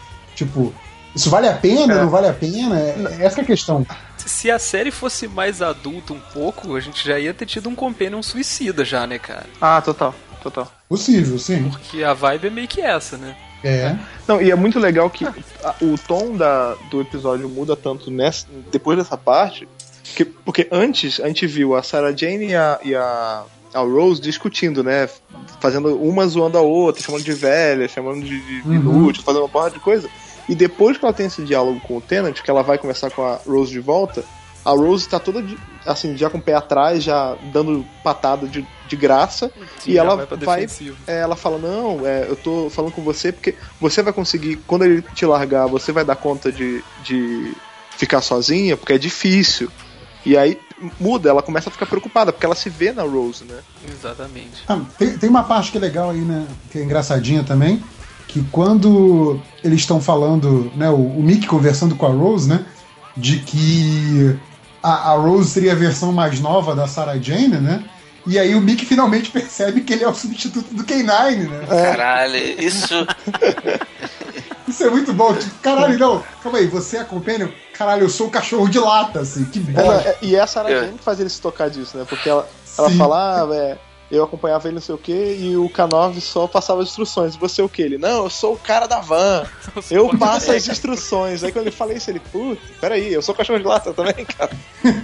Tipo, 0.45 0.72
isso 1.14 1.28
vale 1.30 1.49
a 1.49 1.55
pena? 1.55 1.93
É. 1.95 1.97
Não 2.03 2.09
vale 2.11 2.28
a 2.28 2.32
pena? 2.32 2.78
É, 2.78 3.18
essa 3.20 3.34
que 3.36 3.41
é 3.41 3.45
a 3.45 3.47
questão. 3.47 3.86
Se 4.16 4.51
a 4.51 4.59
série 4.59 4.91
fosse 4.91 5.26
mais 5.28 5.61
adulta 5.61 6.12
um 6.12 6.20
pouco, 6.32 6.74
a 6.76 6.80
gente 6.80 7.07
já 7.07 7.18
ia 7.18 7.34
ter 7.34 7.47
tido 7.47 7.68
um 7.68 7.74
companion 7.74 8.22
suicida 8.22 8.84
já, 8.84 9.07
né, 9.07 9.18
cara? 9.18 9.47
Ah, 9.61 9.80
total, 9.82 10.14
total. 10.43 10.70
Possível, 10.88 11.38
sim. 11.38 11.68
Porque 11.70 12.03
a 12.05 12.14
vibe 12.14 12.47
é 12.47 12.51
meio 12.51 12.68
que 12.68 12.80
essa, 12.80 13.16
né? 13.16 13.36
É. 13.62 13.95
Não, 14.26 14.41
e 14.41 14.51
é 14.51 14.55
muito 14.55 14.78
legal 14.78 15.11
que 15.11 15.26
a- 15.26 15.74
o 15.82 15.97
tom 16.07 16.34
da, 16.36 16.74
do 16.91 17.01
episódio 17.01 17.49
muda 17.49 17.76
tanto 17.76 18.11
nessa, 18.11 18.47
depois 18.72 18.97
dessa 18.97 19.16
parte, 19.18 19.68
que, 20.16 20.24
porque 20.24 20.66
antes 20.72 21.20
a 21.20 21.26
gente 21.26 21.47
viu 21.47 21.74
a 21.76 21.82
Sarah 21.82 22.12
Jane 22.16 22.47
e 22.49 22.55
a, 22.55 22.78
e 22.82 22.95
a, 22.95 23.43
a 23.74 23.80
Rose 23.80 24.20
discutindo, 24.20 24.82
né? 24.82 25.09
Fazendo 25.61 25.95
uma 25.97 26.26
zoando 26.26 26.57
a 26.57 26.62
outra, 26.62 27.03
chamando 27.03 27.22
de 27.22 27.32
velha, 27.32 27.86
chamando 27.88 28.24
de, 28.24 28.41
de 28.41 28.66
Uhum. 28.68 28.74
inútil, 28.74 29.22
fazendo 29.22 29.43
uma 29.43 29.49
porra 29.49 29.70
de 29.70 29.78
coisa. 29.78 30.09
E 30.51 30.55
depois 30.55 30.98
que 30.98 31.05
ela 31.05 31.14
tem 31.14 31.26
esse 31.26 31.42
diálogo 31.44 31.78
com 31.80 31.96
o 31.96 32.01
Tennant, 32.01 32.40
que 32.42 32.51
ela 32.51 32.62
vai 32.62 32.76
conversar 32.76 33.11
com 33.11 33.22
a 33.24 33.38
Rose 33.46 33.70
de 33.70 33.78
volta, 33.80 34.24
a 34.64 34.70
Rose 34.70 35.09
tá 35.09 35.18
toda 35.20 35.40
de- 35.40 35.57
assim, 35.86 36.16
já 36.16 36.28
com 36.28 36.38
o 36.38 36.42
pé 36.42 36.55
atrás, 36.55 37.03
já 37.05 37.36
dando 37.53 37.86
patada 38.03 38.46
de, 38.48 38.66
de 38.88 38.96
graça. 38.96 39.51
Sim, 39.78 39.92
e 39.92 39.96
ela 39.98 40.16
vai 40.16 40.26
vai, 40.38 40.66
é, 41.07 41.20
ela 41.20 41.36
fala, 41.36 41.57
não, 41.57 42.07
é, 42.07 42.26
eu 42.28 42.34
tô 42.36 42.68
falando 42.68 42.92
com 42.92 43.01
você 43.03 43.30
porque 43.32 43.55
você 43.80 44.03
vai 44.03 44.12
conseguir, 44.12 44.57
quando 44.66 44.84
ele 44.84 45.03
te 45.14 45.24
largar, 45.24 45.66
você 45.68 45.92
vai 45.92 46.05
dar 46.05 46.16
conta 46.16 46.51
de, 46.51 46.82
de 47.05 47.55
ficar 47.96 48.20
sozinha, 48.20 48.76
porque 48.76 48.92
é 48.92 48.98
difícil. 48.98 49.70
E 50.26 50.36
aí 50.36 50.61
muda, 50.98 51.30
ela 51.30 51.42
começa 51.42 51.68
a 51.68 51.72
ficar 51.72 51.86
preocupada, 51.86 52.32
porque 52.32 52.44
ela 52.44 52.55
se 52.55 52.68
vê 52.68 52.92
na 52.92 53.03
Rose, 53.05 53.44
né? 53.44 53.61
Exatamente. 53.88 54.64
Ah, 54.68 54.80
tem, 54.98 55.16
tem 55.16 55.30
uma 55.30 55.44
parte 55.44 55.70
que 55.72 55.78
é 55.78 55.80
legal 55.80 56.11
aí, 56.11 56.20
né? 56.20 56.46
Que 56.70 56.78
é 56.78 56.82
engraçadinha 56.82 57.42
também. 57.44 57.82
Que 58.33 58.43
quando 58.53 59.41
eles 59.64 59.81
estão 59.81 60.01
falando, 60.01 60.70
né? 60.76 60.89
O, 60.89 60.95
o 60.95 61.22
Mickey 61.22 61.47
conversando 61.49 61.97
com 61.97 62.07
a 62.07 62.11
Rose, 62.11 62.49
né? 62.49 62.64
De 63.16 63.41
que 63.41 64.37
a, 64.83 65.11
a 65.12 65.16
Rose 65.16 65.51
seria 65.51 65.72
a 65.72 65.74
versão 65.74 66.12
mais 66.12 66.39
nova 66.41 66.74
da 66.76 66.87
Sarah 66.87 67.18
Jane, 67.18 67.49
né? 67.59 67.83
E 68.26 68.39
aí 68.39 68.55
o 68.55 68.61
Mickey 68.61 68.87
finalmente 68.87 69.31
percebe 69.33 69.81
que 69.81 69.93
ele 69.93 70.05
é 70.05 70.09
o 70.09 70.14
substituto 70.14 70.72
do 70.72 70.85
K9, 70.85 71.49
né? 71.49 71.66
Caralho, 71.68 72.37
isso. 72.37 72.95
Isso 74.68 74.85
é 74.85 74.91
muito 74.91 75.12
bom. 75.12 75.35
Tipo, 75.35 75.51
caralho, 75.61 75.99
não. 75.99 76.22
Calma 76.45 76.59
aí, 76.59 76.66
você 76.68 76.99
é 76.99 77.05
companion? 77.05 77.49
Caralho, 77.76 78.03
eu 78.05 78.09
sou 78.09 78.28
o 78.28 78.31
cachorro 78.31 78.68
de 78.68 78.78
lata, 78.78 79.18
assim. 79.18 79.45
Que 79.47 79.59
É, 79.59 79.62
bosta. 79.83 80.09
é- 80.11 80.18
e 80.22 80.37
é 80.37 80.41
a 80.41 80.47
Sarah 80.47 80.70
É. 80.70 80.81
Jane 80.81 80.97
que 80.99 81.03
faz 81.03 81.18
ele 81.18 81.28
se 81.28 81.41
tocar 81.41 81.68
disso, 81.68 81.99
né? 81.99 82.07
Porque 82.09 82.28
ela, 82.28 82.49
ela 82.78 82.89
Sim. 82.89 82.97
fala, 82.97 83.43
ah, 83.43 83.55
é, 83.57 83.78
eu 84.11 84.24
acompanhava 84.24 84.66
ele 84.68 84.74
não 84.74 84.80
sei 84.82 84.94
o 84.94 84.98
que 84.98 85.12
e 85.12 85.56
o 85.56 85.68
K9 85.70 86.20
só 86.20 86.46
passava 86.46 86.82
as 86.82 86.88
instruções. 86.88 87.36
Você 87.36 87.61
é 87.61 87.64
o 87.64 87.68
que? 87.68 87.80
Ele, 87.82 87.96
não, 87.98 88.24
eu 88.24 88.30
sou 88.30 88.54
o 88.54 88.58
cara 88.58 88.86
da 88.86 89.00
van. 89.00 89.44
Eu 89.90 90.08
passo 90.18 90.50
as 90.52 90.66
instruções. 90.68 91.44
Aí 91.44 91.52
quando 91.52 91.66
ele 91.66 91.76
fala 91.76 91.92
isso, 91.94 92.11
ele, 92.11 92.20
putz, 92.20 92.61
peraí, 92.80 93.12
eu 93.12 93.22
sou 93.22 93.34
cachorro 93.34 93.58
de 93.58 93.64
lata 93.66 93.92
também, 93.92 94.24
cara. 94.24 94.50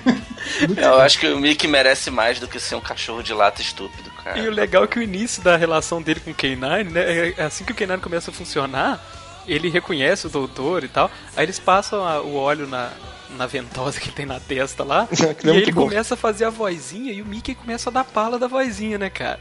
Eu 0.76 1.00
acho 1.00 1.18
que 1.18 1.26
o 1.26 1.38
Mickey 1.40 1.66
merece 1.66 2.11
mais 2.11 2.38
do 2.38 2.46
que 2.46 2.59
ser 2.61 2.76
um 2.76 2.80
cachorro 2.80 3.22
de 3.22 3.34
lata 3.34 3.61
estúpido, 3.61 4.11
cara. 4.22 4.38
E 4.38 4.48
o 4.48 4.50
legal 4.50 4.84
é 4.84 4.86
que 4.86 4.98
o 4.98 5.02
início 5.02 5.42
da 5.42 5.57
relação 5.57 6.00
dele 6.00 6.20
com 6.20 6.30
o 6.30 6.34
K9, 6.34 6.90
né? 6.90 7.34
é 7.36 7.42
assim 7.42 7.64
que 7.64 7.72
o 7.72 7.74
K9 7.74 8.00
começa 8.00 8.30
a 8.30 8.34
funcionar, 8.34 9.04
ele 9.46 9.68
reconhece 9.68 10.26
o 10.26 10.30
doutor 10.30 10.84
e 10.84 10.88
tal, 10.88 11.11
aí 11.36 11.44
eles 11.44 11.59
passam 11.59 12.07
a- 12.07 12.20
o 12.22 12.36
óleo 12.36 12.66
na, 12.66 12.90
na 13.31 13.47
ventosa 13.47 13.99
que 14.01 14.07
ele 14.09 14.16
tem 14.16 14.27
na 14.27 14.39
testa 14.41 14.85
lá, 14.85 15.09
e 15.12 15.22
é 15.22 15.27
aí 15.29 15.35
muito 15.35 15.49
ele 15.49 15.72
bom. 15.72 15.83
começa 15.89 16.14
a 16.14 16.16
fazer 16.16 16.45
a 16.45 16.51
vozinha 16.51 17.12
e 17.12 17.20
o 17.22 17.27
Mickey 17.27 17.55
começa 17.55 17.91
a 17.91 17.93
dar 17.93 18.05
pala 18.05 18.39
da 18.39 18.47
vozinha, 18.47 18.99
né, 18.99 19.11
cara? 19.11 19.41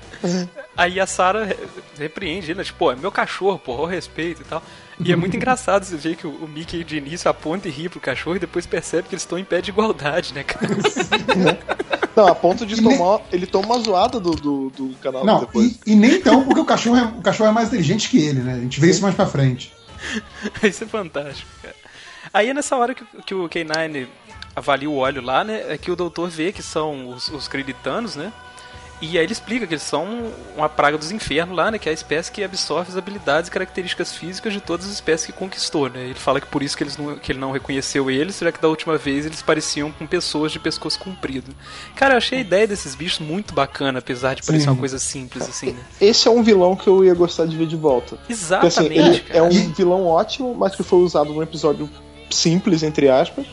Aí 0.77 0.99
a 0.99 1.05
Sarah 1.07 1.45
re- 1.45 1.57
repreende 1.97 2.51
ele, 2.51 2.57
né? 2.59 2.63
Tipo, 2.63 2.79
pô, 2.79 2.91
é 2.91 2.95
meu 2.95 3.11
cachorro, 3.11 3.57
porra, 3.59 3.81
ao 3.81 3.85
respeito 3.87 4.41
e 4.41 4.45
tal. 4.45 4.61
E 4.99 5.11
é 5.11 5.15
muito 5.15 5.35
engraçado 5.37 5.83
você 5.85 5.95
ver 5.95 6.15
que 6.15 6.25
o, 6.27 6.47
Mickey 6.47 6.83
de 6.83 6.97
início 6.97 7.29
aponta 7.29 7.67
e 7.67 7.71
ri 7.71 7.87
pro 7.89 7.99
cachorro 7.99 8.35
e 8.35 8.39
depois 8.39 8.65
percebe 8.65 9.07
que 9.07 9.15
eles 9.15 9.23
estão 9.23 9.37
em 9.39 9.43
pé 9.45 9.61
de 9.61 9.69
igualdade, 9.71 10.33
né, 10.33 10.43
cara? 10.43 10.67
Não, 12.15 12.27
a 12.27 12.35
ponto 12.35 12.65
de 12.65 12.75
E 12.75 12.81
nem- 12.81 12.97
tomar. 12.97 13.21
Ele 13.31 13.45
toma 13.45 13.65
uma 13.75 13.79
zoada 13.83 14.19
do, 14.19 14.31
do, 14.31 14.69
do 14.69 14.95
canal 14.97 15.25
Não, 15.25 15.39
depois. 15.41 15.79
e, 15.85 15.91
e 15.91 15.95
nem 15.95 16.19
tão, 16.21 16.43
porque 16.45 16.59
o 16.61 16.65
cachorro, 16.65 16.97
é, 16.97 17.03
o 17.03 17.21
cachorro 17.21 17.49
é 17.49 17.53
mais 17.53 17.67
inteligente 17.67 18.09
que 18.09 18.17
ele, 18.17 18.39
né? 18.41 18.53
A 18.53 18.59
gente 18.59 18.79
vê 18.79 18.89
isso 18.89 19.01
mais 19.01 19.15
pra 19.15 19.25
frente. 19.25 19.73
Isso 20.61 20.83
é 20.83 20.87
fantástico, 20.87 21.49
cara. 21.63 21.75
Aí 22.35 22.49
é 22.49 22.53
nessa 22.53 22.75
hora 22.75 22.93
que, 22.93 23.05
que 23.25 23.33
o 23.33 23.47
K9 23.47 24.07
avalia 24.53 24.89
o 24.89 24.97
óleo 24.97 25.21
lá, 25.21 25.41
né? 25.41 25.67
É 25.69 25.77
que 25.77 25.89
o 25.89 25.95
doutor 25.95 26.29
vê 26.29 26.51
que 26.51 26.61
são 26.61 27.07
os, 27.07 27.29
os 27.29 27.47
creditanos, 27.47 28.17
né? 28.17 28.33
E 29.01 29.17
aí 29.17 29.23
ele 29.23 29.31
explica 29.31 29.65
que 29.65 29.73
eles 29.73 29.83
são 29.83 30.33
uma 30.53 30.67
praga 30.67 30.97
dos 30.97 31.11
infernos 31.11 31.55
lá, 31.55 31.71
né? 31.71 31.79
Que 31.79 31.87
é 31.87 31.91
a 31.91 31.93
espécie 31.93 32.29
que 32.29 32.43
absorve 32.43 32.89
as 32.89 32.97
habilidades 32.97 33.47
e 33.47 33.51
características 33.51 34.13
físicas 34.13 34.51
de 34.51 34.59
todas 34.59 34.85
as 34.85 34.91
espécies 34.91 35.27
que 35.27 35.31
conquistou, 35.31 35.89
né? 35.89 36.03
Ele 36.03 36.13
fala 36.13 36.41
que 36.41 36.47
por 36.47 36.61
isso 36.61 36.75
que, 36.75 36.83
eles 36.83 36.97
não, 36.97 37.15
que 37.15 37.31
ele 37.31 37.39
não 37.39 37.53
reconheceu 37.53 38.11
eles, 38.11 38.37
já 38.37 38.51
que 38.51 38.61
da 38.61 38.67
última 38.67 38.97
vez 38.97 39.25
eles 39.25 39.41
pareciam 39.41 39.89
com 39.89 40.05
pessoas 40.05 40.51
de 40.51 40.59
pescoço 40.59 40.99
comprido. 40.99 41.55
Cara, 41.95 42.15
eu 42.15 42.17
achei 42.17 42.39
a 42.39 42.41
ideia 42.41 42.67
desses 42.67 42.95
bichos 42.95 43.19
muito 43.19 43.53
bacana, 43.53 43.99
apesar 43.99 44.33
de 44.33 44.43
parecer 44.43 44.65
Sim. 44.65 44.71
uma 44.71 44.79
coisa 44.79 44.99
simples, 44.99 45.47
assim, 45.47 45.71
né? 45.71 45.79
Esse 46.01 46.27
é 46.27 46.31
um 46.31 46.43
vilão 46.43 46.75
que 46.75 46.87
eu 46.87 47.01
ia 47.05 47.13
gostar 47.13 47.45
de 47.45 47.55
ver 47.55 47.67
de 47.67 47.77
volta. 47.77 48.17
Porque, 48.17 48.33
assim, 48.33 48.43
Exatamente, 48.43 48.99
ele 48.99 49.19
cara. 49.21 49.39
é 49.39 49.41
um 49.41 49.73
vilão 49.73 50.05
ótimo, 50.05 50.53
mas 50.53 50.75
que 50.75 50.83
foi 50.83 50.99
usado 50.99 51.33
num 51.33 51.41
episódio 51.41 51.89
simples, 52.29 52.83
entre 52.83 53.09
aspas. 53.09 53.45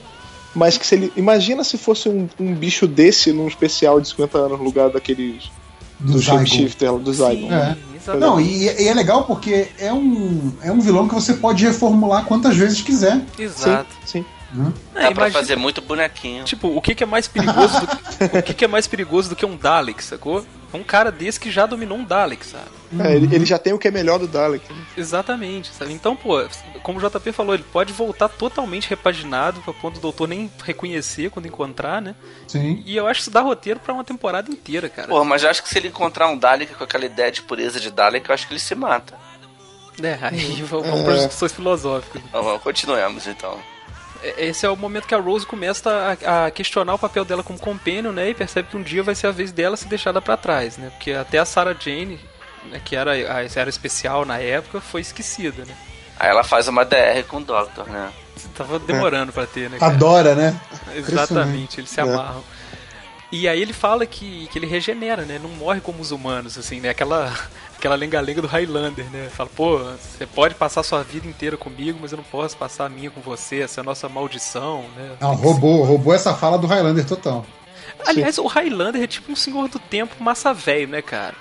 Mas 0.54 0.76
que 0.76 0.86
se 0.86 0.94
ele. 0.94 1.12
Imagina 1.16 1.64
se 1.64 1.78
fosse 1.78 2.08
um, 2.08 2.28
um 2.38 2.54
bicho 2.54 2.86
desse 2.86 3.32
num 3.32 3.48
especial 3.48 4.00
de 4.00 4.08
50 4.08 4.38
anos 4.38 4.58
no 4.58 4.64
lugar 4.64 4.90
daqueles. 4.90 5.50
Do 5.98 6.14
Do. 6.14 6.20
Shapeshifter, 6.22 6.92
do 6.98 7.12
Zygon. 7.12 7.48
Sim, 7.48 7.52
É. 7.52 7.76
exatamente. 7.94 8.20
Não, 8.20 8.40
e, 8.40 8.64
e 8.64 8.88
é 8.88 8.92
legal 8.92 9.24
porque 9.24 9.68
é 9.78 9.92
um, 9.92 10.52
é 10.60 10.72
um 10.72 10.80
vilão 10.80 11.06
que 11.06 11.14
você 11.14 11.34
pode 11.34 11.64
reformular 11.64 12.24
quantas 12.24 12.56
vezes 12.56 12.82
quiser. 12.82 13.20
Exato. 13.38 13.88
Sim, 14.04 14.18
sim. 14.20 14.24
Né? 14.54 14.72
É, 14.94 15.00
Dá 15.00 15.00
pra 15.00 15.10
imagina- 15.10 15.30
fazer 15.32 15.56
muito 15.56 15.80
bonequinho. 15.82 16.44
Tipo, 16.44 16.68
o 16.68 16.80
que, 16.80 16.94
que 16.94 17.02
é 17.02 17.06
mais 17.06 17.26
perigoso 17.28 17.80
do, 17.80 18.38
o 18.38 18.42
que, 18.42 18.54
que 18.54 18.64
é 18.64 18.68
mais 18.68 18.86
perigoso 18.86 19.28
do 19.30 19.36
que 19.36 19.46
um 19.46 19.56
Dalek, 19.56 20.02
sacou? 20.02 20.44
Um 20.74 20.82
cara 20.82 21.12
desse 21.12 21.38
que 21.38 21.50
já 21.50 21.66
dominou 21.66 21.98
um 21.98 22.04
Dalek, 22.04 22.46
sabe? 22.46 22.64
É, 22.98 23.14
ele, 23.14 23.34
ele 23.34 23.44
já 23.44 23.58
tem 23.58 23.74
o 23.74 23.78
que 23.78 23.88
é 23.88 23.90
melhor 23.90 24.18
do 24.18 24.26
Dalek. 24.26 24.72
né? 24.72 24.82
Exatamente, 24.96 25.70
sabe? 25.70 25.92
Então, 25.92 26.16
pô, 26.16 26.42
como 26.82 26.98
o 26.98 27.02
JP 27.10 27.30
falou, 27.32 27.52
ele 27.54 27.62
pode 27.62 27.92
voltar 27.92 28.28
totalmente 28.30 28.88
repaginado 28.88 29.60
pra 29.60 29.74
ponto 29.74 29.96
do 29.96 30.00
doutor 30.00 30.26
nem 30.26 30.50
reconhecer 30.64 31.30
quando 31.30 31.44
encontrar, 31.46 32.00
né? 32.00 32.14
Sim. 32.48 32.82
E 32.86 32.96
eu 32.96 33.06
acho 33.06 33.18
que 33.18 33.22
isso 33.24 33.30
dá 33.30 33.42
roteiro 33.42 33.80
pra 33.80 33.92
uma 33.92 34.02
temporada 34.04 34.50
inteira, 34.50 34.88
cara. 34.88 35.08
Porra, 35.08 35.24
mas 35.26 35.42
eu 35.42 35.50
acho 35.50 35.62
que 35.62 35.68
se 35.68 35.76
ele 35.78 35.88
encontrar 35.88 36.28
um 36.28 36.38
Dalek 36.38 36.74
com 36.74 36.84
aquela 36.84 37.04
ideia 37.04 37.30
de 37.30 37.42
pureza 37.42 37.78
de 37.78 37.90
Dalek, 37.90 38.26
eu 38.26 38.34
acho 38.34 38.46
que 38.46 38.52
ele 38.54 38.60
se 38.60 38.74
mata. 38.74 39.14
É, 40.02 40.18
aí 40.22 40.62
vamos 40.62 41.02
para 41.02 41.16
discussões 41.16 41.52
filosóficas. 41.52 42.22
Então, 42.26 42.42
vamos, 42.42 42.62
continuemos 42.62 43.26
então. 43.26 43.58
É, 44.22 44.46
Esse 44.46 44.64
é 44.66 44.68
o 44.70 44.76
momento 44.76 45.06
que 45.06 45.14
a 45.14 45.18
Rose 45.20 45.44
começa 45.46 46.16
a, 46.24 46.46
a 46.46 46.50
questionar 46.50 46.94
o 46.94 46.98
papel 46.98 47.24
dela 47.24 47.42
como 47.42 47.58
companion, 47.58 48.12
né? 48.12 48.30
E 48.30 48.34
percebe 48.34 48.68
que 48.68 48.76
um 48.76 48.82
dia 48.82 49.02
vai 49.02 49.14
ser 49.14 49.26
a 49.26 49.30
vez 49.30 49.52
dela 49.52 49.76
ser 49.76 49.88
deixada 49.88 50.20
pra 50.20 50.36
trás, 50.36 50.76
né? 50.78 50.90
Porque 50.90 51.12
até 51.12 51.38
a 51.38 51.44
Sarah 51.44 51.74
Jane, 51.78 52.18
né, 52.70 52.80
que 52.84 52.94
era, 52.96 53.12
a- 53.12 53.44
era 53.54 53.68
especial 53.70 54.24
na 54.24 54.38
época, 54.38 54.80
foi 54.80 55.00
esquecida, 55.00 55.64
né? 55.64 55.74
Aí 56.18 56.28
ela 56.28 56.44
faz 56.44 56.68
uma 56.68 56.84
DR 56.84 57.22
com 57.26 57.38
o 57.38 57.40
Doctor, 57.44 57.88
né? 57.88 58.10
Tava 58.54 58.78
demorando 58.78 59.32
pra 59.32 59.46
ter, 59.46 59.68
né? 59.68 59.78
cara? 59.78 59.92
Adora, 59.92 60.34
né? 60.34 60.58
Exatamente, 60.94 61.80
eles 61.80 61.90
se 61.90 62.00
amarram. 62.00 62.42
E 63.30 63.48
aí 63.48 63.60
ele 63.62 63.72
fala 63.72 64.04
que, 64.04 64.46
que 64.52 64.58
ele 64.58 64.66
regenera, 64.66 65.22
né? 65.24 65.38
Não 65.42 65.48
morre 65.50 65.80
como 65.80 66.00
os 66.02 66.10
humanos, 66.10 66.58
assim, 66.58 66.80
né? 66.80 66.90
Aquela, 66.90 67.32
aquela 67.82 67.96
lenga-lenga 67.96 68.40
do 68.40 68.46
Highlander, 68.46 69.04
né? 69.10 69.28
Fala, 69.28 69.50
pô, 69.52 69.78
você 69.78 70.24
pode 70.24 70.54
passar 70.54 70.84
sua 70.84 71.02
vida 71.02 71.26
inteira 71.26 71.56
comigo, 71.56 71.98
mas 72.00 72.12
eu 72.12 72.16
não 72.16 72.24
posso 72.24 72.56
passar 72.56 72.86
a 72.86 72.88
minha 72.88 73.10
com 73.10 73.20
você, 73.20 73.60
essa 73.60 73.80
é 73.80 73.82
a 73.82 73.84
nossa 73.84 74.08
maldição, 74.08 74.84
né? 74.96 75.16
Não, 75.20 75.34
roubou, 75.34 75.82
roubou 75.82 76.14
essa 76.14 76.32
fala 76.32 76.56
do 76.56 76.68
Highlander 76.68 77.04
total. 77.04 77.44
Aliás, 78.06 78.38
o 78.38 78.46
Highlander 78.46 79.02
é 79.02 79.06
tipo 79.08 79.32
um 79.32 79.36
senhor 79.36 79.68
do 79.68 79.80
tempo 79.80 80.14
massa 80.22 80.54
velho, 80.54 80.86
né, 80.86 81.02
cara? 81.02 81.34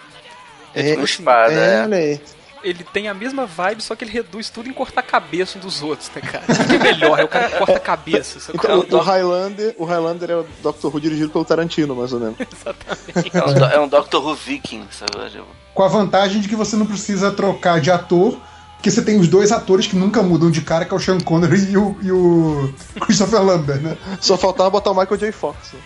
É 0.74 0.92
tipo 0.92 1.04
espada, 1.04 1.54
é. 1.54 1.84
aí. 1.84 2.20
Ele 2.64 2.84
tem 2.84 3.07
a 3.07 3.14
mesma 3.14 3.45
vibe, 3.45 3.82
só 3.82 3.95
que 3.95 4.03
ele 4.03 4.12
reduz 4.12 4.49
tudo 4.49 4.70
em 4.70 4.74
cortar 4.74 5.01
a 5.01 5.03
cabeça 5.03 5.57
um 5.57 5.62
dos 5.62 5.82
outros, 5.82 6.09
né, 6.16 6.22
cara? 6.22 6.43
O 6.47 6.68
que 6.68 6.76
é 6.76 6.80
melhor? 6.80 7.20
É 7.20 7.24
o 7.24 7.28
cara 7.28 7.49
que 7.49 7.57
corta 7.57 7.76
a 7.78 7.80
cabeça. 7.80 8.51
Então, 8.53 8.80
o, 8.80 8.84
Doc- 8.86 9.01
o 9.01 9.03
Highlander, 9.05 9.76
o 9.78 9.86
Highlander 9.86 10.30
é 10.32 10.36
o 10.36 10.45
Doctor 10.62 10.93
Who 10.93 11.01
dirigido 11.01 11.30
pelo 11.30 11.43
Tarantino, 11.45 11.95
mais 11.95 12.14
ou 12.14 12.20
menos. 12.20 12.36
É 13.34 13.43
um, 13.45 13.53
do- 13.53 13.66
é 13.66 13.80
um 13.80 13.88
Doctor 13.88 14.26
Who 14.26 14.36
Viking, 14.36 14.86
sabe? 14.91 15.30
Tipo, 15.30 15.45
Com 15.74 15.84
a 15.84 15.88
vantagem 15.88 16.41
de 16.41 16.47
que 16.47 16.55
você 16.55 16.76
não 16.76 16.86
precisa 16.86 17.32
trocar 17.32 17.80
de 17.82 17.89
ator, 17.91 18.38
porque 18.76 18.89
você 18.91 19.01
tem 19.01 19.20
os 19.20 19.28
dois 19.28 19.51
atores 19.51 19.88
que 19.88 19.95
nunca 19.95 20.22
mudam 20.24 20.49
de 20.51 20.62
cara, 20.62 20.86
que 20.86 20.93
é 20.93 20.97
o 20.97 20.99
Sean 20.99 21.20
Connery 21.20 21.72
e 21.72 21.78
o, 21.78 21.97
e 22.01 22.12
o 22.12 22.74
Christopher 23.01 23.43
Lambert, 23.43 23.82
né? 23.82 23.97
Só 24.20 24.38
faltava 24.38 24.70
botar 24.70 24.91
o 24.91 24.95
Michael 24.95 25.18
J. 25.18 25.32
Fox. 25.32 25.74
né? 25.74 25.80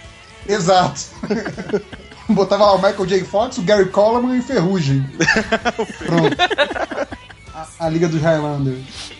Exato. 0.47 1.01
Botava 2.29 2.65
lá 2.65 2.73
o 2.73 2.77
Michael 2.77 3.05
J. 3.05 3.23
Fox, 3.23 3.57
o 3.57 3.61
Gary 3.61 3.89
Coleman 3.89 4.37
e 4.37 4.41
Ferrugem. 4.41 5.05
Pronto. 6.05 6.37
A, 7.53 7.85
a 7.85 7.89
Liga 7.89 8.07
dos 8.07 8.21
Highlanders. 8.21 9.13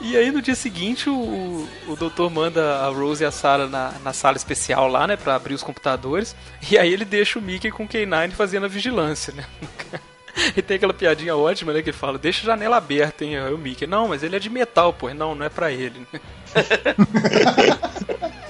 E 0.00 0.16
aí 0.18 0.30
no 0.30 0.42
dia 0.42 0.54
seguinte 0.54 1.08
o, 1.08 1.66
o 1.88 1.96
doutor 1.96 2.30
manda 2.30 2.80
a 2.80 2.88
Rose 2.88 3.22
e 3.22 3.26
a 3.26 3.30
Sarah 3.30 3.66
na, 3.66 3.94
na 4.04 4.12
sala 4.12 4.36
especial 4.36 4.86
lá, 4.86 5.06
né, 5.06 5.16
pra 5.16 5.34
abrir 5.34 5.54
os 5.54 5.62
computadores. 5.62 6.36
E 6.70 6.76
aí 6.76 6.92
ele 6.92 7.06
deixa 7.06 7.38
o 7.38 7.42
Mickey 7.42 7.70
com 7.70 7.84
o 7.84 7.88
K9 7.88 8.32
fazendo 8.32 8.66
a 8.66 8.68
vigilância, 8.68 9.32
né? 9.32 9.46
E 10.56 10.60
tem 10.60 10.78
aquela 10.78 10.92
piadinha 10.92 11.36
ótima, 11.36 11.72
né, 11.72 11.80
que 11.80 11.90
ele 11.90 11.96
fala, 11.96 12.18
deixa 12.18 12.42
a 12.42 12.46
janela 12.46 12.76
aberta, 12.76 13.24
hein, 13.24 13.38
aí 13.38 13.54
o 13.54 13.58
Mickey. 13.58 13.86
Não, 13.86 14.08
mas 14.08 14.24
ele 14.24 14.34
é 14.34 14.40
de 14.40 14.50
metal, 14.50 14.92
pô. 14.92 15.08
Não, 15.14 15.32
não 15.32 15.46
é 15.46 15.48
pra 15.48 15.70
ele. 15.70 16.04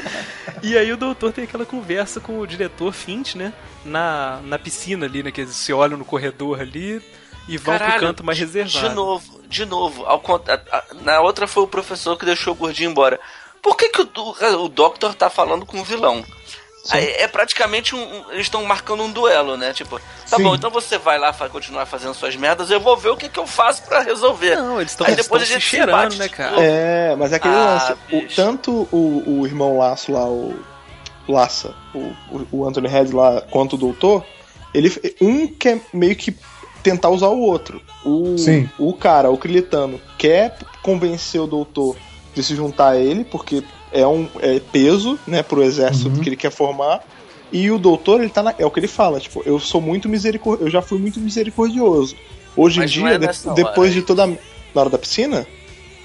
e 0.64 0.78
aí 0.78 0.92
o 0.92 0.96
doutor 0.96 1.32
tem 1.32 1.44
aquela 1.44 1.66
conversa 1.66 2.20
com 2.20 2.38
o 2.40 2.46
diretor 2.46 2.92
Finch, 2.92 3.36
né, 3.36 3.52
na, 3.84 4.40
na 4.44 4.58
piscina 4.58 5.06
ali, 5.06 5.22
né, 5.22 5.30
que 5.30 5.40
eles 5.42 5.54
se 5.56 5.72
olham 5.72 5.96
no 5.98 6.04
corredor 6.04 6.60
ali 6.60 7.02
e 7.48 7.56
vão 7.58 7.74
pro 7.76 8.00
canto 8.00 8.24
mais 8.24 8.38
reservado. 8.38 8.88
De 8.88 8.94
novo, 8.94 9.40
de 9.48 9.64
novo. 9.66 10.04
Ao 10.06 10.22
a- 10.48 10.76
a- 10.78 10.84
na 11.02 11.20
outra 11.20 11.46
foi 11.46 11.62
o 11.62 11.68
professor 11.68 12.16
que 12.16 12.24
deixou 12.24 12.52
o 12.54 12.56
gordinho 12.56 12.90
embora. 12.90 13.20
Por 13.62 13.76
que, 13.76 13.88
que 13.88 14.02
o, 14.02 14.08
o, 14.16 14.64
o 14.64 14.68
Doctor 14.68 15.14
tá 15.14 15.30
falando 15.30 15.64
com 15.66 15.80
o 15.80 15.84
vilão? 15.84 16.24
Aí 16.90 17.06
é 17.18 17.26
praticamente 17.26 17.94
um. 17.94 17.98
um- 18.02 18.30
Eles 18.32 18.42
estão 18.46 18.62
marcando 18.64 19.02
um 19.02 19.10
duelo, 19.10 19.56
né? 19.56 19.72
Tipo, 19.72 19.98
tá 20.28 20.36
Sim. 20.36 20.42
bom, 20.42 20.54
então 20.54 20.70
você 20.70 20.98
vai 20.98 21.18
lá 21.18 21.32
fa- 21.32 21.48
continuar 21.48 21.86
fazendo 21.86 22.12
suas 22.14 22.36
merdas, 22.36 22.70
eu 22.70 22.78
vou 22.80 22.96
ver 22.96 23.08
o 23.10 23.16
que, 23.16 23.28
que 23.28 23.38
eu 23.38 23.46
faço 23.46 23.82
pra 23.84 24.00
resolver. 24.00 24.56
Não, 24.56 24.80
eles 24.80 24.92
estão 24.92 25.06
Aí 25.06 25.14
depois 25.16 25.42
a 25.42 25.46
se 25.46 25.52
gente 25.52 25.62
se 25.64 25.70
cheirando, 25.70 25.90
bate 25.92 26.18
né, 26.18 26.28
cara? 26.28 26.56
É, 26.62 27.16
mas 27.16 27.32
é 27.32 27.36
aquele 27.36 27.54
Ah, 27.54 27.96
lance. 28.10 28.24
O- 28.24 28.34
tanto 28.34 28.88
o, 28.92 29.40
o 29.40 29.46
irmão 29.46 29.78
Laço 29.78 30.12
lá, 30.12 30.26
o 30.28 30.54
Laça, 31.26 31.74
o, 31.94 31.98
o, 32.30 32.46
o 32.52 32.68
Anthony 32.68 32.88
Head 32.88 33.12
lá, 33.14 33.40
quanto 33.40 33.76
o 33.76 33.78
doutor, 33.78 34.22
ele, 34.74 34.92
um 35.22 35.46
quer 35.46 35.80
meio 35.92 36.14
que 36.16 36.36
tentar 36.82 37.08
usar 37.08 37.28
o 37.28 37.40
outro. 37.40 37.80
O, 38.04 38.36
Sim. 38.36 38.68
o 38.78 38.92
cara, 38.92 39.30
o 39.30 39.38
Crilitano, 39.38 39.98
quer 40.18 40.58
convencer 40.82 41.40
o 41.40 41.46
doutor 41.46 41.96
de 42.34 42.42
se 42.42 42.54
juntar 42.54 42.90
a 42.90 42.96
ele, 42.98 43.24
porque 43.24 43.62
é 43.94 44.06
um 44.06 44.28
é 44.40 44.60
peso, 44.60 45.18
né, 45.26 45.42
pro 45.42 45.62
exército 45.62 46.08
Uhum. 46.10 46.20
que 46.20 46.28
ele 46.28 46.36
quer 46.36 46.50
formar. 46.50 47.00
E 47.52 47.70
o 47.70 47.78
doutor, 47.78 48.20
ele 48.20 48.30
tá 48.30 48.42
na, 48.42 48.54
é 48.58 48.66
o 48.66 48.70
que 48.70 48.80
ele 48.80 48.88
fala, 48.88 49.20
tipo, 49.20 49.42
eu 49.46 49.58
sou 49.60 49.80
muito 49.80 50.08
misericordioso, 50.08 50.66
eu 50.66 50.70
já 50.70 50.82
fui 50.82 50.98
muito 50.98 51.20
misericordioso. 51.20 52.16
Hoje 52.56 52.80
Mas 52.80 52.90
em 52.90 52.94
dia, 52.94 53.08
é 53.10 53.18
de- 53.18 53.26
nessa 53.26 53.50
hora, 53.52 53.62
depois 53.64 53.92
é 53.92 53.94
de 53.94 54.02
toda 54.02 54.24
a- 54.24 54.26
na 54.26 54.36
hora 54.74 54.90
da 54.90 54.98
piscina, 54.98 55.46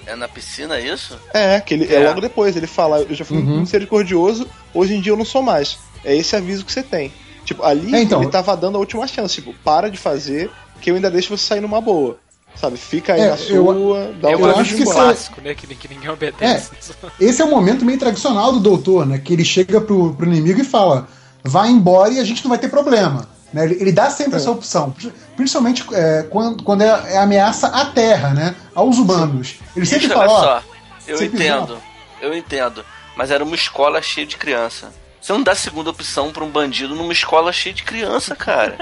É 0.06 0.16
na 0.16 0.28
piscina 0.28 0.80
isso? 0.80 1.18
é, 1.34 1.60
que 1.60 1.74
ele, 1.74 1.86
é. 1.92 1.96
É. 2.02 2.08
logo 2.08 2.22
depois, 2.22 2.56
ele 2.56 2.68
fala, 2.68 3.02
eu 3.02 3.16
já 3.16 3.26
fui 3.26 3.38
Uhum. 3.38 3.62
misericordioso, 3.62 4.48
hoje 4.74 4.96
em 4.96 5.02
dia 5.02 5.12
eu 5.12 5.18
não 5.18 5.26
sou 5.26 5.42
mais. 5.42 5.78
É 6.06 6.16
esse 6.16 6.36
aviso 6.36 6.64
que 6.66 6.72
você 6.72 6.84
tem. 6.84 7.12
Tipo, 7.46 7.64
ali 7.64 7.96
É, 7.96 8.02
então. 8.02 8.22
ele 8.22 8.30
tava 8.32 8.56
dando 8.56 8.76
a 8.76 8.80
última 8.80 9.08
chance, 9.08 9.36
tipo, 9.36 9.54
para 9.64 9.90
de 9.90 9.98
fazer, 9.98 10.52
que 10.82 10.92
eu 10.92 10.96
ainda 10.96 11.10
deixo 11.10 11.36
você 11.36 11.44
sair 11.46 11.62
numa 11.62 11.82
boa. 11.82 12.18
Sabe, 12.56 12.78
fica 12.78 13.14
aí 13.14 13.22
É, 13.22 13.26
na 13.30 13.36
eu- 13.36 13.38
sua, 13.38 14.14
dá 14.22 14.30
É 14.30 14.34
eu 14.34 14.46
aviso 14.46 14.60
acho 14.60 14.76
que 14.76 14.82
é- 14.84 14.86
clássico, 14.94 15.42
né? 15.42 15.56
Que, 15.56 15.68
que 15.76 15.88
ninguém 15.88 16.10
obedece. 16.10 16.72
Esse 17.20 17.42
é 17.42 17.46
o 17.46 17.50
momento 17.50 17.86
meio 17.86 17.98
tradicional 17.98 18.52
do 18.52 18.60
doutor, 18.60 19.06
né? 19.06 19.18
Que 19.18 19.32
ele 19.34 19.46
chega 19.46 19.80
pro, 19.80 20.14
pro 20.14 20.26
inimigo 20.28 20.60
e 20.60 20.66
fala: 20.66 21.08
vai 21.44 21.70
embora 21.70 22.12
e 22.12 22.20
a 22.20 22.24
gente 22.24 22.44
não 22.44 22.50
vai 22.50 22.58
ter 22.60 22.68
problema. 22.70 23.30
Né? 23.54 23.64
Ele, 23.64 23.76
ele 23.82 23.92
dá 23.92 24.10
sempre 24.10 24.36
essa 24.38 24.52
opção, 24.52 24.92
pri- 24.92 25.12
principalmente 25.38 25.86
é, 25.94 26.24
quando, 26.30 26.62
quando 26.64 26.82
é, 26.82 27.14
é 27.14 27.18
ameaça 27.18 27.68
à 27.68 27.86
Terra, 27.86 28.34
né? 28.34 28.54
Aos 28.76 28.98
humanos. 28.98 29.56
Ele 29.76 29.86
sempre 29.86 30.10
fala: 30.10 30.30
olha 30.32 30.62
só, 30.62 30.64
eu 31.08 31.24
entendo, 31.24 31.78
eu 32.22 32.36
entendo, 32.36 32.84
mas 33.16 33.32
era 33.32 33.44
uma 33.44 33.56
escola 33.56 34.02
cheia 34.02 34.28
de 34.28 34.36
criança. 34.38 34.92
Você 35.22 35.34
não 35.34 35.44
dá 35.44 35.54
segunda 35.56 35.90
opção 35.90 36.32
pra 36.32 36.44
um 36.44 36.50
bandido 36.50 36.94
numa 36.96 37.12
escola 37.14 37.52
cheia 37.52 37.74
de 37.74 37.84
criança, 37.84 38.36
cara. 38.36 38.78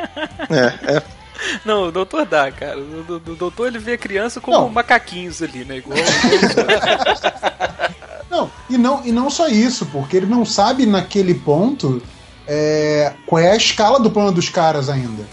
É, 0.49 0.95
é. 0.97 1.03
Não, 1.65 1.87
o 1.87 1.91
doutor 1.91 2.25
dá, 2.25 2.51
cara. 2.51 2.77
O, 2.79 3.03
do- 3.03 3.19
do- 3.19 3.35
doutor 3.35 3.67
ele 3.67 3.79
vê 3.79 3.93
a 3.93 3.97
criança 3.97 4.39
como 4.41 4.57
Não. 4.57 4.69
macaquinhos 4.69 5.41
ali, 5.41 5.63
né? 5.65 5.77
Igual. 5.77 5.97
Não, 8.29 8.51
e 8.69 8.77
não, 8.77 9.05
e 9.05 9.11
não 9.11 9.29
só 9.29 9.47
isso, 9.47 9.85
porque 9.87 10.17
ele 10.17 10.25
não 10.25 10.45
sabe 10.45 10.85
naquele 10.85 11.33
ponto 11.33 12.01
é, 12.45 13.13
qual 13.25 13.41
é 13.41 13.51
a 13.51 13.55
escala 13.55 13.99
do 13.99 14.11
plano 14.11 14.31
dos 14.33 14.49
caras 14.49 14.89
ainda. 14.89 15.23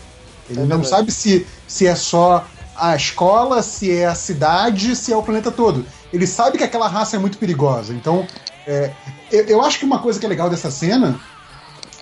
Ele 0.48 0.60
É 0.60 0.62
não 0.62 0.68
verdade. 0.80 0.88
sabe 0.88 1.12
se, 1.12 1.46
se 1.66 1.86
é 1.86 1.94
só 1.96 2.46
a 2.76 2.94
escola, 2.94 3.62
se 3.62 3.90
é 3.90 4.06
a 4.06 4.14
cidade, 4.14 4.94
se 4.94 5.12
é 5.12 5.16
o 5.16 5.22
planeta 5.22 5.50
todo. 5.50 5.84
Ele 6.12 6.26
sabe 6.26 6.56
que 6.56 6.64
aquela 6.64 6.86
raça 6.88 7.16
é 7.16 7.18
muito 7.18 7.36
perigosa. 7.36 7.92
Então, 7.92 8.26
é, 8.66 8.92
eu, 9.30 9.44
eu 9.46 9.62
acho 9.62 9.78
que 9.80 9.84
uma 9.84 9.98
coisa 9.98 10.18
que 10.20 10.26
é 10.26 10.28
legal 10.28 10.48
dessa 10.48 10.70
cena, 10.70 11.18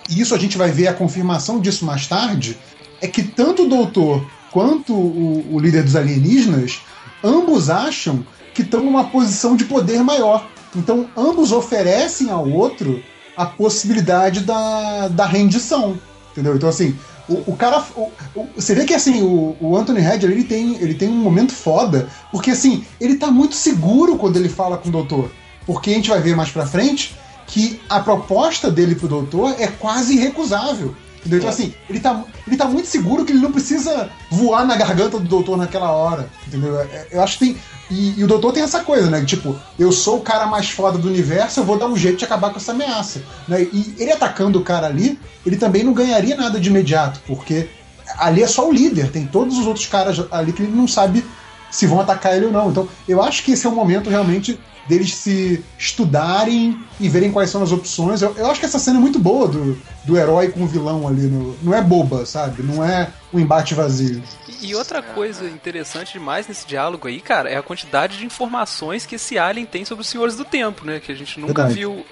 e 0.09 0.21
isso 0.21 0.35
a 0.35 0.37
gente 0.37 0.57
vai 0.57 0.71
ver 0.71 0.87
a 0.87 0.93
confirmação 0.93 1.59
disso 1.59 1.85
mais 1.85 2.05
tarde, 2.07 2.57
é 3.03 3.07
que 3.07 3.21
tanto 3.21 3.63
o 3.63 3.69
doutor 3.69 4.25
quanto 4.51 4.93
o, 4.93 5.45
o 5.51 5.59
líder 5.59 5.83
dos 5.83 5.95
alienígenas, 5.95 6.81
ambos 7.23 7.69
acham 7.69 8.25
que 8.53 8.61
estão 8.61 8.83
numa 8.83 9.03
posição 9.05 9.55
de 9.55 9.65
poder 9.65 10.03
maior. 10.03 10.47
Então, 10.75 11.07
ambos 11.17 11.51
oferecem 11.51 12.29
ao 12.31 12.47
outro 12.49 13.01
a 13.35 13.45
possibilidade 13.45 14.41
da, 14.41 15.07
da 15.09 15.25
rendição. 15.25 15.99
Entendeu? 16.31 16.55
Então, 16.55 16.69
assim, 16.69 16.95
o, 17.27 17.51
o 17.51 17.55
cara. 17.55 17.83
o- 17.95 18.11
o- 18.35 18.47
você 18.55 18.73
vê 18.75 18.85
que 18.85 18.93
assim, 18.93 19.21
o, 19.21 19.55
o 19.59 19.75
Anthony 19.77 19.99
Hedger 19.99 20.31
ele 20.31 20.43
tem, 20.43 20.75
ele 20.75 20.93
tem 20.93 21.09
um 21.09 21.15
momento 21.17 21.51
foda, 21.51 22.07
porque 22.31 22.51
assim, 22.51 22.85
ele 23.01 23.15
tá 23.15 23.29
muito 23.31 23.55
seguro 23.55 24.17
quando 24.17 24.37
ele 24.37 24.49
fala 24.49 24.77
com 24.77 24.89
o 24.89 24.91
doutor. 24.91 25.31
Porque 25.65 25.89
a 25.91 25.93
gente 25.93 26.09
vai 26.09 26.21
ver 26.21 26.35
mais 26.35 26.49
pra 26.51 26.65
frente 26.65 27.15
que 27.47 27.79
a 27.89 27.99
proposta 27.99 28.69
dele 28.71 28.95
pro 28.95 29.07
doutor 29.07 29.55
é 29.59 29.67
quase 29.67 30.15
irrecusável. 30.15 30.95
Entendeu? 31.25 31.39
Então, 31.39 31.49
assim, 31.49 31.73
ele 31.89 31.99
tá, 31.99 32.23
ele 32.45 32.57
tá 32.57 32.65
muito 32.65 32.87
seguro 32.87 33.23
que 33.23 33.31
ele 33.31 33.39
não 33.39 33.51
precisa 33.51 34.09
voar 34.29 34.65
na 34.65 34.75
garganta 34.75 35.17
do 35.17 35.25
doutor 35.27 35.57
naquela 35.57 35.91
hora. 35.91 36.29
Entendeu? 36.45 36.77
É- 36.79 37.07
Eu 37.11 37.21
acho 37.23 37.37
que 37.37 37.45
tem. 37.45 37.57
E, 37.89 38.19
e 38.19 38.23
o 38.23 38.27
doutor 38.27 38.51
tem 38.51 38.63
essa 38.63 38.81
coisa, 38.81 39.09
né? 39.09 39.23
Tipo, 39.23 39.55
eu 39.79 39.91
sou 39.91 40.17
o 40.17 40.21
cara 40.21 40.45
mais 40.45 40.69
foda 40.69 40.97
do 40.97 41.07
universo, 41.07 41.59
eu 41.59 41.63
vou 41.63 41.77
dar 41.77 41.87
um 41.87 41.95
jeito 41.95 42.17
de 42.17 42.25
acabar 42.25 42.49
com 42.49 42.57
essa 42.57 42.71
ameaça. 42.71 43.21
Né? 43.47 43.63
E 43.71 43.95
ele 43.97 44.11
atacando 44.11 44.59
o 44.59 44.63
cara 44.63 44.87
ali, 44.87 45.19
ele 45.45 45.55
também 45.55 45.83
não 45.83 45.93
ganharia 45.93 46.35
nada 46.35 46.59
de 46.59 46.69
imediato, 46.69 47.21
porque 47.25 47.69
ali 48.17 48.43
é 48.43 48.47
só 48.47 48.67
o 48.67 48.73
líder, 48.73 49.11
tem 49.11 49.25
todos 49.25 49.57
os 49.57 49.65
outros 49.67 49.85
caras 49.85 50.21
ali 50.31 50.51
que 50.51 50.63
ele 50.63 50.71
não 50.75 50.87
sabe 50.87 51.23
se 51.69 51.85
vão 51.87 51.99
atacar 51.99 52.35
ele 52.35 52.45
ou 52.47 52.51
não. 52.51 52.69
Então, 52.69 52.87
eu 53.07 53.21
acho 53.21 53.43
que 53.43 53.51
esse 53.53 53.65
é 53.65 53.69
o 53.69 53.73
momento 53.73 54.09
realmente 54.09 54.59
deles 54.87 55.13
se 55.13 55.63
estudarem 55.77 56.79
e 56.99 57.07
verem 57.07 57.31
quais 57.31 57.49
são 57.49 57.63
as 57.63 57.71
opções. 57.71 58.21
Eu, 58.21 58.35
eu 58.37 58.47
acho 58.49 58.59
que 58.59 58.65
essa 58.65 58.79
cena 58.79 58.97
é 58.97 59.01
muito 59.01 59.19
boa 59.19 59.47
do, 59.47 59.77
do 60.03 60.17
herói 60.17 60.49
com 60.49 60.63
o 60.63 60.67
vilão 60.67 61.07
ali. 61.07 61.23
No, 61.23 61.55
não 61.61 61.73
é 61.73 61.81
boba, 61.81 62.25
sabe? 62.25 62.61
Não 62.63 62.83
é 62.83 63.09
um 63.33 63.39
embate 63.39 63.73
vazio. 63.73 64.21
E 64.61 64.75
outra 64.75 65.01
coisa 65.01 65.45
interessante 65.45 66.13
demais 66.13 66.47
nesse 66.47 66.65
diálogo 66.65 67.07
aí, 67.07 67.19
cara, 67.19 67.49
é 67.49 67.57
a 67.57 67.63
quantidade 67.63 68.17
de 68.17 68.25
informações 68.25 69.05
que 69.05 69.15
esse 69.15 69.37
alien 69.37 69.65
tem 69.65 69.85
sobre 69.85 70.03
os 70.03 70.09
Senhores 70.09 70.35
do 70.35 70.45
Tempo, 70.45 70.85
né? 70.85 70.99
Que 70.99 71.11
a 71.11 71.15
gente 71.15 71.39
nunca 71.39 71.65
Verdade. 71.65 71.79
viu 71.79 72.05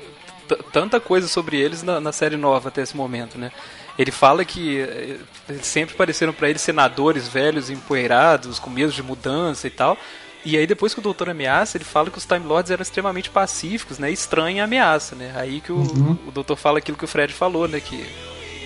tanta 0.72 1.00
coisa 1.00 1.28
sobre 1.28 1.58
eles 1.58 1.84
na, 1.84 2.00
na 2.00 2.12
série 2.12 2.36
nova 2.36 2.70
até 2.70 2.82
esse 2.82 2.96
momento, 2.96 3.38
né? 3.38 3.52
Ele 3.98 4.12
fala 4.12 4.44
que 4.44 4.80
eh, 4.80 5.18
sempre 5.62 5.96
pareceram 5.96 6.34
pra 6.34 6.50
ele 6.50 6.60
senadores 6.60 7.28
velhos, 7.28 7.70
empoeirados, 7.70 8.60
com 8.60 8.70
medo 8.70 8.92
de 8.92 9.04
mudança 9.04 9.68
e 9.68 9.70
tal. 9.70 9.98
E 10.44 10.58
aí 10.58 10.66
depois 10.66 10.94
que 10.94 11.00
o 11.00 11.04
Doutor 11.04 11.30
ameaça, 11.30 11.78
ele 11.78 11.84
fala 11.84 12.10
que 12.10 12.18
os 12.18 12.26
Time 12.26 12.46
Lords 12.46 12.72
eram 12.72 12.82
extremamente 12.82 13.30
pacíficos, 13.30 14.00
né? 14.00 14.10
Estranha 14.12 14.64
ameaça, 14.64 15.16
né? 15.16 15.32
Aí 15.36 15.62
que 15.62 15.72
o, 15.72 15.76
Uhum. 15.78 16.18
o 16.28 16.32
Doutor 16.32 16.56
fala 16.58 16.80
aquilo 16.80 16.98
que 16.98 17.06
o 17.06 17.08
Fred 17.08 17.32
falou, 17.34 17.68
né? 17.68 17.80
Que, 17.80 18.04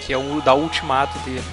que 0.06 0.14
é 0.14 0.18
o 0.18 0.42
da 0.42 0.54
ultimato 0.54 1.18
dele. 1.20 1.44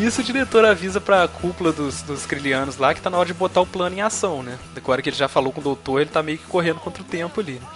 Nisso 0.00 0.22
o 0.22 0.24
diretor 0.24 0.64
avisa 0.64 0.98
pra 0.98 1.28
cúpula 1.28 1.72
dos, 1.72 2.00
dos 2.00 2.24
Krillianos 2.24 2.78
lá 2.78 2.94
que 2.94 3.02
tá 3.02 3.10
na 3.10 3.18
hora 3.18 3.26
de 3.26 3.34
botar 3.34 3.60
o 3.60 3.66
plano 3.66 3.94
em 3.94 4.00
ação, 4.00 4.42
né? 4.42 4.58
Agora 4.74 5.02
que 5.02 5.10
ele 5.10 5.16
já 5.16 5.28
falou 5.28 5.52
com 5.52 5.60
o 5.60 5.62
doutor, 5.62 6.00
ele 6.00 6.08
tá 6.08 6.22
meio 6.22 6.38
que 6.38 6.46
correndo 6.46 6.80
contra 6.80 7.02
o 7.02 7.04
tempo 7.04 7.38
ali. 7.38 7.60
né? 7.60 7.66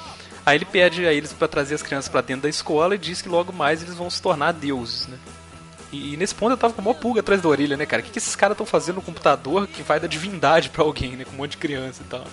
Aí 0.46 0.56
ele 0.56 0.64
pede 0.64 1.06
a 1.06 1.12
eles 1.12 1.34
pra 1.34 1.46
trazer 1.46 1.74
as 1.74 1.82
crianças 1.82 2.08
pra 2.08 2.22
dentro 2.22 2.44
da 2.44 2.48
escola 2.48 2.94
e 2.94 2.98
diz 2.98 3.20
que 3.20 3.28
logo 3.28 3.52
mais 3.52 3.82
eles 3.82 3.94
vão 3.94 4.08
se 4.08 4.22
tornar 4.22 4.52
deuses, 4.52 5.06
né? 5.06 5.18
E, 5.92 6.16
nesse 6.16 6.34
ponto 6.34 6.52
eu 6.52 6.56
tava 6.56 6.72
com 6.72 6.80
uma 6.80 6.94
pulga 6.94 7.20
atrás 7.20 7.42
da 7.42 7.48
orelha, 7.48 7.76
né, 7.76 7.84
cara? 7.84 8.00
O 8.00 8.04
que, 8.06 8.10
que 8.10 8.18
esses 8.18 8.34
caras 8.34 8.54
estão 8.54 8.66
fazendo 8.66 8.96
no 8.96 9.02
computador 9.02 9.66
que 9.66 9.82
vai 9.82 10.00
dar 10.00 10.08
divindade 10.08 10.70
pra 10.70 10.82
alguém, 10.82 11.16
né? 11.16 11.26
Com 11.26 11.32
um 11.32 11.36
monte 11.36 11.50
de 11.50 11.58
criança 11.58 12.02
e 12.02 12.08
tal. 12.08 12.24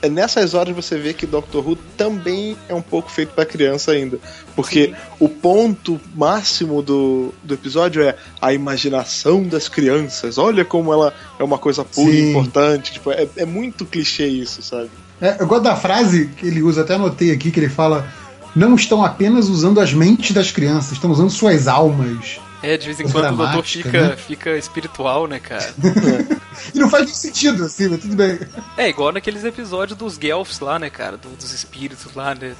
É 0.00 0.08
nessas 0.08 0.54
horas 0.54 0.74
você 0.74 0.96
vê 0.96 1.12
que 1.12 1.26
Doctor 1.26 1.66
Who 1.66 1.76
também 1.96 2.56
é 2.68 2.74
um 2.74 2.82
pouco 2.82 3.10
feito 3.10 3.30
pra 3.30 3.44
criança 3.44 3.90
ainda. 3.90 4.18
Porque 4.54 4.94
o 5.18 5.28
ponto 5.28 6.00
máximo 6.14 6.82
do, 6.82 7.34
do 7.42 7.54
episódio 7.54 8.02
é 8.02 8.14
a 8.40 8.52
imaginação 8.52 9.42
das 9.42 9.68
crianças. 9.68 10.38
Olha 10.38 10.64
como 10.64 10.92
ela 10.92 11.12
é 11.38 11.42
uma 11.42 11.58
coisa 11.58 11.84
pura 11.84 12.12
e 12.14 12.20
Sim. 12.20 12.30
importante. 12.30 12.92
Tipo, 12.92 13.10
é, 13.10 13.26
é 13.36 13.44
muito 13.44 13.84
clichê 13.84 14.28
isso, 14.28 14.62
sabe? 14.62 14.90
É, 15.20 15.36
eu 15.40 15.46
gosto 15.48 15.64
da 15.64 15.74
frase 15.74 16.30
que 16.36 16.46
ele 16.46 16.62
usa, 16.62 16.82
até 16.82 16.94
anotei 16.94 17.32
aqui, 17.32 17.50
que 17.50 17.58
ele 17.58 17.68
fala: 17.68 18.06
não 18.54 18.76
estão 18.76 19.04
apenas 19.04 19.48
usando 19.48 19.80
as 19.80 19.92
mentes 19.92 20.32
das 20.32 20.52
crianças, 20.52 20.92
estão 20.92 21.10
usando 21.10 21.30
suas 21.30 21.66
almas. 21.66 22.38
É, 22.62 22.76
de 22.76 22.86
vez 22.86 22.98
em 23.00 23.08
quando 23.08 23.32
o 23.32 23.36
doutor 23.36 23.64
fica, 23.64 24.08
né? 24.10 24.16
fica 24.16 24.56
espiritual, 24.56 25.26
né, 25.26 25.38
cara? 25.40 25.72
E 26.74 26.78
não 26.80 26.90
faz 26.90 27.04
nem 27.06 27.14
sentido, 27.14 27.64
assim, 27.66 27.86
mas 27.88 28.00
tudo 28.00 28.16
bem. 28.16 28.36
É, 28.76 28.88
igual 28.88 29.12
naqueles 29.12 29.44
episódios 29.44 29.96
dos 29.96 30.16
Gelfs 30.16 30.58
lá, 30.58 30.76
né, 30.76 30.90
cara? 30.90 31.16
Do- 31.16 31.28
dos 31.36 31.52
espíritos 31.52 32.12
lá, 32.16 32.34
né? 32.34 32.52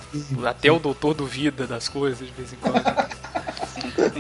Até 0.46 0.70
o 0.70 0.78
doutor 0.78 1.14
duvida 1.14 1.66
das 1.66 1.88
coisas 1.88 2.24
de 2.24 2.32
vez 2.32 2.52
em 2.52 2.56
quando. 2.56 2.80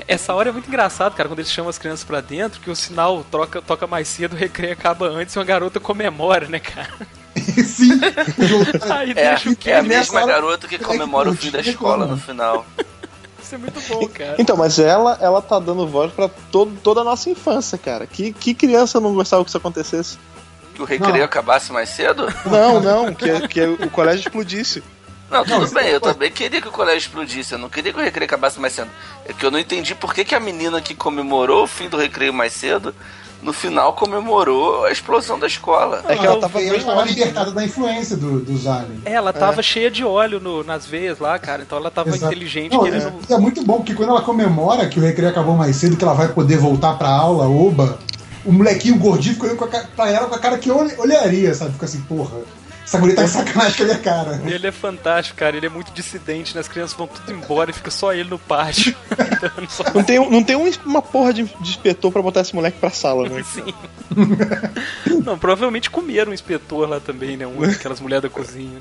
Essa 0.08 0.34
hora 0.34 0.48
é 0.48 0.52
muito 0.52 0.66
engraçado, 0.66 1.14
cara, 1.14 1.28
quando 1.28 1.38
eles 1.38 1.52
chamam 1.52 1.70
as 1.70 1.78
crianças 1.78 2.02
pra 2.04 2.20
dentro, 2.20 2.60
que 2.60 2.68
o 2.70 2.74
sinal 2.74 3.24
troca, 3.30 3.62
toca 3.62 3.86
mais 3.86 4.08
cedo, 4.08 4.32
o 4.32 4.36
recreio 4.36 4.72
acaba 4.72 5.06
antes 5.08 5.36
e 5.36 5.38
uma 5.38 5.44
garota 5.44 5.78
comemora, 5.78 6.48
né, 6.48 6.58
cara? 6.58 6.88
Sim, 7.64 8.00
Aí 8.90 9.12
É, 9.12 9.14
deixa 9.14 9.50
o 9.50 9.56
é 9.64 9.78
a 9.78 9.82
mesma 9.82 10.22
hora- 10.22 10.32
garota 10.32 10.66
que 10.66 10.76
comemora 10.78 11.30
o 11.30 11.36
fim 11.36 11.52
da 11.52 11.60
escola 11.60 12.04
no 12.06 12.16
final. 12.16 12.66
Isso 13.48 13.54
é 13.54 13.58
muito 13.58 13.80
bom, 13.88 14.06
cara. 14.08 14.34
Então, 14.38 14.58
mas 14.58 14.78
ela, 14.78 15.16
ela 15.22 15.40
tá 15.40 15.58
dando 15.58 15.86
voz 15.88 16.12
pra 16.12 16.28
todo, 16.28 16.78
toda 16.82 17.00
a 17.00 17.04
nossa 17.04 17.30
infância, 17.30 17.78
cara. 17.78 18.06
Que, 18.06 18.30
que 18.30 18.52
criança 18.52 19.00
não 19.00 19.14
gostava 19.14 19.42
que 19.42 19.48
isso 19.48 19.56
acontecesse? 19.56 20.18
Que 20.74 20.82
o 20.82 20.84
recreio 20.84 21.16
Não. 21.18 21.24
acabasse 21.24 21.72
mais 21.72 21.88
cedo? 21.88 22.26
Não, 22.44 22.78
não, 22.78 23.14
que, 23.14 23.48
que 23.48 23.60
o 23.62 23.88
colégio 23.88 24.20
explodisse. 24.20 24.82
Não, 25.30 25.44
tudo 25.44 25.60
Não, 25.66 25.72
bem, 25.72 25.88
eu 25.88 26.00
pode- 26.00 26.12
também 26.14 26.30
queria 26.30 26.60
que 26.60 26.68
o 26.68 26.72
colégio 26.72 26.98
explodisse, 27.08 27.52
eu 27.52 27.58
não 27.58 27.68
queria 27.70 27.90
que 27.92 27.98
o 27.98 28.02
recreio 28.02 28.26
acabasse 28.26 28.60
mais 28.60 28.74
cedo. 28.74 28.90
É 29.24 29.32
que 29.32 29.44
eu 29.46 29.50
não 29.50 29.58
entendi 29.58 29.94
por 29.94 30.12
que, 30.12 30.24
que 30.26 30.34
a 30.34 30.40
menina 30.40 30.80
que 30.82 30.94
comemorou 30.94 31.64
o 31.64 31.66
fim 31.66 31.88
do 31.88 31.96
recreio 31.96 32.32
mais 32.34 32.52
cedo, 32.52 32.94
no 33.42 33.52
final 33.52 33.92
comemorou 33.92 34.84
a 34.84 34.90
explosão 34.92 35.38
da 35.38 35.46
escola. 35.46 36.02
É 36.08 36.16
que 36.16 36.26
ela 36.26 36.40
tava 36.40 36.60
ela 36.62 37.04
libertada 37.04 37.50
da 37.52 37.64
influência 37.64 38.16
do, 38.16 38.40
dos 38.40 38.66
aliens. 38.66 39.00
É, 39.04 39.12
ela 39.12 39.32
tava 39.32 39.62
cheia 39.62 39.90
de 39.90 40.04
óleo 40.04 40.40
no- 40.40 40.64
nas 40.64 40.84
veias 40.86 41.18
lá, 41.18 41.38
cara. 41.38 41.62
Então 41.62 41.78
ela 41.78 41.90
tava 41.90 42.08
Exato. 42.10 42.26
inteligente, 42.32 42.72
Não, 42.72 42.82
querendo. 42.82 43.12
é, 43.28 43.32
é 43.34 43.38
muito 43.38 43.64
bom, 43.64 43.76
porque 43.76 43.94
quando 43.94 44.10
ela 44.10 44.22
comemora 44.22 44.88
que 44.88 44.98
o 44.98 45.02
recreio 45.02 45.30
acabou 45.30 45.54
mais 45.56 45.76
cedo, 45.76 45.96
que 45.96 46.04
ela 46.04 46.14
vai 46.14 46.28
poder 46.28 46.58
voltar 46.58 46.94
pra 46.98 47.08
aula, 47.10 47.48
oba, 47.48 47.98
o 48.44 48.52
molequinho 48.52 48.98
gordinho 48.98 49.34
fica 49.34 49.46
olhando 49.46 49.88
pra 49.94 50.10
ela 50.10 50.26
com 50.26 50.34
a 50.34 50.38
cara 50.38 50.58
que 50.58 50.70
olharia, 50.70 51.54
sabe? 51.54 51.72
Fica 51.72 51.86
assim, 51.86 52.00
porra. 52.02 52.38
Essa 52.88 52.98
guria 52.98 53.14
tá 53.16 53.22
de 53.24 53.30
sacanagem 53.30 53.76
com 53.76 53.82
a 53.82 53.86
minha 53.86 53.98
cara. 53.98 54.36
né? 54.36 54.50
Ele 54.52 54.66
é 54.66 54.72
fantástico, 54.72 55.36
cara. 55.38 55.54
Ele 55.56 55.66
é 55.66 55.68
muito 55.68 55.92
dissidente, 55.92 56.54
né? 56.54 56.60
As 56.62 56.68
crianças 56.68 56.96
vão 56.96 57.06
tudo 57.06 57.30
embora 57.30 57.70
e 57.70 57.74
fica 57.74 57.90
só 57.90 58.14
ele 58.14 58.30
no 58.30 58.38
pátio. 58.38 58.96
só- 59.68 59.84
Não 59.94 60.02
tem, 60.02 60.30
não 60.30 60.42
tem 60.42 60.56
um- 60.56 60.72
uma 60.86 61.02
porra 61.02 61.34
de, 61.34 61.42
de 61.44 61.70
inspetor 61.70 62.10
pra 62.10 62.22
botar 62.22 62.40
esse 62.40 62.54
moleque 62.54 62.78
pra 62.78 62.88
sala, 62.90 63.28
né? 63.28 63.44
Sim. 63.52 63.74
Não, 65.24 65.38
provavelmente 65.38 65.90
comeram 65.90 66.30
um 66.30 66.34
inspetor 66.34 66.88
lá 66.88 66.98
também, 67.00 67.36
né? 67.36 67.46
Um 67.46 67.60
daquelas 67.60 68.00
mulheres 68.00 68.22
da 68.22 68.30
cozinha. 68.30 68.78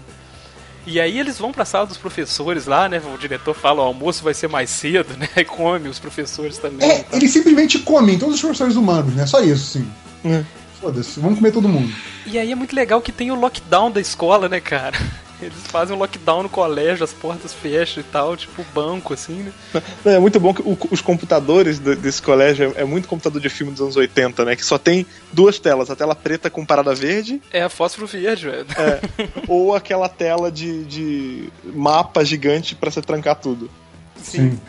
E 0.85 1.01
aí 1.01 1.19
eles 1.19 1.37
vão 1.37 1.51
pra 1.51 1.65
sala 1.65 1.85
dos 1.85 1.97
professores 1.97 2.65
lá, 2.65 2.87
né? 2.87 3.01
O 3.13 3.17
diretor 3.17 3.53
fala, 3.53 3.81
o 3.81 3.85
almoço 3.85 4.23
vai 4.23 4.33
ser 4.33 4.47
mais 4.47 4.69
cedo, 4.69 5.17
né? 5.17 5.27
E 5.35 5.43
come 5.43 5.89
os 5.89 5.99
professores 5.99 6.57
também. 6.57 6.89
É, 6.89 6.99
tal. 6.99 7.17
eles 7.19 7.31
simplesmente 7.31 7.79
comem 7.79 8.17
todos 8.17 8.35
os 8.35 8.41
professores 8.41 8.75
humanos, 8.77 9.13
né? 9.13 9.25
Só 9.25 9.41
isso, 9.41 9.65
sim. 9.79 9.87
É. 10.23 10.43
Foda-se, 10.79 11.19
vamos 11.19 11.37
comer 11.39 11.51
todo 11.51 11.67
mundo. 11.67 11.93
E 12.25 12.37
aí 12.37 12.51
é 12.51 12.55
muito 12.55 12.75
legal 12.75 13.01
que 13.01 13.11
tem 13.11 13.31
o 13.31 13.35
lockdown 13.35 13.89
da 13.91 13.99
escola, 14.01 14.47
né, 14.47 14.59
cara? 14.59 14.97
Eles 15.39 15.67
fazem 15.67 15.95
um 15.95 15.99
lockdown 15.99 16.41
no 16.41 16.49
colégio, 16.49 17.03
as 17.03 17.13
portas 17.13 17.53
fecham 17.53 18.01
e 18.01 18.03
tal, 18.03 18.35
tipo 18.35 18.65
banco, 18.73 19.13
assim, 19.13 19.43
né? 19.43 19.51
Não, 20.03 20.11
É 20.13 20.19
muito 20.19 20.39
bom 20.39 20.51
que 20.51 20.63
o- 20.63 20.75
os 20.89 20.99
computadores 20.99 21.77
do- 21.77 21.95
desse 21.95 22.19
colégio 22.19 22.73
é, 22.75 22.81
é 22.81 22.83
muito 22.83 23.07
computador 23.07 23.39
de 23.39 23.47
filme 23.47 23.71
dos 23.71 23.81
anos 23.81 23.95
80, 23.95 24.43
né? 24.43 24.55
Que 24.55 24.65
só 24.65 24.79
tem 24.79 25.05
duas 25.31 25.59
telas, 25.59 25.91
a 25.91 25.95
tela 25.95 26.15
preta 26.15 26.49
com 26.49 26.65
parada 26.65 26.95
verde 26.95 27.39
É 27.53 27.61
a 27.61 27.69
fósforo 27.69 28.07
verde, 28.07 28.45
velho. 28.45 28.65
é, 28.79 28.99
ou 29.47 29.75
aquela 29.75 30.09
tela 30.09 30.51
de, 30.51 30.83
de 30.85 31.49
mapa 31.65 32.25
gigante 32.25 32.73
pra 32.73 32.89
você 32.89 33.01
trancar 33.01 33.35
tudo. 33.35 33.69
Sim. 34.23 34.59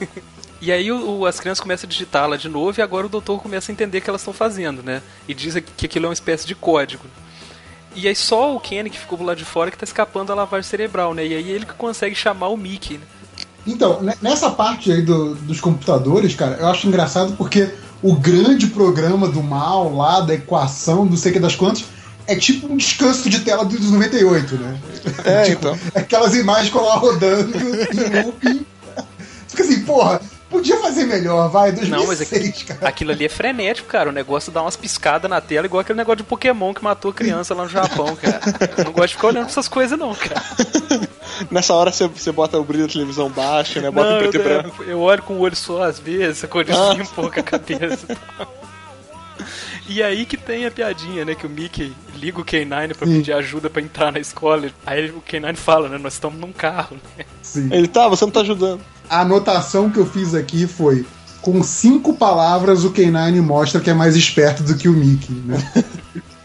E 0.64 0.72
aí 0.72 0.90
o- 0.90 1.18
o- 1.18 1.26
as 1.26 1.38
crianças 1.38 1.60
começam 1.60 1.86
a 1.86 1.90
digitar 1.90 2.26
lá 2.26 2.36
de 2.38 2.48
novo 2.48 2.80
e 2.80 2.82
agora 2.82 3.04
o 3.04 3.08
doutor 3.10 3.38
começa 3.42 3.70
a 3.70 3.72
entender 3.72 3.98
o 3.98 4.00
que 4.00 4.08
elas 4.08 4.22
estão 4.22 4.32
fazendo, 4.32 4.82
né? 4.82 5.02
E 5.28 5.34
diz 5.34 5.54
que 5.76 5.84
aquilo 5.84 6.06
é 6.06 6.08
uma 6.08 6.14
espécie 6.14 6.46
de 6.46 6.54
código. 6.54 7.04
E 7.94 8.08
aí 8.08 8.14
só 8.16 8.56
o 8.56 8.58
Kenny 8.60 8.88
que 8.88 8.98
ficou 8.98 9.18
do 9.18 9.24
lado 9.24 9.36
de 9.36 9.44
fora 9.44 9.70
que 9.70 9.76
tá 9.76 9.84
escapando 9.84 10.28
da 10.28 10.34
lavagem 10.34 10.68
cerebral, 10.68 11.12
né? 11.12 11.26
E 11.26 11.34
aí 11.34 11.50
ele 11.50 11.66
que 11.66 11.74
consegue 11.74 12.14
chamar 12.14 12.48
o 12.48 12.56
Mickey, 12.56 12.94
né? 12.94 13.04
Então, 13.66 14.00
ne- 14.02 14.16
nessa 14.22 14.50
parte 14.50 14.90
aí 14.90 15.02
do- 15.02 15.34
dos 15.34 15.60
computadores, 15.60 16.34
cara, 16.34 16.56
eu 16.58 16.66
acho 16.68 16.86
engraçado 16.86 17.34
porque 17.36 17.68
o 18.02 18.14
grande 18.14 18.66
programa 18.68 19.28
do 19.28 19.42
mal 19.42 19.94
lá, 19.94 20.20
da 20.22 20.34
equação, 20.34 21.04
não 21.04 21.16
sei 21.16 21.30
o 21.30 21.34
que 21.34 21.40
das 21.40 21.54
quantas, 21.54 21.84
é 22.26 22.34
tipo 22.36 22.72
um 22.72 22.76
descanso 22.78 23.28
de 23.28 23.40
tela 23.40 23.64
dos 23.66 23.90
98, 23.90 24.54
né? 24.56 24.78
É, 25.24 25.42
tipo, 25.50 25.68
então. 25.68 25.78
Aquelas 25.94 26.34
imagens 26.34 26.68
ficam 26.68 26.84
lá 26.86 26.96
rodando 26.96 27.56
em 27.58 28.22
looping. 28.24 28.66
Fica 29.48 29.62
assim, 29.62 29.82
porra, 29.82 30.20
podia 30.50 30.76
fazer 30.78 31.04
melhor, 31.04 31.48
vai, 31.50 31.72
2006, 31.72 31.90
Não, 32.00 32.06
mas 32.06 32.20
aqui- 32.20 32.64
cara. 32.64 32.88
aquilo 32.88 33.10
ali 33.12 33.24
é 33.24 33.28
frenético, 33.28 33.88
cara. 33.88 34.08
O 34.08 34.12
negócio 34.12 34.52
dá 34.52 34.62
umas 34.62 34.76
piscadas 34.76 35.28
na 35.30 35.40
tela, 35.40 35.66
igual 35.66 35.80
aquele 35.80 35.96
negócio 35.96 36.18
de 36.18 36.22
Pokémon 36.24 36.72
que 36.72 36.82
matou 36.84 37.10
a 37.10 37.14
criança 37.14 37.54
lá 37.54 37.64
no 37.64 37.68
Japão, 37.68 38.14
cara. 38.16 38.40
Eu 38.78 38.84
não 38.84 38.92
gosto 38.92 39.08
de 39.08 39.14
ficar 39.14 39.28
olhando 39.28 39.44
pra 39.44 39.50
essas 39.50 39.68
coisas, 39.68 39.98
não, 39.98 40.14
cara. 40.14 40.42
Nessa 41.50 41.74
hora 41.74 41.90
você, 41.90 42.06
você 42.06 42.30
bota 42.30 42.58
o 42.58 42.64
brilho 42.64 42.86
da 42.86 42.92
televisão 42.92 43.28
baixo, 43.28 43.80
né? 43.80 43.90
Bota 43.90 44.08
Não, 44.10 44.16
em 44.16 44.18
preto 44.30 44.34
e 44.36 44.38
eu, 44.38 44.44
branco. 44.44 44.82
eu 44.84 45.00
olho 45.00 45.22
com 45.22 45.34
o 45.34 45.40
olho 45.40 45.56
só 45.56 45.82
às 45.82 45.98
vezes, 45.98 46.38
essa 46.38 46.46
coisa 46.48 46.72
Ah. 46.72 46.92
assim, 46.92 47.02
um 47.02 47.06
pouco 47.06 47.40
a 47.40 47.42
cabeça. 47.42 48.06
e 48.12 48.14
tal. 48.36 48.54
E 49.88 50.02
aí 50.02 50.24
que 50.24 50.36
tem 50.36 50.64
a 50.64 50.70
piadinha, 50.70 51.24
né? 51.24 51.34
Que 51.34 51.46
o 51.46 51.50
Mickey 51.50 51.92
liga 52.14 52.40
o 52.40 52.44
K9 52.44 52.94
pra 52.96 53.06
Sim. 53.06 53.16
pedir 53.16 53.32
ajuda 53.32 53.68
pra 53.68 53.82
entrar 53.82 54.10
na 54.12 54.18
escola. 54.18 54.70
Aí 54.86 55.10
o 55.10 55.20
K9 55.20 55.56
fala, 55.56 55.88
né? 55.88 55.98
Nós 55.98 56.14
estamos 56.14 56.38
num 56.40 56.52
carro, 56.52 56.96
né? 57.18 57.24
Sim. 57.42 57.68
Ele 57.72 57.86
tá, 57.88 58.08
você 58.08 58.24
não 58.24 58.32
tá 58.32 58.40
ajudando. 58.40 58.80
A 59.08 59.20
anotação 59.20 59.90
que 59.90 59.98
eu 59.98 60.06
fiz 60.06 60.34
aqui 60.34 60.66
foi: 60.66 61.06
com 61.40 61.62
cinco 61.62 62.14
palavras, 62.14 62.84
o 62.84 62.90
K9 62.90 63.40
mostra 63.42 63.80
que 63.80 63.90
é 63.90 63.94
mais 63.94 64.16
esperto 64.16 64.62
do 64.62 64.76
que 64.76 64.88
o 64.88 64.92
Mickey, 64.92 65.32
né? 65.32 65.58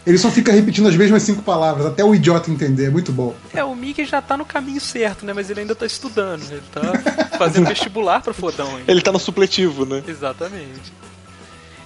Ele 0.06 0.18
só 0.18 0.32
fica 0.32 0.52
repetindo 0.52 0.88
as 0.88 0.96
mesmas 0.96 1.22
cinco 1.22 1.44
palavras, 1.44 1.86
até 1.86 2.04
o 2.04 2.16
idiota 2.16 2.50
entender, 2.50 2.86
é 2.86 2.90
muito 2.90 3.12
bom. 3.12 3.36
É, 3.54 3.64
o 3.64 3.76
Mickey 3.76 4.06
já 4.06 4.20
tá 4.20 4.36
no 4.36 4.44
caminho 4.44 4.82
certo, 4.82 5.24
né? 5.24 5.34
Mas 5.34 5.52
ele 5.52 5.60
ainda 5.60 5.76
tá 5.76 5.86
estudando? 5.86 6.42
Ele 6.50 6.64
tá 6.72 7.38
fazendo 7.38 7.68
vestibular 7.68 8.20
pro 8.20 8.34
fodão 8.34 8.76
ainda. 8.76 8.92
Ele 8.92 9.02
tá 9.02 9.12
no 9.12 9.20
supletivo, 9.20 9.86
né? 9.86 10.02
Exatamente. 10.08 10.92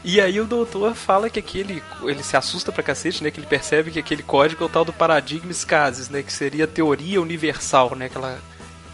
E 0.06 0.22
aí 0.22 0.40
o 0.40 0.46
doutor 0.46 0.96
fala 0.96 1.30
que 1.30 1.40
aquele. 1.40 1.82
Ele 2.04 2.22
se 2.24 2.38
assusta 2.38 2.72
pra 2.72 2.84
cacete, 2.84 3.24
né? 3.24 3.32
Que 3.32 3.40
ele 3.40 3.48
percebe 3.48 3.90
que 3.90 4.00
aquele 4.00 4.22
código 4.22 4.64
é 4.64 4.68
o 4.68 4.70
tal 4.70 4.86
do 4.86 4.94
paradigma 4.94 5.52
Cases, 5.66 6.10
né? 6.10 6.22
Que 6.22 6.32
seria 6.32 6.66
a 6.66 6.68
teoria 6.68 7.22
universal, 7.22 7.96
né? 7.96 8.06
Aquela, 8.06 8.38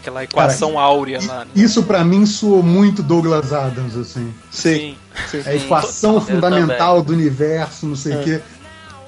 aquela 0.00 0.24
equação 0.24 0.78
áurea 0.78 1.18
I- 1.20 1.26
lá. 1.26 1.44
Né? 1.44 1.50
Isso 1.54 1.82
pra 1.84 2.02
mim 2.04 2.24
soou 2.26 2.62
muito 2.62 3.02
Douglas 3.02 3.52
Adams, 3.52 3.96
assim. 3.96 4.32
Sim. 4.50 4.96
Sim. 5.30 5.42
A 5.46 5.54
equação 5.54 6.20
fundamental 6.20 7.02
do 7.02 7.12
universo, 7.12 7.86
não 7.86 7.96
sei 7.96 8.16
o 8.16 8.22
quê. 8.24 8.40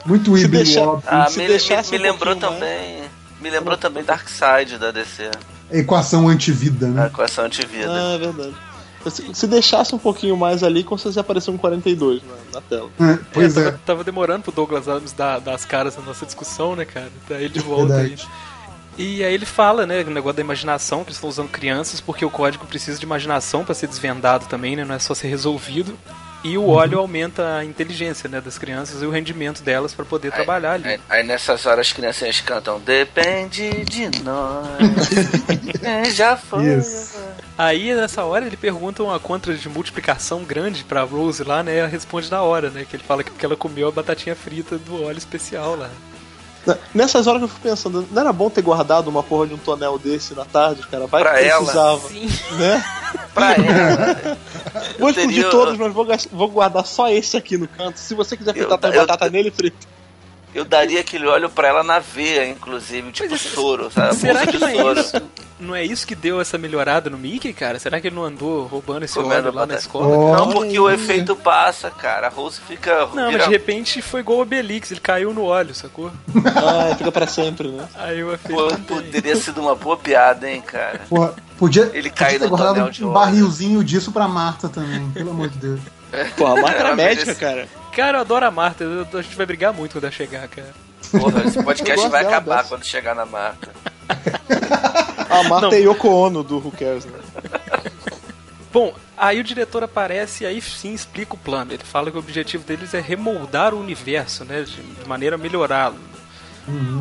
Muito 0.05 0.37
Se 0.37 0.45
Ibi 0.45 0.57
deixar- 0.59 0.81
Wop. 0.83 1.05
Ah, 1.07 1.27
Se 1.29 1.39
me, 1.39 1.47
deixasse 1.47 1.91
me, 1.93 1.99
um 1.99 2.01
me 2.03 2.11
lembrou 2.11 2.37
também. 2.37 3.03
Me 3.41 3.51
lembrou 3.51 3.77
também 3.77 4.05
Darkseid 4.05 4.79
da 4.79 4.91
DC, 4.91 5.31
Equação 5.71 6.29
antivida, 6.29 6.87
a 6.87 6.91
né? 6.91 7.07
equação 7.07 7.45
antivida. 7.45 7.91
Ah, 7.91 8.15
é 8.15 8.19
verdade. 8.19 8.55
Se, 9.11 9.35
se 9.35 9.47
deixasse 9.49 9.93
um 9.95 9.99
pouquinho 9.99 10.37
mais 10.37 10.63
ali, 10.63 10.85
com 10.85 10.97
certeza 10.97 11.23
apareceu 11.23 11.53
um 11.53 11.59
42 11.59 12.23
na, 12.23 12.35
na 12.55 12.61
tela. 12.61 12.89
É, 13.01 13.19
pois 13.33 13.55
tava, 13.55 13.69
é. 13.69 13.75
tava 13.85 14.05
demorando 14.05 14.43
pro 14.45 14.53
Douglas 14.53 14.87
Adams 14.89 15.13
dar, 15.13 15.41
dar 15.41 15.55
as 15.55 15.65
caras 15.65 15.97
na 15.97 16.03
nossa 16.05 16.25
discussão, 16.25 16.77
né, 16.77 16.85
cara? 16.85 17.11
Tá 17.29 17.35
ele 17.35 17.49
de 17.49 17.59
volta 17.59 17.97
aí. 17.97 18.15
E 18.99 19.25
aí 19.25 19.33
ele 19.33 19.47
fala, 19.47 19.87
né, 19.87 20.03
o 20.03 20.11
negócio 20.11 20.37
da 20.37 20.43
imaginação, 20.43 21.03
que 21.03 21.09
eles 21.09 21.17
estão 21.17 21.31
usando 21.31 21.49
crianças, 21.49 22.01
porque 22.01 22.25
o 22.25 22.31
código 22.31 22.67
precisa 22.67 22.99
de 22.99 23.05
imaginação 23.05 23.65
pra 23.65 23.75
ser 23.75 23.87
desvendado 23.87 24.47
também, 24.47 24.77
né? 24.77 24.85
Não 24.85 24.95
é 24.95 24.99
só 24.99 25.15
ser 25.15 25.29
resolvido. 25.29 25.99
E 26.45 26.59
o 26.59 26.69
óleo 26.69 26.99
aumenta 26.99 27.59
a 27.59 27.65
inteligência, 27.65 28.29
né, 28.29 28.41
das 28.41 28.59
crianças 28.59 29.01
e 29.01 29.07
o 29.07 29.11
rendimento 29.11 29.63
delas 29.63 29.95
pra 29.95 30.05
poder 30.05 30.33
trabalhar 30.33 30.73
ali. 30.73 30.89
Aí, 30.89 31.01
aí 31.09 31.23
nessas 31.25 31.65
horas 31.67 31.87
as 31.87 31.93
crianças 31.93 32.41
cantam 32.41 32.81
Depende 32.81 33.85
de 33.85 34.23
nós. 34.23 34.67
É, 35.83 36.05
já 36.11 36.37
foi. 36.37 36.79
Isso. 36.79 37.19
Aí 37.59 37.93
nessa 37.93 38.23
hora 38.23 38.47
ele 38.47 38.57
pergunta 38.57 39.03
uma 39.03 39.19
contra 39.19 39.53
de 39.55 39.69
multiplicação 39.69 40.45
grande 40.45 40.85
pra 40.85 41.03
Rose 41.03 41.43
lá, 41.43 41.63
né? 41.63 41.75
E 41.75 41.79
ela 41.79 41.89
responde 41.89 42.31
na 42.31 42.41
hora, 42.41 42.71
né? 42.71 42.87
Que 42.89 42.95
ele 42.97 43.03
fala 43.03 43.25
que 43.25 43.31
porque 43.31 43.45
ela 43.45 43.57
comeu 43.57 43.89
a 43.89 43.93
batatinha 43.93 44.37
frita 44.37 44.79
do 44.79 45.03
óleo 45.03 45.19
especial 45.19 45.75
lá. 45.77 45.91
Nessas 46.95 47.27
horas 47.27 47.41
que 47.41 47.45
eu 47.45 47.49
fico 47.49 47.61
pensando, 47.61 48.07
não 48.11 48.21
era 48.23 48.33
bom 48.33 48.49
ter 48.49 48.63
guardado 48.63 49.09
uma 49.09 49.23
porra 49.23 49.47
de 49.49 49.55
um 49.55 49.59
tonel 49.59 49.99
desse 49.99 50.35
na 50.35 50.45
tarde, 50.45 50.83
cara? 50.87 51.07
Vai 51.07 51.23
Pra 51.23 51.35
que 51.39 51.45
ela. 51.45 51.59
precisava, 51.61 52.09
Sim. 52.09 52.29
né? 52.59 52.85
Pra 53.35 53.53
ela. 53.55 54.39
Vou 54.99 55.09
explodir 55.11 55.35
teria- 55.37 55.51
todos, 55.51 55.77
mas 55.79 55.93
vou, 55.93 56.07
vou 56.31 56.49
guardar 56.49 56.85
só 56.87 57.09
esse 57.09 57.37
aqui 57.37 57.57
no 57.57 57.67
canto. 57.67 57.99
Se 57.99 58.15
você 58.15 58.37
quiser 58.37 58.53
fritar 58.53 58.73
Eu- 58.73 58.79
tua 58.79 58.91
eu- 58.91 59.01
batata 59.07 59.29
nele, 59.31 59.51
frita. 59.51 59.77
Eu 60.55 60.65
daria 60.65 61.01
aquele 61.01 61.27
óleo 61.27 61.49
pra 61.49 61.69
ela 61.69 61.83
na 61.83 61.99
veia, 61.99 62.47
inclusive, 62.47 63.11
tipo 63.11 63.31
Mas 63.31 63.41
esse- 63.45 63.55
soro, 63.55 63.91
sabe? 63.91 64.15
Será 64.17 64.47
que 64.47 64.59
não 64.59 64.69
é 64.69 64.75
soro. 64.75 65.01
isso? 65.01 65.23
Não 65.59 65.75
é 65.77 65.85
isso 65.85 66.05
que 66.07 66.15
deu 66.17 66.41
essa 66.41 66.59
melhorada 66.59 67.09
no 67.09 67.17
Mickey, 67.17 67.53
cara? 67.53 67.79
Será 67.79 68.01
que 68.01 68.09
ele 68.09 68.17
não 68.17 68.25
andou 68.25 68.67
roubando 68.67 69.05
esse 69.05 69.15
Comendo 69.15 69.47
óleo 69.49 69.57
lá 69.57 69.65
na 69.65 69.77
escola? 69.77 70.07
Oh. 70.09 70.37
Não, 70.37 70.51
porque 70.53 70.77
o 70.79 70.91
efeito 70.91 71.37
passa, 71.37 71.89
cara. 71.89 72.27
A 72.27 72.31
Rose 72.31 72.61
fica. 72.67 73.07
Não, 73.07 73.15
mas 73.15 73.31
vira- 73.33 73.45
de 73.45 73.51
repente 73.51 74.03
foi 74.03 74.21
igual 74.21 74.39
o 74.39 74.43
Obelix, 74.43 74.91
ele 74.91 74.99
caiu 75.01 75.33
no 75.33 75.45
óleo, 75.45 75.75
sacou? 75.75 76.11
Ah, 76.45 76.95
fica 76.97 77.13
pra 77.13 77.27
sempre, 77.29 77.69
né? 77.69 77.87
Aí 77.95 78.23
o 78.25 78.33
efeito 78.35 78.57
Pô, 78.87 78.95
poderia 78.97 79.37
ser 79.37 79.53
uma 79.59 79.75
boa 79.77 79.97
piada, 79.97 80.51
hein, 80.51 80.61
cara. 80.61 81.01
Porra, 81.09 81.33
podia, 81.57 81.85
Ele 81.95 82.11
podia 82.11 82.13
caiu 82.13 82.39
ter 82.41 82.45
no 82.45 82.51
guardado 82.51 82.81
um 82.81 82.85
óleo. 82.85 83.13
barrilzinho 83.13 83.85
disso 83.85 84.11
pra 84.13 84.27
Marta 84.27 84.69
também, 84.69 85.09
pelo 85.13 85.31
amor 85.31 85.49
de 85.49 85.59
Deus. 85.59 85.81
Pô, 86.37 86.47
a 86.47 86.61
marca 86.61 86.81
era 86.81 86.97
médica, 86.97 87.35
cara. 87.37 87.69
Cara, 87.95 88.19
eu 88.19 88.21
adoro 88.23 88.47
a 88.47 88.51
Marta, 88.51 88.85
eu- 88.85 89.07
a 89.19 89.23
gente 89.23 89.37
vai 89.37 89.47
brigar 89.47 89.73
muito 89.73 89.93
quando 89.93 90.05
ela 90.05 90.13
chegar, 90.13 90.49
cara. 90.49 90.73
Porra, 91.11 91.45
esse 91.45 91.63
podcast 91.63 92.09
vai 92.09 92.25
acabar 92.25 92.57
dessa. 92.59 92.69
quando 92.71 92.85
chegar 92.87 93.15
na 93.15 93.27
marca. 93.27 93.71
A 95.29 95.43
Marta 95.45 95.69
Não. 95.69 95.73
é 95.75 95.79
Yoko 95.81 96.09
Ono 96.09 96.43
do 96.43 96.59
Who 96.59 96.73
Cares, 96.73 97.05
né? 97.07 97.19
Bom, 98.73 98.95
aí 99.17 99.41
o 99.41 99.45
diretor 99.45 99.83
aparece 99.83 100.45
e 100.45 100.47
aí 100.47 100.61
sim 100.61 100.93
explica 100.93 101.35
o 101.35 101.39
plano. 101.39 101.73
Ele 101.73 101.83
fala 101.85 102.11
que 102.11 102.17
o 102.17 102.21
objetivo 102.21 102.65
deles 102.65 102.93
é 102.95 103.01
remoldar 103.01 103.73
o 103.75 103.81
universo, 103.81 104.45
né? 104.45 104.63
De, 104.63 104.77
de 104.83 105.09
maneira 105.09 105.37
a 105.37 105.39
melhorá-lo. 105.39 105.97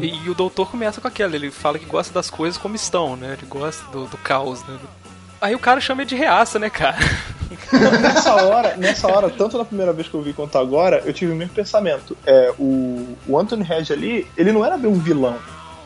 E, 0.01 0.07
e 0.25 0.29
o 0.29 0.33
doutor 0.33 0.69
começa 0.71 0.99
com 0.99 1.07
aquela, 1.07 1.35
ele 1.35 1.51
fala 1.51 1.77
que 1.77 1.85
gosta 1.85 2.13
das 2.13 2.29
coisas 2.29 2.57
como 2.57 2.76
estão, 2.76 3.15
né? 3.15 3.38
Ele 3.38 3.47
gosta 3.47 3.84
do, 3.91 4.05
do 4.07 4.18
caos, 4.18 4.63
né? 4.65 4.77
Aí 5.41 5.55
o 5.55 5.59
cara 5.59 5.81
chama 5.81 6.01
ele 6.03 6.09
de 6.09 6.15
reaça, 6.15 6.59
né, 6.59 6.69
cara? 6.69 6.97
nessa 8.01 8.35
hora, 8.35 8.76
nessa 8.77 9.07
hora, 9.07 9.30
tanto 9.30 9.57
na 9.57 9.65
primeira 9.65 9.91
vez 9.91 10.07
que 10.07 10.13
eu 10.13 10.22
vi 10.22 10.34
quanto 10.34 10.57
agora, 10.57 11.01
eu 11.05 11.13
tive 11.13 11.31
o 11.31 11.35
mesmo 11.35 11.53
pensamento. 11.53 12.15
É, 12.26 12.53
o, 12.59 13.15
o 13.27 13.38
Anthony 13.39 13.65
Hedge 13.69 13.91
ali, 13.93 14.27
ele 14.38 14.51
não 14.51 14.63
era 14.63 14.77
bem 14.77 14.89
um 14.91 14.99
vilão. 14.99 15.38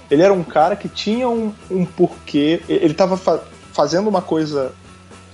Ele 0.10 0.22
era 0.22 0.34
um 0.34 0.44
cara 0.44 0.76
que 0.76 0.88
tinha 0.90 1.28
um, 1.30 1.54
um 1.72 1.86
porquê. 1.86 2.62
Ele 2.68 2.94
tava 2.94 3.18
fa- 3.18 3.42
fazendo 3.74 4.08
uma 4.08 4.22
coisa, 4.22 4.72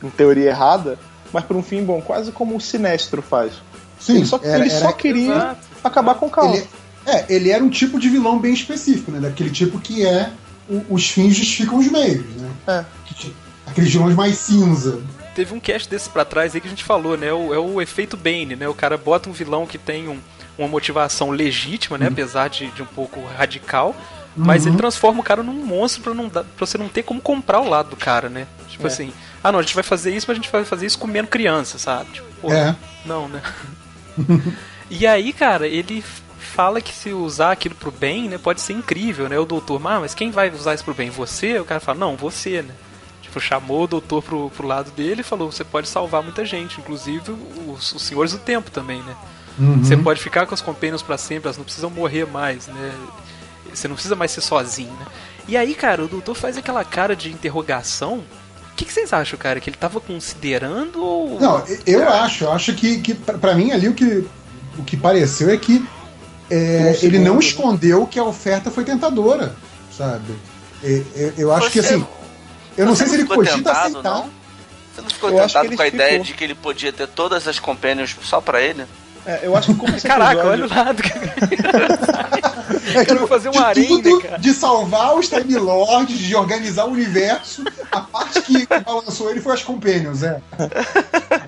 em 0.04 0.10
teoria, 0.10 0.50
errada, 0.50 0.98
mas 1.34 1.44
por 1.44 1.56
um 1.58 1.64
fim 1.64 1.84
bom, 1.84 2.02
quase 2.02 2.32
como 2.32 2.56
o 2.56 2.62
Sinestro 2.62 3.22
faz. 3.22 3.54
Sim, 4.00 4.18
ele 4.18 4.26
só, 4.26 4.40
era- 4.44 4.64
ele 4.66 4.72
era- 4.74 4.80
só 4.86 4.92
queria 4.92 5.34
Exato. 5.34 5.68
acabar 5.84 6.16
com 6.16 6.28
o 6.28 6.30
caos. 6.30 6.58
Ele, 6.58 6.68
é, 7.06 7.26
ele 7.30 7.50
era 7.52 7.64
um 7.64 7.70
tipo 7.70 8.00
de 8.00 8.08
vilão 8.10 8.40
bem 8.40 8.54
específico, 8.54 9.12
né? 9.12 9.20
Daquele 9.20 9.50
tipo 9.50 9.80
que 9.80 10.06
é 10.06 10.30
o- 10.70 10.86
os 10.94 11.10
fins 11.10 11.36
justificam 11.36 11.78
os 11.80 11.88
meios, 11.92 12.26
né? 12.36 12.52
É. 12.68 12.86
Que- 13.14 13.34
Aqueles 13.72 13.92
vilões 13.92 14.16
mais 14.16 14.38
cinza. 14.38 15.02
Teve 15.36 15.54
um 15.54 15.60
cast 15.60 15.90
desse 15.90 16.10
pra 16.10 16.24
trás 16.26 16.54
aí 16.54 16.62
que 16.62 16.68
a 16.68 16.70
gente 16.70 16.84
falou, 16.84 17.18
né? 17.18 17.32
O, 17.34 17.54
é 17.54 17.58
o 17.60 17.82
efeito 17.82 18.16
Bane, 18.18 18.56
né? 18.56 18.68
O 18.68 18.74
cara 18.74 18.98
bota 18.98 19.30
um 19.30 19.34
vilão 19.34 19.66
que 19.66 19.78
tem 19.78 20.08
um- 20.10 20.20
uma 20.58 20.68
motivação 20.68 21.30
legítima, 21.32 21.98
né? 21.98 22.08
Apesar 22.08 22.50
de, 22.50 22.68
de 22.72 22.82
um 22.84 22.86
pouco 22.86 23.24
radical, 23.38 23.96
Mas 24.34 24.64
Uhum. 24.64 24.70
ele 24.70 24.78
transforma 24.78 25.20
o 25.20 25.24
cara 25.24 25.44
num 25.44 25.66
monstro 25.66 26.02
pra, 26.04 26.14
não 26.14 26.30
dar, 26.30 26.46
pra 26.46 26.66
você 26.66 26.78
não 26.78 26.88
ter 26.88 27.04
como 27.04 27.20
comprar 27.20 27.60
o 27.60 27.68
lado 27.68 27.90
do 27.90 27.98
cara, 27.98 28.30
né? 28.30 28.48
Tipo 28.70 28.86
É. 28.86 28.88
assim, 28.88 29.12
ah 29.44 29.52
não, 29.52 29.60
a 29.60 29.62
gente 29.62 29.76
vai 29.76 29.84
fazer 29.84 30.16
isso, 30.16 30.26
mas 30.30 30.38
a 30.38 30.42
gente 30.42 30.50
vai 30.50 30.64
fazer 30.64 30.86
isso 30.86 30.98
comendo 30.98 31.28
criança, 31.28 31.78
sabe? 31.78 32.12
Tipo, 32.14 32.28
pô, 32.42 32.50
É. 32.54 32.74
não, 33.06 33.28
né? 33.28 33.42
e 34.90 35.06
aí, 35.06 35.34
cara, 35.34 35.68
ele 35.68 36.02
fala 36.40 36.80
que 36.82 36.94
se 36.94 37.12
usar 37.12 37.52
aquilo 37.52 37.76
pro 37.76 37.92
bem, 37.92 38.30
né, 38.30 38.38
pode 38.38 38.62
ser 38.62 38.72
incrível, 38.74 39.28
né? 39.30 39.38
O 39.38 39.46
doutor, 39.46 39.82
ah, 39.86 40.00
mas 40.00 40.14
quem 40.14 40.32
vai 40.32 40.50
usar 40.50 40.74
isso 40.76 40.84
pro 40.86 40.94
bem? 40.94 41.10
Você? 41.10 41.60
O 41.60 41.66
cara 41.66 41.80
fala, 41.82 41.98
não, 42.00 42.16
você, 42.16 42.62
né? 42.62 42.74
Tipo, 43.32 43.40
chamou 43.40 43.84
o 43.84 43.88
doutor 43.88 44.22
pro, 44.22 44.50
pro 44.50 44.68
lado 44.68 44.92
dele 44.92 45.22
e 45.22 45.24
falou, 45.24 45.50
você 45.50 45.64
pode 45.64 45.88
salvar 45.88 46.22
muita 46.22 46.44
gente, 46.44 46.82
inclusive 46.82 47.32
os, 47.66 47.94
os 47.94 48.02
senhores 48.02 48.34
do 48.34 48.40
tempo 48.40 48.70
também, 48.70 49.02
né? 49.04 49.16
Uhum. 49.58 49.82
Você 49.82 49.96
pode 49.96 50.20
ficar 50.22 50.46
com 50.46 50.54
as 50.54 50.60
companions 50.60 51.02
pra 51.02 51.18
sempre, 51.18 51.48
elas 51.48 51.56
não 51.58 51.64
precisam 51.64 51.90
morrer 51.90 52.26
mais, 52.28 52.68
né? 52.68 52.94
Você 53.74 53.88
não 53.88 53.96
precisa 53.96 54.18
mais 54.18 54.32
ser 54.32 54.42
sozinho, 54.42 54.92
né? 55.00 55.06
E 55.48 55.56
aí, 55.56 55.74
cara, 55.74 56.04
o 56.04 56.10
doutor 56.10 56.36
faz 56.36 56.58
aquela 56.58 56.84
cara 56.84 57.16
de 57.16 57.32
interrogação. 57.32 58.18
O 58.18 58.76
que, 58.76 58.84
que 58.84 58.92
vocês 58.92 59.14
acham, 59.14 59.40
cara? 59.40 59.62
Que 59.62 59.70
ele 59.70 59.78
tava 59.78 60.02
considerando 60.02 61.02
ou. 61.02 61.40
Não, 61.40 61.64
eu 61.86 62.10
acho, 62.10 62.44
eu 62.44 62.52
acho 62.52 62.74
que, 62.74 63.00
que 63.00 63.14
pra 63.14 63.38
pra 63.38 63.56
mim 63.56 63.72
ali 63.72 63.88
o 63.88 63.94
que, 63.94 64.28
o 64.78 64.84
que 64.84 64.98
pareceu 64.98 65.50
é 65.50 65.56
que 65.56 65.86
é, 66.50 67.00
ele 67.02 67.18
não 67.18 67.36
né? 67.36 67.40
escondeu 67.40 68.06
que 68.06 68.20
a 68.20 68.24
oferta 68.26 68.70
foi 68.70 68.84
tentadora, 68.84 69.56
sabe? 69.96 70.34
Eu, 70.84 71.34
eu 71.38 71.54
acho 71.54 71.70
que 71.72 71.82
Você- 71.82 71.94
assim, 71.96 72.06
eu 72.78 72.86
não 72.86 72.96
Você 72.96 73.00
sei 73.04 73.08
se 73.08 73.14
ele 73.16 73.24
ficou 73.24 73.38
cogita 73.38 73.58
tentado, 73.58 73.80
aceitar. 74.00 74.04
não? 74.04 74.30
Você 74.94 75.02
não 75.02 75.10
ficou 75.10 75.30
Eu 75.30 75.36
tentado 75.48 75.68
com 75.68 75.74
a 75.74 75.86
ficou. 75.86 75.86
ideia 75.88 76.20
de 76.20 76.34
que 76.34 76.44
ele 76.44 76.56
podia 76.56 76.92
ter 76.94 77.08
todas 77.08 77.48
as 77.48 77.60
companions 77.60 78.16
só 78.24 78.42
pra 78.42 78.62
ele? 78.62 78.86
É, 79.26 79.42
eu 79.44 79.56
acho 79.56 79.74
que 79.74 79.80
como 79.80 79.96
esse 79.96 80.08
Caraca, 80.08 80.46
olha 80.46 80.66
o 80.66 80.70
lado, 80.70 81.04
cara. 81.04 81.34
É, 82.96 83.06
Quero 83.06 83.28
fazer 83.28 83.50
um 83.50 83.54
de 83.54 83.58
harém, 83.60 83.88
tudo, 83.88 84.18
né, 84.18 84.24
cara? 84.24 84.38
de 84.40 84.54
salvar 84.54 85.16
os 85.16 85.28
Time 85.28 85.56
Lords, 85.56 86.18
de 86.18 86.36
organizar 86.36 86.86
o 86.86 86.92
universo, 86.92 87.64
a 87.92 88.02
parte 88.02 88.42
que 88.42 88.66
balançou 88.84 89.30
ele 89.30 89.40
foi 89.40 89.54
as 89.54 89.64
Companions, 89.64 90.24
é. 90.24 90.42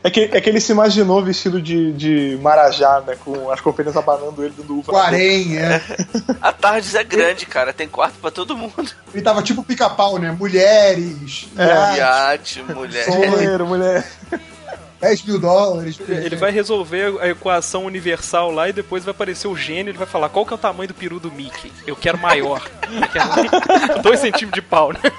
É 0.04 0.10
que, 0.10 0.30
é 0.32 0.42
que 0.42 0.50
ele 0.50 0.60
se 0.60 0.72
imaginou 0.72 1.24
vestido 1.24 1.62
de, 1.62 1.94
de 1.94 2.40
marajá, 2.42 3.02
né? 3.06 3.16
Com 3.24 3.50
as 3.50 3.62
companhias 3.62 3.96
abanando 3.96 4.44
ele 4.44 4.54
dando 4.56 4.78
uva. 4.80 4.92
O 4.92 4.98
harém, 4.98 5.58
é. 5.58 5.82
A 6.42 6.52
Tardes 6.52 6.94
é 6.96 7.04
grande, 7.04 7.46
cara. 7.46 7.74
Tem 7.74 7.88
quarto 7.88 8.16
pra 8.20 8.30
todo 8.30 8.56
mundo. 8.58 8.92
Ele 9.14 9.24
tava 9.24 9.42
tipo 9.42 9.64
pica-pau, 9.64 10.20
né? 10.20 10.32
Mulheres, 10.38 11.48
É. 11.58 11.98
Iate, 11.98 12.64
mulher. 12.64 13.08
Mulher. 13.60 14.04
10 15.04 15.24
mil 15.24 15.40
dólares. 15.40 16.00
Ele 16.08 16.36
vai 16.36 16.50
resolver 16.52 17.20
a 17.22 17.28
equação 17.28 17.86
universal 17.86 18.52
lá 18.52 18.70
e 18.70 18.74
depois 18.74 19.04
vai 19.04 19.12
aparecer 19.12 19.48
o 19.48 19.56
gênio 19.56 19.92
ele 19.92 19.98
vai 19.98 20.08
falar 20.08 20.30
qual 20.30 20.46
que 20.46 20.54
é 20.54 20.56
o 20.56 20.58
tamanho 20.60 20.88
do 20.88 20.94
peru 20.94 21.20
do 21.20 21.30
Mickey. 21.32 21.72
Eu 21.86 21.96
quero 21.96 22.18
maior. 22.18 22.62
Eu 22.90 23.08
quero 23.10 24.02
2 24.02 24.20
centímetros 24.20 24.54
de 24.54 24.62
pau, 24.62 24.94
né? 24.94 25.00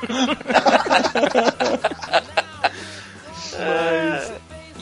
Mas- 3.59 4.33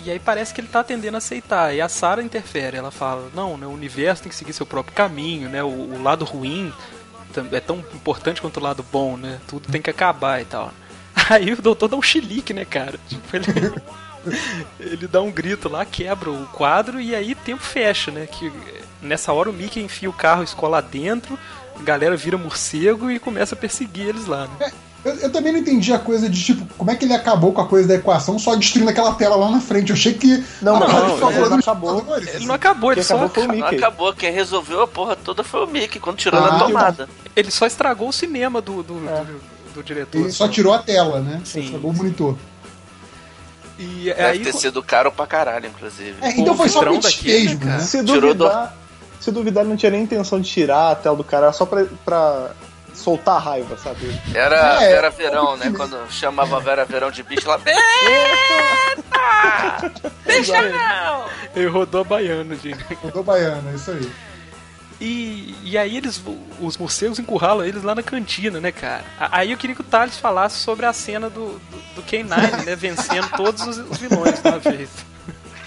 E 0.04 0.10
aí 0.10 0.18
parece 0.18 0.52
que 0.54 0.60
ele 0.60 0.68
tá 0.68 0.82
tendendo 0.82 1.14
a 1.14 1.18
aceitar. 1.18 1.74
E 1.74 1.80
a 1.80 1.88
Sarah 1.88 2.22
interfere. 2.22 2.76
Ela 2.76 2.90
fala: 2.90 3.28
Não, 3.34 3.56
né, 3.56 3.66
o 3.66 3.70
universo 3.70 4.22
tem 4.22 4.30
que 4.30 4.36
seguir 4.36 4.52
seu 4.52 4.66
próprio 4.66 4.94
caminho, 4.94 5.48
né? 5.48 5.62
O, 5.62 5.68
o 5.68 6.02
lado 6.02 6.24
ruim 6.24 6.72
é 7.52 7.60
tão 7.60 7.78
importante 7.78 8.40
quanto 8.40 8.58
o 8.58 8.62
lado 8.62 8.84
bom, 8.92 9.16
né? 9.16 9.38
Tudo 9.48 9.70
tem 9.70 9.80
que 9.82 9.90
acabar 9.90 10.40
e 10.40 10.44
tal. 10.44 10.72
Aí 11.30 11.52
o 11.52 11.60
doutor 11.62 11.88
dá 11.88 11.96
um 11.96 12.02
chilique, 12.02 12.52
né, 12.52 12.64
cara? 12.64 12.98
Tipo, 13.08 13.36
ele. 13.36 13.46
Ele 14.78 15.06
dá 15.06 15.20
um 15.20 15.30
grito 15.30 15.68
lá, 15.68 15.84
quebra 15.84 16.30
o 16.30 16.46
quadro 16.46 17.00
e 17.00 17.14
aí 17.14 17.34
tempo 17.34 17.62
fecha, 17.62 18.10
né? 18.10 18.26
Que 18.26 18.52
nessa 19.00 19.32
hora 19.32 19.50
o 19.50 19.52
Mickey 19.52 19.80
enfia 19.82 20.08
o 20.08 20.12
carro 20.12 20.42
escola 20.42 20.80
dentro, 20.80 21.38
a 21.78 21.82
galera 21.82 22.16
vira 22.16 22.36
morcego 22.38 23.10
e 23.10 23.18
começa 23.18 23.54
a 23.54 23.58
perseguir 23.58 24.08
eles 24.08 24.26
lá, 24.26 24.46
né? 24.58 24.70
Eu, 25.04 25.14
eu 25.16 25.32
também 25.32 25.52
não 25.52 25.58
entendi 25.58 25.92
a 25.92 25.98
coisa 25.98 26.28
de 26.30 26.40
tipo, 26.40 26.64
como 26.78 26.88
é 26.88 26.94
que 26.94 27.04
ele 27.04 27.12
acabou 27.12 27.52
com 27.52 27.60
a 27.60 27.66
coisa 27.66 27.88
da 27.88 27.94
equação 27.96 28.38
só 28.38 28.54
destruindo 28.54 28.88
aquela 28.88 29.12
tela 29.14 29.34
lá 29.34 29.50
na 29.50 29.60
frente. 29.60 29.90
Eu 29.90 29.96
achei 29.96 30.14
que. 30.14 30.44
Não, 30.62 30.76
ele 30.76 30.92
não, 30.92 31.14
ficou 31.16 31.30
ele 31.32 31.48
não 31.48 31.58
acabou. 31.58 32.16
Ele 32.18 32.46
não 32.46 32.54
acabou, 32.54 32.92
ele 32.92 33.00
Quem 33.00 33.08
só, 33.08 33.14
acabou 33.16 33.28
foi 33.34 33.42
o 33.42 33.46
Não 33.48 33.54
Mickey. 33.56 33.74
acabou. 33.78 34.12
Quem 34.14 34.30
resolveu 34.32 34.80
a 34.82 34.86
porra 34.86 35.16
toda 35.16 35.42
foi 35.42 35.64
o 35.64 35.66
Mickey 35.66 35.98
quando 35.98 36.18
tirou 36.18 36.38
Ah, 36.40 36.50
da 36.50 36.58
tomada. 36.60 37.08
ele 37.34 37.50
só 37.50 37.66
estragou 37.66 38.10
o 38.10 38.12
cinema 38.12 38.60
do, 38.62 38.80
do, 38.84 38.94
É. 39.08 39.24
do, 39.24 39.40
do 39.74 39.82
diretor. 39.82 40.20
Ele 40.20 40.30
só 40.30 40.46
tirou 40.46 40.72
a 40.72 40.78
tela, 40.78 41.18
né? 41.20 41.40
Só 41.44 41.54
Sim. 41.54 41.64
estragou 41.64 41.90
o 41.90 41.94
monitor. 41.96 42.36
E 43.78 44.04
Deve 44.04 44.22
aí, 44.22 44.38
ter 44.40 44.52
sido 44.52 44.82
caro 44.82 45.10
pra 45.10 45.26
caralho, 45.26 45.66
inclusive. 45.66 46.14
É, 46.20 46.30
então 46.32 46.54
O 46.54 46.56
foi 46.56 46.68
só 46.68 46.80
daquele, 46.80 46.98
desfez, 47.00 47.54
cara. 47.54 47.70
né? 47.72 47.78
Se 47.80 48.04
Tirou 48.04 48.20
duvidar, 48.34 48.76
se 49.20 49.30
duvidar, 49.30 49.62
ele 49.62 49.70
não 49.70 49.76
tinha 49.76 49.90
nem 49.90 50.02
intenção 50.02 50.40
de 50.40 50.48
tirar 50.50 50.90
a 50.92 50.94
tela 50.94 51.16
do 51.16 51.24
cara, 51.24 51.46
era 51.46 51.52
só 51.52 51.64
pra, 51.66 51.86
pra 52.04 52.50
soltar 52.94 53.36
a 53.36 53.38
raiva, 53.38 53.76
sabe? 53.78 54.20
Era 54.34 54.82
É, 54.82 54.88
Vera 54.90 55.10
Verão, 55.10 55.56
né? 55.56 55.72
Quando 55.76 55.98
chamava 56.10 56.60
Vera 56.60 56.84
Verão 56.84 57.10
de 57.10 57.22
bicho, 57.22 57.48
ela. 57.48 57.60
Deixa 60.26 60.62
não! 60.62 61.24
ele 61.54 61.66
rodou 61.68 62.00
a 62.02 62.04
baiana, 62.04 62.54
gente. 62.56 62.78
Mudou 63.02 63.22
baiana, 63.22 63.70
é 63.70 63.74
isso 63.74 63.90
aí. 63.90 64.10
E, 65.04 65.56
e 65.64 65.76
aí 65.76 65.96
eles, 65.96 66.22
os 66.60 66.76
morcegos 66.76 67.18
encurralam 67.18 67.66
eles 67.66 67.82
lá 67.82 67.92
na 67.92 68.04
cantina, 68.04 68.60
né, 68.60 68.70
cara? 68.70 69.02
Aí 69.18 69.50
eu 69.50 69.58
queria 69.58 69.74
que 69.74 69.80
o 69.80 69.84
Thales 69.84 70.16
falasse 70.16 70.60
sobre 70.60 70.86
a 70.86 70.92
cena 70.92 71.28
do, 71.28 71.58
do, 71.58 71.94
do 71.96 72.02
K9, 72.04 72.62
né, 72.64 72.76
vencendo 72.76 73.28
todos 73.36 73.66
os, 73.66 73.78
os 73.78 73.98
vilões 73.98 74.40
de 74.40 74.48
uma 74.48 74.60
vez. 74.60 74.88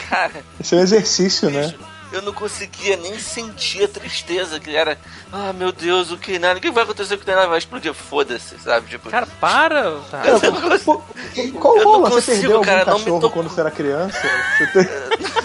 Cara, 0.09 0.31
Esse 0.57 0.73
é 0.73 0.77
um 0.77 0.81
exercício, 0.81 1.49
né? 1.49 1.63
bicho, 1.67 1.79
eu 2.13 2.21
não 2.21 2.31
conseguia 2.31 2.95
nem 2.95 3.19
sentir 3.19 3.83
a 3.83 3.87
tristeza 3.89 4.57
que 4.57 4.73
era. 4.73 4.97
Ah, 5.33 5.51
meu 5.51 5.73
Deus, 5.73 6.11
o 6.11 6.17
que 6.17 6.39
nada. 6.39 6.57
O 6.57 6.61
que 6.61 6.71
vai 6.71 6.85
acontecer 6.85 7.17
com 7.17 7.29
o 7.29 7.33
K9? 7.33 7.49
Vai 7.49 7.57
explodir, 7.57 7.93
foda-se, 7.93 8.57
sabe? 8.63 8.87
Tipo, 8.87 9.09
Cara, 9.09 9.27
para, 9.41 9.79
eu 9.81 10.01
Thales. 10.03 10.41
não 10.43 10.61
consigo. 10.61 11.59
Qual 11.59 11.75
Eu 11.75 11.83
não 11.83 11.91
rola? 11.91 12.09
Você 12.11 12.31
perdeu 12.31 12.53
algum 12.53 12.65
cara, 12.65 12.85
não 12.85 12.99
me 12.99 13.03
cachorro 13.03 13.29
quando 13.31 13.49
você 13.49 13.59
era 13.59 13.71
criança? 13.71 14.17
Você 14.57 14.67
tem, 14.67 14.83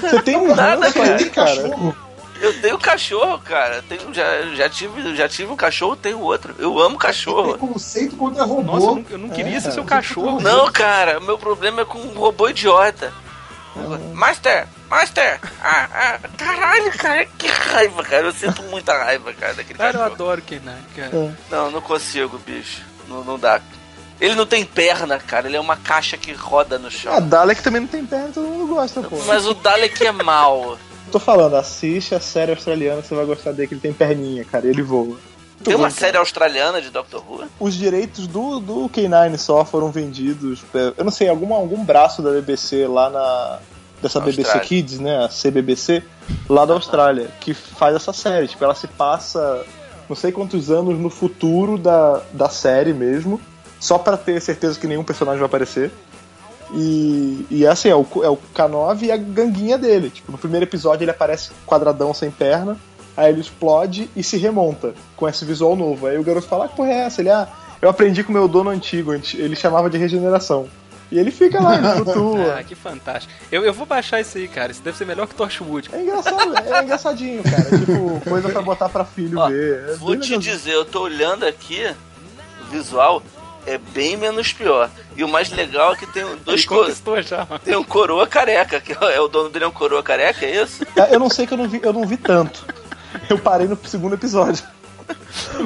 você 0.00 0.22
tem 0.22 0.36
um 0.36 0.54
Nada, 0.54 0.92
cara. 0.92 1.30
cachorro. 1.30 2.09
Eu 2.40 2.60
tenho 2.60 2.78
cachorro, 2.78 3.38
cara. 3.40 3.82
Tenho, 3.88 4.12
já, 4.14 4.42
já, 4.54 4.68
tive, 4.68 5.14
já 5.14 5.28
tive 5.28 5.52
um 5.52 5.56
cachorro, 5.56 5.94
tenho 5.96 6.20
outro. 6.20 6.54
Eu 6.58 6.78
amo 6.78 6.96
cachorro. 6.98 7.50
Preconceito 7.50 8.16
contra 8.16 8.44
robô. 8.44 8.62
Nossa, 8.62 8.86
eu 8.86 8.94
não, 8.94 9.04
eu 9.10 9.18
não 9.18 9.28
queria 9.28 9.56
É, 9.58 9.60
ser 9.60 9.72
seu 9.72 9.84
cachorro. 9.84 10.40
Não, 10.40 10.70
cara, 10.72 11.18
o 11.18 11.22
meu 11.22 11.36
problema 11.38 11.82
é 11.82 11.84
com 11.84 11.98
um 11.98 12.14
robô 12.18 12.48
idiota. 12.48 13.12
Master! 14.14 14.66
Master! 14.88 15.40
Ah, 15.62 15.88
ah, 15.92 16.18
caralho, 16.36 16.90
cara, 16.98 17.24
que 17.38 17.46
raiva, 17.46 18.02
cara. 18.02 18.26
Eu 18.26 18.32
sinto 18.32 18.62
muita 18.64 18.92
raiva, 18.92 19.32
cara, 19.32 19.54
daquele 19.54 19.78
Cara, 19.78 19.90
eu 19.90 19.92
cachorro. 20.00 20.14
adoro 20.14 20.42
K9, 20.42 20.72
cara. 20.96 21.36
Não, 21.50 21.70
não 21.70 21.80
consigo, 21.80 22.38
bicho. 22.38 22.82
Não, 23.08 23.22
não 23.22 23.38
dá. 23.38 23.60
Ele 24.20 24.34
não 24.34 24.44
tem 24.44 24.64
perna, 24.64 25.18
cara. 25.18 25.46
Ele 25.46 25.56
é 25.56 25.60
uma 25.60 25.76
caixa 25.76 26.16
que 26.16 26.32
roda 26.32 26.78
no 26.78 26.88
A 26.88 26.90
chão. 26.90 27.28
Dalek 27.28 27.62
também 27.62 27.80
não 27.80 27.88
tem 27.88 28.04
perna, 28.04 28.28
todo 28.34 28.46
mundo 28.46 28.66
gosta, 28.74 29.00
pô. 29.02 29.16
Mas 29.26 29.46
o 29.46 29.54
Dalek 29.54 30.04
é 30.06 30.12
mal. 30.12 30.76
Tô 31.10 31.18
falando, 31.18 31.56
assiste 31.56 32.14
a 32.14 32.20
série 32.20 32.52
australiana, 32.52 33.02
você 33.02 33.14
vai 33.14 33.24
gostar 33.24 33.52
dele, 33.52 33.68
que 33.68 33.74
ele 33.74 33.80
tem 33.80 33.92
perninha, 33.92 34.44
cara, 34.44 34.66
e 34.66 34.70
ele 34.70 34.82
voa. 34.82 35.16
Tem 35.62 35.74
uma 35.74 35.90
série 35.90 36.16
australiana 36.16 36.80
de 36.80 36.88
Doctor 36.88 37.22
Who? 37.28 37.44
Os 37.58 37.74
direitos 37.74 38.26
do, 38.26 38.60
do 38.60 38.88
K9 38.88 39.36
só 39.36 39.64
foram 39.64 39.90
vendidos, 39.90 40.62
eu 40.96 41.04
não 41.04 41.10
sei, 41.10 41.28
algum, 41.28 41.52
algum 41.52 41.84
braço 41.84 42.22
da 42.22 42.30
BBC 42.30 42.86
lá 42.86 43.10
na. 43.10 43.58
dessa 44.00 44.20
BBC 44.20 44.40
Austrália. 44.40 44.66
Kids, 44.66 44.98
né? 45.00 45.24
A 45.24 45.28
CBBC, 45.28 46.02
lá 46.48 46.64
da 46.64 46.72
Austrália, 46.72 47.28
que 47.40 47.52
faz 47.52 47.94
essa 47.94 48.12
série. 48.12 48.48
Tipo, 48.48 48.64
ela 48.64 48.74
se 48.74 48.86
passa 48.86 49.64
não 50.10 50.16
sei 50.16 50.32
quantos 50.32 50.72
anos 50.72 50.98
no 50.98 51.08
futuro 51.08 51.78
da, 51.78 52.20
da 52.32 52.48
série 52.48 52.92
mesmo, 52.92 53.40
só 53.78 53.96
pra 53.96 54.16
ter 54.16 54.40
certeza 54.42 54.78
que 54.78 54.88
nenhum 54.88 55.04
personagem 55.04 55.38
vai 55.38 55.46
aparecer. 55.46 55.92
E, 56.74 57.46
e 57.50 57.66
assim, 57.66 57.88
é 57.88 57.94
o, 57.94 58.06
é 58.22 58.28
o 58.28 58.38
K9 58.54 59.02
e 59.02 59.12
a 59.12 59.16
ganguinha 59.16 59.76
dele. 59.76 60.10
Tipo, 60.10 60.32
no 60.32 60.38
primeiro 60.38 60.64
episódio 60.64 61.04
ele 61.04 61.10
aparece 61.10 61.50
quadradão 61.66 62.14
sem 62.14 62.30
perna, 62.30 62.76
aí 63.16 63.32
ele 63.32 63.40
explode 63.40 64.08
e 64.14 64.22
se 64.22 64.36
remonta 64.36 64.94
com 65.16 65.28
esse 65.28 65.44
visual 65.44 65.74
novo. 65.74 66.06
Aí 66.06 66.18
o 66.18 66.22
garoto 66.22 66.46
fala, 66.46 66.66
ah, 66.66 66.68
que 66.68 66.76
porra 66.76 66.90
é 66.90 66.98
essa? 67.00 67.20
Ele, 67.20 67.30
ah, 67.30 67.48
eu 67.82 67.88
aprendi 67.88 68.22
com 68.22 68.30
o 68.30 68.34
meu 68.34 68.46
dono 68.46 68.70
antigo, 68.70 69.12
ele 69.12 69.56
chamava 69.56 69.90
de 69.90 69.98
regeneração. 69.98 70.68
E 71.10 71.18
ele 71.18 71.32
fica 71.32 71.60
lá, 71.60 71.76
ele 71.76 71.88
flutua. 72.04 72.54
Ah, 72.58 72.62
que 72.62 72.74
fantástico. 72.74 73.32
Eu, 73.50 73.64
eu 73.64 73.74
vou 73.74 73.84
baixar 73.84 74.20
isso 74.20 74.38
aí, 74.38 74.46
cara. 74.46 74.70
Isso 74.70 74.80
deve 74.80 74.96
ser 74.96 75.04
melhor 75.04 75.26
que 75.26 75.34
Torchwood. 75.34 75.90
É 75.92 76.00
engraçado, 76.00 76.56
é 76.56 76.82
engraçadinho, 76.84 77.42
cara. 77.42 77.64
Tipo, 77.78 78.20
coisa 78.28 78.48
pra 78.48 78.62
botar 78.62 78.88
pra 78.88 79.04
filho 79.04 79.38
Ó, 79.38 79.48
ver. 79.48 79.88
É 79.88 79.94
Vou 79.94 80.16
te 80.16 80.38
dizer, 80.38 80.72
eu 80.72 80.84
tô 80.84 81.02
olhando 81.02 81.44
aqui, 81.44 81.84
o 82.60 82.70
visual 82.70 83.20
é 83.74 83.78
bem 83.78 84.16
menos 84.16 84.52
pior. 84.52 84.90
E 85.16 85.24
o 85.24 85.28
mais 85.28 85.50
legal 85.50 85.92
é 85.92 85.96
que 85.96 86.06
tem 86.06 86.24
dois 86.44 86.64
coroas. 86.64 87.00
Tem 87.64 87.76
um 87.76 87.84
coroa 87.84 88.26
careca, 88.26 88.80
que 88.80 88.92
é 88.92 89.20
o 89.20 89.28
dono 89.28 89.48
dele 89.48 89.64
é 89.64 89.68
um 89.68 89.72
coroa 89.72 90.02
careca, 90.02 90.44
é 90.44 90.62
isso? 90.62 90.84
É, 90.96 91.14
Eu 91.14 91.18
não 91.18 91.30
sei 91.30 91.46
que 91.46 91.54
eu 91.54 91.58
não 91.58 91.68
vi, 91.68 91.80
eu 91.82 91.92
não 91.92 92.06
vi 92.06 92.16
tanto. 92.16 92.64
Eu 93.28 93.38
parei 93.38 93.66
no 93.66 93.78
segundo 93.84 94.14
episódio. 94.14 94.64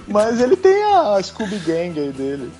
Mas 0.07 0.41
ele 0.41 0.57
tem 0.57 0.83
a 0.85 1.23
Scooby 1.23 1.59
Gang 1.59 1.99
aí 1.99 2.13
dele. 2.13 2.51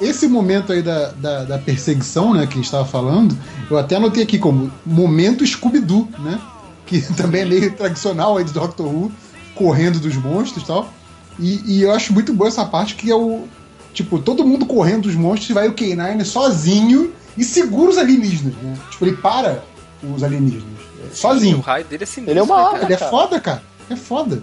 Esse 0.00 0.28
momento 0.28 0.72
aí 0.72 0.80
da, 0.80 1.08
da, 1.10 1.44
da 1.44 1.58
perseguição, 1.58 2.32
né, 2.32 2.46
que 2.46 2.52
a 2.52 2.56
gente 2.56 2.66
estava 2.66 2.84
falando, 2.84 3.36
eu 3.68 3.76
até 3.76 3.96
anotei 3.96 4.22
aqui 4.22 4.38
como 4.38 4.72
momento 4.86 5.44
Scooby-Doo, 5.44 6.08
né? 6.20 6.40
Que 6.86 7.00
também 7.14 7.42
é 7.42 7.44
meio 7.44 7.72
tradicional 7.74 8.36
aí 8.36 8.44
de 8.44 8.52
Doctor 8.52 8.86
Who, 8.86 9.12
correndo 9.54 9.98
dos 9.98 10.14
monstros 10.14 10.62
e 10.62 10.66
tal. 10.66 10.92
E, 11.38 11.78
e 11.78 11.82
eu 11.82 11.92
acho 11.92 12.12
muito 12.12 12.32
boa 12.32 12.48
essa 12.48 12.64
parte 12.64 12.94
que 12.94 13.10
é 13.10 13.14
o. 13.14 13.46
Tipo, 13.92 14.18
todo 14.18 14.44
mundo 14.44 14.66
correndo 14.66 15.02
dos 15.02 15.14
monstros 15.14 15.50
e 15.50 15.52
vai 15.52 15.66
o 15.68 15.72
K9 15.72 16.24
sozinho 16.24 17.12
e 17.36 17.42
segura 17.44 17.90
os 17.90 17.98
alienígenas, 17.98 18.54
né? 18.62 18.76
Tipo, 18.90 19.06
ele 19.06 19.16
para 19.16 19.62
os 20.02 20.22
alienígenas. 20.22 20.64
é, 21.02 21.06
O 21.12 21.16
Sozinho. 21.16 21.60
raio 21.60 21.84
dele 21.84 22.04
é 22.04 22.06
sinistro. 22.06 22.32
Ele 22.32 22.38
é 22.40 22.42
uma 22.42 22.56
né, 22.56 22.62
arma, 22.68 22.84
Ele 22.84 22.94
é 22.94 22.96
cara. 22.96 23.10
foda, 23.10 23.40
cara. 23.40 23.62
É 23.90 23.96
foda. 23.96 24.42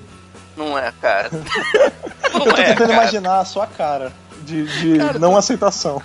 Não 0.58 0.78
é, 0.78 0.92
cara. 1.02 1.30
Eu 2.34 2.40
Não 2.40 2.46
tô 2.48 2.52
é, 2.52 2.64
tentando 2.66 2.78
cara. 2.90 2.94
imaginar 2.94 3.40
a 3.40 3.46
sua 3.46 3.66
cara 3.68 4.12
de, 4.46 4.66
de 4.80 5.20
não 5.20 5.38
aceitação. 5.38 6.02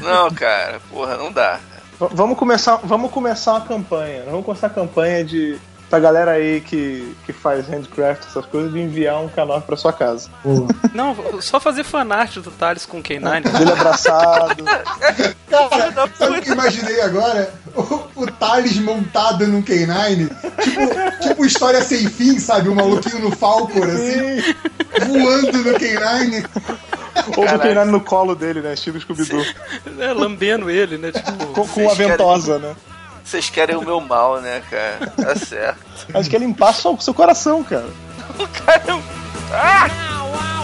Não, 0.00 0.30
cara. 0.30 0.80
Porra, 0.90 1.16
não 1.16 1.32
dá. 1.32 1.58
V- 1.98 2.08
vamos 2.12 2.38
começar, 2.38 2.76
vamos 2.84 3.10
começar 3.10 3.52
uma 3.52 3.60
campanha. 3.62 4.22
Vamos 4.24 4.44
começar 4.44 4.68
a 4.68 4.70
campanha 4.70 5.22
de 5.24 5.58
pra 5.90 5.98
galera 5.98 6.30
aí 6.30 6.60
que, 6.60 7.14
que 7.26 7.32
faz 7.32 7.66
handcraft, 7.66 8.22
essas 8.28 8.46
coisas, 8.46 8.72
de 8.72 8.78
enviar 8.80 9.20
um 9.20 9.28
canal 9.28 9.60
pra 9.60 9.76
sua 9.76 9.92
casa. 9.92 10.30
Pô. 10.42 10.66
Não, 10.94 11.16
só 11.42 11.58
fazer 11.58 11.82
fanart 11.84 12.36
do 12.36 12.50
Thales 12.50 12.86
com 12.86 13.00
o 13.00 13.02
K9. 13.02 13.42
Dele 13.58 13.72
abraçado. 13.72 14.64
Cara, 15.48 16.08
sabe 16.16 16.38
o 16.38 16.42
que 16.42 16.48
eu 16.50 16.54
imaginei 16.54 17.00
agora? 17.02 17.52
O, 17.74 18.22
o 18.22 18.26
Thales 18.26 18.76
montado 18.78 19.46
num 19.46 19.62
K9, 19.62 20.28
tipo, 20.62 21.28
tipo 21.28 21.44
história 21.44 21.82
sem 21.82 22.08
fim, 22.08 22.38
sabe? 22.38 22.68
O 22.68 22.74
maluquinho 22.74 23.18
no 23.20 23.32
Falcor, 23.32 23.84
assim, 23.88 24.54
voando 25.06 25.58
no 25.58 25.78
K9. 25.78 26.46
Ou 27.36 27.44
Caralho. 27.44 27.80
K9 27.80 27.84
no 27.86 28.00
colo 28.00 28.34
dele, 28.36 28.60
né? 28.60 28.74
Estilo 28.74 29.00
Scooby-Doo. 29.00 29.44
É, 29.98 30.12
lambendo 30.12 30.70
ele, 30.70 30.96
né? 30.96 31.10
Tipo, 31.12 31.32
Com, 31.46 31.52
com 31.54 31.64
Vocês 31.66 31.86
uma 31.86 31.96
querem- 31.96 32.12
ventosa, 32.12 32.58
né? 32.58 32.74
Vocês 33.24 33.50
querem 33.50 33.76
o 33.76 33.82
meu 33.82 34.00
mal, 34.00 34.40
né, 34.40 34.62
cara? 34.70 35.10
Tá 35.10 35.36
certo. 35.36 36.06
Acho 36.14 36.28
que 36.30 36.36
é 36.36 36.38
limpar 36.38 36.74
só 36.74 36.94
o 36.94 37.00
seu 37.00 37.14
coração, 37.14 37.62
cara. 37.62 37.88
O 38.38 38.48
cara. 38.48 39.02
Ah! 39.52 40.59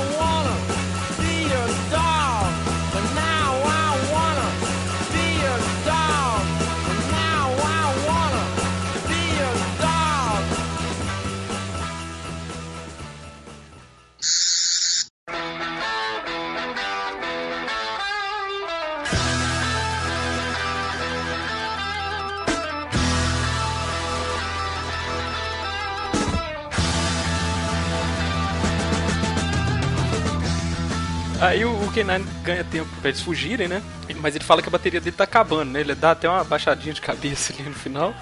Aí 31.48 31.64
o, 31.64 31.70
o 31.70 31.92
K9 31.92 32.22
ganha 32.42 32.64
tempo 32.64 32.88
pra 33.00 33.10
eles 33.10 33.20
fugirem, 33.20 33.68
né? 33.68 33.82
Mas 34.16 34.34
ele 34.34 34.44
fala 34.44 34.62
que 34.62 34.68
a 34.68 34.70
bateria 34.70 35.00
dele 35.00 35.16
tá 35.16 35.24
acabando, 35.24 35.70
né? 35.72 35.80
Ele 35.80 35.94
dá 35.94 36.12
até 36.12 36.28
uma 36.28 36.42
baixadinha 36.44 36.94
de 36.94 37.00
cabeça 37.00 37.52
ali 37.52 37.62
no 37.62 37.74
final. 37.74 38.14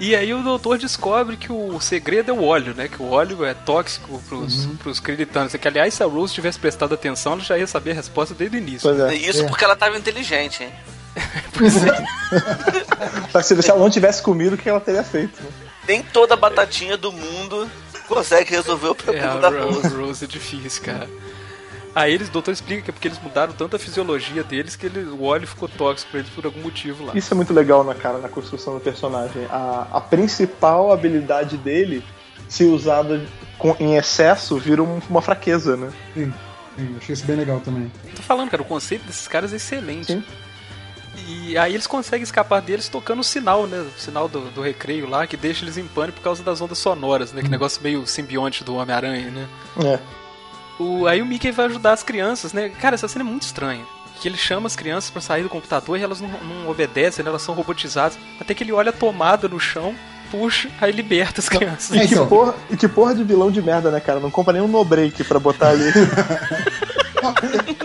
E 0.00 0.16
aí 0.16 0.34
o 0.34 0.42
doutor 0.42 0.78
descobre 0.78 1.36
que 1.36 1.52
o 1.52 1.78
segredo 1.80 2.30
é 2.30 2.34
o 2.34 2.42
óleo, 2.42 2.74
né? 2.74 2.88
Que 2.88 3.00
o 3.00 3.10
óleo 3.10 3.44
é 3.44 3.54
tóxico 3.54 4.20
pros, 4.28 4.66
pros 4.82 4.98
Krillitanos. 4.98 5.54
Que, 5.54 5.68
aliás, 5.68 5.94
se 5.94 6.02
a 6.02 6.06
Rose 6.06 6.34
tivesse 6.34 6.58
prestado 6.58 6.94
atenção, 6.94 7.34
ela 7.34 7.42
já 7.42 7.56
ia 7.58 7.66
saber 7.66 7.92
a 7.92 7.94
resposta 7.94 8.34
desde 8.34 8.56
o 8.56 8.58
início. 8.58 8.80
Pois 8.88 8.98
é. 8.98 9.14
Isso 9.14 9.46
porque 9.46 9.64
ela 9.64 9.76
tava 9.76 9.96
inteligente, 9.96 10.64
hein? 10.64 10.72
Só 13.30 13.38
que 13.42 13.44
se 13.62 13.70
ela 13.70 13.78
não 13.78 13.90
tivesse 13.90 14.22
comido, 14.22 14.54
o 14.54 14.58
que 14.58 14.68
ela 14.68 14.80
teria 14.80 15.04
feito? 15.04 15.40
Né? 15.42 15.48
Nem 15.86 16.02
toda 16.02 16.34
batatinha 16.36 16.96
do 16.96 17.12
mundo 17.12 17.70
consegue 18.08 18.50
resolver 18.50 18.88
o 18.88 18.92
É, 18.92 18.94
problema 18.94 19.34
a 19.34 19.38
da 19.38 19.48
Ro- 19.50 19.72
Rose. 19.72 19.94
Rose 19.94 20.24
é 20.24 20.28
difícil, 20.28 20.82
cara. 20.82 21.08
Aí 21.94 22.14
eles, 22.14 22.28
o 22.28 22.32
doutor 22.32 22.52
explica 22.52 22.82
que 22.82 22.90
é 22.90 22.92
porque 22.92 23.06
eles 23.08 23.20
mudaram 23.22 23.52
tanto 23.52 23.76
a 23.76 23.78
fisiologia 23.78 24.42
deles 24.42 24.76
que 24.76 24.86
ele- 24.86 25.04
o 25.10 25.24
óleo 25.24 25.46
ficou 25.46 25.68
tóxico 25.68 26.10
pra 26.10 26.20
eles 26.20 26.30
por 26.32 26.44
algum 26.46 26.60
motivo 26.62 27.04
lá. 27.04 27.12
Isso 27.14 27.32
é 27.34 27.36
muito 27.36 27.52
legal 27.52 27.84
na 27.84 27.94
cara, 27.94 28.18
na 28.18 28.28
construção 28.30 28.74
do 28.74 28.80
personagem. 28.80 29.44
A, 29.50 29.86
a 29.92 30.00
principal 30.00 30.90
habilidade 30.90 31.58
dele, 31.58 32.02
se 32.48 32.64
usada 32.64 33.22
com- 33.58 33.76
em 33.78 33.96
excesso, 33.96 34.56
vira 34.58 34.82
um- 34.82 35.00
uma 35.10 35.20
fraqueza, 35.20 35.76
né? 35.76 35.90
Sim, 36.14 36.32
sim, 36.78 36.94
achei 36.96 37.12
isso 37.12 37.26
bem 37.26 37.36
legal 37.36 37.60
também. 37.60 37.92
Tô 38.16 38.22
falando, 38.22 38.48
cara, 38.50 38.62
o 38.62 38.66
conceito 38.66 39.04
desses 39.04 39.28
caras 39.28 39.52
é 39.52 39.56
excelente. 39.56 40.12
Sim. 40.12 40.24
E 41.28 41.58
aí 41.58 41.74
eles 41.74 41.86
conseguem 41.86 42.22
escapar 42.22 42.62
deles 42.62 42.88
tocando 42.88 43.20
o 43.20 43.24
sinal, 43.24 43.66
né? 43.66 43.80
O 43.80 44.00
sinal 44.00 44.28
do, 44.28 44.40
do 44.50 44.62
recreio 44.62 45.06
lá, 45.06 45.26
que 45.26 45.36
deixa 45.36 45.62
eles 45.62 45.76
em 45.76 45.86
pânico 45.86 46.18
por 46.18 46.24
causa 46.24 46.42
das 46.42 46.58
ondas 46.62 46.78
sonoras, 46.78 47.32
né? 47.34 47.42
Que 47.42 47.48
negócio 47.50 47.82
meio 47.82 48.06
simbionte 48.06 48.64
do 48.64 48.76
Homem-Aranha, 48.76 49.30
né? 49.30 49.46
É. 49.84 49.98
O, 50.82 51.06
aí 51.06 51.22
o 51.22 51.26
Mickey 51.26 51.50
vai 51.50 51.66
ajudar 51.66 51.92
as 51.92 52.02
crianças, 52.02 52.52
né? 52.52 52.68
Cara, 52.68 52.94
essa 52.94 53.08
cena 53.08 53.24
é 53.24 53.28
muito 53.28 53.42
estranha. 53.42 53.84
Que 54.20 54.28
ele 54.28 54.36
chama 54.36 54.66
as 54.66 54.76
crianças 54.76 55.10
pra 55.10 55.20
sair 55.20 55.42
do 55.42 55.48
computador 55.48 55.98
e 55.98 56.02
elas 56.02 56.20
não, 56.20 56.28
não 56.28 56.68
obedecem, 56.70 57.24
né? 57.24 57.28
Elas 57.30 57.42
são 57.42 57.54
robotizadas. 57.54 58.18
Até 58.40 58.54
que 58.54 58.62
ele 58.62 58.72
olha 58.72 58.90
a 58.90 58.92
tomada 58.92 59.48
no 59.48 59.58
chão, 59.58 59.94
puxa, 60.30 60.68
aí 60.80 60.92
liberta 60.92 61.40
as 61.40 61.48
crianças. 61.48 61.96
É, 61.96 62.04
E 62.04 62.08
que, 62.08 62.14
então. 62.14 62.26
porra, 62.28 62.54
e 62.70 62.76
que 62.76 62.86
porra 62.88 63.14
de 63.14 63.24
vilão 63.24 63.50
de 63.50 63.60
merda, 63.60 63.90
né, 63.90 63.98
cara? 64.00 64.20
Não 64.20 64.30
compra 64.30 64.52
nem 64.52 64.62
um 64.62 64.68
no-break 64.68 65.24
pra 65.24 65.40
botar 65.40 65.70
ali. 65.70 65.90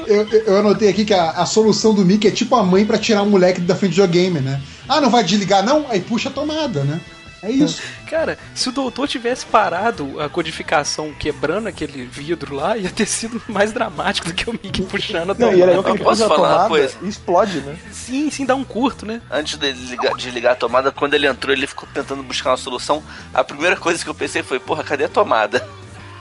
Eu, 0.05 0.15
eu- 0.31 0.43
eu 0.45 0.57
anotei 0.57 0.89
aqui 0.89 1.05
que 1.05 1.13
a, 1.13 1.31
a 1.31 1.45
solução 1.45 1.93
do 1.93 2.05
Mickey 2.05 2.27
é 2.27 2.31
tipo 2.31 2.55
a 2.55 2.63
mãe 2.63 2.85
pra 2.85 2.97
tirar 2.97 3.23
o 3.23 3.25
moleque 3.29 3.59
da 3.61 3.75
frente 3.75 3.91
do 3.95 4.01
videogame, 4.03 4.39
né? 4.39 4.61
Ah, 4.87 5.01
não 5.01 5.09
vai 5.09 5.23
desligar, 5.23 5.63
não? 5.65 5.85
Aí 5.89 5.99
puxa 6.01 6.29
a 6.29 6.31
tomada, 6.31 6.83
né? 6.83 6.99
É 7.43 7.51
isso. 7.51 7.81
Cara, 8.09 8.37
se 8.55 8.69
o 8.69 8.71
doutor 8.71 9.07
tivesse 9.07 9.45
parado 9.45 10.19
a 10.19 10.27
codificação 10.29 11.13
quebrando 11.13 11.67
aquele 11.67 12.05
vidro 12.05 12.55
lá, 12.55 12.77
ia 12.77 12.89
ter 12.89 13.05
sido 13.05 13.41
mais 13.47 13.71
dramático 13.71 14.27
do 14.27 14.33
que 14.33 14.49
o 14.49 14.53
Mickey 14.53 14.81
puxando 14.83 15.31
a 15.31 15.33
Não, 15.33 15.53
e 15.53 15.61
é 15.61 15.65
legal 15.65 15.83
tomada. 15.83 15.83
que 15.83 15.97
ele 15.97 16.03
Posso 16.03 16.27
falar 16.27 16.37
uma 16.37 16.49
tomada 16.53 16.69
coisa? 16.69 16.97
e 17.01 17.07
explode, 17.09 17.59
né? 17.61 17.77
Sim, 17.91 18.29
sim, 18.31 18.45
dá 18.45 18.55
um 18.55 18.63
curto, 18.63 19.05
né? 19.05 19.21
Antes 19.29 19.57
dele 19.57 19.77
ligar, 19.87 20.15
desligar 20.15 20.53
a 20.53 20.55
tomada, 20.55 20.91
quando 20.91 21.13
ele 21.13 21.27
entrou, 21.27 21.53
ele 21.53 21.67
ficou 21.67 21.87
tentando 21.93 22.23
buscar 22.23 22.51
uma 22.51 22.57
solução. 22.57 23.03
A 23.33 23.43
primeira 23.43 23.75
coisa 23.75 24.03
que 24.03 24.09
eu 24.09 24.15
pensei 24.15 24.41
foi, 24.41 24.59
porra, 24.59 24.83
cadê 24.83 25.03
a 25.05 25.09
tomada? 25.09 25.67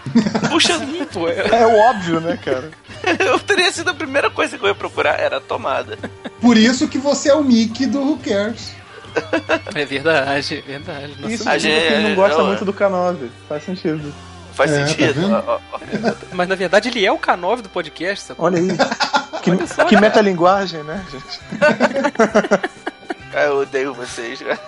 Puxa, 0.51 0.78
pô, 1.12 1.28
é, 1.28 1.48
É 1.62 1.66
o 1.66 1.76
óbvio, 1.90 2.20
né, 2.20 2.36
cara? 2.36 2.70
Eu 3.20 3.38
teria 3.40 3.70
sido 3.72 3.90
a 3.90 3.94
primeira 3.94 4.28
coisa 4.30 4.56
que 4.59 4.64
eu 4.64 4.68
ia 4.68 4.74
procurar, 4.74 5.18
era 5.20 5.36
a 5.36 5.40
tomada. 5.40 5.98
Por 6.40 6.56
isso 6.56 6.88
que 6.88 6.98
você 6.98 7.28
é 7.28 7.34
o 7.34 7.43
Mickey 7.44 7.86
do 7.86 8.01
Who 8.01 8.18
Cares. 8.18 8.72
É 9.74 9.84
verdade, 9.84 10.59
é 10.59 10.60
verdade. 10.62 11.14
Nossa, 11.20 11.34
Isso 11.34 11.48
a 11.48 11.59
gente- 11.59 11.72
ele 11.74 12.09
não 12.09 12.14
gosta 12.14 12.40
eu- 12.40 12.47
muito 12.47 12.64
do 12.64 12.72
K9. 12.72 13.28
Faz 13.48 13.64
sentido. 13.64 14.12
Faz 14.55 14.70
É, 14.72 14.80
tá 14.80 14.86
sentido. 14.88 15.20
ó. 15.47 15.59
Mas 16.32 16.48
na 16.48 16.55
verdade 16.55 16.88
ele 16.88 17.05
é 17.05 17.12
o 17.12 17.18
K9 17.18 17.62
do 17.62 17.68
podcast, 17.68 18.24
sabe? 18.26 18.40
Olha 18.43 18.59
aí. 18.59 18.68
Que, 19.43 19.51
Olha 19.52 19.66
só, 19.68 19.84
que 19.84 19.97
metalinguagem, 20.01 20.82
né, 20.82 21.05
gente? 21.12 21.40
Eu 23.32 23.59
odeio 23.60 23.94
vocês, 23.94 24.40
cara. 24.40 24.59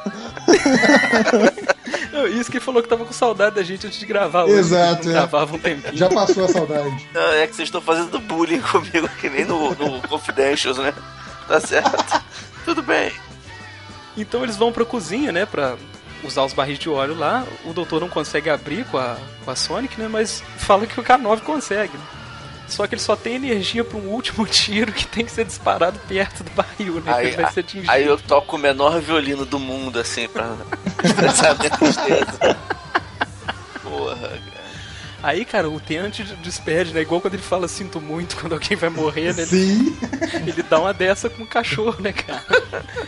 Não, 2.13 2.27
Isso 2.29 2.51
que 2.51 2.59
ele 2.59 2.65
falou 2.65 2.83
que 2.83 2.89
tava 2.89 3.05
com 3.05 3.13
saudade 3.13 3.57
da 3.57 3.63
gente 3.63 3.87
antes 3.87 3.99
de 3.99 4.07
gravar 4.07 4.45
hoje. 4.45 4.59
Exato, 4.59 5.09
é. 5.09 5.13
gravava 5.13 5.57
um 5.57 5.59
tempinho. 5.59 5.97
Já 5.97 6.09
passou 6.09 6.45
a 6.45 6.49
saudade. 6.49 7.09
Não, 7.15 7.33
é 7.33 7.47
que 7.47 7.57
vocês 7.57 7.69
estão 7.69 7.81
fazendo 7.81 8.21
bullying 8.21 8.61
comigo, 8.61 9.09
que 9.21 9.29
nem 9.31 9.45
no, 9.45 9.71
no 9.75 10.01
Confidentials, 10.07 10.79
né? 10.79 10.93
Tá 11.49 11.61
certo. 11.61 12.23
Tudo 12.65 12.83
bem. 12.83 13.11
Então 14.23 14.43
eles 14.43 14.57
vão 14.57 14.73
pra 14.73 14.85
cozinha, 14.85 15.31
né, 15.33 15.47
pra 15.47 15.77
usar 16.25 16.45
os 16.45 16.53
barris 16.53 16.79
de 16.79 16.89
óleo 16.91 17.17
lá. 17.17 17.45
O 17.65 17.73
doutor 17.73 18.01
não 18.01 18.09
consegue 18.09 18.51
abrir 18.51 18.85
com 18.87 18.99
a, 18.99 19.17
com 19.45 19.51
a 19.51 19.57
Sonic, 19.57 19.99
né, 20.01 20.09
mas 20.09 20.43
fala 20.59 20.87
que 20.87 20.99
o 20.99 21.05
K9 21.05 21.41
consegue. 21.41 21.97
né? 21.97 22.05
Só 22.67 22.87
que 22.87 22.95
ele 22.95 23.01
só 23.01 23.17
tem 23.17 23.37
energia 23.37 23.83
pra 23.83 23.97
um 23.97 24.09
último 24.09 24.45
tiro 24.51 24.93
que 24.93 25.07
tem 25.07 25.25
que 25.25 25.31
ser 25.31 25.45
disparado 25.45 25.99
perto 26.09 26.45
do 26.45 26.51
barril, 26.51 26.95
né, 27.01 27.13
Aí, 27.15 27.31
vai 27.31 27.51
ser 27.53 27.61
atingido. 27.61 27.91
aí 27.91 28.05
eu 28.05 28.19
toco 28.19 28.57
o 28.57 28.59
menor 28.59 29.01
violino 29.01 29.47
do 29.47 29.59
mundo, 29.59 29.99
assim, 29.99 30.29
pra 30.29 30.55
expressar 31.03 31.53
a 31.53 31.55
minha 31.55 31.71
tristeza. 31.71 32.39
Porra, 33.83 34.17
cara. 34.29 34.43
Aí, 35.23 35.45
cara, 35.45 35.69
o 35.69 35.81
Tenant 35.81 36.17
despede, 36.43 36.93
né, 36.95 37.01
igual 37.01 37.21
quando 37.21 37.35
ele 37.35 37.43
fala 37.43 37.67
sinto 37.67 38.01
muito 38.01 38.37
quando 38.37 38.53
alguém 38.53 38.77
vai 38.77 38.89
morrer, 38.89 39.35
né, 39.35 39.43
ele, 39.43 39.47
Sim. 39.47 39.97
ele 40.47 40.63
dá 40.63 40.79
uma 40.79 40.95
dessa 40.95 41.29
com 41.29 41.43
o 41.43 41.47
cachorro, 41.47 41.97
né, 42.01 42.13
cara. 42.13 42.45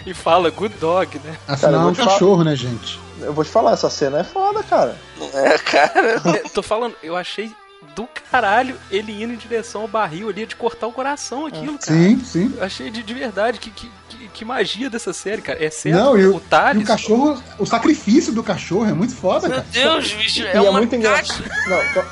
E 0.04 0.12
fala 0.12 0.50
good 0.50 0.74
dog, 0.80 1.20
né. 1.24 1.36
Afinal, 1.46 1.58
Cara, 1.58 1.76
eu 1.76 1.80
é 1.80 1.84
um 1.84 1.92
te 1.92 1.96
falar- 1.98 2.10
cachorro, 2.12 2.44
né, 2.44 2.56
gente? 2.56 2.98
Eu 3.20 3.32
vou 3.32 3.44
te 3.44 3.50
falar, 3.50 3.72
essa 3.72 3.88
cena 3.90 4.20
é 4.20 4.24
foda, 4.24 4.62
cara. 4.62 4.96
É, 5.34 5.58
cara? 5.58 6.18
Tô 6.54 6.62
falando, 6.62 6.96
eu 7.02 7.14
achei 7.16 7.52
do 7.94 8.08
caralho 8.30 8.78
ele 8.90 9.22
indo 9.22 9.32
em 9.32 9.36
direção 9.36 9.82
ao 9.82 9.88
barril 9.88 10.28
ali 10.28 10.46
de 10.46 10.56
cortar 10.56 10.86
o 10.86 10.92
coração 10.92 11.46
aquilo, 11.46 11.78
cara. 11.78 11.92
Sim, 11.98 12.24
sim. 12.24 12.54
Eu 12.56 12.64
achei 12.64 12.90
de, 12.90 13.02
de 13.02 13.14
verdade, 13.14 13.58
que, 13.58 13.70
que, 13.70 13.90
que, 14.08 14.28
que 14.28 14.44
magia 14.44 14.88
dessa 14.88 15.12
série, 15.12 15.42
cara. 15.42 15.62
É 15.64 15.70
certo, 15.70 15.96
Não, 15.96 16.18
e 16.18 16.26
o, 16.26 16.36
o 16.36 16.40
Thales. 16.40 16.80
e 16.80 16.84
o 16.84 16.86
cachorro, 16.86 17.42
o 17.58 17.66
sacrifício 17.66 18.32
do 18.32 18.42
cachorro 18.42 18.86
é 18.88 18.92
muito 18.92 19.14
foda, 19.14 19.48
Meu 19.48 19.58
cara. 19.58 19.68
Deus, 19.72 20.12
bicho, 20.12 20.40
E 20.42 20.46
é 20.46 20.56
é, 20.56 20.60
uma 20.60 20.72
muito 20.72 20.94
engraçado. 20.94 21.44
Não, 21.68 21.82
então, 21.84 22.04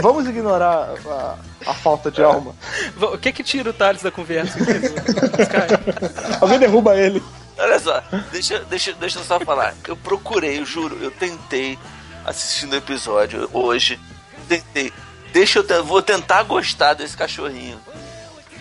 vamos 0.00 0.26
ignorar 0.28 0.94
a, 1.06 1.36
a 1.66 1.74
falta 1.74 2.10
de 2.10 2.22
alma. 2.22 2.54
O 3.00 3.18
que 3.18 3.28
é 3.28 3.32
que 3.32 3.42
tira 3.42 3.70
o 3.70 3.72
Thales 3.72 4.02
da 4.02 4.10
conversa? 4.10 4.58
Alguém 6.40 6.58
derruba 6.58 6.96
ele. 6.96 7.22
Olha 7.58 7.78
só, 7.78 8.02
deixa, 8.32 8.58
deixa, 8.60 8.92
deixa 8.94 9.18
eu 9.18 9.24
só 9.24 9.38
falar. 9.40 9.74
Eu 9.86 9.96
procurei, 9.96 10.58
eu 10.58 10.64
juro, 10.64 10.98
eu 11.00 11.10
tentei 11.10 11.78
assistindo 12.24 12.72
o 12.72 12.76
episódio 12.76 13.48
hoje. 13.52 14.00
Tentei 14.48 14.92
deixa 15.32 15.64
eu. 15.66 15.84
Vou 15.84 16.02
tentar 16.02 16.42
gostar 16.42 16.94
desse 16.94 17.16
cachorrinho. 17.16 17.78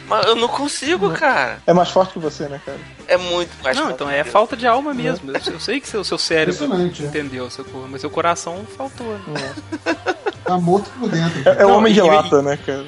Mas 0.07 0.26
eu 0.26 0.35
não 0.35 0.48
consigo, 0.49 1.10
cara. 1.11 1.60
É 1.65 1.72
mais 1.72 1.89
forte 1.89 2.14
que 2.14 2.19
você, 2.19 2.45
né, 2.49 2.60
cara? 2.65 2.77
É 3.07 3.15
muito 3.15 3.52
mais 3.64 3.77
Não, 3.77 3.84
forte 3.84 3.95
então 3.95 4.10
é 4.10 4.22
eu. 4.22 4.26
falta 4.26 4.57
de 4.57 4.68
alma 4.68 4.93
mesmo. 4.93 5.31
Eu, 5.31 5.53
eu 5.53 5.60
sei 5.60 5.80
que 5.80 5.88
seu, 5.88 6.03
seu 6.03 6.18
cérebro 6.18 6.65
Impressionante, 6.65 7.03
é. 7.03 7.06
entendeu, 7.06 7.48
mas 7.89 8.02
seu 8.02 8.10
coração 8.10 8.65
faltou. 8.77 9.18
Né? 9.27 9.56
Tá 10.43 10.57
morto 10.57 10.89
por 10.99 11.07
dentro. 11.07 11.48
É, 11.48 11.61
é 11.61 11.65
o 11.65 11.69
Não, 11.69 11.77
homem 11.77 11.93
de 11.93 12.02
lata, 12.02 12.41
né, 12.41 12.57
cara? 12.57 12.84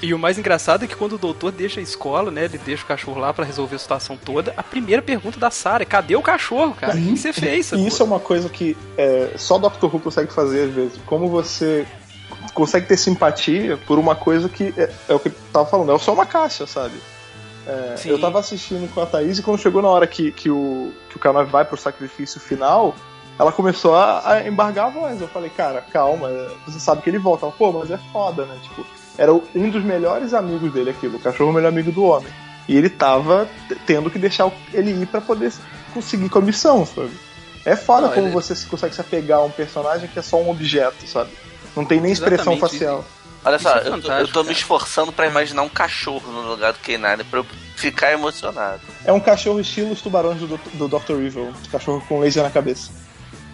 E 0.00 0.14
o 0.14 0.18
mais 0.18 0.38
engraçado 0.38 0.84
é 0.84 0.88
que 0.88 0.96
quando 0.96 1.12
o 1.12 1.18
doutor 1.18 1.52
deixa 1.52 1.80
a 1.80 1.82
escola, 1.82 2.30
né? 2.30 2.46
Ele 2.46 2.58
deixa 2.58 2.82
o 2.82 2.86
cachorro 2.86 3.20
lá 3.20 3.32
pra 3.32 3.44
resolver 3.44 3.76
a 3.76 3.78
situação 3.78 4.16
toda. 4.16 4.54
A 4.56 4.62
primeira 4.62 5.02
pergunta 5.02 5.38
da 5.38 5.50
Sarah 5.50 5.82
é: 5.82 5.84
cadê 5.84 6.16
o 6.16 6.22
cachorro, 6.22 6.74
cara? 6.74 6.96
O 6.96 6.96
que 6.96 7.16
você 7.16 7.32
fez? 7.32 7.70
E 7.72 7.86
isso 7.86 8.02
é 8.02 8.06
uma 8.06 8.18
coisa 8.18 8.48
que 8.48 8.76
é, 8.96 9.32
só 9.36 9.58
Doctor 9.58 9.94
Who 9.94 10.00
consegue 10.00 10.32
fazer 10.32 10.68
às 10.68 10.74
vezes. 10.74 10.98
Como 11.04 11.28
você 11.28 11.86
consegue 12.58 12.86
ter 12.86 12.96
simpatia 12.96 13.76
por 13.86 13.98
uma 14.00 14.16
coisa 14.16 14.48
que 14.48 14.74
é, 14.76 14.90
é 15.08 15.14
o 15.14 15.20
que 15.20 15.28
eu 15.28 15.34
tava 15.52 15.64
falando, 15.66 15.92
é 15.92 15.98
só 15.98 16.12
uma 16.12 16.26
caixa, 16.26 16.66
sabe? 16.66 16.94
É, 17.66 17.94
eu 18.04 18.18
tava 18.18 18.40
assistindo 18.40 18.92
com 18.92 19.00
a 19.00 19.06
Thaís 19.06 19.38
e 19.38 19.42
quando 19.42 19.60
chegou 19.60 19.80
na 19.80 19.88
hora 19.88 20.06
que, 20.08 20.32
que 20.32 20.50
o, 20.50 20.92
que 21.08 21.16
o 21.16 21.20
canal 21.20 21.46
vai 21.46 21.64
pro 21.64 21.76
sacrifício 21.76 22.40
final, 22.40 22.96
ela 23.38 23.52
começou 23.52 23.94
a, 23.94 24.28
a 24.32 24.48
embargar 24.48 24.86
a 24.86 24.90
voz. 24.90 25.20
Eu 25.20 25.28
falei, 25.28 25.50
cara, 25.50 25.80
calma, 25.92 26.28
você 26.66 26.80
sabe 26.80 27.02
que 27.02 27.10
ele 27.10 27.18
volta. 27.18 27.46
Ela, 27.46 27.54
pô, 27.56 27.70
mas 27.70 27.90
é 27.92 27.98
foda, 28.12 28.44
né? 28.44 28.58
Tipo, 28.62 28.84
era 29.16 29.32
um 29.32 29.70
dos 29.70 29.84
melhores 29.84 30.34
amigos 30.34 30.72
dele 30.72 30.90
aquilo, 30.90 31.16
o 31.18 31.20
cachorro 31.20 31.50
é 31.50 31.52
o 31.52 31.54
melhor 31.54 31.68
amigo 31.68 31.92
do 31.92 32.02
homem. 32.02 32.32
E 32.68 32.76
ele 32.76 32.90
tava 32.90 33.46
tendo 33.86 34.10
que 34.10 34.18
deixar 34.18 34.50
ele 34.72 34.90
ir 35.02 35.06
pra 35.06 35.20
poder 35.20 35.52
conseguir 35.94 36.28
com 36.28 36.38
a 36.40 36.42
missão, 36.42 36.84
sabe? 36.84 37.12
É 37.64 37.76
foda 37.76 38.06
Não, 38.08 38.14
como 38.14 38.26
ele- 38.28 38.34
você 38.34 38.54
se- 38.56 38.66
consegue 38.66 38.94
se 38.94 39.00
apegar 39.00 39.38
a 39.38 39.44
um 39.44 39.50
personagem 39.50 40.08
que 40.08 40.18
é 40.18 40.22
só 40.22 40.38
um 40.40 40.50
objeto, 40.50 41.06
sabe? 41.06 41.30
Não 41.78 41.84
tem 41.88 42.00
nem 42.00 42.12
expressão 42.12 42.52
Exatamente. 42.54 42.72
facial. 42.72 43.04
Olha 43.44 43.58
só, 43.58 43.76
é 43.76 43.88
eu, 43.88 44.02
tô, 44.02 44.12
eu 44.12 44.28
tô 44.28 44.44
me 44.44 44.52
esforçando 44.52 45.12
pra 45.12 45.26
imaginar 45.26 45.62
um 45.62 45.68
cachorro 45.68 46.30
no 46.32 46.42
lugar 46.50 46.72
do 46.72 46.78
K9 46.80 47.24
pra 47.30 47.38
eu 47.40 47.46
ficar 47.76 48.12
emocionado. 48.12 48.80
É 49.04 49.12
um 49.12 49.20
cachorro 49.20 49.60
estilo 49.60 49.92
os 49.92 50.00
tubarões 50.02 50.38
do, 50.40 50.46
Dr- 50.48 50.60
do 50.74 50.88
Dr. 50.88 51.12
Evil. 51.24 51.48
Um 51.66 51.70
cachorro 51.70 52.02
com 52.08 52.18
laser 52.20 52.42
na 52.42 52.50
cabeça. 52.50 52.90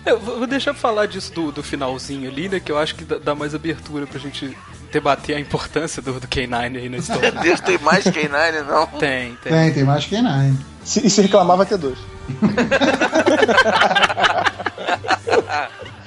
Eu 0.07 0.19
vou 0.19 0.47
deixar 0.47 0.73
pra 0.73 0.81
falar 0.81 1.07
disso 1.07 1.33
do, 1.33 1.53
do 1.53 1.63
finalzinho 1.63 2.31
ali, 2.31 2.49
né? 2.49 2.61
Que 2.61 2.73
eu 2.73 2.79
acho 2.79 2.95
que 2.95 3.05
dá- 3.05 3.35
mais 3.35 3.55
abertura 3.55 4.07
pra 4.07 4.19
gente 4.19 4.57
debater 4.91 5.37
a 5.37 5.41
importância 5.41 6.01
do, 6.03 6.19
do 6.21 6.27
K9 6.29 6.77
aí 6.79 6.89
na 6.89 6.97
história. 6.99 7.31
Meu 7.33 7.43
Deus, 7.43 7.61
tem 7.61 7.79
mais 7.79 8.05
K9, 8.05 8.63
não? 8.67 8.87
tem, 8.99 9.35
tem. 9.43 9.53
Tem, 9.53 9.73
tem 9.73 9.85
mais 9.85 10.05
que 10.05 10.17
Nine. 10.21 10.59
Se, 10.85 11.07
e 11.07 11.11
se 11.11 11.23
reclamar, 11.23 11.57
vai 11.59 11.67
ter 11.67 11.79
dois. 11.79 11.99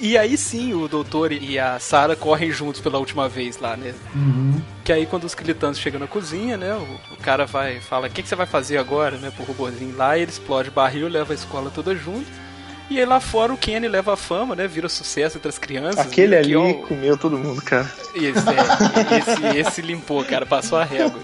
E 0.00 0.16
aí 0.18 0.36
sim 0.36 0.74
o 0.74 0.86
doutor 0.88 1.32
e 1.32 1.58
a 1.58 1.78
Sarah 1.78 2.16
correm 2.16 2.50
juntos 2.50 2.80
pela 2.80 2.98
última 2.98 3.28
vez 3.28 3.58
lá, 3.58 3.76
né? 3.76 3.94
Uhum. 4.14 4.60
Que 4.84 4.92
aí 4.92 5.06
quando 5.06 5.24
os 5.24 5.34
clitantes 5.34 5.80
chegam 5.80 5.98
na 6.00 6.06
cozinha, 6.06 6.56
né? 6.56 6.74
O, 6.74 7.14
o 7.14 7.16
cara 7.22 7.46
vai 7.46 7.80
fala, 7.80 8.06
o 8.06 8.10
que, 8.10 8.22
que 8.22 8.28
você 8.28 8.36
vai 8.36 8.46
fazer 8.46 8.78
agora, 8.78 9.16
né? 9.16 9.30
Pro 9.34 9.44
robozinho 9.44 9.96
lá, 9.96 10.16
ele 10.18 10.30
explode 10.30 10.70
barril, 10.70 11.08
leva 11.08 11.32
a 11.32 11.34
escola 11.34 11.70
toda 11.74 11.94
junto. 11.94 12.26
E 12.88 13.00
aí 13.00 13.04
lá 13.04 13.18
fora 13.18 13.52
o 13.52 13.56
Kenny 13.56 13.88
leva 13.88 14.12
a 14.12 14.16
fama, 14.16 14.54
né? 14.54 14.68
Vira 14.68 14.88
sucesso 14.88 15.38
entre 15.38 15.48
as 15.48 15.58
crianças. 15.58 16.06
Aquele 16.06 16.32
né, 16.36 16.38
ali 16.38 16.48
que 16.50 16.54
é 16.54 16.58
o- 16.58 16.74
comeu 16.82 17.16
todo 17.18 17.36
mundo, 17.36 17.60
cara. 17.62 17.90
Esse, 18.14 18.48
é, 18.48 19.18
esse, 19.52 19.58
esse 19.58 19.82
limpou, 19.82 20.24
cara, 20.24 20.46
passou 20.46 20.78
a 20.78 20.84
régua. 20.84 21.18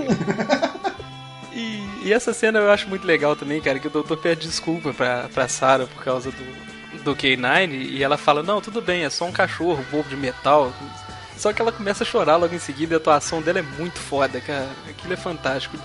E, 1.53 1.87
e 2.05 2.13
essa 2.13 2.33
cena 2.33 2.59
eu 2.59 2.71
acho 2.71 2.89
muito 2.89 3.07
legal 3.07 3.37
também, 3.37 3.61
cara, 3.61 3.79
que 3.79 3.87
o 3.87 3.91
doutor 3.91 4.17
pede 4.17 4.47
desculpa 4.47 4.93
pra, 4.93 5.29
pra 5.33 5.47
Sarah 5.49 5.87
por 5.87 6.03
causa 6.03 6.31
do, 6.31 6.72
do 7.03 7.15
K9 7.15 7.71
e 7.91 8.03
ela 8.03 8.17
fala, 8.17 8.43
não, 8.43 8.61
tudo 8.61 8.81
bem, 8.81 9.05
é 9.05 9.11
só 9.11 9.25
um 9.25 9.33
cachorro 9.33 9.85
bobo 9.91 10.09
de 10.09 10.17
metal. 10.17 10.73
Só 11.37 11.53
que 11.53 11.61
ela 11.61 11.73
começa 11.73 12.05
a 12.05 12.07
chorar 12.07 12.37
logo 12.37 12.55
em 12.55 12.59
seguida 12.59 12.95
e 12.95 12.97
a 12.97 12.99
atuação 12.99 13.43
dela 13.43 13.59
é 13.59 13.63
muito 13.63 13.99
foda, 13.99 14.41
cara. 14.41 14.69
Aquilo 14.89 15.13
é 15.13 15.17
fantástico. 15.17 15.77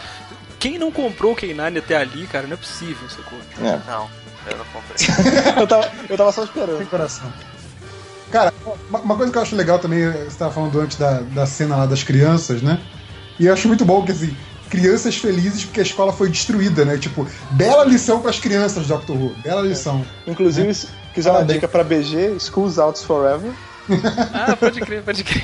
Quem 0.60 0.78
não 0.78 0.92
comprou 0.92 1.34
o 1.34 1.36
K9 1.36 1.80
até 1.80 1.96
ali, 1.96 2.28
cara, 2.28 2.48
não 2.48 2.54
é 2.54 2.58
possível, 2.58 3.10
sacou? 3.10 3.40
É. 3.60 3.80
Não, 3.88 4.10
eu 4.50 4.58
não 4.58 4.66
comprei. 4.66 5.08
eu, 5.62 5.68
tava, 5.68 5.92
eu 6.10 6.18
tava 6.18 6.32
só 6.32 6.44
esperando. 6.44 6.78
Tem 6.78 6.88
coração. 6.88 7.32
Cara, 8.32 8.54
uma, 8.90 9.00
uma 9.00 9.16
coisa 9.16 9.32
que 9.32 9.38
eu 9.38 9.42
acho 9.42 9.56
legal 9.56 9.80
também, 9.80 10.12
você 10.12 10.28
estava 10.28 10.52
falando 10.52 10.80
antes 10.80 10.98
da, 10.98 11.22
da 11.22 11.46
cena 11.46 11.76
lá 11.76 11.86
das 11.86 12.04
crianças, 12.04 12.62
né? 12.62 12.80
E 13.40 13.46
eu 13.46 13.54
acho 13.54 13.68
muito 13.68 13.86
bom 13.86 14.04
que, 14.04 14.12
assim, 14.12 14.36
crianças 14.70 15.16
felizes 15.18 15.64
porque 15.64 15.80
a 15.80 15.84
escola 15.84 16.12
foi 16.12 16.30
destruída, 16.30 16.84
né? 16.84 16.98
Tipo, 16.98 17.28
bela 17.52 17.86
lição 17.86 18.20
para 18.20 18.30
as 18.30 18.40
crianças, 18.40 18.88
Doctor 18.88 19.16
Who. 19.16 19.36
Bela 19.44 19.62
lição. 19.62 20.06
Inclusive, 20.26 20.74
se 20.74 20.88
quiser 21.18 21.32
uma 21.32 21.44
dica 21.44 21.68
pra 21.68 21.84
BG, 21.84 22.40
Schools 22.40 22.78
Out 22.78 23.04
Forever. 23.06 23.52
Ah, 24.34 24.56
pode 24.56 24.80
crer, 24.82 25.02
pode 25.02 25.24
crer. 25.24 25.44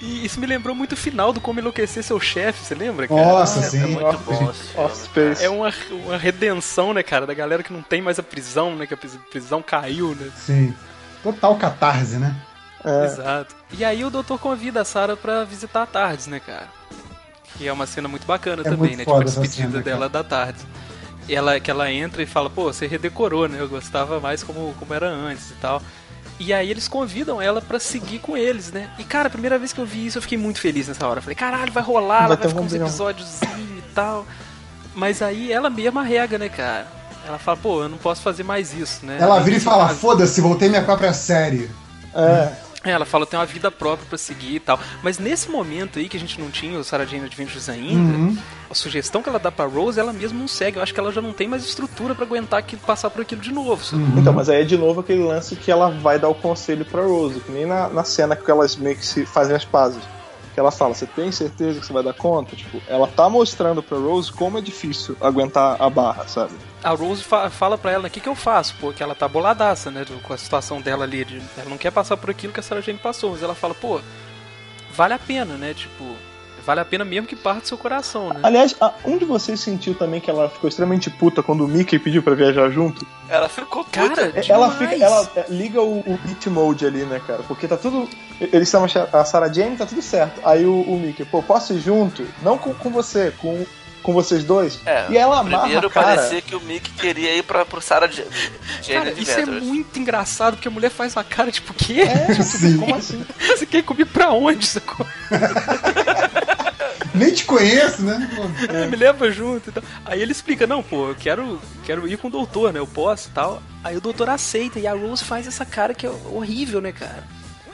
E 0.00 0.24
isso 0.24 0.40
me 0.40 0.46
lembrou 0.46 0.74
muito 0.74 0.92
o 0.92 0.96
final 0.96 1.32
do 1.32 1.40
Como 1.40 1.60
Enlouquecer 1.60 2.02
Seu 2.02 2.18
Chefe, 2.18 2.64
você 2.64 2.74
lembra, 2.74 3.06
cara? 3.06 3.20
Nossa, 3.22 3.60
É 3.60 3.62
sim. 3.62 3.78
muito 3.86 4.18
bom 4.18 4.50
esse 4.50 4.62
filme, 4.64 4.84
Off 4.84 4.96
Space. 4.96 5.44
É 5.44 5.50
uma, 5.50 5.72
uma 5.90 6.16
redenção, 6.16 6.92
né, 6.94 7.02
cara, 7.02 7.26
da 7.26 7.34
galera 7.34 7.62
que 7.62 7.72
não 7.72 7.82
tem 7.82 8.00
mais 8.02 8.18
a 8.18 8.22
prisão, 8.22 8.74
né? 8.74 8.86
Que 8.86 8.94
a 8.94 8.96
pris- 8.96 9.18
prisão 9.30 9.62
caiu, 9.62 10.14
né? 10.18 10.28
Sim. 10.36 10.74
Total 11.22 11.54
catarse, 11.56 12.16
né? 12.16 12.34
É. 12.84 13.04
Exato. 13.04 13.54
E 13.78 13.84
aí 13.84 14.04
o 14.04 14.10
doutor 14.10 14.38
convida 14.40 14.80
a 14.80 14.84
Sarah 14.84 15.16
pra 15.16 15.44
visitar 15.44 15.82
a 15.82 15.86
Tardes, 15.86 16.26
né, 16.26 16.40
cara? 16.40 16.66
Que 17.56 17.68
é 17.68 17.72
uma 17.72 17.86
cena 17.86 18.08
muito 18.08 18.26
bacana 18.26 18.62
É 18.62 18.64
também, 18.64 18.78
muito 18.96 18.98
né? 18.98 19.04
Tipo, 19.04 19.20
a 19.20 19.24
despedida 19.24 19.70
cena, 19.70 19.82
dela 19.82 20.08
da 20.08 20.24
Tardes. 20.24 20.64
E 21.28 21.34
ela, 21.34 21.60
que 21.60 21.70
ela 21.70 21.90
entra 21.90 22.22
e 22.22 22.26
fala, 22.26 22.50
pô, 22.50 22.64
você 22.64 22.86
redecorou, 22.86 23.48
né? 23.48 23.60
Eu 23.60 23.68
gostava 23.68 24.18
mais 24.20 24.42
como, 24.42 24.74
como 24.78 24.92
era 24.92 25.08
antes 25.08 25.50
e 25.50 25.54
tal. 25.54 25.80
E 26.40 26.52
aí 26.52 26.70
eles 26.70 26.88
convidam 26.88 27.40
ela 27.40 27.60
pra 27.60 27.78
seguir 27.78 28.18
com 28.18 28.36
eles, 28.36 28.72
né? 28.72 28.90
E 28.98 29.04
cara, 29.04 29.28
a 29.28 29.30
primeira 29.30 29.58
vez 29.58 29.72
que 29.72 29.80
eu 29.80 29.86
vi 29.86 30.06
isso, 30.06 30.18
eu 30.18 30.22
fiquei 30.22 30.36
muito 30.36 30.60
feliz 30.60 30.88
nessa 30.88 31.06
hora. 31.06 31.18
Eu 31.18 31.22
falei, 31.22 31.36
caralho, 31.36 31.72
vai 31.72 31.82
rolar, 31.82 32.26
Vai 32.26 32.26
ela 32.26 32.36
vai 32.36 32.46
um 32.46 32.48
ficar 32.50 32.60
uns 32.62 32.72
bombinho. 32.72 32.86
episódiozinho 32.86 33.78
e 33.78 33.82
tal. 33.94 34.26
Mas 34.94 35.22
aí 35.22 35.52
ela 35.52 35.70
mesma 35.70 36.02
rega, 36.02 36.38
né, 36.38 36.48
cara? 36.48 36.86
Ela 37.26 37.38
fala, 37.38 37.56
pô, 37.56 37.82
eu 37.82 37.88
não 37.88 37.98
posso 37.98 38.20
fazer 38.22 38.42
mais 38.42 38.74
isso, 38.74 39.06
né? 39.06 39.18
Ela 39.20 39.38
vira 39.40 39.56
e 39.56 39.60
fala: 39.60 39.88
foda-se, 39.90 40.40
voltei 40.40 40.68
minha 40.68 40.82
própria 40.82 41.12
série. 41.12 41.70
É. 42.14 42.52
é, 42.84 42.90
ela 42.90 43.04
fala 43.04 43.24
tem 43.26 43.38
uma 43.38 43.46
vida 43.46 43.70
própria 43.70 44.06
pra 44.08 44.18
seguir 44.18 44.56
e 44.56 44.60
tal. 44.60 44.78
Mas 45.02 45.18
nesse 45.18 45.50
momento 45.50 45.98
aí 45.98 46.08
que 46.08 46.16
a 46.16 46.20
gente 46.20 46.40
não 46.40 46.50
tinha 46.50 46.78
o 46.78 46.84
Sarah 46.84 47.04
Jane 47.04 47.24
Adventures 47.26 47.68
ainda, 47.68 48.16
Uhum. 48.16 48.36
a 48.70 48.74
sugestão 48.74 49.22
que 49.22 49.28
ela 49.28 49.38
dá 49.38 49.50
pra 49.52 49.66
Rose, 49.66 49.98
ela 50.00 50.12
mesma 50.12 50.38
não 50.38 50.48
segue. 50.48 50.76
Eu 50.78 50.82
acho 50.82 50.92
que 50.94 51.00
ela 51.00 51.12
já 51.12 51.20
não 51.22 51.32
tem 51.32 51.46
mais 51.48 51.64
estrutura 51.64 52.14
pra 52.14 52.24
aguentar 52.24 52.58
aquilo, 52.60 52.82
passar 52.86 53.10
por 53.10 53.22
aquilo 53.22 53.40
de 53.40 53.52
novo. 53.52 53.82
Uhum. 53.96 54.18
Então, 54.18 54.32
mas 54.32 54.48
aí 54.48 54.62
é 54.62 54.64
de 54.64 54.76
novo 54.76 55.00
aquele 55.00 55.22
lance 55.22 55.54
que 55.56 55.70
ela 55.70 55.90
vai 55.90 56.18
dar 56.18 56.28
o 56.28 56.34
conselho 56.34 56.84
pra 56.84 57.02
Rose, 57.02 57.40
que 57.40 57.52
nem 57.52 57.66
na, 57.66 57.88
na 57.88 58.04
cena 58.04 58.34
que 58.36 58.50
elas 58.50 58.76
meio 58.76 58.96
que 58.96 59.06
se 59.06 59.24
fazem 59.26 59.54
as 59.54 59.64
pazes. 59.64 60.02
Que 60.54 60.60
ela 60.60 60.70
fala, 60.70 60.94
você 60.94 61.06
tem 61.06 61.32
certeza 61.32 61.80
que 61.80 61.86
você 61.86 61.92
vai 61.92 62.02
dar 62.02 62.12
conta? 62.12 62.54
Tipo, 62.54 62.80
ela 62.86 63.06
tá 63.06 63.28
mostrando 63.28 63.82
pra 63.82 63.96
Rose 63.96 64.30
como 64.30 64.58
é 64.58 64.60
difícil 64.60 65.16
aguentar 65.20 65.80
a 65.80 65.88
barra, 65.88 66.28
sabe? 66.28 66.52
A 66.84 66.90
Rose 66.90 67.22
fa- 67.24 67.48
fala 67.48 67.78
pra 67.78 67.90
ela, 67.92 68.08
o 68.08 68.10
que, 68.10 68.20
que 68.20 68.28
eu 68.28 68.34
faço? 68.34 68.74
Pô, 68.78 68.92
que 68.92 69.02
ela 69.02 69.14
tá 69.14 69.26
boladaça, 69.26 69.90
né, 69.90 70.04
com 70.22 70.32
a 70.34 70.36
situação 70.36 70.80
dela 70.80 71.04
ali. 71.04 71.26
ela 71.56 71.70
não 71.70 71.78
quer 71.78 71.90
passar 71.90 72.16
por 72.18 72.28
aquilo 72.28 72.52
que 72.52 72.60
a 72.60 72.62
Sarah 72.62 72.82
Jane 72.82 72.98
passou. 72.98 73.30
Mas 73.30 73.42
ela 73.42 73.54
fala, 73.54 73.74
pô, 73.74 73.98
vale 74.94 75.14
a 75.14 75.18
pena, 75.18 75.54
né? 75.56 75.72
Tipo, 75.72 76.14
vale 76.64 76.80
a 76.80 76.84
pena 76.84 77.04
mesmo 77.04 77.26
que 77.26 77.36
parte 77.36 77.62
do 77.62 77.68
seu 77.68 77.78
coração, 77.78 78.32
né? 78.32 78.40
Aliás, 78.42 78.74
um 79.04 79.18
de 79.18 79.24
vocês 79.24 79.60
sentiu 79.60 79.94
também 79.94 80.20
que 80.20 80.30
ela 80.30 80.48
ficou 80.48 80.68
extremamente 80.68 81.10
puta 81.10 81.42
quando 81.42 81.64
o 81.64 81.68
Mickey 81.68 81.98
pediu 81.98 82.22
pra 82.22 82.34
viajar 82.34 82.70
junto? 82.70 83.06
Ela 83.28 83.48
ficou 83.48 83.84
puta. 83.84 84.08
Cara, 84.08 84.32
É, 84.34 84.44
Ela 84.48 84.70
fica, 84.70 84.94
ela 84.94 85.30
é, 85.36 85.46
liga 85.48 85.80
o, 85.82 86.00
o 86.00 86.18
beat 86.24 86.46
mode 86.46 86.84
ali, 86.86 87.04
né, 87.04 87.20
cara? 87.26 87.42
Porque 87.42 87.66
tá 87.66 87.76
tudo. 87.76 88.08
Eles 88.40 88.68
chamam 88.68 88.88
a 89.12 89.24
Sarah 89.24 89.52
Jane, 89.52 89.76
tá 89.76 89.86
tudo 89.86 90.02
certo. 90.02 90.40
Aí 90.44 90.64
o, 90.64 90.82
o 90.82 90.98
Mickey, 90.98 91.24
pô, 91.24 91.42
posso 91.42 91.72
ir 91.72 91.80
junto? 91.80 92.26
Não 92.42 92.58
com, 92.58 92.74
com 92.74 92.90
você, 92.90 93.32
com, 93.38 93.64
com 94.02 94.12
vocês 94.12 94.44
dois. 94.44 94.78
É, 94.84 95.06
e 95.10 95.16
ela 95.16 95.38
amarra 95.40 95.62
primeiro 95.62 95.88
cara. 95.88 96.16
parecia 96.16 96.42
que 96.42 96.54
o 96.54 96.60
Mickey 96.60 96.90
queria 96.92 97.36
ir 97.36 97.42
pra, 97.42 97.64
pro 97.64 97.80
Sarah 97.80 98.08
Jane 98.08 98.28
Cara, 98.86 99.12
isso 99.12 99.38
é 99.38 99.46
muito 99.46 99.98
engraçado, 99.98 100.54
porque 100.54 100.68
a 100.68 100.70
mulher 100.70 100.90
faz 100.90 101.14
uma 101.16 101.24
cara 101.24 101.50
tipo, 101.50 101.72
o 101.72 101.74
quê? 101.74 102.02
É, 102.02 102.32
tipo, 102.32 102.42
Sim. 102.42 102.78
como 102.78 102.94
assim? 102.94 103.24
Você 103.38 103.64
quer 103.64 103.82
comer 103.82 104.06
pra 104.06 104.32
onde? 104.32 104.66
sacou? 104.66 105.06
Nem 107.14 107.32
te 107.32 107.44
conheço, 107.44 108.02
né? 108.02 108.28
É, 108.68 108.86
me 108.90 108.96
leva 108.96 109.30
junto 109.30 109.68
e 109.68 109.72
tal. 109.72 109.82
Aí 110.04 110.20
ele 110.22 110.32
explica, 110.32 110.66
não, 110.66 110.82
pô, 110.82 111.08
eu 111.10 111.14
quero, 111.14 111.60
quero 111.84 112.08
ir 112.08 112.16
com 112.16 112.28
o 112.28 112.30
doutor, 112.30 112.72
né? 112.72 112.78
Eu 112.80 112.86
posso 112.86 113.28
e 113.28 113.32
tal. 113.32 113.62
Aí 113.84 113.96
o 113.96 114.00
doutor 114.00 114.30
aceita 114.30 114.78
e 114.78 114.86
a 114.86 114.94
Rose 114.94 115.22
faz 115.24 115.46
essa 115.46 115.64
cara 115.64 115.92
que 115.94 116.06
é 116.06 116.10
horrível, 116.32 116.80
né, 116.80 116.92
cara? 116.92 117.24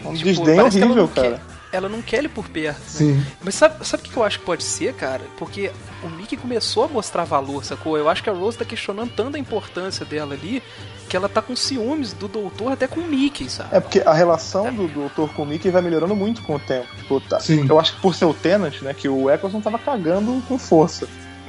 Um 0.04 0.12
Tipo, 0.14 0.24
desdém 0.24 0.60
horrível, 0.60 0.94
não 0.94 1.08
quer- 1.08 1.22
cara. 1.22 1.42
Ela 1.72 1.88
não 1.88 2.00
quer 2.02 2.18
ele 2.18 2.28
por 2.28 2.48
perto. 2.48 2.78
né? 2.78 2.84
Sim. 2.86 3.24
Mas 3.42 3.54
sabe, 3.54 3.86
sabe 3.86 4.02
o 4.02 4.10
que 4.10 4.16
eu 4.16 4.24
acho 4.24 4.38
que 4.38 4.44
pode 4.44 4.62
ser, 4.64 4.94
cara? 4.94 5.22
Porque 5.38 5.70
o 6.02 6.08
Mickey 6.08 6.36
começou 6.36 6.84
a 6.84 6.88
mostrar 6.88 7.24
valor, 7.24 7.64
sacou? 7.64 7.96
Eu 7.98 8.08
acho 8.08 8.22
que 8.22 8.30
a 8.30 8.32
Rose 8.32 8.56
tá 8.58 8.64
questionando 8.64 9.10
tanto 9.14 9.36
a 9.36 9.38
importância 9.38 10.04
dela 10.06 10.34
ali 10.34 10.62
que 11.08 11.16
ela 11.16 11.28
tá 11.28 11.40
com 11.42 11.56
ciúmes 11.56 12.12
do 12.12 12.28
doutor 12.28 12.72
até 12.72 12.86
com 12.86 13.00
o 13.00 13.06
Mickey, 13.06 13.48
sabe? 13.48 13.70
É 13.76 13.80
porque 13.80 14.00
a 14.04 14.12
relação 14.12 14.72
do 14.72 14.86
doutor 14.88 15.30
com 15.34 15.42
o 15.42 15.46
Mickey 15.46 15.70
vai 15.70 15.80
melhorando 15.82 16.14
muito 16.14 16.42
com 16.42 16.56
o 16.56 16.58
tempo. 16.58 16.88
Tipo, 16.96 17.20
tá- 17.20 17.40
Sim. 17.40 17.66
Eu 17.68 17.78
acho 17.80 17.94
que 17.96 18.00
por 18.00 18.14
ser 18.14 18.26
o 18.26 18.34
Tenant, 18.34 18.80
né, 18.82 18.92
que 18.94 19.08
o 19.08 19.30
Eccleston 19.30 19.60
tava 19.60 19.78
cagando 19.78 20.42
com 20.46 20.58
força. 20.58 21.06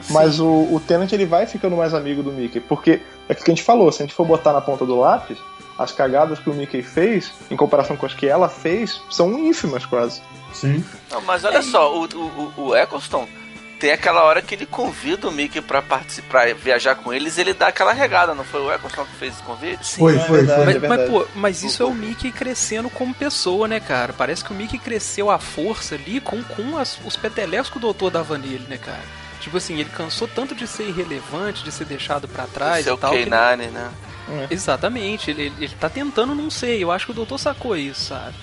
Mas 0.09 0.39
o, 0.39 0.47
o 0.47 0.81
Tenant 0.87 1.11
ele 1.11 1.25
vai 1.25 1.45
ficando 1.45 1.75
mais 1.75 1.93
amigo 1.93 2.23
do 2.23 2.31
Mickey. 2.31 2.61
Porque 2.61 3.01
é 3.27 3.33
o 3.33 3.35
que 3.35 3.43
a 3.43 3.53
gente 3.53 3.63
falou, 3.63 3.91
se 3.91 4.01
a 4.01 4.05
gente 4.05 4.15
for 4.15 4.25
botar 4.25 4.53
na 4.53 4.61
ponta 4.61 4.85
do 4.85 4.97
lápis, 4.97 5.37
as 5.79 5.91
cagadas 5.93 6.37
que 6.39 6.49
o 6.49 6.53
Mickey 6.53 6.83
fez, 6.83 7.31
em 7.49 7.55
comparação 7.55 7.95
com 7.97 8.05
as 8.05 8.13
que 8.13 8.27
ela 8.27 8.49
fez, 8.49 9.01
são 9.09 9.39
ínfimas 9.39 9.85
quase. 9.85 10.21
Sim. 10.53 10.83
Não, 11.09 11.21
mas 11.21 11.43
olha 11.45 11.61
só, 11.63 11.95
o, 11.97 12.03
o, 12.05 12.53
o- 12.57 12.75
Eccleston 12.75 13.27
tem 13.79 13.91
aquela 13.91 14.23
hora 14.25 14.41
que 14.41 14.53
ele 14.53 14.65
convida 14.65 15.29
o 15.29 15.31
Mickey 15.31 15.61
pra 15.61 15.81
participar, 15.81 16.53
viajar 16.53 16.95
com 16.95 17.13
eles, 17.13 17.37
ele 17.37 17.53
dá 17.53 17.67
aquela 17.67 17.93
regada, 17.93 18.35
não 18.35 18.43
foi 18.43 18.59
o 18.61 18.69
Eccleston 18.73 19.05
que 19.05 19.15
fez 19.15 19.33
esse 19.35 19.43
convite? 19.43 19.95
Foi, 19.97 20.17
é 20.17 20.19
foi, 20.19 20.37
verdade. 20.39 20.63
foi. 20.65 20.73
Mas, 20.73 20.83
é 20.83 20.87
mas, 20.89 21.09
pô, 21.09 21.27
mas 21.35 21.63
isso 21.63 21.81
é 21.81 21.85
o 21.85 21.93
Mickey 21.93 22.29
crescendo 22.29 22.89
como 22.89 23.13
pessoa, 23.13 23.67
né, 23.69 23.79
cara? 23.79 24.11
Parece 24.11 24.43
que 24.43 24.51
o 24.51 24.55
Mickey 24.55 24.77
cresceu 24.77 25.31
à 25.31 25.39
força 25.39 25.95
ali 25.95 26.19
com, 26.19 26.43
com 26.43 26.77
as- 26.77 26.99
os 27.05 27.15
petelecos 27.15 27.69
que 27.69 27.77
o 27.77 27.79
doutor 27.79 28.11
dava 28.11 28.37
nele, 28.37 28.65
né, 28.67 28.77
cara? 28.77 28.99
Tipo 29.39 29.55
assim, 29.55 29.75
ele 29.79 29.89
cansou 29.89 30.27
tanto 30.27 30.53
de 30.53 30.67
ser 30.67 30.83
irrelevante, 30.83 31.63
de 31.63 31.71
ser 31.71 31.85
deixado 31.85 32.27
pra 32.27 32.43
trás 32.47 32.85
e 32.85 32.89
o 32.91 32.97
tal. 32.97 33.11
que 33.11 33.17
ele- 33.19 33.31
K9, 33.31 33.69
né? 34.29 34.47
Exatamente, 34.49 35.31
ele, 35.31 35.43
ele, 35.43 35.55
ele 35.59 35.73
tá 35.79 35.89
tentando 35.89 36.33
não 36.35 36.49
sei, 36.49 36.83
eu 36.83 36.91
acho 36.91 37.05
que 37.05 37.11
o 37.11 37.15
doutor 37.15 37.37
sacou 37.37 37.75
isso, 37.75 38.05
sabe? 38.05 38.33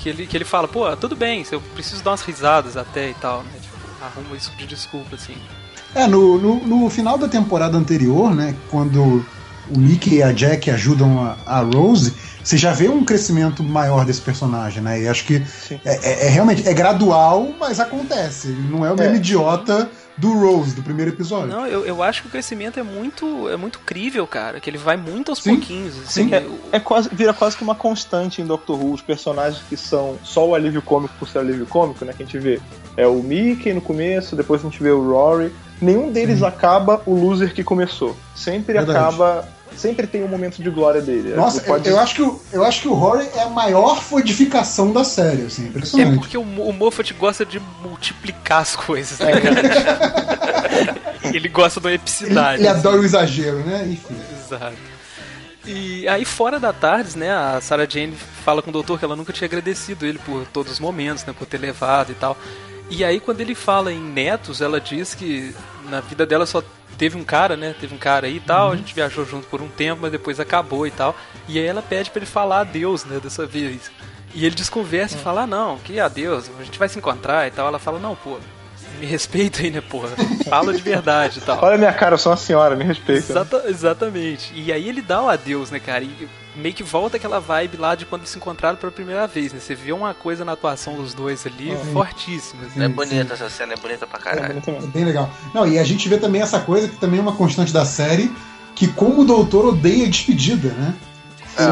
Que 0.00 0.08
ele, 0.08 0.26
que 0.26 0.36
ele 0.36 0.44
fala, 0.44 0.66
pô, 0.68 0.94
tudo 0.96 1.16
bem, 1.16 1.44
eu 1.50 1.60
preciso 1.60 2.02
dar 2.02 2.10
umas 2.12 2.22
risadas 2.22 2.76
até 2.76 3.10
e 3.10 3.14
tal, 3.14 3.42
né? 3.42 3.50
Tipo, 3.60 3.76
arruma 4.04 4.36
isso 4.36 4.52
de 4.56 4.66
desculpa, 4.66 5.16
assim. 5.16 5.36
É, 5.94 6.06
no, 6.06 6.38
no, 6.38 6.66
no 6.66 6.90
final 6.90 7.16
da 7.18 7.26
temporada 7.28 7.76
anterior, 7.76 8.34
né, 8.34 8.54
quando 8.70 9.24
o 9.70 9.78
Mickey 9.78 10.16
e 10.16 10.22
a 10.22 10.32
Jack 10.32 10.70
ajudam 10.70 11.22
a, 11.24 11.36
a 11.44 11.60
Rose, 11.60 12.14
você 12.42 12.56
já 12.56 12.72
vê 12.72 12.88
um 12.88 13.04
crescimento 13.04 13.62
maior 13.62 14.04
desse 14.06 14.20
personagem, 14.20 14.82
né? 14.82 15.02
E 15.02 15.08
acho 15.08 15.24
que 15.24 15.42
é, 15.84 15.96
é- 16.10 16.26
é 16.26 16.28
realmente 16.30 16.66
é 16.66 16.72
gradual, 16.72 17.52
mas 17.60 17.78
acontece. 17.80 18.48
Ele 18.48 18.68
não 18.70 18.86
é 18.86 18.90
o 18.92 18.96
mesmo 18.96 19.14
É. 19.14 19.16
idiota 19.18 19.90
do 20.18 20.32
Rose, 20.32 20.74
do 20.74 20.82
primeiro 20.82 21.12
episódio. 21.12 21.48
Não, 21.48 21.66
eu, 21.66 21.86
eu 21.86 22.02
acho 22.02 22.22
que 22.22 22.28
o 22.28 22.30
crescimento 22.30 22.78
é 22.78 22.82
muito, 22.82 23.48
é 23.48 23.56
muito 23.56 23.78
crível, 23.78 24.26
cara, 24.26 24.58
que 24.60 24.68
ele 24.68 24.76
vai 24.76 24.96
muito 24.96 25.30
aos 25.30 25.38
Sim, 25.42 25.54
pouquinhos. 25.56 25.96
Assim, 25.98 26.28
sim. 26.28 26.34
É, 26.34 26.40
o- 26.40 26.58
é 26.72 26.80
quase, 26.80 27.08
vira 27.12 27.32
quase 27.32 27.56
que 27.56 27.62
uma 27.62 27.74
constante 27.74 28.42
em 28.42 28.44
Doctor 28.46 28.78
Who. 28.78 28.92
Os 28.94 29.00
personagens 29.00 29.62
que 29.68 29.76
são 29.76 30.18
só 30.24 30.46
o 30.46 30.54
alívio 30.54 30.82
cômico 30.82 31.14
por 31.18 31.28
ser 31.28 31.38
alívio 31.38 31.66
cômico, 31.66 32.04
né? 32.04 32.12
Que 32.12 32.22
a 32.22 32.26
gente 32.26 32.38
vê 32.38 32.60
é 32.96 33.06
o 33.06 33.22
Mickey 33.22 33.72
no 33.72 33.80
começo, 33.80 34.34
depois 34.34 34.60
a 34.60 34.64
gente 34.68 34.82
vê 34.82 34.90
o 34.90 35.08
Rory. 35.08 35.52
Nenhum 35.80 36.10
deles 36.10 36.42
acaba 36.42 37.00
o 37.06 37.14
loser 37.14 37.54
que 37.54 37.62
começou. 37.62 38.16
Sempre 38.34 38.72
Verdade. 38.74 38.98
acaba. 38.98 39.48
Sempre 39.76 40.06
tem 40.06 40.24
um 40.24 40.28
momento 40.28 40.62
de 40.62 40.68
glória 40.70 41.00
dele. 41.00 41.34
Nossa, 41.34 41.60
pode- 41.60 41.88
eu, 41.88 41.98
acho 42.00 42.14
que 42.16 42.22
o, 42.22 42.40
eu 42.52 42.64
acho 42.64 42.82
que 42.82 42.88
o 42.88 42.94
Rory 42.94 43.28
é 43.36 43.42
a 43.42 43.48
maior 43.48 44.02
fodificação 44.02 44.92
da 44.92 45.04
série, 45.04 45.42
assim, 45.42 45.66
É 45.66 45.68
impressionante. 45.68 46.18
porque 46.18 46.36
o, 46.36 46.42
o 46.42 46.72
Moffat 46.72 47.12
gosta 47.14 47.44
de 47.46 47.60
multiplicar 47.82 48.62
as 48.62 48.74
coisas, 48.74 49.18
né, 49.20 49.30
ele 51.32 51.48
gosta 51.48 51.80
da 51.80 51.88
Ele, 51.90 51.96
epicidade. 51.96 52.60
ele 52.60 52.68
assim. 52.68 52.78
adora 52.78 53.00
o 53.00 53.04
exagero, 53.04 53.58
né? 53.58 53.86
Enfim. 53.88 54.16
Exato. 54.44 54.76
E 55.66 56.08
aí, 56.08 56.24
fora 56.24 56.58
da 56.58 56.72
tarde, 56.72 57.18
né, 57.18 57.30
a 57.30 57.60
Sarah 57.60 57.86
Jane 57.88 58.16
fala 58.44 58.62
com 58.62 58.70
o 58.70 58.72
doutor 58.72 58.98
que 58.98 59.04
ela 59.04 59.14
nunca 59.16 59.32
tinha 59.32 59.46
agradecido 59.46 60.06
ele 60.06 60.18
por 60.18 60.46
todos 60.46 60.72
os 60.72 60.80
momentos, 60.80 61.24
né, 61.26 61.34
por 61.38 61.46
ter 61.46 61.58
levado 61.58 62.10
e 62.12 62.14
tal. 62.14 62.36
E 62.90 63.04
aí, 63.04 63.20
quando 63.20 63.42
ele 63.42 63.54
fala 63.54 63.92
em 63.92 64.00
netos, 64.00 64.62
ela 64.62 64.80
diz 64.80 65.14
que 65.14 65.54
na 65.90 66.00
vida 66.00 66.24
dela 66.24 66.46
só 66.46 66.62
teve 66.98 67.16
um 67.16 67.24
cara, 67.24 67.56
né, 67.56 67.74
teve 67.80 67.94
um 67.94 67.98
cara 67.98 68.26
aí 68.26 68.36
e 68.36 68.40
tal, 68.40 68.72
a 68.72 68.76
gente 68.76 68.92
viajou 68.92 69.24
junto 69.24 69.46
por 69.46 69.62
um 69.62 69.68
tempo, 69.68 70.02
mas 70.02 70.12
depois 70.12 70.40
acabou 70.40 70.86
e 70.86 70.90
tal. 70.90 71.16
E 71.46 71.58
aí 71.58 71.64
ela 71.64 71.80
pede 71.80 72.10
pra 72.10 72.18
ele 72.18 72.26
falar 72.26 72.60
adeus, 72.60 73.04
né, 73.04 73.20
dessa 73.20 73.46
vez. 73.46 73.90
E 74.34 74.44
ele 74.44 74.54
desconversa 74.54 75.16
e 75.16 75.20
fala, 75.20 75.42
ah, 75.42 75.46
não, 75.46 75.78
que 75.78 75.98
adeus, 75.98 76.50
a 76.58 76.64
gente 76.64 76.78
vai 76.78 76.88
se 76.88 76.98
encontrar 76.98 77.46
e 77.46 77.50
tal. 77.50 77.68
Ela 77.68 77.78
fala, 77.78 77.98
não, 77.98 78.14
pô, 78.14 78.38
me 79.00 79.06
respeita 79.06 79.60
aí, 79.60 79.70
né, 79.70 79.80
porra, 79.80 80.08
fala 80.48 80.72
de 80.72 80.80
verdade 80.82 81.38
e 81.38 81.42
tal. 81.42 81.58
Olha 81.62 81.74
a 81.74 81.78
minha 81.78 81.92
cara, 81.92 82.14
eu 82.14 82.18
sou 82.18 82.30
uma 82.32 82.38
senhora, 82.38 82.74
me 82.76 82.84
respeita. 82.84 83.32
Exata- 83.32 83.64
exatamente. 83.66 84.52
E 84.54 84.72
aí 84.72 84.88
ele 84.88 85.00
dá 85.02 85.22
o 85.22 85.28
adeus, 85.28 85.70
né, 85.70 85.78
cara? 85.80 86.02
E 86.04 86.28
meio 86.56 86.74
que 86.74 86.82
volta 86.82 87.16
aquela 87.16 87.38
vibe 87.38 87.76
lá 87.76 87.94
de 87.94 88.04
quando 88.04 88.26
se 88.26 88.36
encontraram 88.36 88.76
pela 88.76 88.90
primeira 88.90 89.26
vez, 89.26 89.52
né? 89.52 89.60
Você 89.60 89.74
vê 89.74 89.92
uma 89.92 90.12
coisa 90.14 90.44
na 90.44 90.52
atuação 90.52 90.96
dos 90.96 91.14
dois 91.14 91.46
ali 91.46 91.72
fortíssima. 91.92 92.62
assim. 92.66 92.82
É 92.82 92.86
Sim, 92.86 92.92
bonita 92.92 93.34
essa 93.34 93.48
cena, 93.48 93.74
é 93.74 93.76
bonita 93.76 94.06
pra 94.06 94.18
É, 94.18 94.22
caralho. 94.22 94.54
mesmo. 94.54 94.84
É 94.84 94.86
bem 94.88 95.04
legal. 95.04 95.30
Não, 95.54 95.66
e 95.66 95.78
a 95.78 95.84
gente 95.84 96.08
vê 96.08 96.18
também 96.18 96.42
essa 96.42 96.58
coisa 96.60 96.88
que 96.88 96.96
também 96.96 97.18
é 97.20 97.22
uma 97.22 97.34
constante 97.36 97.72
da 97.72 97.84
série, 97.84 98.30
que 98.74 98.88
como 98.88 99.22
o 99.22 99.24
doutor 99.24 99.64
odeia 99.66 100.08
despedida, 100.08 100.68
né? 100.70 100.94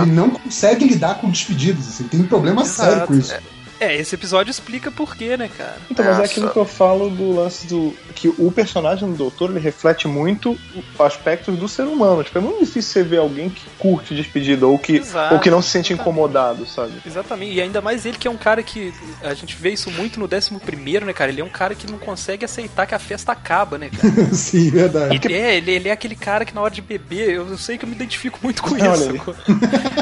Ele 0.02 0.10
não 0.10 0.30
consegue 0.30 0.84
lidar 0.84 1.16
com 1.20 1.30
despedidas, 1.30 1.86
assim, 1.86 2.08
tem 2.08 2.20
um 2.20 2.26
problema 2.26 2.62
Exato. 2.62 2.90
sério 2.90 3.06
com 3.06 3.14
isso. 3.14 3.32
É, 3.32 3.40
esse 3.80 4.14
episódio 4.14 4.50
explica 4.50 4.90
por 4.90 5.16
quê, 5.16 5.36
né, 5.36 5.50
cara? 5.56 5.76
Então, 5.90 6.04
mas 6.04 6.18
é 6.18 6.24
aquilo 6.24 6.50
que 6.50 6.56
eu 6.56 6.64
falo 6.64 7.10
do 7.10 7.34
lance 7.34 7.66
do. 7.66 7.94
que 8.14 8.28
o 8.28 8.50
personagem 8.50 9.08
do 9.10 9.16
doutor 9.16 9.50
ele 9.50 9.60
reflete 9.60 10.08
muito 10.08 10.58
aspectos 10.98 11.56
do 11.58 11.68
ser 11.68 11.84
humano. 11.84 12.24
Tipo, 12.24 12.38
é 12.38 12.40
muito 12.40 12.60
difícil 12.60 12.92
você 12.92 13.02
ver 13.02 13.18
alguém 13.18 13.50
que 13.50 13.64
curte 13.78 14.14
despedida 14.14 14.66
ou 14.66 14.78
que, 14.78 14.96
Exato, 14.96 15.34
ou 15.34 15.40
que 15.40 15.50
não 15.50 15.60
se 15.60 15.70
sente 15.70 15.92
exatamente. 15.92 16.16
incomodado, 16.16 16.66
sabe? 16.66 16.92
Exatamente. 17.04 17.54
E 17.54 17.60
ainda 17.60 17.80
mais 17.80 18.06
ele 18.06 18.16
que 18.16 18.26
é 18.26 18.30
um 18.30 18.36
cara 18.36 18.62
que. 18.62 18.92
A 19.22 19.34
gente 19.34 19.56
vê 19.56 19.70
isso 19.70 19.90
muito 19.90 20.18
no 20.18 20.26
11 20.26 20.58
primeiro, 20.64 21.04
né, 21.04 21.12
cara? 21.12 21.30
Ele 21.30 21.40
é 21.40 21.44
um 21.44 21.48
cara 21.48 21.74
que 21.74 21.90
não 21.90 21.98
consegue 21.98 22.44
aceitar 22.44 22.86
que 22.86 22.94
a 22.94 22.98
festa 22.98 23.32
acaba, 23.32 23.78
né, 23.78 23.90
cara? 23.90 24.12
Sim, 24.34 24.70
verdade. 24.70 25.20
Ele 25.22 25.34
é, 25.34 25.56
ele, 25.56 25.70
ele 25.70 25.88
é 25.88 25.92
aquele 25.92 26.16
cara 26.16 26.44
que 26.44 26.54
na 26.54 26.60
hora 26.60 26.72
de 26.72 26.80
beber, 26.80 27.30
eu, 27.30 27.48
eu 27.48 27.58
sei 27.58 27.76
que 27.76 27.84
eu 27.84 27.88
me 27.88 27.94
identifico 27.94 28.38
muito 28.42 28.62
com 28.62 28.74
Olha 28.74 28.94
isso. 28.94 29.16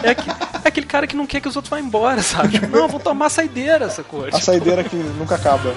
É, 0.05 0.10
é 0.10 0.68
aquele 0.68 0.86
cara 0.86 1.06
que 1.06 1.16
não 1.16 1.26
quer 1.26 1.40
que 1.40 1.48
os 1.48 1.56
outros 1.56 1.70
vá 1.70 1.80
embora, 1.80 2.22
sabe? 2.22 2.55
Tipo, 2.55 2.66
não, 2.66 2.80
eu 2.80 2.88
vou 2.88 3.01
tomar 3.01 3.28
saideira, 3.28 3.64
sacou? 3.91 4.23
A 4.23 4.27
Tipo, 4.27 4.41
saideira 4.41 4.85
que 4.85 4.97
nunca 4.97 5.35
acaba. 5.36 5.73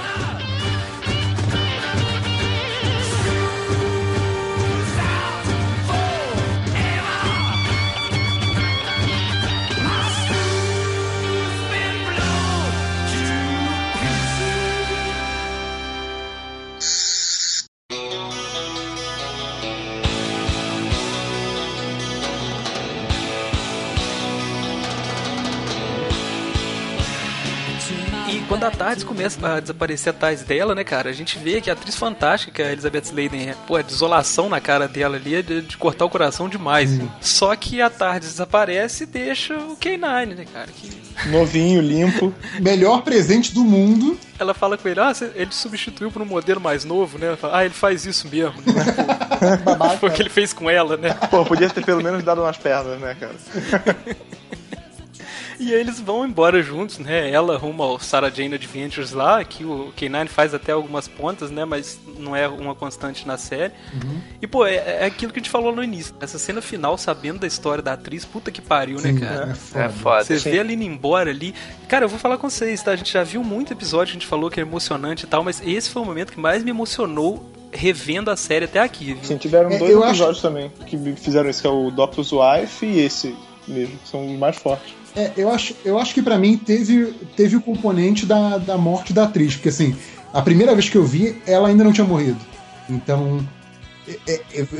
E 28.88 28.96
quando 28.96 28.96
a 28.96 28.96
Tardes 28.96 29.04
começa 29.04 29.48
a 29.48 29.60
desaparecer 29.60 30.12
atrás 30.12 30.44
dela, 30.44 30.74
né, 30.74 30.84
cara, 30.84 31.10
a 31.10 31.14
gente 31.14 31.38
vê 31.38 31.60
que 31.60 31.70
a 31.70 31.74
atriz 31.74 31.96
fantástica, 31.96 32.64
a 32.64 32.72
Elizabeth 32.72 33.02
Sladen, 33.02 33.50
é, 33.50 33.56
pô, 33.68 33.76
a 33.76 33.82
desolação 33.82 34.48
na 34.48 34.62
cara 34.62 34.88
dela 34.88 35.18
ali 35.18 35.36
é 35.36 35.42
de, 35.42 35.62
de 35.62 35.76
cortar 35.76 36.06
o 36.06 36.10
coração 36.10 36.48
demais. 36.48 36.92
Só 37.20 37.54
que 37.56 37.82
a 37.82 37.90
Tardes 37.90 38.30
desaparece 38.30 39.04
e 39.04 39.08
deixa 39.08 39.58
o 39.58 39.76
K9, 39.76 40.36
né, 40.36 40.46
cara? 40.54 40.68
Que 40.68 40.90
Novinho, 41.28 41.82
limpo. 41.82 42.34
Melhor 42.62 43.02
presente 43.02 43.54
do 43.54 43.64
mundo. 43.64 44.18
ela 44.40 44.54
fala 44.54 44.78
com 44.78 44.88
ele, 44.88 45.00
ah, 45.00 45.12
ele 45.36 45.52
substituiu 45.52 46.12
por 46.12 46.22
um 46.22 46.26
modelo 46.26 46.62
mais 46.62 46.86
novo, 46.86 47.18
né? 47.18 47.28
Ela 47.28 47.38
fala, 47.38 47.58
ah, 47.58 47.66
ele 47.66 47.74
faz 47.74 48.06
isso 48.06 48.28
mesmo. 48.28 48.56
Né? 48.62 49.98
Foi 50.00 50.10
o 50.10 50.14
que 50.14 50.22
ele 50.22 50.30
fez 50.30 50.54
com 50.54 50.70
ela, 50.70 50.96
né? 50.96 51.14
Pô, 51.30 51.44
podia 51.44 51.70
ter 51.70 51.84
pelo 51.84 52.04
menos 52.04 52.24
dado 52.24 52.42
umas 52.42 52.58
pernas, 52.58 53.00
né, 53.00 53.16
cara? 53.20 53.36
E 55.60 55.74
aí 55.74 55.80
eles 55.80 56.00
vão 56.00 56.26
embora 56.26 56.62
juntos, 56.62 57.00
né? 57.00 57.32
Ela 57.32 57.58
rumo 57.58 57.82
ao 57.82 58.00
Sarah 58.00 58.30
Jane 58.30 58.56
Adventures 58.56 59.12
lá, 59.12 59.44
que 59.44 59.64
o 59.66 59.92
K9 59.98 60.28
faz 60.28 60.54
até 60.54 60.72
algumas 60.72 61.08
pontas, 61.08 61.50
né? 61.50 61.66
Mas 61.66 62.00
não 62.20 62.36
é 62.36 62.48
uma 62.48 62.76
constante 62.76 63.28
na 63.28 63.38
série. 63.38 63.74
E, 64.42 64.46
pô, 64.46 64.66
é, 64.66 64.76
é 64.76 65.06
aquilo 65.06 65.32
que 65.32 65.40
a 65.40 65.42
gente 65.42 65.50
falou 65.50 65.76
no 65.76 65.84
início. 65.84 66.14
Essa 66.22 66.38
cena 66.38 66.62
final, 66.62 66.98
sabendo 66.98 67.40
da 67.40 67.48
história 67.48 67.82
da 67.82 67.94
atriz, 67.94 68.24
puta 68.24 68.52
que 68.52 68.62
pariu, 68.62 69.02
né, 69.02 69.12
Sim, 69.14 69.20
cara? 69.20 69.52
é 69.52 69.56
foda. 69.56 69.84
É 69.86 69.90
foda. 69.90 70.24
Você 70.26 70.40
Sim. 70.40 70.52
vê 70.52 70.58
ela 70.58 70.72
indo 70.72 70.84
embora 70.84 71.30
ali. 71.32 71.56
Cara, 71.88 72.06
eu 72.06 72.10
vou 72.10 72.20
falar 72.20 72.38
com 72.38 72.50
vocês, 72.50 72.82
tá? 72.84 72.92
A 72.92 72.96
gente 72.96 73.12
já 73.12 73.24
viu 73.24 73.44
muito 73.44 73.74
episódio, 73.74 74.12
a 74.12 74.14
gente 74.14 74.28
falou 74.28 74.50
que 74.52 74.60
é 74.60 74.64
emocionante 74.64 75.26
e 75.26 75.28
tal, 75.28 75.44
mas 75.44 75.62
esse 75.66 75.90
foi 75.90 76.02
o 76.02 76.06
momento 76.06 76.32
que 76.34 76.40
mais 76.40 76.64
me 76.64 76.70
emocionou 76.70 77.50
revendo 77.72 78.32
a 78.32 78.36
série 78.38 78.66
até 78.66 78.80
aqui, 78.80 79.14
viu? 79.14 79.24
Sim, 79.24 79.38
tiveram 79.38 79.70
É, 79.72 79.78
dois 79.78 79.92
eu 79.92 80.04
episódios 80.06 80.42
também 80.42 80.72
que 80.86 80.98
fizeram 81.16 81.50
isso, 81.50 81.62
que 81.62 81.68
é 81.68 81.72
o 81.72 81.92
Doctor's 81.92 82.32
Wife 82.32 82.86
e 82.86 83.00
esse 83.00 83.36
mesmo, 83.68 83.98
que 83.98 84.08
são 84.08 84.26
os 84.26 84.40
mais 84.40 84.56
fortes. 84.58 84.94
É, 85.18 85.32
eu 85.36 85.52
acho, 85.52 85.76
eu 85.84 85.98
acho 85.98 86.14
que 86.14 86.22
pra 86.22 86.38
mim 86.38 86.56
teve, 86.56 87.12
teve 87.36 87.56
o 87.56 87.62
componente 87.62 88.24
da, 88.24 88.60
da 88.60 88.78
morte 88.78 89.12
da 89.12 89.24
atriz, 89.24 89.56
porque 89.56 89.70
assim, 89.70 89.96
a 90.32 90.44
primeira 90.44 90.76
vez 90.76 90.88
que 90.90 90.96
eu 90.96 91.04
vi, 91.04 91.42
ela 91.48 91.70
ainda 91.70 91.84
não 91.84 91.92
tinha 91.92 92.06
morrido. 92.06 92.38
Então, 92.88 93.40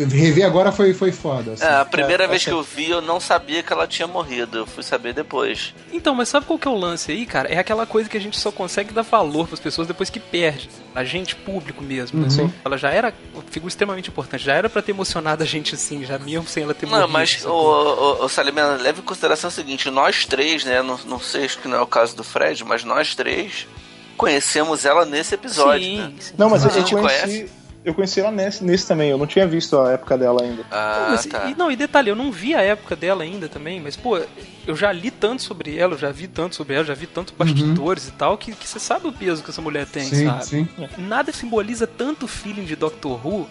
rever 0.10 0.46
agora 0.46 0.72
foi, 0.72 0.94
foi 0.94 1.12
foda. 1.12 1.54
assim. 1.54 1.64
É, 1.64 1.76
a 1.76 1.86
primeira 1.86 2.24
É, 2.24 2.28
vez 2.28 2.44
que 2.44 2.52
eu 2.52 2.64
vi, 2.64 2.90
eu 2.90 3.02
não 3.02 3.20
sabia 3.20 3.62
que 3.62 3.72
ela 3.74 3.88
tinha 3.88 4.08
morrido. 4.08 4.58
Eu 4.60 4.66
fui 4.66 4.84
saber 4.84 5.14
depois. 5.14 5.74
Então, 5.92 6.16
mas 6.16 6.30
sabe 6.30 6.46
qual 6.46 6.58
que 6.58 6.68
é 6.68 6.72
o 6.72 6.76
lance 6.78 7.12
aí, 7.12 7.26
cara? 7.26 7.50
É 7.50 7.58
aquela 7.58 7.86
coisa 7.86 8.10
que 8.10 8.18
a 8.18 8.22
gente 8.22 8.38
só 8.40 8.52
consegue 8.52 8.94
dar 8.94 9.02
valor 9.02 9.48
pras 9.48 9.60
pessoas 9.60 9.88
depois 9.88 10.10
que 10.10 10.20
perde. 10.20 10.70
A 10.96 11.04
gente, 11.04 11.36
público 11.36 11.84
mesmo. 11.84 12.20
né? 12.22 12.28
Uhum. 12.40 12.52
Ela 12.64 12.78
já 12.78 12.90
era 12.90 13.14
figura 13.52 13.70
extremamente 13.70 14.10
importante. 14.10 14.44
Já 14.44 14.54
era 14.54 14.70
pra 14.70 14.82
ter 14.82 14.92
emocionado 14.92 15.44
a 15.44 15.46
gente 15.46 15.76
assim, 15.76 16.04
já 16.06 16.18
mesmo 16.18 16.48
sem 16.48 16.64
ela 16.64 16.74
ter 16.74 16.86
Não, 16.86 16.94
morrido. 16.94 17.10
mas, 17.14 17.42
sacou? 17.42 17.58
o, 17.58 18.22
o, 18.22 18.26
o 18.26 18.30
Salimena, 18.30 18.76
leve 18.78 19.00
em 19.00 19.04
consideração 19.04 19.50
o 19.50 19.54
seguinte: 19.54 19.90
nós 19.90 20.26
três, 20.26 20.64
né? 20.64 20.82
Não, 20.82 20.98
não 21.06 21.20
sei, 21.20 21.46
acho 21.46 21.60
que 21.60 21.68
não 21.68 21.78
é 21.78 21.82
o 21.82 21.88
caso 21.88 22.16
do 22.16 22.24
Fred, 22.24 22.64
mas 22.64 22.84
nós 22.84 23.14
três 23.16 23.68
conhecemos 24.16 24.84
ela 24.86 25.06
nesse 25.06 25.36
episódio. 25.36 25.86
Sim, 25.86 25.98
né? 26.00 26.14
sim. 26.20 26.34
Não, 26.38 26.50
mas 26.50 26.66
Ah, 26.66 26.70
a 26.70 26.72
gente 26.72 26.92
conheci, 26.96 27.22
conhece? 27.26 27.52
Eu 27.88 27.94
conheci 27.94 28.20
ela 28.20 28.32
nesse, 28.32 28.62
nesse 28.66 28.86
também, 28.86 29.10
eu 29.10 29.18
não 29.18 29.26
tinha 29.26 29.48
visto 29.48 29.80
a 29.80 29.94
época 29.94 30.18
dela 30.18 30.44
ainda. 30.44 30.66
Ah, 30.70 31.08
Mas, 31.12 31.26
tá. 31.26 31.50
e, 31.50 31.56
não, 31.56 31.72
e 31.72 31.76
detalhe, 31.78 32.10
eu 32.10 32.18
não 32.18 32.34
vi 32.34 32.54
a 32.54 32.62
época 32.62 32.98
dela 32.98 33.24
ainda 33.24 33.48
também, 33.48 33.80
mas, 33.80 33.96
pô, 33.96 34.20
eu 34.68 34.76
já 34.76 34.92
li 34.92 35.10
tanto 35.10 35.42
sobre 35.42 35.78
ela, 35.78 35.94
eu 35.94 35.98
já 35.98 36.12
vi 36.12 36.28
tanto 36.28 36.54
sobre 36.54 36.76
ela, 36.76 36.84
já 36.84 36.94
vi 36.94 37.08
tanto 37.08 37.34
bastidores 37.34 38.10
e 38.10 38.12
tal, 38.12 38.38
que, 38.38 38.52
que 38.52 38.68
você 38.68 38.78
sabe 38.78 39.08
o 39.08 39.14
peso 39.14 39.42
que 39.42 39.52
essa 39.52 39.62
mulher 39.62 39.86
tem, 39.86 40.04
sim, 40.04 40.26
sabe? 40.26 40.46
sim. 40.46 40.68
Nada 40.98 41.32
simboliza 41.32 41.88
tanto 41.88 42.26
o 42.26 42.28
feeling 42.28 42.66
de 42.66 42.76
Doctor 42.76 43.26
Who 43.26 43.48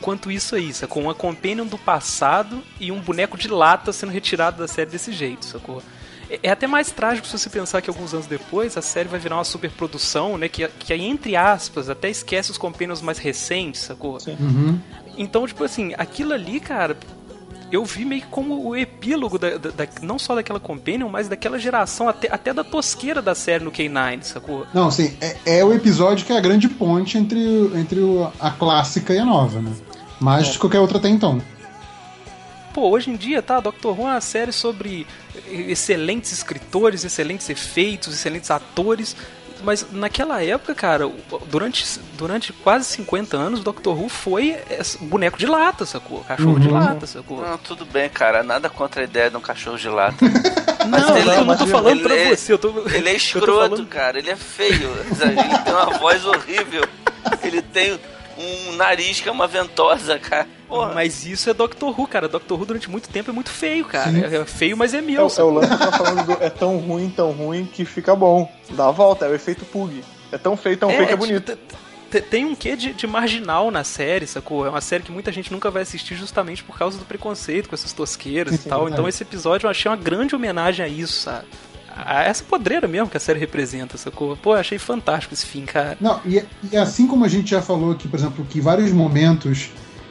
quanto 0.00 0.32
isso 0.32 0.56
aí, 0.56 0.72
sacou? 0.72 1.04
Uma 1.04 1.14
companion 1.14 1.64
do 1.64 1.78
passado 1.78 2.60
e 2.80 2.90
um 2.90 3.00
boneco 3.00 3.38
de 3.38 3.46
lata 3.46 3.92
sendo 3.92 4.10
retirado 4.10 4.58
da 4.58 4.66
série 4.66 4.90
desse 4.90 5.12
jeito, 5.12 5.44
sacou? 5.44 5.80
É- 6.30 6.40
É 6.44 6.50
até 6.50 6.66
mais 6.66 6.90
trágico 6.90 7.26
se 7.26 7.38
você 7.38 7.48
pensar 7.50 7.80
que 7.82 7.90
alguns 7.90 8.12
anos 8.14 8.26
depois 8.26 8.76
a 8.76 8.82
série 8.82 9.08
vai 9.08 9.18
virar 9.20 9.36
uma 9.36 9.44
superprodução, 9.44 10.36
né? 10.38 10.48
Que, 10.48 10.66
que 10.68 10.92
aí, 10.92 11.04
entre 11.04 11.36
aspas, 11.36 11.88
até 11.90 12.08
esquece 12.10 12.50
os 12.50 12.58
companions 12.58 13.00
mais 13.00 13.18
recentes, 13.18 13.82
sacou? 13.82 14.18
Uhum. 14.40 14.78
Então, 15.16 15.46
tipo 15.46 15.64
assim, 15.64 15.94
aquilo 15.96 16.32
ali, 16.32 16.60
cara, 16.60 16.96
eu 17.72 17.84
vi 17.84 18.04
meio 18.04 18.22
que 18.22 18.28
como 18.28 18.64
o 18.68 18.76
epílogo 18.76 19.38
da, 19.38 19.56
da- 19.56 19.70
da- 19.70 19.88
não 20.02 20.18
só 20.18 20.34
daquela 20.34 20.60
companion, 20.60 21.08
mas 21.08 21.26
daquela 21.28 21.58
geração, 21.58 22.08
até, 22.08 22.28
até 22.32 22.52
da 22.52 22.62
tosqueira 22.62 23.20
da 23.22 23.34
série 23.34 23.64
no 23.64 23.72
K9, 23.72 24.22
sacou? 24.22 24.66
Não, 24.74 24.90
sim, 24.90 25.16
é, 25.20 25.36
é 25.58 25.64
o 25.64 25.72
episódio 25.72 26.24
que 26.26 26.32
é 26.32 26.36
a 26.36 26.40
grande 26.40 26.68
ponte 26.68 27.16
entre, 27.18 27.40
entre 27.74 28.00
o- 28.00 28.30
a 28.38 28.50
clássica 28.50 29.12
e 29.14 29.18
a 29.18 29.24
nova, 29.24 29.60
né? 29.60 29.72
Mais 30.20 30.46
do 30.48 30.52
que 30.52 30.58
qualquer 30.58 30.80
outra 30.80 30.98
até 30.98 31.08
então. 31.08 31.40
Pô, 32.76 32.90
hoje 32.90 33.08
em 33.08 33.16
dia, 33.16 33.40
tá, 33.40 33.58
Doctor 33.58 33.98
Who 33.98 34.06
é 34.06 34.10
uma 34.10 34.20
série 34.20 34.52
sobre 34.52 35.06
excelentes 35.48 36.30
escritores, 36.30 37.04
excelentes 37.04 37.48
efeitos, 37.48 38.12
excelentes 38.12 38.50
atores. 38.50 39.16
Mas 39.64 39.86
naquela 39.90 40.44
época, 40.44 40.74
cara, 40.74 41.10
durante, 41.48 41.86
durante 42.18 42.52
quase 42.52 42.84
50 42.84 43.34
anos, 43.34 43.60
o 43.60 43.62
Doctor 43.62 43.98
Who 43.98 44.10
foi 44.10 44.58
esse 44.68 44.98
boneco 44.98 45.38
de 45.38 45.46
lata, 45.46 45.86
sacou? 45.86 46.20
Cachorro 46.24 46.60
de 46.60 46.68
Uhum. 46.68 46.74
lata, 46.74 47.06
sacou? 47.06 47.40
Não, 47.40 47.56
tudo 47.56 47.86
bem, 47.86 48.10
cara. 48.10 48.42
Nada 48.42 48.68
contra 48.68 49.00
a 49.00 49.04
ideia 49.04 49.30
de 49.30 49.38
um 49.38 49.40
cachorro 49.40 49.78
de 49.78 49.88
lata. 49.88 50.18
Não, 50.86 51.16
ele- 51.16 51.30
eu 51.30 51.44
não 51.46 51.56
tô 51.56 51.62
mas 51.64 51.70
falando 51.72 52.02
pra 52.02 52.14
é- 52.14 52.36
você, 52.36 52.52
eu 52.52 52.58
tô. 52.58 52.86
Ele 52.90 53.08
é 53.08 53.14
escroto, 53.16 53.46
falando- 53.54 53.86
cara. 53.86 54.18
Ele 54.18 54.30
é 54.30 54.36
feio. 54.36 54.88
Ele 55.20 55.58
tem 55.64 55.72
uma 55.72 55.98
voz 55.98 56.24
horrível. 56.26 56.84
Ele 57.42 57.60
tem 57.62 57.98
um 58.38 58.72
nariz 58.76 59.20
que 59.20 59.28
é 59.28 59.32
uma 59.32 59.46
ventosa, 59.46 60.18
cara. 60.18 60.46
Porra. 60.68 60.94
Mas 60.94 61.24
isso 61.24 61.48
é 61.48 61.54
Doctor 61.54 61.98
Who, 61.98 62.06
cara. 62.08 62.28
Doctor 62.28 62.58
Who 62.58 62.66
durante 62.66 62.90
muito 62.90 63.08
tempo 63.08 63.30
é 63.30 63.32
muito 63.34 63.50
feio, 63.50 63.84
cara. 63.84 64.10
Sim. 64.10 64.24
É 64.24 64.44
feio, 64.44 64.76
mas 64.76 64.92
é 64.94 64.98
É, 64.98 65.00
meu. 65.02 65.26
o- 65.26 65.32
é 65.38 65.42
o 65.42 65.50
lance 65.50 65.70
que 65.70 65.78
tá 65.78 65.92
falando 65.92 66.24
do, 66.26 66.32
é 66.44 66.50
tão 66.50 66.76
ruim, 66.78 67.08
tão 67.08 67.30
ruim 67.32 67.64
que 67.64 67.84
fica 67.84 68.14
bom. 68.16 68.50
Dá 68.70 68.88
a 68.88 68.90
volta, 68.90 69.26
é 69.26 69.28
o 69.30 69.34
efeito 69.34 69.64
Pug. 69.64 70.02
É 70.32 70.38
tão 70.38 70.56
feio, 70.56 70.76
tão 70.76 70.90
feio 70.90 71.06
que 71.06 71.12
é 71.12 71.16
bonito. 71.16 71.52
te- 71.56 71.58
te- 72.10 72.20
tem 72.20 72.44
um 72.44 72.54
quê 72.54 72.74
de, 72.76 72.92
de 72.92 73.06
marginal 73.06 73.70
na 73.70 73.84
série, 73.84 74.26
sacou? 74.26 74.66
É 74.66 74.68
uma 74.68 74.80
série 74.80 75.02
que 75.04 75.12
muita 75.12 75.30
gente 75.30 75.52
nunca 75.52 75.70
vai 75.70 75.82
assistir 75.82 76.14
justamente 76.16 76.62
por 76.64 76.76
causa 76.76 76.98
do 76.98 77.04
preconceito 77.04 77.68
com 77.68 77.74
essas 77.74 77.92
tosqueiras 77.92 78.54
e 78.64 78.68
tal. 78.68 78.88
Então 78.88 79.08
esse 79.08 79.22
episódio 79.22 79.66
eu 79.66 79.70
achei 79.70 79.88
uma 79.90 79.96
grande 79.96 80.34
homenagem 80.34 80.84
a 80.84 80.88
isso, 80.88 81.20
sabe? 81.22 81.46
A 81.96 82.24
essa 82.24 82.44
podreira 82.44 82.86
mesmo 82.86 83.08
que 83.08 83.16
a 83.16 83.20
série 83.20 83.38
representa, 83.38 83.96
sacou? 83.96 84.36
Pô, 84.36 84.52
achei 84.52 84.78
fantástico 84.78 85.32
esse 85.32 85.46
fim, 85.46 85.64
cara. 85.64 85.96
Não, 86.00 86.20
e, 86.26 86.42
e 86.70 86.76
assim 86.76 87.06
como 87.06 87.24
a 87.24 87.28
gente 87.28 87.50
já 87.50 87.62
falou 87.62 87.92
aqui, 87.92 88.06
por 88.06 88.18
exemplo, 88.18 88.44
que 88.48 88.58
em 88.58 88.62
vários 88.62 88.92
momentos 88.92 89.70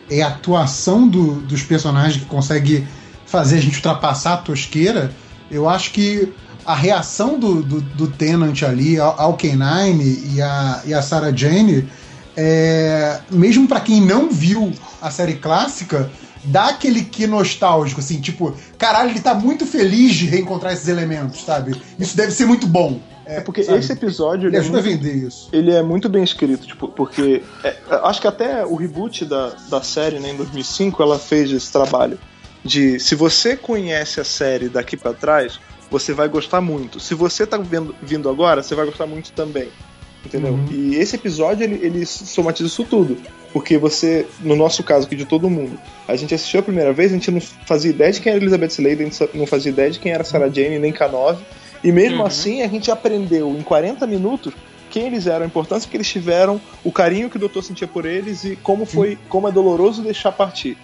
é 0.10 0.22
a 0.22 0.28
atuação 0.30 1.07
do- 1.07 1.36
dos 1.41 1.62
personagens 1.64 2.22
que 2.24 2.28
consegue 2.28 2.88
fazer 3.26 3.57
a 3.57 3.62
gente 3.62 3.76
ultrapassar 3.78 4.34
a 4.34 4.38
tosqueira, 4.38 5.12
eu 5.52 5.70
acho 5.70 5.91
que 5.91 6.34
a 6.66 6.74
reação 6.74 7.40
do, 7.40 7.62
do, 7.62 7.82
do 7.82 8.07
Tennant 8.07 8.64
ali 8.64 8.99
ao, 8.99 9.20
ao 9.22 9.38
K9 9.38 10.34
e 10.34 10.41
a, 10.41 10.82
e 10.86 10.94
a 10.94 11.02
Sarah 11.03 11.32
Jane, 11.36 11.88
é, 12.36 13.20
mesmo 13.32 13.68
pra 13.68 13.80
quem 13.80 14.02
não 14.02 14.30
viu 14.32 14.72
a 15.02 15.12
série 15.12 15.36
clássica, 15.36 16.10
dá 16.46 16.70
aquele 16.70 17.04
que 17.04 17.28
nostálgico, 17.28 18.00
assim, 18.00 18.20
tipo, 18.22 18.56
caralho, 18.78 19.10
ele 19.10 19.20
tá 19.20 19.34
muito 19.34 19.66
feliz 19.66 20.14
de 20.14 20.26
reencontrar 20.26 20.74
esses 20.74 20.88
elementos, 20.88 21.44
sabe? 21.44 21.76
Isso 22.00 22.16
deve 22.16 22.32
ser 22.32 22.46
muito 22.46 22.68
bom. 22.68 23.00
É 23.26 23.42
porque 23.42 23.64
sabe? 23.64 23.80
esse 23.80 23.92
episódio 23.92 24.48
Ele 24.48 24.50
ele 24.50 24.58
é, 24.58 24.60
ajuda 24.60 24.80
a 24.80 24.82
muito, 24.84 25.02
vender 25.04 25.28
isso. 25.28 25.50
ele 25.52 25.72
é 25.72 25.82
muito 25.82 26.08
bem 26.08 26.24
escrito, 26.24 26.68
tipo, 26.68 26.88
porque 26.88 27.42
é, 27.64 27.76
acho 28.04 28.22
que 28.22 28.28
até 28.28 28.64
o 28.64 28.76
reboot 28.76 29.26
da, 29.26 29.50
da 29.68 29.82
série, 29.82 30.20
né, 30.20 30.30
em 30.30 30.38
2005, 30.38 31.02
ela 31.02 31.18
fez 31.18 31.52
esse 31.52 31.72
trabalho 31.72 32.20
de 32.64 33.00
se 33.00 33.16
você 33.16 33.58
conhece 33.58 34.20
a 34.20 34.24
série 34.24 34.70
daqui 34.70 34.96
pra 34.96 35.14
trás, 35.14 35.60
você 35.90 36.14
vai 36.14 36.28
gostar 36.28 36.62
muito. 36.62 37.00
Se 37.00 37.14
você 37.14 37.46
tá 37.46 37.58
vendo, 37.58 37.96
vindo 38.02 38.30
agora, 38.30 38.62
você 38.62 38.76
vai 38.76 38.86
gostar 38.86 39.06
muito 39.06 39.32
também. 39.32 39.70
Entendeu? 40.26 40.54
Uhum. 40.54 40.66
E 40.72 40.96
esse 40.96 41.16
episódio 41.16 41.64
ele, 41.64 41.80
ele 41.86 42.06
somatiza 42.06 42.68
isso 42.68 42.84
tudo. 42.84 43.18
Porque 43.54 43.78
você, 43.78 44.26
no 44.42 44.56
nosso 44.56 44.84
caso 44.84 45.06
aqui 45.06 45.16
de 45.16 45.26
todo 45.26 45.50
mundo, 45.50 45.80
a 46.08 46.16
gente 46.16 46.34
assistiu 46.34 46.60
a 46.60 46.64
primeira 46.64 46.92
vez, 46.92 47.12
a 47.12 47.16
gente 47.16 47.32
não 47.32 47.40
fazia 47.40 47.92
ideia 47.92 48.12
de 48.12 48.20
quem 48.20 48.32
era 48.32 48.42
Elizabeth 48.42 48.68
Slade, 48.68 49.02
a 49.02 49.06
gente 49.06 49.30
não 49.34 49.48
fazia 49.48 49.72
ideia 49.72 49.92
de 49.92 50.00
quem 50.00 50.12
era 50.12 50.24
Sarah 50.24 50.50
Jane, 50.50 50.80
nem 50.80 50.92
K9. 50.92 51.38
E 51.84 51.92
mesmo 51.92 52.20
Uhum. 52.20 52.26
assim, 52.26 52.62
a 52.64 52.68
gente 52.68 52.90
aprendeu 52.92 53.50
em 53.52 53.62
40 53.62 54.06
minutos 54.08 54.54
quem 54.90 55.08
eles 55.08 55.28
eram, 55.28 55.44
a 55.44 55.48
importância 55.48 55.90
que 55.90 55.96
eles 55.96 56.08
tiveram, 56.08 56.60
o 56.84 56.92
carinho 56.92 57.30
que 57.30 57.38
o 57.38 57.40
doutor 57.40 57.64
sentia 57.64 57.88
por 57.88 58.06
eles 58.06 58.44
e 58.46 58.56
como 58.56 58.86
foi, 58.86 59.18
como 59.30 59.48
é 59.48 59.52
doloroso 59.52 60.02
deixar 60.02 60.32
partir. 60.32 60.78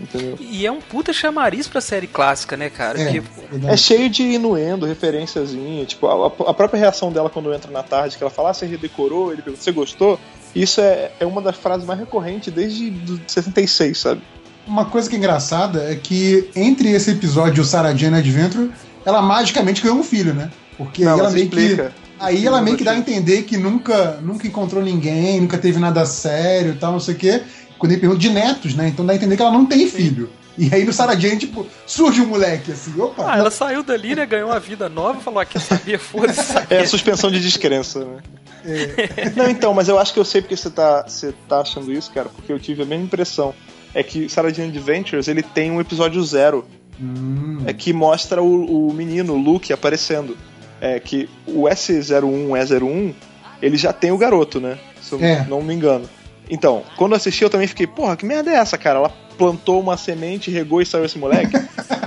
Entendeu? 0.00 0.36
E 0.40 0.66
é 0.66 0.72
um 0.72 0.80
puta 0.80 1.12
chamariz 1.12 1.68
pra 1.68 1.80
série 1.80 2.06
clássica, 2.06 2.56
né, 2.56 2.70
cara? 2.70 3.00
É, 3.00 3.20
Porque 3.20 3.66
É 3.66 3.76
cheio 3.76 4.08
de 4.08 4.22
inuendo, 4.22 4.86
referenciazinha. 4.86 5.84
Tipo, 5.84 6.06
a, 6.06 6.26
a 6.26 6.54
própria 6.54 6.80
reação 6.80 7.12
dela 7.12 7.28
quando 7.28 7.52
entra 7.52 7.70
na 7.70 7.82
tarde, 7.82 8.16
que 8.16 8.22
ela 8.22 8.30
fala, 8.30 8.50
ah, 8.50 8.54
você 8.54 8.66
redecorou, 8.66 9.32
ele 9.32 9.42
pergunta, 9.42 9.62
você 9.62 9.72
gostou? 9.72 10.18
Isso 10.54 10.80
é, 10.80 11.12
é 11.20 11.26
uma 11.26 11.42
das 11.42 11.56
frases 11.56 11.86
mais 11.86 12.00
recorrentes 12.00 12.52
desde 12.52 12.90
do 12.90 13.20
66, 13.26 13.98
sabe? 13.98 14.22
Uma 14.66 14.84
coisa 14.86 15.08
que 15.08 15.16
é 15.16 15.18
engraçada 15.18 15.84
é 15.90 15.96
que 15.96 16.50
entre 16.56 16.90
esse 16.90 17.10
episódio 17.10 17.60
e 17.60 17.62
o 17.62 17.64
Sarah 17.64 17.94
Jane 17.94 18.18
Adventure, 18.18 18.70
ela 19.04 19.20
magicamente 19.20 19.82
ganhou 19.82 19.98
um 19.98 20.02
filho, 20.02 20.34
né? 20.34 20.50
Porque 20.76 21.04
Não, 21.04 21.14
aí 21.14 21.20
ela 21.20 21.30
meio 21.30 21.44
explica. 21.44 21.84
que. 21.90 22.10
Aí 22.20 22.46
ela 22.46 22.60
meio 22.60 22.76
que 22.76 22.84
dá 22.84 22.92
a 22.92 22.98
entender 22.98 23.44
que 23.44 23.56
nunca, 23.56 24.18
nunca 24.22 24.46
encontrou 24.46 24.82
ninguém, 24.82 25.40
nunca 25.40 25.56
teve 25.56 25.78
nada 25.78 26.04
sério 26.04 26.72
e 26.72 26.76
tal, 26.76 26.92
não 26.92 27.00
sei 27.00 27.14
o 27.14 27.16
quê. 27.16 27.42
Quando 27.80 27.90
ele 27.92 28.00
pergunta 28.00 28.20
de 28.20 28.30
netos, 28.30 28.74
né? 28.76 28.86
Então 28.88 29.04
dá 29.04 29.12
a 29.12 29.16
entender 29.16 29.34
que 29.36 29.42
ela 29.42 29.50
não 29.50 29.66
tem 29.66 29.88
filho. 29.88 30.30
E 30.58 30.68
aí 30.72 30.84
no 30.84 30.92
Sarah 30.92 31.18
Jane, 31.18 31.38
tipo, 31.38 31.66
surge 31.86 32.20
um 32.20 32.26
moleque 32.26 32.70
assim, 32.70 32.92
opa. 33.00 33.24
ah, 33.32 33.38
ela 33.38 33.50
saiu 33.50 33.82
dali, 33.82 34.14
né? 34.14 34.26
Ganhou 34.26 34.50
uma 34.50 34.60
vida 34.60 34.88
nova, 34.88 35.18
falou: 35.20 35.40
ah, 35.40 35.44
quer 35.46 35.60
saber? 35.60 35.96
Foda-se. 35.98 36.40
isso 36.40 36.58
aqui." 36.58 36.74
É 36.74 36.80
a 36.80 36.86
suspensão 36.86 37.30
de 37.30 37.40
descrença, 37.40 38.04
né? 38.04 38.18
Não, 39.34 39.48
então, 39.48 39.72
mas 39.74 39.88
eu 39.88 39.98
acho 39.98 40.12
que 40.12 40.20
eu 40.20 40.24
sei 40.24 40.42
porque 40.42 40.56
você 40.56 40.68
tá, 40.70 41.02
você 41.08 41.32
tá 41.48 41.60
achando 41.62 41.90
isso, 41.90 42.10
cara, 42.12 42.28
porque 42.28 42.52
eu 42.52 42.58
tive 42.60 42.82
a 42.82 42.84
mesma 42.86 43.04
impressão. 43.06 43.54
É 43.94 44.02
que 44.02 44.28
Sarah 44.28 44.52
Jane 44.52 44.68
Adventures, 44.68 45.26
ele 45.28 45.42
tem 45.42 45.70
um 45.70 45.80
episódio 45.80 46.22
zero, 46.22 46.64
Hum, 47.02 47.62
é 47.64 47.72
que 47.72 47.94
mostra 47.94 48.42
o, 48.42 48.88
o 48.88 48.92
menino, 48.92 49.32
o 49.32 49.38
Luke, 49.38 49.72
aparecendo. 49.72 50.36
É 50.82 51.00
que 51.00 51.30
o 51.46 51.62
S01, 51.62 52.20
E01, 52.50 53.14
ele 53.62 53.76
já 53.78 53.90
tem 53.90 54.12
o 54.12 54.18
garoto, 54.18 54.60
né? 54.60 54.78
Se 55.00 55.12
eu 55.14 55.20
É. 55.24 55.46
não 55.48 55.62
me 55.62 55.72
engano. 55.74 56.06
Então, 56.50 56.82
quando 56.96 57.14
assisti, 57.14 57.44
eu 57.44 57.50
também 57.50 57.66
fiquei, 57.68 57.86
porra, 57.86 58.16
que 58.16 58.26
merda 58.26 58.50
é 58.50 58.54
essa, 58.54 58.76
cara? 58.76 58.98
Ela 58.98 59.12
plantou 59.38 59.80
uma 59.80 59.96
semente, 59.96 60.50
regou 60.50 60.82
e 60.82 60.86
saiu 60.86 61.04
esse 61.04 61.18
moleque? 61.18 61.52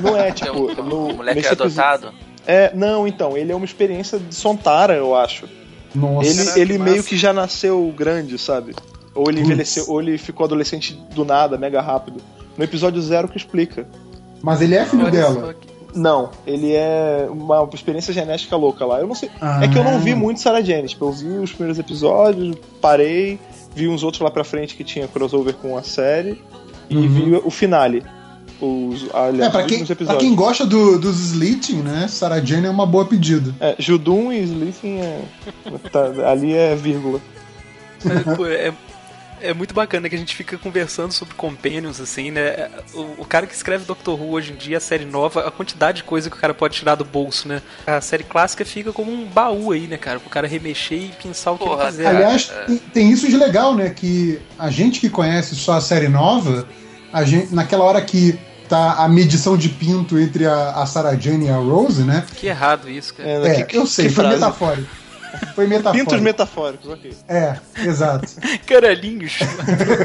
Não 0.02 0.18
é, 0.18 0.32
tipo, 0.34 0.74
no, 0.84 1.07
o 1.11 1.15
moleque 1.15 1.40
é 1.40 1.41
nesse 1.41 1.53
episódio- 1.53 1.82
adotado. 2.07 2.14
É, 2.45 2.72
não, 2.76 3.07
então, 3.07 3.38
ele 3.38 3.52
é 3.52 3.56
uma 3.56 3.64
experiência 3.65 4.20
de 4.20 4.36
Sontara, 4.36 4.94
eu 4.95 5.15
acho. 5.15 5.48
nossa. 5.95 6.28
Ele, 6.28 6.38
Caraca, 6.40 6.60
ele 6.60 6.74
que 6.74 6.80
meio 6.80 6.95
massa. 6.98 7.10
que 7.10 7.18
já 7.18 7.32
nasceu 7.32 7.94
grande, 7.95 8.38
sabe? 8.38 8.76
Ou 9.15 9.30
ele 9.30 9.40
envelheceu, 9.41 9.86
ou 9.88 10.02
ele 10.02 10.18
ficou 10.18 10.44
adolescente 10.45 10.94
do 11.15 11.24
nada, 11.24 11.57
mega 11.57 11.80
rápido. 11.82 12.20
No 12.57 12.64
episódio 12.64 13.02
zero 13.02 13.28
que 13.30 13.38
explica. 13.38 13.88
Mas 14.41 14.60
ele 14.61 14.76
é 14.76 14.86
filho 14.86 15.03
Olha 15.03 15.11
dela. 15.11 15.56
Não, 15.95 16.32
ele 16.45 16.74
é 16.74 17.28
uma 17.30 17.70
experiência 17.74 18.11
genética 18.11 18.56
louca 18.57 18.84
lá. 18.86 18.99
Eu 18.99 19.07
não 19.07 19.14
sei. 19.15 19.30
É 19.61 19.68
que 19.68 19.78
eu 19.78 19.84
não 19.84 19.99
vi 19.99 20.11
Ah. 20.11 20.15
muito 20.15 20.40
Sarah 20.41 20.61
Jane. 20.61 20.88
Tipo, 20.88 21.06
eu 21.06 21.11
vi 21.11 21.28
os 21.28 21.52
primeiros 21.52 21.78
episódios, 21.80 22.57
parei, 22.82 23.40
vi 23.76 23.88
uns 23.88 24.04
outros 24.04 24.22
lá 24.22 24.30
pra 24.32 24.44
frente 24.44 24.76
que 24.76 24.84
tinha 24.84 25.08
crossover 25.08 25.54
com 25.56 25.78
a 25.78 25.84
série 25.84 26.41
e 26.90 26.95
Uhum. 26.95 27.08
vi 27.08 27.41
o 27.44 27.50
finale. 27.50 28.04
Os, 28.62 29.08
aliás, 29.14 29.48
É, 29.48 29.50
pra 29.50 29.64
quem, 29.64 29.80
últimos 29.82 30.08
pra 30.08 30.16
quem 30.16 30.34
gosta 30.36 30.66
do, 30.66 30.98
dos 30.98 31.20
Slitting, 31.20 31.82
né? 31.82 32.08
Sarah 32.08 32.40
Jane 32.44 32.68
é 32.68 32.70
uma 32.70 32.86
boa 32.86 33.04
pedida. 33.06 33.54
É, 33.60 33.76
Judum 33.78 34.32
e 34.32 34.41
Slithin 34.44 35.00
é, 35.00 35.22
tá- 35.91 36.30
ali 36.32 36.54
é 36.54 36.74
vírgula. 36.76 37.20
Pô, 38.38 38.45
é, 38.45 38.72
é 39.44 39.53
muito 39.53 39.74
bacana 39.74 40.10
que 40.10 40.15
a 40.15 40.18
gente 40.18 40.36
fica 40.36 40.57
conversando 40.57 41.11
sobre 41.11 41.36
companions, 41.36 41.99
assim, 41.99 42.32
né? 42.32 42.70
O, 42.94 43.22
o 43.22 43.26
cara 43.26 43.45
que 43.45 43.53
escreve 43.53 43.86
Doctor 43.86 44.20
Who 44.20 44.32
hoje 44.32 44.53
em 44.53 44.56
dia, 44.56 44.78
a 44.78 44.80
série 44.80 45.06
nova, 45.06 45.48
a 45.48 45.52
quantidade 45.52 45.98
de 45.98 46.03
coisa 46.03 46.30
que 46.30 46.36
o 46.36 46.40
cara 46.40 46.53
pode 46.53 46.76
tirar 46.76 46.95
do 46.95 47.06
bolso, 47.06 47.48
né? 47.48 47.61
A 47.86 48.02
série 48.02 48.24
clássica 48.24 48.65
fica 48.65 48.91
como 48.94 49.11
um 49.11 49.26
baú 49.26 49.72
aí, 49.72 49.88
né, 49.88 49.98
cara? 49.98 50.20
Pro 50.20 50.30
cara 50.30 50.48
remexer 50.48 50.98
e 51.03 51.11
pensar 51.22 51.52
o 51.52 51.57
que 51.57 51.65
Porra, 51.65 51.84
ele 51.84 51.91
quiser. 51.91 52.07
Aliás, 52.07 52.52
tem, 52.68 52.78
tem 52.78 53.11
isso 53.11 53.28
de 53.28 53.38
legal, 53.38 53.76
né? 53.76 53.90
Que 53.90 54.40
a 54.57 54.70
gente 54.70 54.99
que 54.99 55.10
conhece 55.10 55.56
só 55.56 55.74
a 55.74 55.82
série 55.82 56.07
nova, 56.07 56.68
a 57.11 57.24
gente, 57.24 57.53
naquela 57.53 57.84
hora 57.84 58.02
que 58.02 58.40
tá 58.70 58.94
a 58.94 59.10
medição 59.10 59.57
de 59.57 59.68
pinto 59.70 60.18
entre 60.18 60.45
a, 60.48 60.72
a 60.72 60.86
Sarah 60.86 61.15
Jane 61.20 61.48
e 61.48 61.49
a 61.49 61.57
Rose, 61.57 62.03
né? 62.03 62.26
Que 62.38 62.48
errado 62.48 62.90
isso, 62.90 63.14
cara. 63.14 63.30
É, 63.30 63.60
É, 63.60 63.64
que- 63.64 63.78
eu 63.78 63.86
sei, 63.86 64.07
que 64.07 64.14
foi 64.14 64.24
frase. 64.24 64.40
metafórico. 64.40 65.03
Foi 65.56 65.68
metafórico. 65.68 66.06
Pintos 66.06 66.22
metafóricos, 66.22 66.90
ok. 66.90 67.14
É, 67.28 67.56
exato. 67.78 68.28
Caralhinhos. 68.66 69.38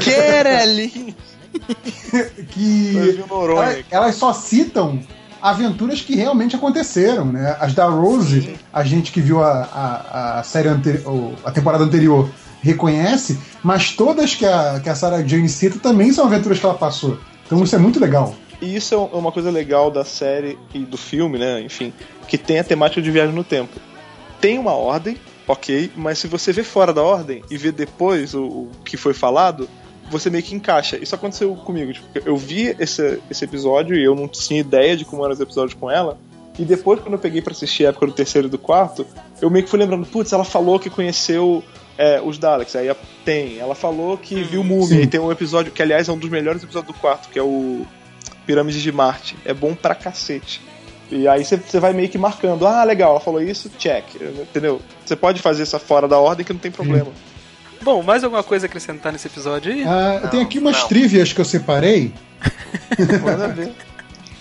Querelinho! 0.03 1.15
que 2.51 3.23
elas, 3.29 3.85
elas 3.89 4.15
só 4.15 4.33
citam 4.33 4.99
aventuras 5.41 6.01
que 6.01 6.15
realmente 6.15 6.55
aconteceram, 6.55 7.25
né? 7.25 7.55
As 7.59 7.73
da 7.73 7.85
Rose, 7.85 8.55
a 8.73 8.83
gente 8.83 9.11
que 9.11 9.21
viu 9.21 9.41
a, 9.41 9.63
a, 9.73 10.39
a 10.39 10.43
série 10.43 10.67
anterior, 10.67 11.33
a 11.43 11.51
temporada 11.51 11.83
anterior 11.83 12.29
reconhece, 12.61 13.39
mas 13.63 13.93
todas 13.93 14.35
que 14.35 14.45
a, 14.45 14.79
que 14.83 14.89
a 14.89 14.95
Sarah 14.95 15.25
Jane 15.25 15.47
cita 15.47 15.79
também 15.79 16.11
são 16.11 16.25
aventuras 16.25 16.59
que 16.59 16.65
ela 16.65 16.75
passou. 16.75 17.17
Então 17.45 17.63
isso 17.63 17.75
é 17.75 17.79
muito 17.79 17.99
legal. 17.99 18.35
E 18.61 18.75
isso 18.75 18.93
é 18.93 18.97
uma 18.97 19.31
coisa 19.31 19.49
legal 19.49 19.89
da 19.89 20.03
série 20.03 20.59
e 20.73 20.79
do 20.79 20.97
filme, 20.97 21.39
né? 21.39 21.61
Enfim, 21.61 21.93
que 22.27 22.37
tem 22.37 22.59
a 22.59 22.63
temática 22.63 23.01
de 23.01 23.09
viagem 23.09 23.33
no 23.33 23.43
tempo. 23.43 23.79
Tem 24.39 24.57
uma 24.57 24.73
ordem, 24.73 25.17
ok, 25.47 25.91
mas 25.95 26.19
se 26.19 26.27
você 26.27 26.51
vê 26.51 26.63
fora 26.63 26.93
da 26.93 27.03
ordem 27.03 27.43
e 27.49 27.57
vê 27.57 27.71
depois 27.71 28.33
o, 28.33 28.43
o 28.43 28.71
que 28.85 28.95
foi 28.95 29.13
falado, 29.13 29.69
você 30.09 30.29
meio 30.29 30.43
que 30.43 30.55
encaixa. 30.55 30.97
Isso 30.97 31.15
aconteceu 31.15 31.55
comigo. 31.55 31.93
Tipo, 31.93 32.07
eu 32.25 32.35
vi 32.35 32.75
esse, 32.79 33.19
esse 33.29 33.43
episódio 33.45 33.95
e 33.95 34.03
eu 34.03 34.15
não 34.15 34.27
tinha 34.27 34.59
ideia 34.59 34.97
de 34.97 35.05
como 35.05 35.23
eram 35.23 35.33
os 35.33 35.39
episódios 35.39 35.73
com 35.79 35.89
ela. 35.89 36.17
E 36.57 36.65
depois, 36.65 36.99
quando 36.99 37.13
eu 37.13 37.19
peguei 37.19 37.41
pra 37.41 37.53
assistir 37.53 37.85
a 37.85 37.89
época 37.89 38.07
do 38.07 38.11
terceiro 38.11 38.47
e 38.47 38.51
do 38.51 38.57
quarto, 38.57 39.05
eu 39.41 39.49
meio 39.49 39.63
que 39.63 39.71
fui 39.71 39.79
lembrando, 39.79 40.05
putz, 40.05 40.33
ela 40.33 40.43
falou 40.43 40.77
que 40.77 40.89
conheceu 40.89 41.63
é, 41.97 42.21
os 42.21 42.37
Daleks. 42.37 42.75
Aí 42.75 42.93
tem. 43.23 43.59
Ela 43.59 43.75
falou 43.75 44.17
que 44.17 44.43
viu 44.43 44.63
Múmia. 44.63 44.87
Sim. 44.87 45.01
E 45.01 45.07
tem 45.07 45.19
um 45.19 45.31
episódio 45.31 45.71
que, 45.71 45.81
aliás, 45.81 46.09
é 46.09 46.11
um 46.11 46.17
dos 46.17 46.29
melhores 46.29 46.61
episódios 46.61 46.93
do 46.93 46.99
quarto, 46.99 47.29
que 47.29 47.39
é 47.39 47.43
o 47.43 47.85
Pirâmides 48.45 48.81
de 48.81 48.91
Marte. 48.91 49.37
É 49.45 49.53
bom 49.53 49.73
pra 49.73 49.95
cacete. 49.95 50.61
E 51.11 51.27
aí 51.27 51.43
você- 51.43 51.57
você 51.57 51.79
vai 51.79 51.91
meio 51.93 52.07
que 52.09 52.17
marcando, 52.17 52.67
ah, 52.67 52.83
legal, 52.83 53.11
ela 53.11 53.19
falou 53.19 53.41
isso, 53.41 53.69
check. 53.77 54.03
Entendeu? 54.21 54.81
Você 55.05 55.15
pode 55.15 55.41
fazer 55.41 55.63
isso 55.63 55.77
fora 55.79 56.07
da 56.07 56.17
ordem 56.19 56.45
que 56.45 56.53
não 56.53 56.59
tem 56.59 56.71
problema. 56.71 57.07
Bom, 57.81 58.03
mais 58.03 58.23
alguma 58.23 58.43
coisa 58.43 58.65
a 58.65 58.67
acrescentar 58.67 59.11
nesse 59.11 59.27
episódio 59.27 59.71
aí? 59.71 59.83
Ah, 59.87 60.19
eu 60.23 60.29
tenho 60.29 60.43
aqui 60.43 60.59
umas 60.59 60.79
não. 60.81 60.87
trivias 60.87 61.31
que 61.33 61.39
eu 61.41 61.45
separei, 61.45 62.13
Manda 63.23 63.47
ver. 63.47 63.71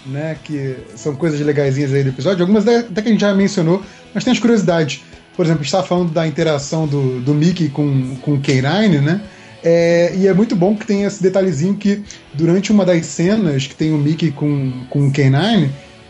né? 0.07 0.37
Que 0.43 0.77
são 0.97 1.15
coisas 1.15 1.41
legaisinhas 1.41 1.93
aí 1.95 2.03
do 2.03 2.09
episódio. 2.11 2.43
Algumas 2.43 2.67
até 2.67 2.79
até 2.79 3.03
que 3.03 3.09
a 3.09 3.13
gente 3.13 3.21
já 3.21 3.35
mencionou, 3.35 3.83
mas 4.13 4.25
tem 4.25 4.33
as 4.33 4.39
curiosidades. 4.39 5.03
Por 5.37 5.45
exemplo, 5.45 5.61
a 5.61 5.63
gente 5.63 5.67
estava 5.73 5.87
falando 5.87 6.11
da 6.13 6.27
interação 6.27 6.87
do, 6.87 7.21
do 7.21 7.33
Mickey 7.33 7.69
com, 7.69 8.17
com 8.17 8.35
o 8.35 8.41
K9, 8.41 9.01
né? 9.01 9.21
É, 9.63 10.13
e 10.17 10.27
é 10.27 10.35
muito 10.35 10.55
bom 10.57 10.75
que 10.77 10.87
tem 10.87 11.05
esse 11.05 11.23
detalhezinho 11.23 11.75
que 11.77 12.03
durante 12.35 12.71
uma 12.73 12.85
das 12.85 13.07
cenas 13.07 13.67
que 13.67 13.75
tem 13.75 13.93
o 13.93 13.99
Mickey 13.99 14.31
com, 14.33 14.85
com 14.91 15.07
o 15.07 15.13
K9, 15.13 15.69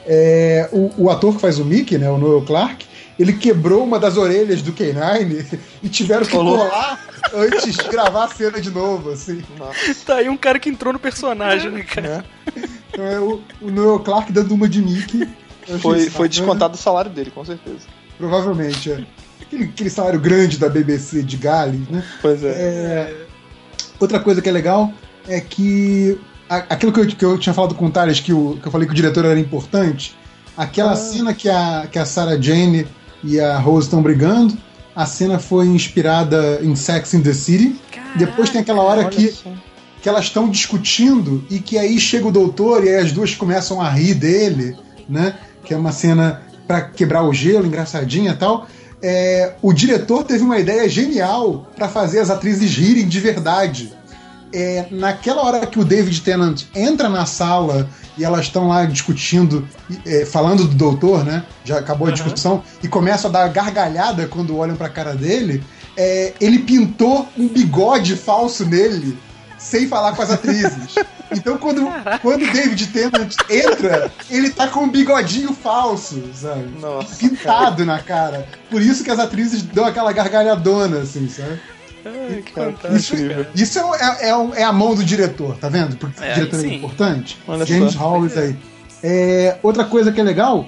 é, 0.08 0.68
o, 0.72 0.90
o 0.96 1.10
ator 1.10 1.34
que 1.34 1.40
faz 1.40 1.58
o 1.58 1.64
Mickey, 1.64 1.98
né, 1.98 2.10
o 2.10 2.16
Noel 2.16 2.40
Clark, 2.42 2.86
ele 3.18 3.34
quebrou 3.34 3.84
uma 3.84 3.98
das 3.98 4.16
orelhas 4.16 4.62
do 4.62 4.72
K9 4.72 5.58
e 5.82 5.88
tiveram 5.88 6.24
que 6.24 6.32
colar 6.32 7.04
antes 7.34 7.76
de 7.76 7.88
gravar 7.88 8.24
a 8.24 8.28
cena 8.28 8.58
de 8.60 8.70
novo, 8.70 9.10
assim. 9.10 9.42
Nossa. 9.58 9.94
Tá 10.06 10.16
aí 10.16 10.28
um 10.28 10.36
cara 10.36 10.58
que 10.58 10.70
entrou 10.70 10.92
no 10.92 10.98
personagem, 10.98 11.70
né, 11.70 11.82
cara? 11.82 12.24
Então 12.90 13.04
é 13.04 13.20
o, 13.20 13.42
o 13.60 13.70
Noel 13.70 14.00
Clark 14.00 14.32
dando 14.32 14.54
uma 14.54 14.68
de 14.68 14.80
Mickey. 14.80 15.28
Foi, 15.80 16.08
foi 16.08 16.28
descontado 16.28 16.74
o 16.74 16.78
salário 16.78 17.10
dele, 17.10 17.30
com 17.30 17.44
certeza. 17.44 17.86
Provavelmente, 18.16 18.90
é. 18.90 19.04
Aquele, 19.42 19.64
aquele 19.64 19.90
salário 19.90 20.18
grande 20.18 20.56
da 20.56 20.68
BBC 20.68 21.22
de 21.22 21.36
Gales, 21.36 21.86
né? 21.88 22.02
Pois 22.22 22.42
é. 22.42 22.48
É, 22.48 23.26
outra 24.00 24.18
coisa 24.20 24.40
que 24.40 24.48
é 24.48 24.52
legal 24.52 24.90
é 25.26 25.40
que 25.40 26.18
aquilo 26.48 26.92
que 26.92 27.00
eu, 27.00 27.06
que 27.06 27.24
eu 27.24 27.38
tinha 27.38 27.54
falado 27.54 27.74
com 27.74 27.86
o 27.86 27.90
Thales, 27.90 28.20
que, 28.20 28.32
o, 28.32 28.58
que 28.60 28.66
eu 28.66 28.72
falei 28.72 28.86
que 28.86 28.92
o 28.92 28.96
diretor 28.96 29.24
era 29.24 29.38
importante, 29.38 30.16
aquela 30.56 30.96
cena 30.96 31.34
que 31.34 31.48
a, 31.48 31.86
que 31.90 31.98
a 31.98 32.04
Sarah 32.04 32.40
Jane 32.40 32.86
e 33.22 33.40
a 33.40 33.58
Rose 33.58 33.86
estão 33.86 34.02
brigando, 34.02 34.56
a 34.94 35.06
cena 35.06 35.38
foi 35.38 35.66
inspirada 35.66 36.58
em 36.60 36.74
Sex 36.74 37.14
in 37.14 37.22
the 37.22 37.32
City. 37.32 37.80
Depois 38.16 38.50
tem 38.50 38.60
aquela 38.60 38.82
hora 38.82 39.04
que, 39.04 39.30
só. 39.30 39.50
que 40.02 40.08
elas 40.08 40.24
estão 40.24 40.50
discutindo 40.50 41.44
e 41.48 41.60
que 41.60 41.78
aí 41.78 42.00
chega 42.00 42.26
o 42.26 42.32
doutor 42.32 42.84
e 42.84 42.88
aí 42.88 42.96
as 42.96 43.12
duas 43.12 43.32
começam 43.34 43.80
a 43.80 43.88
rir 43.88 44.14
dele, 44.14 44.76
né? 45.08 45.34
Que 45.64 45.72
é 45.72 45.76
uma 45.76 45.92
cena 45.92 46.42
pra 46.66 46.80
quebrar 46.80 47.22
o 47.22 47.32
gelo, 47.32 47.66
engraçadinha 47.66 48.32
e 48.32 48.36
tal. 48.36 48.66
É, 49.00 49.54
o 49.62 49.72
diretor 49.72 50.24
teve 50.24 50.42
uma 50.42 50.58
ideia 50.58 50.88
genial 50.88 51.70
pra 51.76 51.88
fazer 51.88 52.18
as 52.18 52.30
atrizes 52.30 52.76
rirem 52.76 53.06
de 53.06 53.20
verdade. 53.20 53.92
É, 54.52 54.86
naquela 54.90 55.42
hora 55.42 55.66
que 55.66 55.78
o 55.78 55.84
David 55.84 56.22
Tennant 56.22 56.62
entra 56.74 57.08
na 57.08 57.26
sala 57.26 57.88
e 58.16 58.24
elas 58.24 58.46
estão 58.46 58.68
lá 58.68 58.84
discutindo, 58.84 59.68
é, 60.06 60.24
falando 60.24 60.66
do 60.66 60.74
doutor, 60.74 61.24
né? 61.24 61.44
Já 61.64 61.78
acabou 61.78 62.08
a 62.08 62.10
discussão, 62.10 62.62
e 62.82 62.88
começam 62.88 63.28
a 63.30 63.32
dar 63.32 63.48
gargalhada 63.48 64.26
quando 64.26 64.56
olham 64.56 64.74
pra 64.76 64.88
cara 64.88 65.14
dele. 65.14 65.62
é, 65.96 66.32
ele 66.40 66.60
pintou 66.60 67.28
um 67.36 67.48
bigode 67.48 68.14
falso 68.16 68.64
nele, 68.64 69.18
sem 69.58 69.88
falar 69.88 70.12
com 70.14 70.22
as 70.22 70.30
atrizes. 70.30 70.94
Então, 71.30 71.58
quando, 71.58 71.86
quando 72.22 72.42
o 72.42 72.50
David 72.50 72.86
Tennant 72.86 73.34
entra, 73.50 74.10
ele 74.30 74.48
tá 74.48 74.66
com 74.68 74.84
um 74.84 74.88
bigodinho 74.88 75.52
falso, 75.52 76.22
sabe? 76.32 76.66
Nossa. 76.80 77.16
Pintado 77.16 77.84
na 77.84 77.98
cara. 77.98 78.48
Por 78.70 78.80
isso 78.80 79.04
que 79.04 79.10
as 79.10 79.18
atrizes 79.18 79.62
dão 79.62 79.84
aquela 79.84 80.10
gargalhadona, 80.10 81.00
assim, 81.00 81.28
sabe? 81.28 81.60
Ai, 82.04 82.42
que 82.44 82.52
Cara, 82.52 82.72
fantástico. 82.72 83.14
incrível. 83.16 83.44
cara. 83.44 83.50
Isso 83.54 83.78
é, 83.78 84.28
é, 84.28 84.60
é 84.60 84.64
a 84.64 84.72
mão 84.72 84.94
do 84.94 85.04
diretor, 85.04 85.56
tá 85.56 85.68
vendo? 85.68 85.96
Porque 85.96 86.22
É, 86.22 86.30
o 86.32 86.34
diretor 86.34 86.56
é 86.58 86.62
sim. 86.62 86.74
importante. 86.76 87.38
Olha 87.46 87.64
James 87.66 87.92
só. 87.94 88.04
Howlett 88.04 88.38
aí. 88.38 88.56
É, 89.02 89.56
outra 89.62 89.84
coisa 89.84 90.10
que 90.12 90.20
é 90.20 90.24
legal 90.24 90.66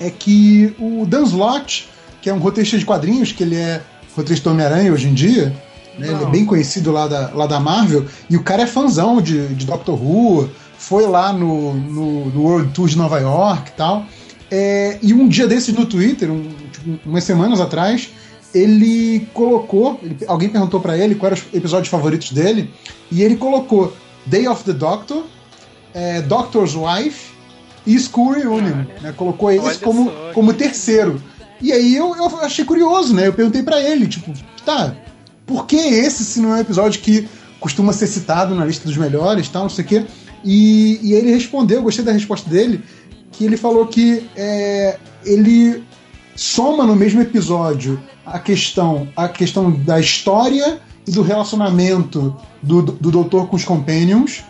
é 0.00 0.10
que 0.10 0.74
o 0.78 1.04
Dan 1.06 1.22
Slott, 1.24 1.88
que 2.20 2.28
é 2.30 2.34
um 2.34 2.38
roteirista 2.38 2.78
de 2.78 2.84
quadrinhos, 2.84 3.32
que 3.32 3.42
ele 3.42 3.56
é 3.56 3.80
roteirista 4.16 4.48
do 4.48 4.52
Homem-Aranha 4.54 4.92
hoje 4.92 5.08
em 5.08 5.14
dia, 5.14 5.54
né, 5.98 6.08
ele 6.08 6.24
é 6.24 6.26
bem 6.26 6.44
conhecido 6.44 6.90
lá 6.90 7.06
da, 7.06 7.30
lá 7.34 7.46
da 7.46 7.60
Marvel, 7.60 8.06
e 8.28 8.36
o 8.36 8.42
cara 8.42 8.62
é 8.62 8.66
fãzão 8.66 9.20
de, 9.20 9.46
de 9.48 9.66
Doctor 9.66 9.94
Who, 10.02 10.48
foi 10.78 11.06
lá 11.06 11.32
no, 11.32 11.72
no, 11.74 12.26
no 12.30 12.42
World 12.42 12.72
Tour 12.72 12.88
de 12.88 12.96
Nova 12.98 13.18
York 13.20 13.70
e 13.70 13.72
tal. 13.74 14.04
É, 14.50 14.98
e 15.02 15.12
um 15.14 15.26
dia 15.28 15.46
desses 15.46 15.74
no 15.74 15.86
Twitter, 15.86 16.30
um- 16.30 16.48
tipo, 16.72 16.98
umas 17.06 17.24
semanas 17.24 17.60
atrás, 17.60 18.10
ele 18.54 19.26
colocou. 19.34 19.98
ele- 20.02 20.16
alguém 20.26 20.48
perguntou 20.48 20.80
pra 20.80 20.96
ele 20.96 21.14
quais 21.14 21.32
eram 21.38 21.46
os 21.48 21.54
episódios 21.54 21.88
favoritos 21.88 22.30
dele, 22.32 22.70
e 23.10 23.22
ele 23.22 23.36
colocou 23.36 23.92
Day 24.26 24.46
of 24.48 24.62
the 24.64 24.72
Doctor, 24.72 25.24
é, 25.92 26.22
Doctor's 26.22 26.74
Wife 26.74 27.32
e 27.86 27.98
School 27.98 28.32
Reunion. 28.32 28.84
né? 29.02 29.12
Colocou 29.16 29.50
eles 29.50 29.76
como, 29.78 30.10
só, 30.10 30.30
como 30.32 30.54
terceiro. 30.54 31.20
E 31.60 31.72
aí 31.72 31.96
eu, 31.96 32.14
eu 32.16 32.26
achei 32.40 32.64
curioso, 32.64 33.14
né? 33.14 33.26
Eu 33.26 33.32
perguntei 33.32 33.62
pra 33.62 33.80
ele, 33.80 34.06
tipo, 34.06 34.32
tá, 34.64 34.94
por 35.46 35.66
que 35.66 35.76
esse 35.76 36.24
se 36.24 36.40
não 36.40 36.50
é 36.54 36.58
um 36.58 36.60
episódio 36.60 37.00
que 37.00 37.28
costuma 37.60 37.92
ser 37.92 38.06
citado 38.06 38.54
na 38.54 38.64
lista 38.64 38.86
dos 38.86 38.96
melhores, 38.96 39.48
tal, 39.48 39.62
não 39.62 39.70
sei 39.70 39.84
o 39.84 39.88
quê? 39.88 40.04
E, 40.44 40.98
e 41.02 41.12
ele 41.14 41.30
respondeu, 41.32 41.78
eu 41.78 41.82
gostei 41.82 42.04
da 42.04 42.12
resposta 42.12 42.48
dele, 42.50 42.82
que 43.32 43.44
ele 43.44 43.56
falou 43.56 43.86
que 43.86 44.28
é, 44.36 44.98
ele 45.24 45.82
soma 46.34 46.84
no 46.84 46.96
mesmo 46.96 47.20
episódio 47.20 48.00
a 48.24 48.38
questão, 48.38 49.08
a 49.16 49.28
questão 49.28 49.70
da 49.70 50.00
história 50.00 50.80
e 51.06 51.10
do 51.10 51.22
relacionamento 51.22 52.34
do, 52.62 52.82
do 52.82 53.10
doutor 53.10 53.48
com 53.48 53.56
os 53.56 53.64
companions. 53.64 54.44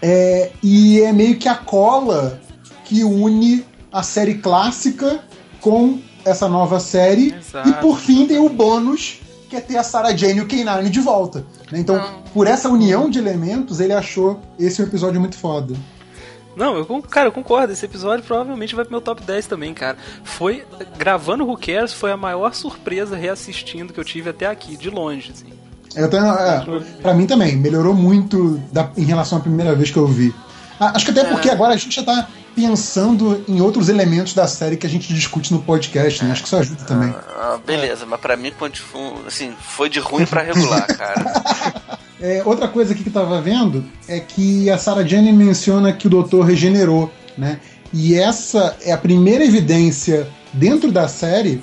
É, 0.00 0.50
e 0.62 1.00
é 1.00 1.12
meio 1.12 1.36
que 1.38 1.48
a 1.48 1.54
cola 1.54 2.40
que 2.84 3.04
une 3.04 3.64
a 3.92 4.02
série 4.02 4.34
clássica 4.34 5.20
com 5.60 5.98
essa 6.24 6.48
nova 6.48 6.80
série. 6.80 7.34
Exato. 7.34 7.68
E 7.68 7.72
por 7.74 7.98
fim 7.98 8.26
tem 8.26 8.38
o 8.38 8.48
bônus, 8.48 9.20
que 9.48 9.56
é 9.56 9.60
ter 9.60 9.76
a 9.76 9.82
Sarah 9.82 10.16
Jane 10.16 10.38
e 10.38 10.40
o 10.42 10.46
K9 10.46 10.88
de 10.88 11.00
volta. 11.00 11.44
né? 11.70 11.78
Então, 11.78 12.00
por 12.32 12.46
essa 12.46 12.68
união 12.68 13.10
de 13.10 13.18
elementos, 13.18 13.80
ele 13.80 13.92
achou 13.92 14.40
esse 14.58 14.80
um 14.80 14.84
episódio 14.84 15.20
muito 15.20 15.36
foda. 15.36 15.74
Não, 16.58 16.76
eu, 16.76 17.02
cara, 17.02 17.28
eu 17.28 17.32
concordo. 17.32 17.72
Esse 17.72 17.84
episódio 17.86 18.24
provavelmente 18.24 18.74
vai 18.74 18.84
pro 18.84 18.92
meu 18.92 19.00
top 19.00 19.22
10 19.22 19.46
também, 19.46 19.72
cara. 19.72 19.96
Foi. 20.24 20.64
Gravando 20.98 21.46
Who 21.46 21.56
Cares 21.56 21.92
foi 21.92 22.10
a 22.10 22.16
maior 22.16 22.52
surpresa 22.54 23.16
reassistindo 23.16 23.92
que 23.92 24.00
eu 24.00 24.04
tive 24.04 24.28
até 24.30 24.46
aqui, 24.46 24.76
de 24.76 24.90
longe, 24.90 25.30
assim. 25.32 25.46
Eu 25.96 26.10
tenho, 26.10 26.24
é, 26.26 26.64
pra 27.00 27.14
mim 27.14 27.26
também, 27.26 27.56
melhorou 27.56 27.94
muito 27.94 28.60
da- 28.72 28.90
em 28.96 29.04
relação 29.04 29.38
à 29.38 29.40
primeira 29.40 29.74
vez 29.74 29.90
que 29.90 29.96
eu 29.96 30.06
vi. 30.06 30.34
Ah, 30.78 30.92
Acho 30.94 31.04
que 31.06 31.10
até 31.12 31.24
porque 31.24 31.48
agora 31.48 31.74
a 31.74 31.76
gente 31.76 31.94
já 31.96 32.02
tá 32.04 32.28
pensando 32.54 33.44
em 33.48 33.60
outros 33.60 33.88
elementos 33.88 34.34
da 34.34 34.46
série 34.48 34.76
que 34.76 34.86
a 34.86 34.90
gente 34.90 35.14
discute 35.14 35.52
no 35.52 35.62
podcast, 35.62 36.24
né? 36.24 36.32
Acho 36.32 36.42
que 36.42 36.48
isso 36.48 36.56
ajuda 36.56 36.84
também. 36.84 37.14
Ah, 37.36 37.58
beleza, 37.64 38.04
mas 38.04 38.20
pra 38.20 38.36
mim 38.36 38.52
assim, 39.26 39.54
foi 39.60 39.88
de 39.88 40.00
ruim 40.00 40.26
pra 40.26 40.42
regular, 40.42 40.86
cara. 40.96 41.67
É, 42.20 42.42
outra 42.44 42.66
coisa 42.66 42.92
aqui 42.92 43.02
que 43.02 43.08
eu 43.08 43.12
tava 43.12 43.40
vendo 43.40 43.84
é 44.08 44.18
que 44.18 44.68
a 44.70 44.76
Sarah 44.78 45.06
Jane 45.06 45.32
menciona 45.32 45.92
que 45.92 46.06
o 46.06 46.10
doutor 46.10 46.44
regenerou, 46.44 47.10
né? 47.36 47.60
E 47.92 48.14
essa 48.14 48.76
é 48.82 48.92
a 48.92 48.98
primeira 48.98 49.44
evidência 49.44 50.28
dentro 50.52 50.90
da 50.90 51.06
série 51.08 51.60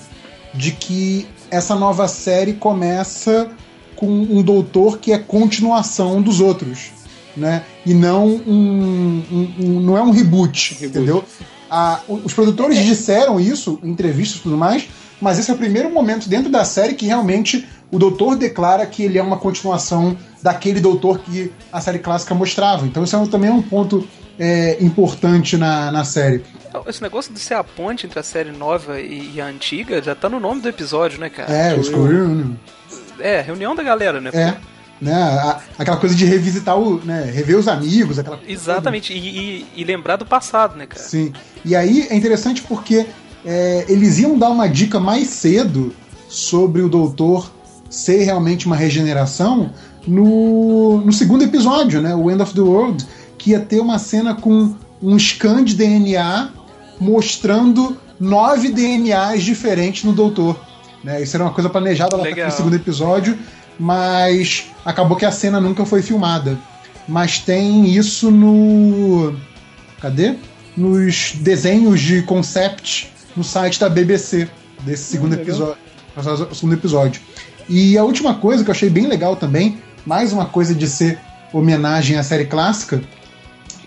de 0.54 0.72
que 0.72 1.28
essa 1.52 1.76
nova 1.76 2.08
série 2.08 2.54
começa 2.54 3.50
com 3.96 4.08
um 4.08 4.42
doutor 4.42 4.98
que 4.98 5.12
é 5.12 5.18
continuação 5.18 6.22
dos 6.22 6.40
outros, 6.40 6.92
né? 7.36 7.64
E 7.86 7.94
não 7.94 8.26
um, 8.28 9.24
um- 9.32 9.54
um- 9.60 9.80
não 9.82 9.98
é 9.98 10.02
um 10.02 10.12
reboot, 10.12 10.78
entendeu? 10.82 11.24
Ah, 11.70 12.00
o- 12.08 12.16
os 12.24 12.34
produtores 12.34 12.78
disseram 12.80 13.40
isso 13.40 13.78
em 13.84 13.90
entrevistas 13.90 14.40
e 14.40 14.44
tudo 14.44 14.58
mais, 14.58 14.88
mas 15.22 15.38
esse 15.38 15.52
é 15.52 15.54
o 15.54 15.58
primeiro 15.58 15.90
momento 15.94 16.30
dentro 16.30 16.50
da 16.50 16.64
série 16.66 16.94
que 16.94 17.06
realmente 17.06 17.66
o 17.92 18.00
doutor 18.00 18.36
declara 18.36 18.86
que 18.86 19.04
ele 19.04 19.18
é 19.18 19.24
uma 19.24 19.38
continuação 19.38 20.18
daquele 20.46 20.80
doutor 20.80 21.18
que 21.18 21.52
a 21.74 21.82
série 21.82 21.98
clássica 21.98 22.36
mostrava. 22.36 22.86
Então 22.86 23.04
isso 23.04 23.16
é 23.16 23.26
também 23.26 23.50
é 23.50 23.54
um 23.54 23.64
ponto 23.64 24.08
é, 24.38 24.78
importante 24.80 25.58
na, 25.58 25.92
na 25.92 26.04
série. 26.04 26.44
Esse 26.86 27.02
negócio 27.02 27.34
de 27.34 27.40
ser 27.40 27.56
a 27.56 27.64
ponte 27.64 28.06
entre 28.06 28.20
a 28.20 28.24
série 28.24 28.52
nova 28.52 29.02
e, 29.02 29.32
e 29.34 29.42
a 29.42 29.48
antiga 29.48 30.04
já 30.04 30.14
tá 30.14 30.30
no 30.30 30.40
nome 30.40 30.62
do 30.62 30.70
episódio, 30.70 31.20
né, 31.20 31.32
cara? 31.32 31.52
É, 31.52 31.74
o 31.74 31.84
School 31.84 32.06
Reunion. 32.06 32.52
É, 33.20 33.42
reunião 33.42 33.74
da 33.76 33.82
galera, 33.82 34.22
né? 34.22 34.30
É. 34.34 34.54
Né, 35.02 35.14
a- 35.14 35.60
aquela 35.80 35.98
coisa 35.98 36.14
de 36.16 36.26
revisitar 36.26 36.78
o. 36.78 37.04
Né, 37.04 37.24
rever 37.34 37.58
os 37.58 37.68
amigos, 37.68 38.20
aquela 38.20 38.38
coisa 38.38 38.52
Exatamente, 38.52 39.14
e, 39.14 39.18
e- 39.18 39.66
e 39.76 39.84
lembrar 39.84 40.16
do 40.16 40.26
passado, 40.28 40.78
né, 40.78 40.86
cara? 40.86 41.02
Sim. 41.04 41.34
E 41.66 41.76
aí 41.76 42.08
é 42.10 42.16
interessante 42.16 42.62
porque 42.62 43.06
é, 43.44 43.86
eles 43.90 44.20
iam 44.20 44.38
dar 44.38 44.50
uma 44.50 44.70
dica 44.70 45.00
mais 45.00 45.28
cedo 45.30 45.92
sobre 46.30 46.82
o 46.84 46.88
doutor 46.88 47.52
ser 47.90 48.24
realmente 48.24 48.66
uma 48.68 48.76
regeneração 48.76 49.72
no, 50.08 51.02
no 51.02 51.12
segundo 51.12 51.44
episódio, 51.44 52.02
né? 52.02 52.14
O 52.16 52.30
End 52.30 52.42
of 52.42 52.54
the 52.54 52.62
World, 52.62 53.06
que 53.38 53.52
ia 53.52 53.60
ter 53.60 53.80
uma 53.80 54.00
cena 54.00 54.36
com 54.36 54.76
um 55.02 55.18
scan 55.18 55.64
de 55.64 55.76
DNA 55.76 56.50
mostrando 57.00 57.98
nove 58.20 58.70
DNAs 58.70 59.44
diferentes 59.44 60.04
no 60.04 60.14
doutor. 60.14 60.60
Né? 61.04 61.22
Isso 61.22 61.36
era 61.36 61.44
uma 61.44 61.54
coisa 61.54 61.70
planejada 61.70 62.16
lá 62.16 62.24
para 62.24 62.30
Legal. 62.32 62.48
aquele 62.48 62.58
segundo 62.58 62.76
episódio, 62.76 63.38
mas 63.80 64.66
acabou 64.84 65.18
que 65.18 65.26
a 65.26 65.32
cena 65.32 65.60
nunca 65.60 65.86
foi 65.86 66.02
filmada. 66.02 66.58
Mas 67.08 67.38
tem 67.38 67.86
isso 67.86 68.32
no. 68.32 69.36
Cadê? 70.02 70.36
Nos 70.76 71.34
desenhos 71.36 72.02
de 72.02 72.24
concept 72.24 73.12
no 73.36 73.44
site 73.44 73.80
da 73.80 73.88
BBC 73.88 74.50
desse 74.82 75.04
segundo 75.04 75.36
legal. 75.36 75.76
episódio. 76.16 76.56
segundo 76.56 76.74
episódio. 76.74 77.22
E 77.70 77.98
a 77.98 78.04
última 78.04 78.36
coisa 78.36 78.64
que 78.64 78.70
eu 78.70 78.74
achei 78.74 78.90
bem 78.90 79.08
legal 79.08 79.36
também, 79.36 79.78
mais 80.06 80.32
uma 80.32 80.46
coisa 80.46 80.74
de 80.76 80.88
ser 80.88 81.20
homenagem 81.52 82.18
à 82.18 82.24
série 82.24 82.46
clássica, 82.46 83.02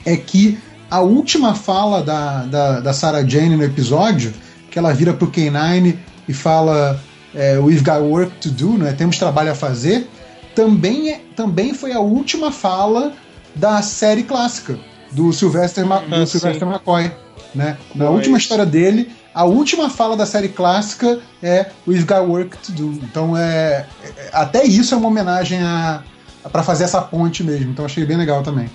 é 0.05 0.17
que 0.17 0.59
a 0.91 1.01
última 1.01 1.55
fala 1.55 2.03
da, 2.03 2.45
da, 2.45 2.81
da 2.81 2.93
Sarah 2.93 3.27
Jane 3.27 3.57
no 3.57 3.63
episódio, 3.63 4.33
que 4.71 4.79
ela 4.79 4.93
vira 4.93 5.13
pro 5.13 5.31
K9 5.31 5.97
e 6.29 6.33
fala 6.33 6.99
é, 7.35 7.59
We've 7.59 7.85
got 7.85 8.01
work 8.01 8.33
to 8.41 8.51
do, 8.51 8.79
né? 8.79 8.93
temos 8.93 9.19
trabalho 9.19 9.53
a 9.53 9.55
fazer, 9.55 10.09
também, 10.55 11.11
é, 11.11 11.21
também 11.37 11.75
foi 11.75 11.93
a 11.93 12.01
última 12.01 12.51
fala 12.51 13.13
da 13.55 13.83
série 13.83 14.23
clássica, 14.23 14.79
do 15.13 15.33
Sylvester, 15.33 15.87
Ma 15.87 16.03
Ah, 16.11 16.19
do 16.21 16.27
sim. 16.27 16.39
Sylvester 16.39 16.67
McCoy. 16.67 17.13
Né? 17.55 17.77
Na 17.95 18.11
última 18.11 18.37
história 18.39 18.67
dele, 18.67 19.11
a 19.41 19.45
última 19.45 19.89
fala 19.89 20.17
da 20.17 20.27
série 20.27 20.49
clássica 20.49 21.21
é 21.41 21.71
We've 21.87 22.05
got 22.05 22.27
work 22.29 22.57
to 22.59 22.73
do. 22.73 22.91
Então 23.05 23.37
é, 23.37 23.87
é- 24.03 24.31
até 24.33 24.65
isso 24.65 24.95
é 24.95 24.97
uma 24.99 25.07
homenagem 25.09 25.63
a 25.63 26.03
para 26.51 26.63
fazer 26.63 26.85
essa 26.85 27.01
ponte 27.01 27.45
mesmo. 27.45 27.71
Então 27.71 27.85
achei 27.85 28.05
bem 28.05 28.17
legal 28.17 28.43
também. 28.43 28.69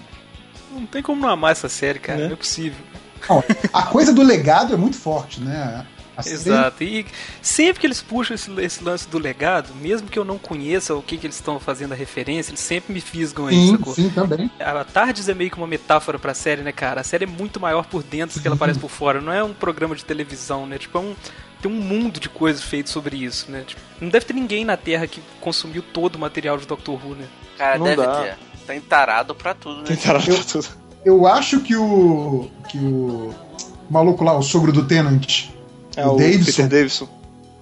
Não 0.71 0.85
tem 0.85 1.01
como 1.01 1.21
não 1.21 1.29
amar 1.29 1.51
essa 1.51 1.67
série, 1.67 1.99
cara, 1.99 2.19
Né? 2.19 2.25
não 2.27 2.33
é 2.33 2.35
possível. 2.37 2.79
A 3.73 3.83
coisa 3.83 4.13
do 4.13 4.21
legado 4.21 4.73
é 4.73 4.77
muito 4.77 4.95
forte, 4.97 5.39
né? 5.41 5.85
A 6.15 6.21
série- 6.21 6.35
Exato. 6.35 6.83
E 6.83 7.05
sempre 7.41 7.79
que 7.79 7.87
eles 7.87 8.01
puxam 8.01 8.35
esse, 8.35 8.51
esse 8.61 8.83
lance 8.83 9.07
do 9.09 9.17
legado, 9.17 9.73
mesmo 9.75 10.07
que 10.07 10.19
eu 10.19 10.23
não 10.23 10.37
conheça 10.37 10.93
o 10.93 11.01
que, 11.01 11.17
que 11.17 11.25
eles 11.25 11.35
estão 11.35 11.59
fazendo 11.59 11.93
a 11.93 11.95
referência, 11.95 12.51
eles 12.51 12.59
sempre 12.59 12.93
me 12.93 13.01
fisgam 13.01 13.47
aí, 13.47 13.55
Sim, 13.55 13.71
sacou? 13.77 13.93
sim, 13.95 14.09
também. 14.09 14.51
A 14.59 14.83
Tardes 14.83 15.27
é 15.27 15.33
meio 15.33 15.49
que 15.49 15.57
uma 15.57 15.65
metáfora 15.67 16.19
pra 16.19 16.33
série, 16.33 16.61
né, 16.61 16.71
cara? 16.71 17.01
A 17.01 17.03
série 17.03 17.23
é 17.23 17.27
muito 17.27 17.59
maior 17.59 17.85
por 17.85 18.03
dentro 18.03 18.37
do 18.37 18.41
que 18.41 18.47
ela 18.47 18.55
parece 18.57 18.77
por 18.79 18.89
fora. 18.91 19.19
Não 19.21 19.33
é 19.33 19.43
um 19.43 19.53
programa 19.53 19.95
de 19.95 20.05
televisão, 20.05 20.65
né? 20.67 20.77
Tipo, 20.77 20.97
é 20.97 21.01
um. 21.01 21.15
Tem 21.61 21.71
um 21.71 21.75
mundo 21.75 22.19
de 22.19 22.27
coisas 22.27 22.61
feitas 22.61 22.91
sobre 22.91 23.15
isso, 23.15 23.49
né? 23.49 23.63
Tipo, 23.65 23.81
não 24.01 24.09
deve 24.09 24.25
ter 24.25 24.33
ninguém 24.33 24.65
na 24.65 24.75
Terra 24.75 25.07
que 25.07 25.21
consumiu 25.39 25.81
todo 25.81 26.17
o 26.17 26.19
material 26.19 26.57
de 26.57 26.67
Doctor 26.67 26.95
Who, 27.03 27.15
né? 27.15 27.25
Cara, 27.57 27.77
Não 27.77 27.85
deve 27.85 28.01
dá. 28.03 28.21
ter. 28.21 28.35
Tá 28.67 28.75
entarado 28.75 29.33
pra 29.33 29.53
tudo, 29.53 29.77
né? 29.77 29.83
Tem 29.87 29.95
tarado 29.97 30.29
Eu- 30.29 30.35
pra 30.35 30.43
tudo. 30.43 30.67
Eu 31.05 31.25
acho 31.25 31.59
que 31.61 31.75
o. 31.75 32.51
que 32.69 32.77
o 32.77 33.33
maluco 33.89 34.23
lá, 34.23 34.37
o 34.37 34.41
sogro 34.43 34.71
do 34.73 34.85
Tenant, 34.85 35.45
É 35.95 36.05
O 36.05 36.13
o, 36.13 36.17
Davidson. 36.17 36.45
Peter 36.45 36.67
Davidson. 36.67 37.07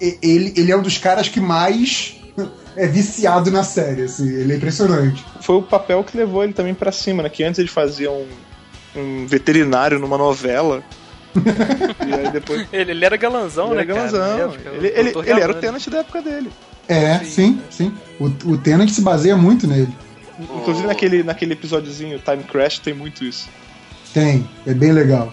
ele, 0.00 0.52
ele 0.56 0.72
é 0.72 0.76
um 0.76 0.82
dos 0.82 0.98
caras 0.98 1.28
que 1.28 1.40
mais 1.40 2.16
é 2.76 2.86
viciado 2.86 3.50
na 3.50 3.62
série, 3.62 4.02
assim, 4.02 4.28
ele 4.28 4.52
é 4.52 4.56
impressionante. 4.56 5.24
Foi 5.40 5.56
o 5.56 5.62
papel 5.62 6.02
que 6.04 6.16
levou 6.16 6.42
ele 6.44 6.52
também 6.52 6.74
pra 6.74 6.92
cima, 6.92 7.22
né? 7.22 7.28
Que 7.28 7.44
antes 7.44 7.58
ele 7.58 7.68
fazia 7.68 8.10
um, 8.10 8.26
um 8.96 9.26
veterinário 9.26 9.98
numa 9.98 10.18
novela. 10.18 10.82
e 12.06 12.14
aí 12.14 12.30
depois. 12.30 12.66
Ele, 12.72 12.90
ele 12.90 13.04
era 13.04 13.16
galanzão, 13.16 13.68
ele 13.68 13.76
né? 13.76 13.82
era 13.82 13.94
cara, 13.94 14.10
galanzão. 14.12 14.36
na 14.36 14.44
época, 14.44 14.70
ele, 14.70 14.88
ele, 14.88 15.30
ele 15.30 15.40
era 15.40 15.52
o. 15.52 15.54
Tenant 15.54 15.88
da 15.88 15.98
época 15.98 16.22
dele. 16.22 16.50
É, 16.88 17.18
sim, 17.20 17.60
sim. 17.70 17.94
O, 18.18 18.26
o 18.26 18.58
Tenant 18.58 18.90
se 18.90 19.00
baseia 19.00 19.36
muito 19.36 19.66
nele. 19.66 19.92
Inclusive 20.38 20.86
naquele, 20.86 21.22
naquele 21.22 21.52
episódiozinho 21.52 22.18
Time 22.18 22.42
Crash 22.44 22.78
tem 22.80 22.92
muito 22.92 23.24
isso. 23.24 23.48
Tem, 24.12 24.48
é 24.66 24.74
bem 24.74 24.92
legal. 24.92 25.32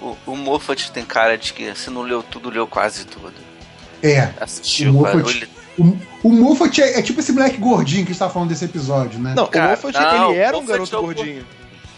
O, 0.00 0.04
o, 0.26 0.32
o 0.32 0.36
Moffat 0.36 0.90
tem 0.92 1.04
cara 1.04 1.36
de 1.36 1.52
que 1.52 1.74
se 1.74 1.90
não 1.90 2.02
leu 2.02 2.22
tudo, 2.22 2.50
leu 2.50 2.66
quase 2.66 3.04
tudo. 3.06 3.32
É. 4.02 4.30
Assistiu, 4.40 4.90
O. 4.90 4.94
Moffat- 4.94 5.30
Ele- 5.36 5.48
O, 5.78 5.96
o 6.24 6.32
Moffat 6.32 6.80
é, 6.82 6.98
é 6.98 7.02
tipo 7.02 7.20
esse 7.20 7.32
moleque 7.32 7.58
gordinho 7.58 8.04
que 8.04 8.10
a 8.10 8.12
gente 8.14 8.18
tá 8.18 8.30
falando 8.30 8.48
desse 8.48 8.64
episódio, 8.64 9.18
né? 9.20 9.34
Não, 9.36 9.46
Cara, 9.46 9.66
o 9.66 9.70
Moffat 9.72 9.92
não, 10.00 10.30
ele 10.30 10.38
era 10.40 10.56
o 10.56 10.60
um 10.60 10.66
garoto 10.66 10.94
é 10.94 10.98
o- 10.98 11.02
gordinho. 11.02 11.44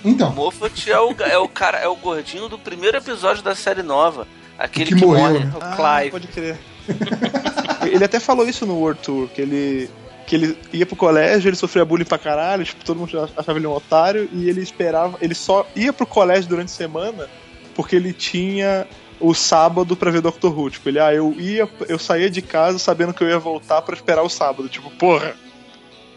O 0.05 0.09
Então, 0.09 0.33
Moffat 0.33 0.91
é 0.91 0.99
o, 1.01 1.15
é 1.21 1.39
o 1.39 1.49
cara, 1.49 1.79
é 1.79 1.87
o 1.89 1.95
gordinho 1.97 2.49
do 2.49 2.59
primeiro 2.59 2.97
episódio 2.97 3.43
da 3.43 3.55
série 3.55 3.83
nova. 3.83 4.27
Aquele 4.59 4.87
Que 4.87 4.95
que, 4.97 5.05
morreu, 5.07 5.23
morre. 5.33 5.39
né? 5.45 5.53
O 5.55 5.59
Ah, 5.61 5.77
Clive. 5.77 6.11
pode 6.11 6.27
crer. 6.29 6.59
ele 7.87 8.05
até 8.05 8.19
falou 8.19 8.49
isso 8.49 8.67
no 8.67 8.75
World 8.77 9.01
Tour, 9.03 9.29
que 9.29 9.41
ele 9.41 9.91
que 10.27 10.35
ele 10.37 10.59
ia 10.75 10.85
pro 10.85 10.95
colégio, 10.95 11.49
ele 11.49 11.57
sofria 11.57 11.87
bullying 11.87 12.05
pra 12.05 12.19
caralho, 12.19 12.63
tipo, 12.63 12.85
todo 12.85 12.99
mundo 12.99 13.31
achava 13.35 13.59
ele 13.59 13.67
um 13.67 13.73
otário, 13.73 14.29
e 14.31 14.47
ele 14.47 14.61
esperava, 14.61 15.17
ele 15.23 15.35
só 15.35 15.67
ia 15.75 15.91
pro 15.91 16.05
colégio 16.07 16.51
durante 16.51 16.67
a 16.69 16.77
semana 16.77 17.27
porque 17.79 17.95
ele 17.95 18.13
tinha 18.13 18.89
o 19.21 19.33
sábado 19.33 19.95
pra 19.97 20.11
ver 20.11 20.21
Doctor 20.21 20.53
Who. 20.59 20.69
Tipo, 20.69 20.89
ele, 20.89 20.99
ah, 20.99 21.15
eu 21.15 21.33
ia, 21.39 21.69
eu 21.89 21.97
saía 21.97 22.29
de 22.29 22.43
casa 22.43 22.77
sabendo 22.77 23.15
que 23.15 23.23
eu 23.23 23.29
ia 23.29 23.39
voltar 23.39 23.83
pra 23.83 23.95
esperar 23.95 24.25
o 24.25 24.29
sábado. 24.29 24.69
Tipo, 24.69 24.91
porra. 24.91 25.37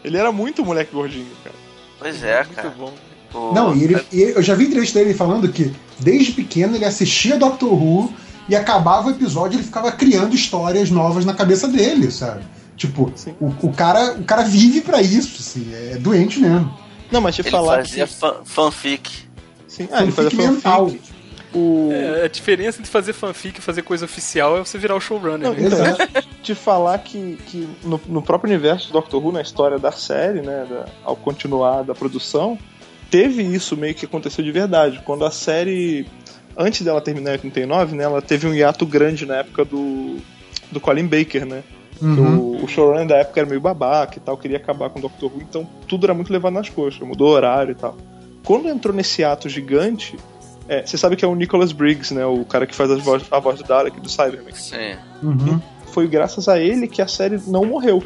Ele 0.02 0.16
era 0.18 0.32
muito 0.32 0.64
moleque 0.64 0.92
gordinho, 0.92 1.28
cara. 1.44 1.54
Pois 2.00 2.24
é, 2.24 2.38
Muito 2.42 2.54
cara. 2.56 2.74
bom. 2.76 2.92
O- 3.32 3.52
não, 3.54 3.76
e 3.76 3.84
ele, 3.84 4.04
e 4.12 4.22
eu 4.22 4.42
já 4.42 4.56
vi 4.56 4.64
entrevista 4.66 4.98
dele 4.98 5.14
falando 5.14 5.48
que 5.52 5.72
desde 6.00 6.32
pequeno 6.32 6.74
ele 6.74 6.84
assistia 6.84 7.38
Doctor 7.38 7.72
Who 7.72 8.12
e 8.48 8.56
acabava 8.56 9.06
o 9.06 9.10
episódio 9.12 9.56
ele 9.56 9.62
ficava 9.64 9.92
criando 9.92 10.34
histórias 10.34 10.90
novas 10.90 11.24
na 11.24 11.32
cabeça 11.32 11.68
dele, 11.68 12.10
sabe? 12.10 12.44
Tipo, 12.76 13.12
o, 13.40 13.54
o 13.68 13.72
cara, 13.72 14.14
o 14.14 14.24
cara 14.24 14.42
vive 14.42 14.80
pra 14.80 15.00
isso, 15.00 15.36
assim, 15.38 15.72
é 15.72 15.96
doente 15.98 16.40
mesmo. 16.40 16.76
Não, 17.12 17.20
mas 17.20 17.36
te 17.36 17.42
Ele 17.42 17.50
falar 17.50 17.76
fazia 17.84 18.06
que... 18.08 18.12
fan- 18.14 18.40
fanfic. 18.44 19.10
Sim, 19.68 19.88
ah, 19.92 20.02
ele 20.02 20.10
fazia 20.12 20.30
fanfic 20.32 20.52
mental. 20.54 20.90
O... 21.54 21.90
É, 21.92 22.24
a 22.24 22.28
diferença 22.28 22.78
entre 22.80 22.90
fazer 22.90 23.12
fanfic 23.12 23.58
e 23.58 23.62
fazer 23.62 23.82
coisa 23.82 24.04
oficial 24.04 24.56
é 24.56 24.60
você 24.60 24.78
virar 24.78 24.94
o 24.94 25.00
showrunner. 25.00 25.48
Não, 25.48 25.54
né? 25.54 25.66
então, 25.66 25.78
Exato. 25.86 26.28
te 26.42 26.54
falar 26.54 26.98
que, 26.98 27.38
que 27.46 27.68
no, 27.84 28.00
no 28.06 28.22
próprio 28.22 28.50
universo 28.50 28.88
do 28.88 28.94
Doctor 28.94 29.24
Who, 29.24 29.32
na 29.32 29.42
história 29.42 29.78
da 29.78 29.92
série, 29.92 30.40
né, 30.40 30.66
da- 30.68 30.86
ao 31.04 31.14
continuar 31.14 31.82
da 31.82 31.94
produção, 31.94 32.58
teve 33.10 33.42
isso 33.42 33.76
meio 33.76 33.94
que 33.94 34.06
aconteceu 34.06 34.42
de 34.42 34.50
verdade. 34.50 35.02
Quando 35.04 35.24
a 35.24 35.30
série, 35.30 36.06
antes 36.56 36.82
dela 36.82 37.00
terminar 37.00 37.30
em 37.30 37.34
89, 37.34 37.96
né, 37.96 38.04
ela 38.04 38.22
teve 38.22 38.46
um 38.46 38.54
hiato 38.54 38.86
grande 38.86 39.26
na 39.26 39.36
época 39.36 39.64
do, 39.64 40.16
do 40.70 40.80
Colin 40.80 41.06
Baker, 41.06 41.44
né? 41.44 41.62
Uhum. 42.00 42.38
O, 42.38 42.64
o 42.64 42.68
showrunner 42.68 43.06
da 43.06 43.18
época 43.18 43.40
era 43.40 43.48
meio 43.48 43.60
babaca 43.60 44.16
e 44.16 44.20
tal, 44.20 44.36
queria 44.36 44.56
acabar 44.56 44.90
com 44.90 44.98
o 44.98 45.02
Doctor 45.02 45.30
Who, 45.30 45.42
então 45.42 45.68
tudo 45.86 46.06
era 46.06 46.14
muito 46.14 46.32
levado 46.32 46.54
nas 46.54 46.68
coxas, 46.68 47.06
mudou 47.06 47.28
o 47.28 47.32
horário 47.32 47.72
e 47.72 47.74
tal. 47.74 47.96
Quando 48.44 48.68
entrou 48.68 48.94
nesse 48.94 49.22
ato 49.22 49.48
gigante, 49.48 50.16
é, 50.68 50.84
você 50.84 50.96
sabe 50.96 51.16
que 51.16 51.24
é 51.24 51.28
o 51.28 51.34
Nicholas 51.34 51.72
Briggs, 51.72 52.14
né, 52.14 52.24
o 52.24 52.44
cara 52.44 52.66
que 52.66 52.74
faz 52.74 52.90
as 52.90 53.02
voz, 53.02 53.22
a 53.30 53.38
voz 53.38 53.58
do 53.58 53.64
Dalek, 53.64 54.00
do 54.00 54.08
Cyberman 54.08 54.54
Sim. 54.54 54.96
Uhum. 55.22 55.60
foi 55.86 56.06
graças 56.06 56.48
a 56.48 56.58
ele 56.58 56.86
que 56.86 57.02
a 57.02 57.08
série 57.08 57.40
não 57.46 57.64
morreu. 57.64 58.02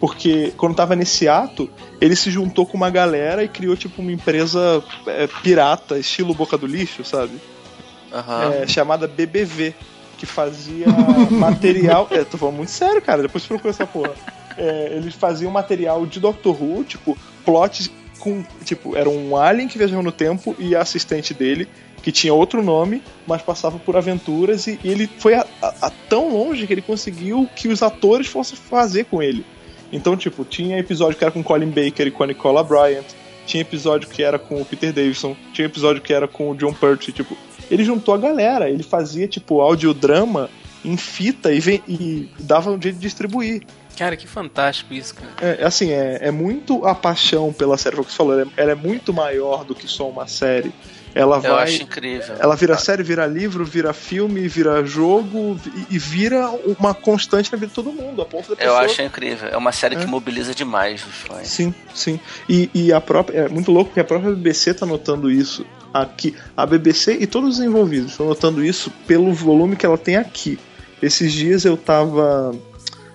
Porque 0.00 0.52
quando 0.56 0.74
tava 0.74 0.94
nesse 0.94 1.28
ato, 1.28 1.70
ele 2.00 2.14
se 2.14 2.30
juntou 2.30 2.66
com 2.66 2.76
uma 2.76 2.90
galera 2.90 3.42
e 3.42 3.48
criou 3.48 3.76
tipo 3.76 4.02
uma 4.02 4.12
empresa 4.12 4.82
é, 5.06 5.26
pirata, 5.42 5.98
estilo 5.98 6.34
Boca 6.34 6.58
do 6.58 6.66
Lixo, 6.66 7.04
sabe? 7.04 7.40
Aham. 8.12 8.52
É, 8.52 8.66
chamada 8.66 9.08
BBV, 9.08 9.74
que 10.18 10.26
fazia 10.26 10.86
material. 11.30 12.06
É, 12.10 12.22
tô 12.24 12.36
falando 12.36 12.56
muito 12.56 12.70
sério, 12.70 13.00
cara, 13.00 13.22
depois 13.22 13.46
procura 13.46 13.70
essa 13.70 13.86
porra. 13.86 14.12
É, 14.58 14.92
eles 14.92 15.14
faziam 15.14 15.50
material 15.50 16.04
de 16.06 16.20
Doctor 16.20 16.60
Who, 16.60 16.84
tipo, 16.84 17.16
plots 17.44 17.90
com. 18.18 18.44
Tipo, 18.64 18.96
era 18.96 19.08
um 19.08 19.36
alien 19.36 19.68
que 19.68 19.78
viajava 19.78 20.02
no 20.02 20.12
tempo 20.12 20.54
e 20.58 20.76
a 20.76 20.80
assistente 20.80 21.34
dele, 21.34 21.68
que 22.04 22.12
tinha 22.12 22.32
outro 22.34 22.62
nome, 22.62 23.02
mas 23.26 23.40
passava 23.42 23.78
por 23.78 23.96
aventuras 23.96 24.66
e, 24.66 24.78
e 24.84 24.90
ele 24.90 25.08
foi 25.18 25.34
a, 25.34 25.44
a- 25.62 25.74
a 25.86 25.90
tão 25.90 26.28
longe 26.32 26.66
que 26.66 26.72
ele 26.74 26.82
conseguiu 26.82 27.48
que 27.56 27.66
os 27.66 27.82
atores 27.82 28.26
fossem 28.28 28.56
fazer 28.56 29.06
com 29.06 29.22
ele. 29.22 29.44
Então, 29.90 30.16
tipo, 30.16 30.44
tinha 30.44 30.78
episódio 30.78 31.16
que 31.16 31.24
era 31.24 31.30
com 31.32 31.42
Colin 31.42 31.70
Baker 31.70 32.06
e 32.06 32.10
com 32.10 32.22
a 32.22 32.26
Nicola 32.26 32.62
Bryant, 32.62 33.04
tinha 33.46 33.62
episódio 33.62 34.08
que 34.08 34.22
era 34.22 34.38
com 34.38 34.60
o 34.60 34.64
Peter 34.66 34.92
Davison, 34.92 35.34
tinha 35.52 35.66
episódio 35.66 36.02
que 36.02 36.12
era 36.12 36.28
com 36.28 36.50
o 36.50 36.54
John 36.54 36.72
Pertwee, 36.74 37.12
tipo, 37.12 37.36
ele 37.70 37.82
juntou 37.84 38.14
a 38.14 38.18
galera, 38.18 38.68
ele 38.68 38.82
fazia, 38.82 39.26
tipo, 39.26 39.60
audiodrama 39.62 40.50
em 40.84 40.96
fita 40.98 41.50
e, 41.52 41.58
e 41.88 42.28
dava 42.38 42.70
um 42.70 42.80
jeito 42.80 42.96
de 42.96 43.00
distribuir. 43.00 43.62
Cara, 43.96 44.16
que 44.16 44.26
fantástico 44.26 44.92
isso, 44.92 45.14
cara. 45.14 45.30
É, 45.40 45.64
assim, 45.64 45.90
é, 45.92 46.18
é 46.22 46.30
muito 46.30 46.84
a 46.84 46.94
paixão 46.94 47.52
pela 47.52 47.78
série. 47.78 47.94
Foi 47.94 48.02
o 48.02 48.06
que 48.06 48.10
você 48.12 48.16
falou, 48.18 48.32
ela 48.38 48.42
é, 48.56 48.62
ela 48.62 48.72
é 48.72 48.74
muito 48.74 49.12
maior 49.14 49.64
do 49.64 49.74
que 49.74 49.86
só 49.86 50.08
uma 50.08 50.26
série. 50.26 50.72
Ela 51.14 51.36
Eu 51.36 51.42
vai. 51.54 51.62
acho 51.64 51.82
incrível. 51.82 52.34
Ela 52.40 52.56
vira 52.56 52.76
série, 52.76 53.02
vira 53.02 53.24
livro, 53.26 53.64
vira 53.64 53.92
filme, 53.92 54.48
vira 54.48 54.84
jogo 54.84 55.56
e, 55.90 55.94
e 55.94 55.98
vira 55.98 56.50
uma 56.78 56.92
constante 56.92 57.52
na 57.52 57.56
vida 57.56 57.68
de 57.68 57.74
todo 57.74 57.92
mundo, 57.92 58.20
a 58.20 58.24
ponto 58.24 58.48
da 58.48 58.54
Eu 58.54 58.56
pessoa... 58.58 58.80
acho 58.80 59.02
incrível. 59.02 59.48
É 59.48 59.56
uma 59.56 59.70
série 59.72 59.94
que 59.96 60.02
É. 60.02 60.06
mobiliza 60.06 60.54
demais 60.54 61.04
os 61.06 61.14
fãs. 61.14 61.46
Sim, 61.46 61.72
sim. 61.94 62.18
E, 62.48 62.68
e 62.74 62.92
a 62.92 63.00
própria. 63.00 63.40
É 63.42 63.48
muito 63.48 63.70
louco 63.70 63.92
que 63.94 64.00
a 64.00 64.04
própria 64.04 64.32
BBC 64.32 64.74
tá 64.74 64.84
notando 64.84 65.30
isso 65.30 65.64
aqui. 65.92 66.34
A 66.56 66.66
BBC 66.66 67.16
e 67.20 67.26
todos 67.26 67.58
os 67.58 67.64
envolvidos 67.64 68.10
estão 68.10 68.26
notando 68.26 68.64
isso 68.64 68.90
pelo 69.06 69.32
volume 69.32 69.76
que 69.76 69.86
ela 69.86 69.96
tem 69.98 70.16
aqui. 70.16 70.58
Esses 71.00 71.32
dias 71.32 71.64
eu 71.64 71.76
tava. 71.76 72.52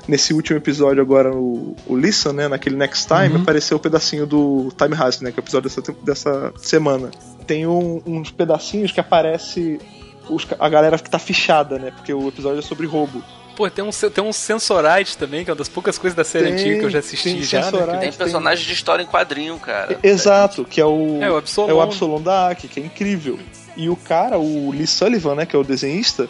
Nesse 0.09 0.33
último 0.33 0.57
episódio 0.57 1.01
agora, 1.01 1.31
o, 1.31 1.75
o 1.85 1.95
Listen, 1.95 2.33
né? 2.33 2.47
Naquele 2.47 2.75
Next 2.75 3.07
Time, 3.07 3.35
Uhum. 3.35 3.41
apareceu 3.43 3.77
o 3.77 3.79
pedacinho 3.79 4.25
do 4.25 4.71
Time 4.75 4.95
Heist, 4.95 5.21
né? 5.23 5.31
Que 5.31 5.39
é 5.39 5.41
o 5.41 5.43
episódio 5.43 5.69
dessa, 5.69 5.93
dessa 6.03 6.53
semana. 6.57 7.11
Tem 7.45 7.67
um- 7.67 8.01
uns 8.05 8.31
pedacinhos 8.31 8.91
que 8.91 8.99
aparece 8.99 9.79
os- 10.27 10.47
a 10.59 10.67
galera 10.67 10.97
que 10.97 11.09
tá 11.09 11.19
fichada, 11.19 11.77
né? 11.77 11.91
Porque 11.95 12.11
o 12.13 12.27
episódio 12.27 12.57
é 12.59 12.61
sobre 12.63 12.87
roubo. 12.87 13.23
Pô, 13.55 13.69
tem 13.69 13.83
um, 13.83 13.89
tem 13.91 14.23
um 14.23 14.31
Sensorite 14.33 15.17
também, 15.17 15.43
que 15.43 15.51
é 15.51 15.53
uma 15.53 15.57
das 15.57 15.67
poucas 15.69 15.97
coisas 15.97 16.15
da 16.15 16.23
série 16.23 16.45
Tem, 16.45 16.53
antiga 16.53 16.79
que 16.79 16.85
eu 16.85 16.89
já 16.89 16.99
assisti 16.99 17.33
tem 17.33 17.43
já, 17.43 17.59
né? 17.59 17.63
Sensorite. 17.71 17.99
Tem 17.99 18.11
personagens 18.13 18.65
de 18.65 18.73
história 18.73 19.03
em 19.03 19.05
quadrinho, 19.05 19.59
cara. 19.59 19.99
Exato, 20.01 20.63
que 20.65 20.79
é 20.81 20.85
o. 20.85 21.21
É, 21.21 21.29
o 21.29 21.37
Absolom. 21.37 21.69
É 21.69 21.73
o 21.73 21.81
Absolom 21.81 22.21
da 22.21 22.49
Aki, 22.49 22.67
que 22.67 22.79
é 22.79 22.83
incrível. 22.83 23.37
E 23.77 23.89
o 23.89 23.95
cara, 23.95 24.39
o 24.39 24.71
Lee 24.71 24.87
Sullivan, 24.87 25.35
né, 25.35 25.45
que 25.45 25.55
é 25.55 25.59
o 25.59 25.63
desenhista, 25.63 26.27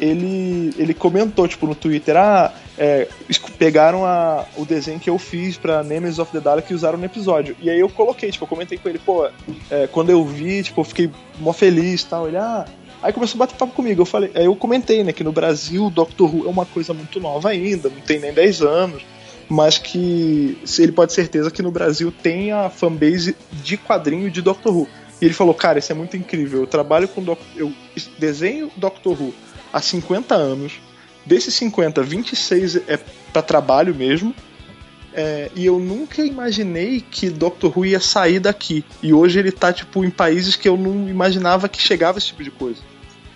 ele, 0.00 0.74
ele 0.76 0.94
comentou, 0.94 1.46
tipo, 1.46 1.66
no 1.66 1.74
Twitter, 1.74 2.16
ah, 2.16 2.52
é, 2.78 3.06
pegaram 3.58 4.04
a, 4.04 4.44
o 4.56 4.64
desenho 4.64 4.98
que 4.98 5.10
eu 5.10 5.18
fiz 5.18 5.56
pra 5.56 5.82
Nemesis 5.82 6.18
of 6.18 6.32
the 6.32 6.40
Dalek 6.40 6.72
e 6.72 6.74
usaram 6.74 6.98
no 6.98 7.04
episódio. 7.04 7.56
E 7.60 7.70
aí 7.70 7.78
eu 7.78 7.88
coloquei, 7.88 8.30
tipo, 8.30 8.44
eu 8.44 8.48
comentei 8.48 8.78
com 8.78 8.88
ele, 8.88 8.98
pô, 8.98 9.28
é, 9.70 9.86
quando 9.86 10.10
eu 10.10 10.24
vi, 10.24 10.62
tipo, 10.62 10.80
eu 10.80 10.84
fiquei 10.84 11.10
mó 11.38 11.52
feliz 11.52 12.02
e 12.02 12.06
tal. 12.06 12.28
Ele, 12.28 12.36
ah... 12.36 12.64
Aí 13.02 13.12
começou 13.12 13.36
a 13.36 13.40
bater 13.40 13.56
papo 13.56 13.72
comigo. 13.72 14.00
Eu 14.02 14.06
falei, 14.06 14.30
aí 14.32 14.44
eu 14.44 14.54
comentei, 14.54 15.02
né, 15.02 15.12
que 15.12 15.24
no 15.24 15.32
Brasil 15.32 15.86
o 15.86 15.90
Doctor 15.90 16.32
Who 16.32 16.46
é 16.46 16.48
uma 16.48 16.64
coisa 16.64 16.94
muito 16.94 17.18
nova 17.18 17.48
ainda, 17.48 17.88
não 17.88 18.00
tem 18.00 18.20
nem 18.20 18.32
10 18.32 18.62
anos 18.62 19.02
mas 19.48 19.76
que 19.76 20.56
ele 20.78 20.92
pode 20.92 21.10
ter 21.14 21.16
certeza 21.22 21.50
que 21.50 21.60
no 21.60 21.70
Brasil 21.70 22.10
tem 22.22 22.52
a 22.52 22.70
fanbase 22.70 23.36
de 23.52 23.76
quadrinho 23.76 24.30
de 24.30 24.40
Doctor 24.40 24.74
Who. 24.74 24.88
E 25.20 25.26
ele 25.26 25.34
falou, 25.34 25.52
cara, 25.52 25.78
isso 25.78 25.92
é 25.92 25.94
muito 25.94 26.16
incrível. 26.16 26.60
Eu 26.60 26.66
trabalho 26.66 27.06
com 27.06 27.22
Doc- 27.22 27.38
eu 27.54 27.70
desenho 28.18 28.70
Doctor 28.76 29.20
Who 29.20 29.34
há 29.72 29.80
50 29.80 30.34
anos. 30.34 30.74
Desses 31.24 31.54
50, 31.54 32.02
26 32.02 32.76
é 32.88 32.98
para 33.32 33.42
trabalho 33.42 33.94
mesmo. 33.94 34.34
É, 35.14 35.50
e 35.54 35.66
eu 35.66 35.78
nunca 35.78 36.22
imaginei 36.24 37.00
que 37.08 37.28
Doctor 37.30 37.76
Who 37.76 37.84
ia 37.86 38.00
sair 38.00 38.40
daqui. 38.40 38.84
E 39.02 39.12
hoje 39.12 39.38
ele 39.38 39.52
tá, 39.52 39.72
tipo, 39.72 40.04
em 40.04 40.10
países 40.10 40.56
que 40.56 40.68
eu 40.68 40.76
não 40.76 41.08
imaginava 41.08 41.68
que 41.68 41.80
chegava 41.80 42.18
esse 42.18 42.28
tipo 42.28 42.42
de 42.42 42.50
coisa. 42.50 42.80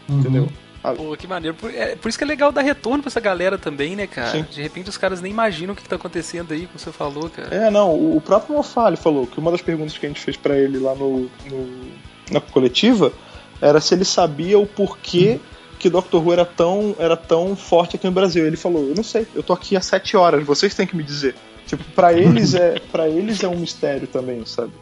Uhum. 0.08 0.20
Entendeu? 0.20 0.48
Pô, 0.96 1.16
que 1.16 1.26
maneiro. 1.26 1.56
Por, 1.56 1.74
é, 1.74 1.96
por 1.96 2.08
isso 2.08 2.16
que 2.16 2.22
é 2.22 2.26
legal 2.26 2.50
dar 2.52 2.62
retorno 2.62 3.02
pra 3.02 3.08
essa 3.10 3.20
galera 3.20 3.58
também, 3.58 3.96
né, 3.96 4.06
cara? 4.06 4.30
Sim. 4.30 4.44
De 4.50 4.62
repente 4.62 4.88
os 4.88 4.96
caras 4.96 5.20
nem 5.20 5.32
imaginam 5.32 5.72
o 5.74 5.76
que, 5.76 5.82
que 5.82 5.88
tá 5.88 5.96
acontecendo 5.96 6.52
aí, 6.54 6.66
como 6.66 6.78
você 6.78 6.92
falou, 6.92 7.28
cara. 7.28 7.52
É, 7.54 7.70
não, 7.70 7.90
o 7.92 8.16
o 8.16 8.20
próprio 8.20 8.54
Mofali 8.56 8.96
falou 8.96 9.26
que 9.26 9.38
uma 9.38 9.50
das 9.50 9.60
perguntas 9.60 9.98
que 9.98 10.06
a 10.06 10.08
gente 10.08 10.20
fez 10.20 10.36
pra 10.36 10.56
ele 10.56 10.78
lá 10.78 10.94
no, 10.94 11.28
no- 11.50 11.90
na 12.30 12.40
coletiva 12.40 13.12
era 13.60 13.80
se 13.80 13.94
ele 13.94 14.04
sabia 14.04 14.58
o 14.60 14.66
porquê 14.66 15.40
que 15.78 15.90
Doctor 15.90 16.24
Who 16.24 16.32
era 16.32 16.44
tão, 16.44 16.94
era 16.98 17.16
tão 17.16 17.54
forte 17.54 17.96
aqui 17.96 18.06
no 18.06 18.12
Brasil. 18.12 18.46
Ele 18.46 18.56
falou, 18.56 18.88
eu 18.88 18.94
não 18.94 19.04
sei, 19.04 19.26
eu 19.34 19.42
tô 19.42 19.52
aqui 19.52 19.76
há 19.76 19.80
sete 19.80 20.16
horas, 20.16 20.44
vocês 20.44 20.74
têm 20.74 20.86
que 20.86 20.96
me 20.96 21.02
dizer. 21.02 21.34
Tipo, 21.66 21.84
pra 21.94 22.12
eles 22.12 22.54
é, 22.54 22.80
para 22.92 23.08
eles 23.08 23.42
é 23.42 23.48
um 23.48 23.58
mistério 23.58 24.06
também, 24.06 24.44
sabe? 24.46 24.72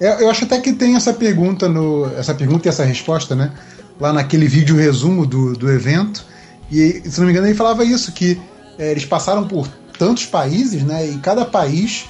É, 0.00 0.22
eu 0.22 0.30
acho 0.30 0.44
até 0.44 0.60
que 0.60 0.72
tem 0.72 0.94
essa 0.94 1.12
pergunta 1.12 1.68
no. 1.68 2.06
Essa 2.16 2.34
pergunta 2.34 2.68
e 2.68 2.70
essa 2.70 2.84
resposta, 2.84 3.34
né? 3.34 3.52
Lá 3.98 4.12
naquele 4.12 4.46
vídeo 4.46 4.76
resumo 4.76 5.26
do, 5.26 5.54
do 5.54 5.70
evento. 5.70 6.24
E, 6.70 7.02
se 7.04 7.18
não 7.18 7.26
me 7.26 7.32
engano, 7.32 7.46
ele 7.46 7.54
falava 7.54 7.84
isso, 7.84 8.12
que 8.12 8.38
é, 8.78 8.90
eles 8.90 9.04
passaram 9.04 9.46
por 9.46 9.66
tantos 9.98 10.26
países, 10.26 10.82
né? 10.82 11.06
E 11.08 11.18
cada 11.18 11.44
país 11.44 12.06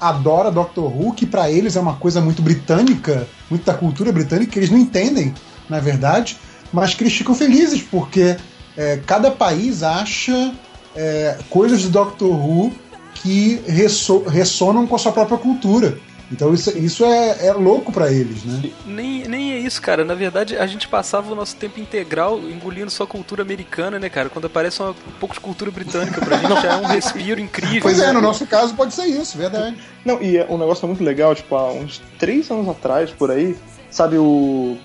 adora 0.00 0.50
Doctor 0.50 0.84
Who, 0.84 1.14
que 1.14 1.26
pra 1.26 1.50
eles 1.50 1.76
é 1.76 1.80
uma 1.80 1.96
coisa 1.96 2.20
muito 2.20 2.42
britânica, 2.42 3.26
muito 3.48 3.64
da 3.64 3.74
cultura 3.74 4.12
britânica, 4.12 4.52
que 4.52 4.58
eles 4.58 4.70
não 4.70 4.78
entendem, 4.78 5.34
na 5.68 5.78
verdade, 5.80 6.38
mas 6.72 6.94
que 6.94 7.02
eles 7.02 7.14
ficam 7.14 7.34
felizes, 7.34 7.82
porque 7.82 8.36
é, 8.76 8.98
cada 9.06 9.30
país 9.30 9.82
acha 9.82 10.52
é, 10.94 11.38
coisas 11.48 11.82
do 11.82 11.88
Doctor 11.90 12.30
Who 12.30 12.72
que 13.14 13.60
resso- 13.66 14.22
ressonam 14.24 14.86
com 14.86 14.96
a 14.96 14.98
sua 14.98 15.12
própria 15.12 15.38
cultura. 15.38 15.98
Então 16.32 16.54
isso, 16.54 16.70
isso 16.78 17.04
é, 17.04 17.48
é 17.48 17.52
louco 17.52 17.90
pra 17.92 18.10
eles, 18.12 18.44
né? 18.44 18.70
Nem, 18.86 19.26
nem 19.26 19.52
é 19.52 19.58
isso, 19.58 19.82
cara. 19.82 20.04
Na 20.04 20.14
verdade, 20.14 20.56
a 20.56 20.64
gente 20.64 20.86
passava 20.86 21.32
o 21.32 21.34
nosso 21.34 21.56
tempo 21.56 21.80
integral 21.80 22.38
engolindo 22.38 22.88
só 22.88 23.04
cultura 23.04 23.42
americana, 23.42 23.98
né, 23.98 24.08
cara? 24.08 24.28
Quando 24.28 24.44
aparece 24.44 24.80
uma- 24.80 24.90
um 24.90 25.18
pouco 25.18 25.34
de 25.34 25.40
cultura 25.40 25.72
britânica 25.72 26.20
pra 26.24 26.36
gente, 26.38 26.62
já 26.62 26.74
é 26.74 26.76
um 26.76 26.86
respiro 26.86 27.40
incrível. 27.40 27.80
Pois 27.82 27.98
é, 27.98 28.12
no 28.12 28.20
nosso 28.22 28.46
caso 28.46 28.72
pode 28.74 28.94
ser 28.94 29.06
isso, 29.06 29.36
verdade. 29.36 29.76
Não, 30.04 30.22
e 30.22 30.36
é 30.36 30.46
um 30.48 30.56
negócio 30.56 30.86
muito 30.86 31.02
legal, 31.02 31.34
tipo, 31.34 31.52
há 31.56 31.72
uns 31.72 32.00
três 32.16 32.48
anos 32.48 32.68
atrás, 32.68 33.10
por 33.10 33.32
aí, 33.32 33.56
sabe 33.90 34.16
o. 34.16 34.78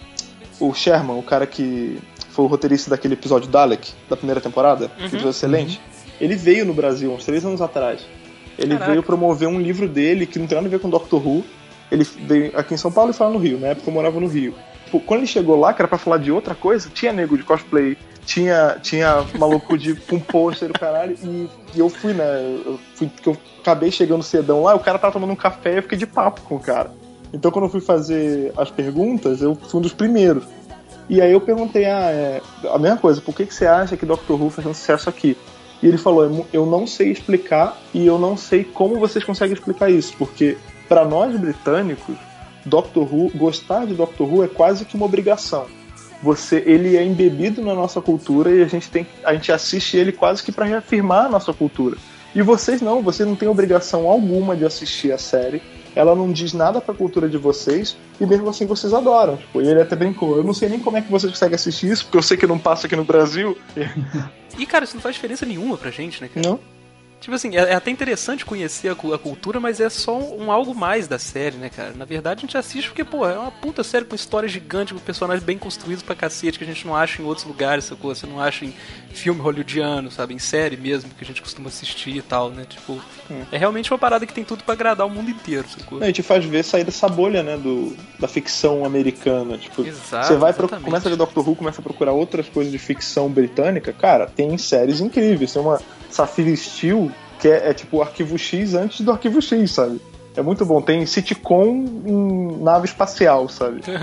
O 0.60 0.73
Sherman, 0.73 1.18
o 1.18 1.23
cara 1.23 1.45
que 1.45 1.99
foi 2.30 2.45
o 2.45 2.48
roteirista 2.48 2.90
daquele 2.90 3.14
episódio 3.14 3.49
Dalek, 3.49 3.91
da 4.10 4.15
primeira 4.15 4.41
temporada, 4.41 4.90
que 4.90 5.19
foi 5.19 5.30
excelente. 5.30 5.82
Ele 6.19 6.36
veio 6.36 6.65
no 6.65 6.73
Brasil 6.73 7.11
uns 7.11 7.26
três 7.26 7.45
anos 7.45 7.61
atrás. 7.61 8.06
Ele 8.57 8.73
Caraca. 8.73 8.91
veio 8.91 9.03
promover 9.03 9.48
um 9.48 9.60
livro 9.60 9.88
dele 9.88 10.26
que 10.26 10.40
não 10.40 10.48
tem 10.48 10.56
nada 10.56 10.68
a 10.68 10.72
ver 10.72 10.80
com 10.80 10.90
Doctor 10.90 11.26
Who. 11.26 11.44
Ele 11.91 12.03
veio 12.03 12.57
aqui 12.57 12.73
em 12.73 12.77
São 12.77 12.91
Paulo 12.91 13.14
e 13.14 13.22
lá 13.22 13.30
no 13.30 13.38
Rio, 13.38 13.60
na 13.60 13.68
época 13.68 13.90
eu 13.90 13.94
morava 13.94 14.19
no 14.19 14.27
Rio. 14.27 14.56
Tipo, 14.95 14.99
quando 14.99 15.22
ele 15.22 15.27
chegou 15.27 15.60
lá, 15.60 15.73
que 15.73 15.82
era 15.82 15.88
pra 15.88 15.98
falar 15.98 16.18
de 16.18 16.32
outra 16.32 16.56
coisa, 16.56 16.90
tinha 16.90 17.11
nego 17.11 17.38
de 17.38 17.44
cosplay, 17.44 17.98
tinha, 18.26 18.77
tinha 18.82 19.26
maluco 19.38 19.77
de 19.77 19.95
com 20.07 20.19
pôster 20.19 20.69
do 20.69 20.80
caralho, 20.80 21.18
e, 21.23 21.49
e 21.76 21.80
eu 21.80 21.90
fui, 21.90 22.14
né? 22.14 22.26
Eu 22.65 22.80
fui, 22.95 23.10
que 23.10 23.27
eu 23.27 23.38
acabei 23.60 23.91
chegando 23.91 24.23
cedão 24.23 24.64
lá, 24.64 24.76
o 24.76 24.80
cara 24.80 24.98
tava 24.98 25.14
tomando 25.14 25.34
um 25.34 25.36
café 25.36 25.73
e 25.73 25.76
eu 25.77 25.82
fiquei 25.84 25.98
de 25.98 26.07
papo 26.07 26.41
com 26.41 26.56
o 26.56 26.60
cara. 26.60 26.91
Então 27.36 27.52
quando 27.52 27.66
eu 27.66 27.70
fui 27.70 27.82
fazer 27.82 28.53
as 28.56 28.72
perguntas, 28.72 29.41
eu 29.41 29.56
fui 29.56 29.80
um 29.80 29.82
dos 29.82 29.94
primeiros. 29.94 30.45
E 31.10 31.22
aí 31.22 31.32
eu 31.34 31.41
perguntei, 31.41 31.86
ah, 31.86 32.10
é, 32.10 32.41
a 32.74 32.80
mesma 32.80 32.98
coisa, 32.98 33.22
por 33.22 33.36
que, 33.36 33.45
que 33.45 33.53
você 33.53 33.68
acha 33.68 33.95
que 33.98 34.06
Doctor 34.06 34.41
Who 34.41 34.49
faz 34.49 34.66
um 34.66 34.74
sucesso 34.74 35.10
aqui? 35.10 35.38
E 35.84 35.88
ele 35.88 35.98
falou, 35.98 36.24
"Eu- 36.24 36.48
eu 36.53 36.66
não 36.66 36.88
sei 36.88 37.12
explicar 37.12 37.78
e 37.94 38.07
eu 38.07 38.18
não 38.18 38.36
sei 38.38 38.64
como 38.64 38.98
vocês 38.98 39.24
conseguem 39.24 39.53
explicar 39.53 39.91
isso, 39.91 40.14
porque 40.18 40.57
para 40.88 41.03
nós 41.06 41.36
britânicos, 41.38 42.16
Doctor 42.66 43.03
Who, 43.14 43.30
gostar 43.36 43.86
de 43.86 43.94
Doctor 43.94 44.28
Who 44.34 44.44
é 44.44 44.48
quase 44.48 44.86
que 44.86 44.95
uma 44.95 45.06
obrigação. 45.06 45.66
Você, 46.24 46.64
ele 46.66 46.95
é 46.95 47.03
embebido 47.03 47.62
na 47.62 47.76
nossa 47.76 48.02
cultura 48.02 48.49
e 48.49 48.64
a 48.64 48.68
gente 48.68 48.90
tem, 48.90 49.06
a 49.24 49.34
gente 49.34 49.52
assiste 49.52 49.98
ele 49.98 50.12
quase 50.12 50.41
que 50.41 50.52
para 50.52 50.66
reafirmar 50.66 51.26
a 51.26 51.30
nossa 51.30 51.53
cultura. 51.53 51.98
E 52.34 52.41
vocês 52.41 52.82
não, 52.82 53.03
vocês 53.03 53.28
não 53.28 53.36
têm 53.36 53.48
obrigação 53.48 54.10
alguma 54.10 54.56
de 54.56 54.66
assistir 54.66 55.12
a 55.12 55.18
série. 55.18 55.62
Ela 55.96 56.14
não 56.16 56.32
diz 56.32 56.52
nada 56.54 56.82
pra 56.82 56.94
cultura 56.94 57.30
de 57.30 57.38
vocês 57.38 57.96
e 58.20 58.26
mesmo 58.26 58.50
assim 58.50 58.66
vocês 58.66 58.94
adoram. 58.94 59.38
Tipo, 59.38 59.62
e 59.62 59.68
ele 59.68 59.82
até 59.82 59.96
brincou. 59.96 60.38
Eu 60.38 60.44
não 60.44 60.54
sei 60.54 60.68
nem 60.70 60.80
como 60.80 60.98
é 60.98 61.02
que 61.02 61.10
vocês 61.12 61.32
conseguem 61.32 61.56
assistir 61.56 61.90
isso, 61.92 62.04
porque 62.06 62.18
eu 62.18 62.24
sei 62.24 62.36
que 62.38 62.46
não 62.46 62.60
passa 62.60 62.88
aqui 62.88 62.96
no 62.96 63.06
Brasil. 63.06 63.58
E, 64.58 64.66
cara, 64.66 64.86
isso 64.86 64.96
não 64.96 65.02
faz 65.02 65.16
diferença 65.16 65.46
nenhuma 65.46 65.78
pra 65.78 65.92
gente, 65.92 66.22
né, 66.22 66.30
cara? 66.34 66.48
Não? 66.48 66.58
Tipo 67.20 67.36
assim, 67.36 67.58
é, 67.58 67.60
é 67.72 67.74
até 67.76 67.90
interessante 67.92 68.46
conhecer 68.46 68.88
a, 68.90 68.96
cu- 68.96 69.14
a 69.14 69.20
cultura, 69.20 69.60
mas 69.60 69.80
é 69.82 69.90
só 69.90 70.18
um, 70.18 70.46
um 70.46 70.52
algo 70.52 70.74
mais 70.76 71.08
da 71.10 71.18
série, 71.20 71.58
né, 71.58 71.70
cara? 71.70 71.92
Na 71.94 72.06
verdade, 72.06 72.40
a 72.40 72.42
gente 72.42 72.58
assiste 72.58 72.88
porque, 72.88 73.04
pô, 73.04 73.28
é 73.28 73.38
uma 73.38 73.52
puta 73.52 73.84
série 73.84 74.06
com 74.06 74.16
história 74.16 74.48
gigante, 74.48 74.94
com 74.94 75.00
personagens 75.02 75.44
bem 75.44 75.58
construídos 75.58 76.04
pra 76.04 76.14
cacete, 76.16 76.58
que 76.58 76.64
a 76.64 76.68
gente 76.68 76.86
não 76.88 76.96
acha 76.96 77.22
em 77.22 77.26
outros 77.26 77.46
lugares, 77.46 77.84
sacou? 77.86 78.14
Você 78.16 78.26
não 78.28 78.40
acha 78.40 78.64
em 78.64 78.74
filme 79.12 79.42
hollywoodiano, 79.42 80.10
sabe? 80.12 80.34
Em 80.36 80.40
série 80.40 80.78
mesmo, 80.78 81.10
que 81.18 81.24
a 81.24 81.28
gente 81.28 81.42
costuma 81.42 81.68
assistir 81.68 82.16
e 82.16 82.22
tal, 82.22 82.50
né? 82.52 82.64
Tipo, 82.70 83.02
é 83.52 83.57
realmente 83.57 83.91
uma 83.91 83.97
parada 83.97 84.26
que 84.26 84.34
tem 84.34 84.43
tudo 84.43 84.64
pra 84.64 84.73
agradar 84.73 85.07
o 85.07 85.10
mundo 85.10 85.30
inteiro, 85.30 85.65
sacou? 85.68 86.02
A 86.02 86.06
gente 86.06 86.22
faz 86.22 86.45
ver 86.45 86.64
sair 86.64 86.84
dessa 86.84 87.07
bolha, 87.07 87.41
né, 87.41 87.57
do, 87.57 87.95
da 88.19 88.27
ficção 88.27 88.85
americana. 88.85 89.57
Tipo, 89.57 89.85
Exato, 89.85 90.27
você 90.27 90.35
vai 90.35 90.53
pro, 90.53 90.68
começa 90.68 91.07
a 91.07 91.11
ver 91.11 91.18
Doctor 91.18 91.47
Who, 91.47 91.56
começa 91.56 91.81
a 91.81 91.84
procurar 91.84 92.11
outras 92.11 92.47
coisas 92.49 92.72
de 92.72 92.77
ficção 92.77 93.30
britânica, 93.30 93.91
cara, 93.91 94.27
tem 94.27 94.57
séries 94.57 94.99
incríveis. 94.99 95.53
Tem 95.53 95.61
uma 95.61 95.80
Sapphire 96.10 96.56
Steel, 96.56 97.11
que 97.39 97.47
é, 97.47 97.69
é 97.69 97.73
tipo 97.73 97.97
o 97.97 98.02
Arquivo 98.02 98.38
X 98.38 98.73
antes 98.73 99.02
do 99.02 99.11
Arquivo 99.11 99.41
X, 99.41 99.72
sabe? 99.72 99.99
É 100.35 100.41
muito 100.41 100.65
bom. 100.65 100.81
Tem 100.81 101.06
sitcom 101.06 101.85
em 102.06 102.61
nave 102.61 102.85
espacial, 102.85 103.47
sabe? 103.49 103.81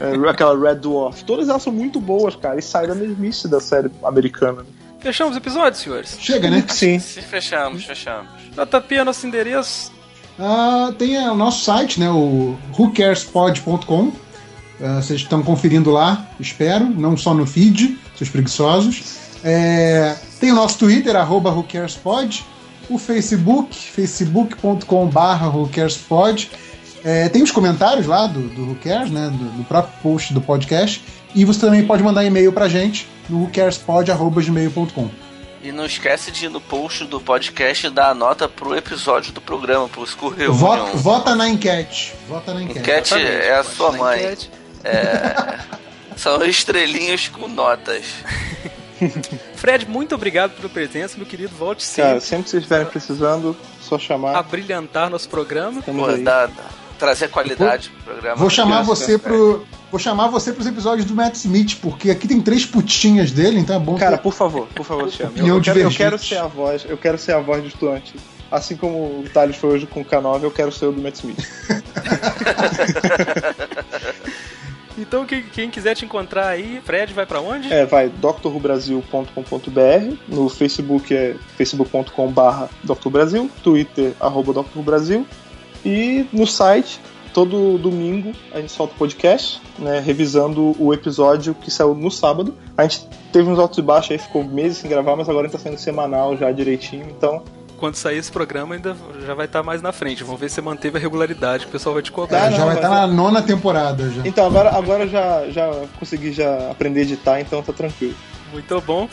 É, 0.00 0.30
aquela 0.30 0.58
Red 0.58 0.76
Dwarf. 0.76 1.24
Todas 1.24 1.48
elas 1.48 1.62
são 1.62 1.72
muito 1.72 2.00
boas, 2.00 2.34
cara, 2.34 2.58
e 2.58 2.62
sai 2.62 2.86
da 2.86 2.94
mesmice 2.94 3.48
da 3.48 3.60
série 3.60 3.90
americana. 4.02 4.64
Fechamos 5.00 5.34
o 5.34 5.38
episódio, 5.38 5.78
senhores. 5.78 6.16
Chega, 6.20 6.50
né? 6.50 6.64
Sim. 6.68 6.98
Se 6.98 7.22
fechamos, 7.22 7.84
fechamos. 7.84 8.30
JP 8.52 8.94
é 8.94 9.04
nosso 9.04 9.26
endereço. 9.26 9.92
Ah, 10.38 10.92
tem 10.98 11.16
é, 11.16 11.30
o 11.30 11.34
nosso 11.34 11.64
site, 11.64 11.98
né? 11.98 12.10
O 12.10 12.56
whocarespod.com. 12.78 14.12
Ah, 14.82 15.00
vocês 15.02 15.20
estão 15.20 15.42
conferindo 15.42 15.90
lá, 15.90 16.26
espero, 16.38 16.86
não 16.86 17.16
só 17.16 17.34
no 17.34 17.46
feed, 17.46 17.98
seus 18.16 18.30
preguiçosos. 18.30 19.18
É, 19.44 20.16
tem 20.38 20.52
o 20.52 20.54
nosso 20.54 20.78
Twitter, 20.78 21.16
arroba 21.16 21.50
WhoCaresPod, 21.50 22.44
o 22.88 22.98
Facebook, 22.98 23.76
facebook.com.br 23.76 25.44
WhoCaresPod. 25.54 26.50
É, 27.02 27.28
tem 27.28 27.42
os 27.42 27.50
comentários 27.50 28.06
lá 28.06 28.26
do, 28.26 28.40
do 28.48 28.62
Who 28.70 28.76
Cares, 28.76 29.10
né, 29.10 29.30
do, 29.30 29.44
do 29.56 29.64
próprio 29.64 29.94
post 30.02 30.34
do 30.34 30.40
podcast. 30.40 31.02
E 31.34 31.44
você 31.44 31.60
também 31.60 31.86
pode 31.86 32.02
mandar 32.02 32.24
e-mail 32.24 32.52
pra 32.52 32.68
gente 32.68 33.06
no 33.28 33.42
whocarespod.gmail.com. 33.44 35.08
E 35.62 35.70
não 35.72 35.84
esquece 35.84 36.30
de 36.30 36.46
ir 36.46 36.48
no 36.48 36.60
post 36.60 37.04
do 37.04 37.20
podcast 37.20 37.86
e 37.86 37.90
dar 37.90 38.10
a 38.10 38.14
nota 38.14 38.48
pro 38.48 38.74
episódio 38.74 39.30
do 39.32 39.40
programa, 39.42 39.88
pro 39.88 40.02
Escorreu. 40.02 40.54
Vota, 40.54 40.96
vota 40.96 41.34
na 41.34 41.48
enquete. 41.48 42.14
Vota 42.26 42.54
na 42.54 42.62
enquete. 42.62 42.78
Enquete 42.78 43.14
é 43.14 43.54
a 43.56 43.62
sua 43.62 43.92
mãe. 43.92 44.38
É, 44.82 45.58
são 46.16 46.42
estrelinhas 46.44 47.28
com 47.28 47.46
notas. 47.46 48.04
Fred, 49.54 49.86
muito 49.86 50.14
obrigado 50.14 50.52
pela 50.52 50.68
presença, 50.68 51.16
meu 51.18 51.26
querido. 51.26 51.54
Volte 51.54 51.82
sempre 51.84 52.08
Cara, 52.10 52.20
sempre 52.20 52.44
que 52.44 52.50
vocês 52.50 52.62
estiverem 52.62 52.86
precisando, 52.86 53.56
só 53.82 53.96
a 53.96 53.98
chamar. 53.98 54.42
brilhantar 54.44 55.10
nosso 55.10 55.28
programa. 55.28 55.80
Estamos 55.80 56.06
Pô, 56.06 56.10
aí. 56.14 56.22
dá- 56.22 56.46
dá- 56.46 56.52
trazer 57.00 57.28
qualidade 57.28 57.90
pro 57.90 58.12
programa. 58.12 58.36
Vou 58.36 58.50
chamar 58.50 58.84
Criança, 58.84 59.06
você 59.06 59.18
pro. 59.18 59.64
Vou 59.90 59.98
chamar 59.98 60.28
você 60.28 60.52
pros 60.52 60.68
episódios 60.68 61.04
do 61.04 61.14
Matt 61.14 61.34
Smith, 61.34 61.78
porque 61.82 62.10
aqui 62.10 62.28
tem 62.28 62.40
três 62.40 62.64
putinhas 62.64 63.32
dele, 63.32 63.58
então 63.58 63.74
é 63.74 63.78
bom 63.80 63.96
Cara, 63.96 64.16
ter- 64.16 64.22
por 64.22 64.32
favor, 64.32 64.68
por 64.68 64.86
favor, 64.86 65.10
chame. 65.10 65.40
Eu, 65.40 65.56
eu, 65.56 65.60
quero, 65.60 65.80
eu 65.80 65.90
quero 65.90 66.16
ser 66.16 66.36
a 66.36 66.46
voz, 66.46 66.86
eu 66.88 66.96
quero 66.96 67.18
ser 67.18 67.32
a 67.32 67.40
voz 67.40 67.60
do 67.60 67.66
estudante. 67.66 68.14
Assim 68.52 68.76
como 68.76 69.20
o 69.20 69.24
Thales 69.32 69.56
foi 69.56 69.70
hoje 69.70 69.86
com 69.86 70.02
o 70.02 70.04
K9, 70.04 70.44
eu 70.44 70.50
quero 70.50 70.70
ser 70.70 70.86
o 70.86 70.92
do 70.92 71.02
Matt 71.02 71.16
Smith. 71.16 71.38
Então, 74.98 75.24
quem, 75.24 75.42
quem 75.42 75.70
quiser 75.70 75.94
te 75.94 76.04
encontrar 76.04 76.48
aí, 76.48 76.80
Fred, 76.84 77.14
vai 77.14 77.24
pra 77.24 77.40
onde? 77.40 77.72
É, 77.72 77.86
vai 77.86 78.10
drrubrasil.com.br, 78.10 80.14
no 80.28 80.48
Facebook 80.50 81.14
é 81.14 81.36
facebook.com.br 81.56 82.64
drbrasil, 82.84 83.50
Twitter, 83.62 84.12
arroba 84.20 84.52
drrubrasil, 84.52 85.26
e 85.84 86.26
no 86.32 86.46
site, 86.46 87.00
todo 87.32 87.78
domingo, 87.78 88.32
a 88.52 88.60
gente 88.60 88.72
solta 88.72 88.94
o 88.94 88.96
podcast, 88.96 89.60
né, 89.78 90.00
revisando 90.04 90.74
o 90.78 90.92
episódio 90.92 91.54
que 91.54 91.70
saiu 91.70 91.94
no 91.94 92.10
sábado. 92.10 92.54
A 92.76 92.82
gente 92.82 93.06
teve 93.32 93.48
uns 93.48 93.58
altos 93.58 93.78
e 93.78 93.82
baixos 93.82 94.12
aí, 94.12 94.18
ficou 94.18 94.42
meses 94.44 94.78
sem 94.78 94.90
gravar, 94.90 95.16
mas 95.16 95.28
agora 95.28 95.46
a 95.46 95.48
gente 95.48 95.58
tá 95.58 95.62
saindo 95.62 95.78
semanal 95.78 96.36
já 96.36 96.50
direitinho, 96.52 97.06
então... 97.10 97.42
Quando 97.78 97.94
sair 97.94 98.18
esse 98.18 98.30
programa, 98.30 98.74
ainda 98.74 98.94
já 99.26 99.32
vai 99.32 99.46
estar 99.46 99.62
mais 99.62 99.80
na 99.80 99.90
frente. 99.90 100.22
Vamos 100.22 100.38
ver 100.38 100.50
se 100.50 100.56
você 100.56 100.60
manteve 100.60 100.98
a 100.98 101.00
regularidade, 101.00 101.64
que 101.64 101.70
o 101.70 101.72
pessoal 101.72 101.94
vai 101.94 102.02
te 102.02 102.10
É, 102.10 102.12
cobrar. 102.12 102.42
Ah, 102.42 102.50
já 102.50 102.58
não, 102.58 102.66
vai 102.66 102.74
estar 102.74 102.88
é- 102.88 102.90
na 102.90 103.06
nona 103.06 103.40
temporada 103.40 104.10
já. 104.10 104.20
Então, 104.26 104.44
agora, 104.44 104.76
agora 104.76 105.08
já, 105.08 105.48
já 105.48 105.70
consegui 105.98 106.30
já 106.30 106.70
aprender 106.70 107.00
a 107.00 107.02
editar, 107.04 107.40
então 107.40 107.62
tá 107.62 107.72
tranquilo. 107.72 108.14
Muito 108.52 108.78
bom. 108.82 109.08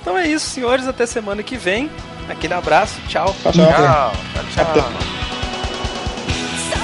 Então 0.00 0.16
é 0.16 0.28
isso, 0.28 0.46
senhores. 0.46 0.86
Até 0.86 1.06
semana 1.06 1.42
que 1.42 1.56
vem. 1.56 1.90
Aquele 2.28 2.54
abraço. 2.54 3.00
Tchau. 3.08 3.34
Tchau, 3.42 3.50
tchau. 3.52 3.66
Tchau, 3.66 4.64
tchau, 4.64 5.37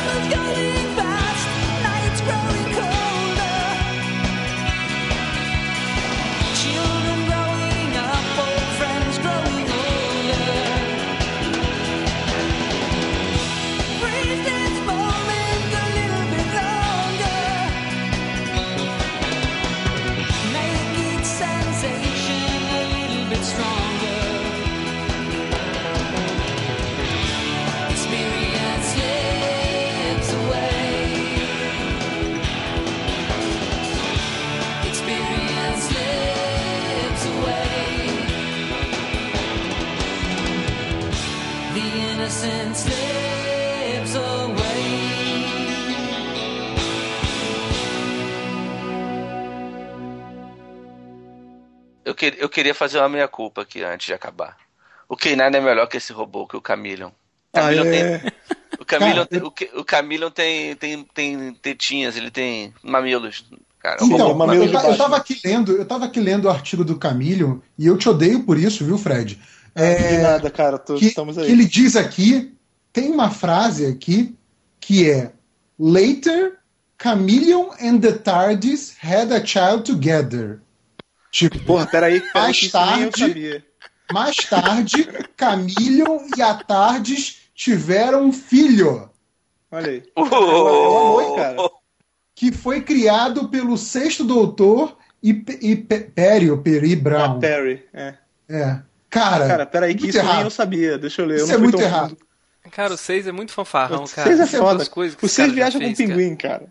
Até. 0.07 0.29
tchau. 0.29 0.45
Summer's 0.55 0.84
Eu, 52.05 52.15
que- 52.15 52.35
eu 52.39 52.49
queria 52.49 52.75
fazer 52.75 52.99
uma 52.99 53.09
meia-culpa 53.09 53.63
aqui 53.63 53.83
antes 53.83 54.07
de 54.07 54.13
acabar. 54.15 54.57
O 55.09 55.17
K9 55.17 55.55
é 55.55 55.61
melhor 55.61 55.87
que 55.87 55.97
esse 55.97 56.13
robô, 56.13 56.47
que 56.47 56.57
o 56.57 56.61
Camillion. 56.61 57.09
O 57.09 57.13
Camillion 57.53 57.83
Ah, 57.83 57.91
tem, 57.91 58.03
é. 58.03 58.33
o 58.81 58.85
Camillion, 58.85 59.27
Cara, 59.27 59.27
tem, 59.27 59.43
o, 59.77 59.81
o 59.81 59.85
Camillion 59.85 60.31
tem, 60.31 60.75
tem, 60.77 61.05
tem 61.15 61.55
tetinhas, 61.55 62.17
ele 62.17 62.31
tem 62.31 62.75
mamilos. 62.83 63.45
Cara, 63.79 63.99
Sim, 63.99 64.15
Então, 64.15 64.33
o 64.33 64.35
mamilo 64.35 64.65
eu, 64.65 64.73
eu 64.73 64.97
tava 64.97 65.17
aqui 65.17 65.39
lendo, 65.45 65.73
eu 65.77 65.85
tava 65.87 66.05
aqui 66.07 66.19
lendo 66.21 66.47
o 66.47 66.51
artigo 66.51 66.85
do 66.85 66.99
Camillion 66.99 67.59
e 67.79 67.87
eu 67.87 67.99
te 67.99 68.09
odeio 68.09 68.43
por 68.43 68.59
isso, 68.59 68.85
viu, 68.85 68.97
Fred? 68.99 69.39
De 69.77 70.19
nada, 70.19 70.51
cara, 70.51 70.79
tô- 70.79 70.95
que, 70.95 71.07
estamos 71.07 71.37
aí. 71.37 71.47
que 71.47 71.53
ele 71.53 71.65
diz 71.67 71.95
aqui, 71.97 72.55
tem 72.93 73.11
uma 73.11 73.31
frase 73.31 73.85
aqui 73.87 74.35
que 74.81 75.11
é 75.11 75.33
Later, 75.79 76.59
Chameleon 77.03 77.71
and 77.81 77.99
the 78.01 78.13
TARDIS 78.13 78.97
had 79.03 79.33
a 79.33 79.45
child 79.45 79.83
together. 79.83 80.61
Tipo, 81.35 81.59
Porra, 81.65 81.85
peraí, 81.87 82.21
peraí 82.21 82.33
Mais 82.45 82.59
que 82.61 82.67
isso 82.67 82.77
nem 82.79 83.03
eu 83.03 83.11
tarde- 83.11 83.27
sabia. 83.27 83.65
mais 84.13 84.37
tarde, 84.37 85.09
Chameleon 85.37 86.21
e 86.37 86.41
a 86.41 86.55
TARDIS 86.55 87.39
tiveram 87.57 88.27
um 88.27 88.33
filho, 88.33 89.11
Olha 89.69 89.91
aí. 89.91 90.03
Oh! 90.15 90.23
Amor, 90.23 91.35
cara. 91.37 91.57
que 92.37 92.53
foi 92.53 92.81
criado 92.83 93.49
pelo 93.49 93.77
sexto 93.77 94.23
doutor 94.23 94.97
e, 95.21 95.31
e 95.61 95.75
Pe- 95.75 96.01
Perry, 96.15 96.53
ou 96.53 96.59
Peri 96.59 96.95
Brown. 96.95 97.37
Ah, 97.37 97.41
Perry, 97.41 97.85
é. 97.93 98.15
É. 98.49 98.79
Cara, 99.11 99.49
Cara, 99.49 99.67
peraí 99.67 99.97
que 99.97 100.09
isso 100.11 100.19
nem 100.19 100.27
errado. 100.29 100.45
eu 100.45 100.51
sabia. 100.51 100.97
Deixa 100.99 101.23
eu 101.23 101.27
ler. 101.27 101.39
eu 101.41 101.45
Isso 101.47 101.49
não 101.49 101.55
é 101.55 101.59
muito 101.59 101.77
tão 101.79 101.85
errado. 101.87 102.11
fundo. 102.11 102.27
Cara, 102.71 102.95
o 102.95 102.97
6 102.97 103.27
é 103.27 103.33
muito 103.33 103.51
fanfarrão, 103.53 104.05
O 104.05 104.09
cara. 104.09 104.29
seis 104.37 104.41
é 104.55 104.59
foda. 104.59 104.87
coisas 104.87 105.17
que 105.17 105.25
O 105.25 105.29
seis 105.29 105.53
viaja 105.53 105.79
com 105.81 105.85
um 105.85 105.95
pinguim, 105.95 106.37
cara. 106.37 106.67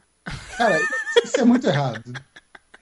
Cara, 0.57 0.80
isso 1.23 1.40
é 1.41 1.44
muito 1.44 1.68
errado. 1.68 2.02